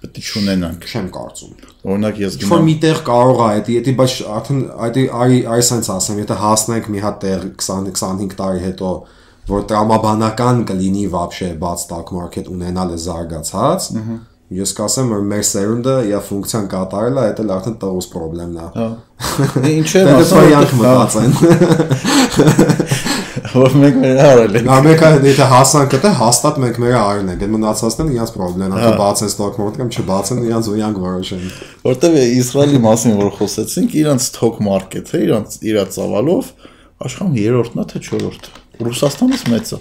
պետք 0.00 0.28
չունենանք։ 0.30 0.84
Չեմ 0.88 1.08
կարծում։ 1.12 1.52
Օրինակ 1.92 2.20
ես 2.22 2.36
գնամ։ 2.40 2.52
Որ 2.54 2.62
միտեղ 2.66 3.00
կարող 3.04 3.40
է 3.44 3.60
դա, 3.66 3.74
եթե 3.74 3.92
բայց 4.00 4.14
արդեն 4.36 4.62
այդ 4.86 4.96
այ 5.20 5.34
այսպես 5.56 5.90
ասեմ, 5.96 6.22
եթե 6.24 6.38
հասնենք 6.40 6.88
մի 6.94 7.02
հատ 7.04 7.16
տեղ 7.24 7.44
20-25 7.60 8.34
տարի 8.40 8.64
հետո 8.64 8.94
որ 9.50 9.60
տրամաբանական 9.70 10.64
կլինի 10.70 11.04
вообще 11.12 11.52
բաց 11.60 11.84
stock 11.84 12.12
market 12.16 12.48
ունենալը 12.48 12.96
զարգացած, 13.04 13.90
ես 14.56 14.74
կասեմ 14.80 15.06
որ 15.14 15.22
մեր 15.30 15.44
սերունդը 15.50 15.96
եւ 16.10 16.20
ֆունկցիան 16.30 16.66
կատարելա, 16.72 17.22
դա 17.36 17.44
էլ 17.44 17.54
արդեն 17.56 17.76
տղուս 17.84 18.06
խնդրեմն 18.14 18.56
է։ 18.56 18.66
Հա։ 18.80 18.88
Ինչու՞ 19.76 20.04
ասում 20.16 20.52
եք 20.56 20.76
մտածեն։ 20.80 21.32
որ 23.50 23.74
մենք 23.80 23.96
մեր 24.00 24.18
արել 24.24 24.56
ենք։ 24.60 24.68
Ամերիկա 24.74 25.08
եթե 25.26 25.46
հասանք 25.50 25.94
դա 26.04 26.10
հաստատ 26.20 26.58
մենք 26.64 26.76
մեր 26.84 26.96
արին 27.00 27.30
ենք, 27.32 27.44
այդ 27.44 27.52
մնացածն 27.54 28.12
իրաց 28.14 28.32
խնդրեն, 28.36 28.74
Հա։ 28.76 28.82
հա 28.84 28.92
բացեն 29.00 29.32
stock 29.34 29.58
market 29.60 29.80
կամ 29.80 29.90
չբացեն, 29.90 30.42
իրաց 30.50 30.70
ու 30.70 30.76
իրանք 30.80 31.00
որոշեն։ 31.04 31.44
Որտեվ 31.86 32.18
Իսրայելի 32.40 32.80
մասին 32.86 33.16
որ 33.20 33.30
խոսեցինք, 33.40 33.96
իրանց 34.00 34.26
stock 34.30 34.60
market-ը, 34.70 35.22
իրանց 35.26 35.58
իրա 35.70 35.84
ծավալով 35.96 36.52
աշխարհում 37.00 37.36
երրորդն 37.40 37.80
է 37.80 37.86
թե 37.90 38.02
չորրորդը։ 38.06 38.50
Ռուսաստանից 38.86 39.42
մեծը։ 39.50 39.78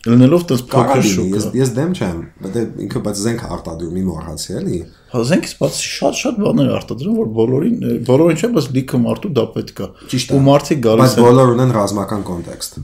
Լինելով 0.00 0.44
տես 0.48 0.62
փոքր 0.70 0.90
Կարելի, 0.90 1.10
ես 1.10 1.44
շուկա։ 1.44 1.50
ես 1.60 1.70
դեմ 1.76 1.90
չեմ, 2.00 2.20
բայց 2.40 2.54
ինքը 2.86 3.00
բայց 3.04 3.18
զենք 3.20 3.42
արտադրում 3.50 3.96
մի 3.98 4.04
մոռացի 4.06 4.54
էլի։ 4.60 4.78
Հազենքից 5.10 5.54
բացի 5.60 5.86
շատ-շատ 5.90 6.36
բաներ 6.44 6.68
արտադրում, 6.76 7.14
որ 7.20 7.30
բոլորին 7.38 7.78
բոլորին 8.06 8.38
չէ, 8.40 8.50
բայց 8.56 8.68
լիքը 8.76 9.00
մարդու 9.06 9.30
դա 9.38 9.44
պետք 9.56 9.80
է։ 9.80 9.88
Ճիշտ 10.12 10.30
է։ 10.30 10.36
Ու 10.36 10.42
մարդիկ 10.46 10.80
Բայց 10.80 10.86
գալիս 10.86 11.16
են 11.16 11.24
բոլոր 11.26 11.52
ունեն 11.56 11.74
ռազմական 11.76 12.22
կոնտեքստ։ 12.30 12.78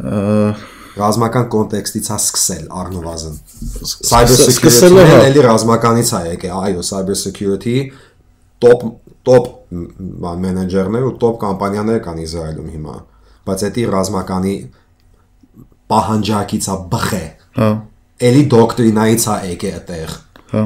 ը, 0.00 0.20
Ռազմական 0.96 1.48
կոնտեքստից 1.52 2.06
է 2.08 2.16
սկսել 2.16 2.68
առնվազն։ 2.80 3.34
Cyber 4.08 4.38
security-ն 4.40 5.26
էլի 5.26 5.42
ռազմականից 5.44 6.12
է 6.16 6.20
եկել, 6.30 6.54
այո, 6.56 6.84
cyber 6.88 7.18
security 7.20 7.74
top 8.64 8.86
top 9.26 9.50
մենեջերներ 9.76 11.04
ու 11.10 11.12
top 11.20 11.36
կամպանիաներ 11.42 12.00
կան 12.06 12.22
Իսրայելում 12.24 12.72
հիմա։ 12.76 12.96
Բայց 13.50 13.64
դա 13.66 13.84
ռազմականի 13.92 14.54
պահանջակից 15.92 16.70
է 16.72 16.78
բխե։ 16.96 17.22
Հա, 17.60 17.68
Էլի 18.26 18.42
դոկտրինայից 18.56 19.26
է 19.26 19.36
եկել 19.52 19.76
այդտեղ։ 19.76 20.16
հա։ 20.56 20.64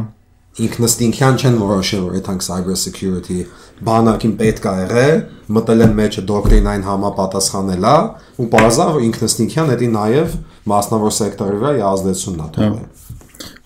ինքնստինքյան 0.61 1.37
չեն 1.41 1.59
որոշել 1.61 2.01
որ 2.07 2.17
այդանք 2.21 2.45
cyber 2.47 2.79
security 2.81 3.39
բանակին 3.87 4.33
պետք 4.41 4.67
է 4.67 4.73
եղել 4.81 5.21
մտել 5.57 5.85
են 5.87 5.95
մեջը 6.01 6.25
դոկտրինային 6.31 6.87
համապատասխանելա 6.91 7.95
ու 8.43 8.49
բարձա 8.55 8.89
որ 8.97 9.07
ինքնստինքյան 9.11 9.71
դա 9.71 9.91
նաև 9.95 10.35
մասնավոր 10.75 11.15
սեկտորի 11.21 11.63
վրա 11.63 11.93
ազդեցությունն 11.95 12.43
է 12.45 12.51
թողել 12.59 12.89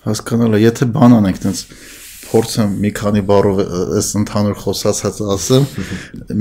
Հասկանալը, 0.04 0.58
եթե 0.60 0.86
բան 0.92 1.14
անենք, 1.16 1.38
տենց 1.40 1.60
փորձեմ 2.28 2.72
մի 2.82 2.90
քանի 2.98 3.22
բառով 3.30 3.60
այս 3.96 4.08
ընդհանուր 4.20 4.58
խոսածած 4.60 5.20
ասեմ, 5.34 5.64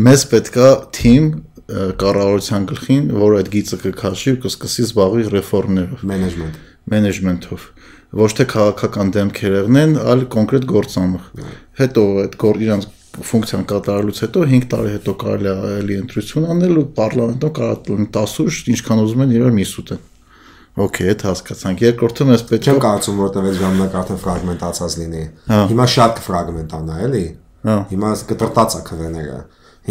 մեզ 0.08 0.26
պետքա 0.34 0.68
թիմ 0.98 1.30
կառավարության 2.04 2.68
գլխին, 2.74 3.06
որ 3.24 3.38
այդ 3.40 3.52
գիծը 3.54 3.80
կքաշի 3.86 4.34
ու 4.34 4.42
կսկսի 4.44 4.86
զբաղվի 4.90 5.26
ռեֆորմներով, 5.38 6.04
management 6.12 6.60
մենեջմենթով։ 6.92 7.68
Ոչ 8.14 8.30
թե 8.38 8.46
քաղաքական 8.54 9.12
դեմքեր 9.14 9.56
եղնեն, 9.58 9.94
այլ 10.14 10.26
կոնկրետ 10.34 10.66
գործանող։ 10.70 11.30
Հետո 11.80 12.04
այդ 12.24 12.36
գոր 12.44 12.60
իրանց 12.64 12.88
ֆունկցիան 13.14 13.64
կատարելուց 13.70 14.20
հետո 14.24 14.44
5 14.54 14.68
տարի 14.74 14.92
հետո 14.94 15.14
կարելի 15.24 15.50
է 15.54 15.74
էլի 15.80 15.98
ընտրություն 16.04 16.48
անել 16.54 16.80
ու 16.82 16.86
կարող 16.98 17.34
է 17.34 18.08
10 18.18 18.36
ուժ 18.44 18.60
ինչքան 18.74 19.02
ուզում 19.04 19.24
են 19.26 19.34
իրար 19.38 19.56
միս 19.58 19.74
ուտեն։ 19.84 20.04
Okay, 20.74 21.06
այդ 21.14 21.24
հասկացանք։ 21.28 21.82
Երկրորդը 21.84 22.26
մեզ 22.26 22.44
պետք 22.50 22.64
է 22.64 22.72
չեմ 22.74 22.80
կարծում 22.82 23.18
որտեղ 23.22 23.48
այդ 23.50 23.58
ժամանակ 23.60 23.98
արդեն 24.00 24.22
ֆրագմենտացած 24.24 24.96
լինի 25.04 25.26
Հա։ 25.50 25.60
հիմա 25.70 25.86
շատ 25.94 26.16
կֆրագմենտանա 26.18 26.96
էլի 27.08 27.26
Հա։ 27.68 27.76
հիմա 27.92 28.14
կտրտած 28.32 28.78
է 28.80 28.82
քվեները 28.88 29.38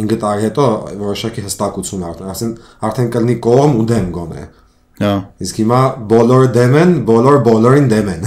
5 0.02 0.18
տարի 0.24 0.42
հետո 0.48 0.66
որոշակի 1.02 1.44
հստակություն 1.46 2.04
արդեն 2.08 2.32
ասեն 2.32 2.52
արդեն 2.88 3.12
կլինի 3.14 3.36
կողմ 3.46 3.78
ու 3.78 3.86
դեմ 3.92 4.10
գոնե 4.18 4.44
Հա։ 5.00 5.12
իսկ 5.42 5.54
հիմա 5.62 5.78
բոլորը 6.12 6.48
դեմ 6.56 6.74
են 6.82 6.90
բոլոր 7.08 7.36
բոլորին 7.46 7.86
դեմ 7.92 8.08
են 8.12 8.20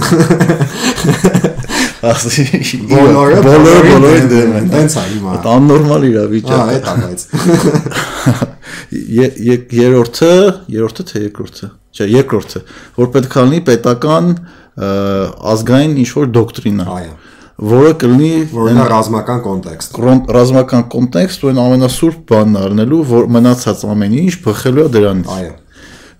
Ասի 2.06 2.44
Բոլորը 2.90 3.36
բոլորը 3.46 3.78
բոլորին 3.86 4.26
դեմ 4.30 4.50
են։ 4.58 4.66
Տենց 4.72 4.96
է 5.00 5.04
հիմա։ 5.12 5.30
Այդ 5.36 5.46
աննորմալ 5.52 6.02
Հա, 6.04 6.10
իրավիճակ։ 6.10 6.72
այդ 6.74 6.90
է 6.90 6.94
բայց։ 7.02 7.20
Ե- 9.16 9.32
ե- 9.54 9.64
Երրորդը, 9.80 10.30
երրորդը 10.76 11.06
թե 11.10 11.22
երկրորդը։ 11.26 11.70
Չէ, 11.96 12.06
երկրորդը, 12.12 12.60
որ 13.00 13.10
պետք 13.16 13.36
է 13.36 13.44
լինի 13.46 13.60
պետական 13.70 14.28
ազգային 15.56 15.96
ինչ 16.04 16.08
որ 16.20 16.26
դոկտրինա, 16.36 16.86
Այո։ 16.96 17.12
որը 17.72 17.92
կլինի 18.02 18.30
Որն 18.52 18.80
է 18.82 18.86
ռազմական 18.92 19.38
կոնտեքստ։ 19.46 20.00
ռազմական 20.36 20.82
կոնտեքստ 20.92 21.46
ու 21.46 21.50
այն 21.52 21.60
ամենասուրբ 21.64 22.18
բանն 22.30 22.58
առնելու, 22.66 23.00
որ 23.16 23.30
մնացած 23.36 23.84
ամեն 23.96 24.16
ինչ 24.20 24.34
բխելու 24.44 24.84
է 24.84 24.88
դրանից։ 24.96 25.30
Այո։ 25.36 25.54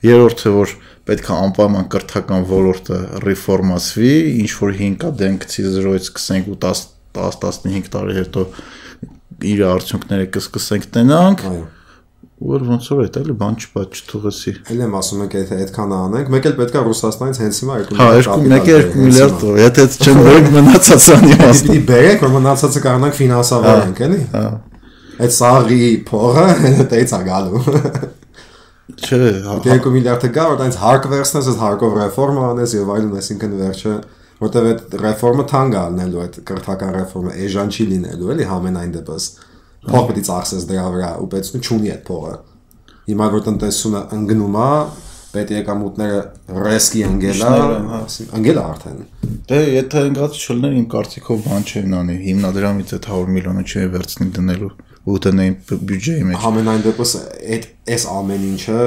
Երրորդը 0.04 0.52
որ 0.56 0.74
պետք 1.06 1.30
է 1.30 1.36
անպայման 1.46 1.86
կրթական 1.94 2.44
ոլորտը 2.50 2.98
ռեֆորմացվի, 3.24 4.12
ինչ 4.42 4.50
որ 4.60 4.76
5 4.82 5.00
կա 5.02 5.12
դեն 5.22 5.40
գցի 5.44 5.64
0-ից 5.76 6.10
սկսենք 6.10 6.52
ու 6.52 6.58
10 6.66 6.84
10-15 7.16 7.88
տարի 7.94 8.18
հետո 8.20 8.44
իր 9.46 9.64
արդյունքները 9.70 10.28
կսկսենք 10.36 10.86
տենանք, 10.96 11.42
Այո։ 11.50 11.64
որ 12.46 12.64
ոնց 12.68 12.88
որ 12.92 13.02
այդ 13.06 13.18
էլի 13.20 13.34
բան 13.40 13.54
չպա 13.62 13.84
չթողեցի։ 13.96 14.52
Էլ 14.72 14.82
եմ 14.86 14.96
ասում 15.00 15.22
եք, 15.24 15.36
եթե 15.40 15.58
այդքան 15.64 15.94
անենք, 15.96 16.30
մեկ 16.34 16.48
էլ 16.50 16.56
պետքա 16.60 16.82
Ռուսաստանից 16.86 17.40
հենց 17.42 17.60
հիմա 17.62 17.78
2 17.86 18.00
Հա, 18.00 18.08
2 18.26 18.58
1 18.76 18.98
միլիարդ 19.00 19.38
դոլար, 19.40 19.60
եթե 19.62 19.86
չեն 19.96 20.20
վերք 20.26 20.50
մնացած 20.56 21.08
անի 21.16 21.32
Պիտի 21.32 21.46
մասը։ 21.46 21.78
բերեք, 21.90 22.26
որ 22.26 22.34
մնացածը 22.36 22.82
կարողանանք 22.86 23.18
ֆինանսավորենք, 23.20 24.02
էլի։ 24.06 24.20
Հա։ 24.36 24.44
Այդ 25.16 25.36
սաղի 25.36 25.90
փողը 26.10 26.46
դեից 26.92 27.16
է 27.16 27.20
գալու։ 27.30 27.64
Չէ, 28.86 29.18
հա, 29.42 29.56
2 29.64 29.90
միլիարդը 29.96 30.28
գա, 30.30 30.44
որ 30.52 30.60
այնց 30.66 30.76
հարկ 30.78 31.06
վերցնես, 31.10 31.46
այդ 31.50 31.62
հարկով 31.62 31.96
ռեֆորմա 31.98 32.44
անես 32.52 32.74
եւ 32.76 32.92
այլն, 32.94 33.16
այսինքն 33.18 33.56
վերջը 33.58 33.94
որտեվ 34.36 34.68
այդ 34.70 34.94
ռեֆորմը 35.00 35.46
թանկ 35.50 35.74
է 35.74 35.82
լինելու, 35.86 36.20
այդ 36.22 36.38
կրթական 36.50 36.92
ռեֆորմը 36.96 37.34
էժան 37.46 37.72
չի 37.72 37.86
լինելու, 37.92 38.30
էլի 38.36 38.46
համենայն 38.52 38.92
դեպս։ 38.96 39.26
Փող 39.86 40.06
պետք 40.06 40.20
է 40.20 40.24
ծախսես 40.28 40.68
դրա 40.70 40.86
վրա, 40.96 41.10
ու 41.24 41.28
պետք 41.34 41.56
է 41.56 41.62
չունի 41.66 41.92
այդ 41.96 42.02
փողը։ 42.06 42.34
Հիմա 43.06 43.28
որ 43.34 43.44
տնտեսությունը 43.46 44.02
ընկնում 44.16 44.56
է, 44.62 44.70
պետք 45.36 45.50
է 45.50 45.56
եկամուտները 45.56 46.20
ռեսկի 46.66 47.02
ընկելա, 47.06 47.50
հա։ 47.90 48.00
ընկել 48.38 48.60
է 48.60 48.64
արդեն։ 48.66 49.00
Դե 49.46 49.60
եթե 49.76 50.02
ընկած 50.10 50.38
չլներ 50.46 50.76
իմ 50.76 50.86
կարծիքով 50.94 51.42
բան 51.46 51.66
չեն 51.70 51.96
անի, 52.00 52.16
հիմնադրամից 52.26 52.94
այդ 52.96 53.08
100 53.16 53.34
միլիոնը 53.36 53.64
չի 53.66 53.86
վերցնի 53.96 54.28
դնելու 54.36 54.70
ու 55.06 55.16
դնեին 55.26 55.56
բ- 55.70 55.78
բյուջեի 55.90 56.24
մեջ։ 56.30 56.38
Համենայն 56.46 56.84
դեպս 56.86 57.12
այդ 57.56 57.66
այս 57.96 58.06
ամեն 58.16 58.46
ինչը 58.50 58.78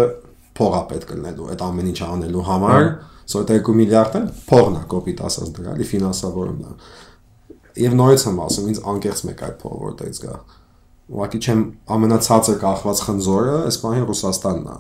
փողա 0.60 0.82
պետք 0.90 1.12
լինելու, 1.16 1.46
այդ 1.54 1.62
ամեն 1.70 1.90
ինչը 1.94 2.08
անելու 2.20 2.46
համար, 2.50 2.88
սա 3.30 3.44
2 3.52 3.76
միլիարդը 3.80 4.22
փողն 4.50 4.76
է 4.80 4.84
կոպիտ 4.94 5.22
ասած 5.30 5.52
դրա, 5.60 5.76
լի 5.80 5.88
ֆինանսավորումն 5.90 6.70
է։ 6.70 6.74
Եվ 7.80 7.94
նորից 8.00 8.24
եմ 8.30 8.40
ասում, 8.50 8.70
ինձ 8.74 8.80
անկեղծ 8.92 9.22
մեկ 9.30 9.44
այդ 9.48 9.56
փողը 9.64 9.80
որտեղից 9.90 10.20
գա։ 10.26 10.36
Ուղղակի 11.10 11.40
չեմ 11.46 11.62
ամենացածը 11.96 12.56
կախված 12.64 13.04
խնձորը, 13.08 13.54
այս 13.70 13.78
բանի 13.84 14.02
Ռուսաստանն 14.10 14.68
է։ 14.70 14.78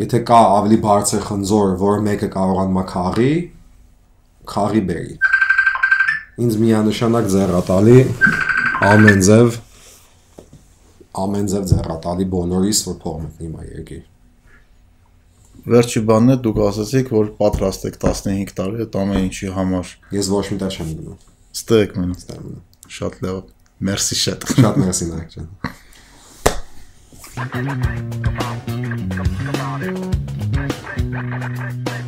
Եթե 0.00 0.18
կա 0.26 0.40
ավելի 0.58 0.78
բարձր 0.82 1.20
խնձոր, 1.30 1.68
որը 1.80 2.00
մեկը 2.10 2.28
կարողանում 2.34 2.80
է 2.80 2.84
քաղի, 2.90 3.30
քաղի 4.50 4.82
բերի։ 4.90 5.14
Ինձ 6.40 6.56
միանշանակ 6.64 7.28
ձեռատալի 7.36 7.98
ամեն 8.90 9.20
ձև 9.30 9.58
ամեն 11.20 11.50
ձև 11.52 11.66
ձեռատալի 11.70 12.26
բոլորիս 12.34 12.80
որ 12.88 12.96
փող 13.04 13.18
մտնի 13.24 13.50
մա 13.50 13.66
երկիր։ 13.70 14.04
Վերջի 15.70 16.00
բանն 16.08 16.34
է 16.34 16.36
դուք 16.46 16.58
ասացիք, 16.66 17.10
որ 17.16 17.26
պատրաստ 17.40 17.86
եք 17.90 17.96
15 18.06 18.54
տարի 18.60 18.84
այդ 18.86 18.98
ամեն 19.02 19.26
ինչի 19.26 19.50
համար։ 19.58 19.92
Ես 20.16 20.30
ոչ 20.32 20.44
մի 20.50 20.58
տեղ 20.62 20.78
չեմ 20.78 20.94
գնում։ 21.00 21.18
Ստեք 21.60 21.96
մեն։ 22.00 22.16
Ստեմ։ 22.16 22.50
Շատ 22.96 23.20
լավ։ 23.26 23.42
Մերսի 23.90 24.20
շատ։ 24.24 24.48
Շատ 24.60 24.82
մերսի 24.84 25.10
նայք 25.12 25.36
ջան։ 25.36 25.48
Come 27.40 27.68
on, 31.88 31.99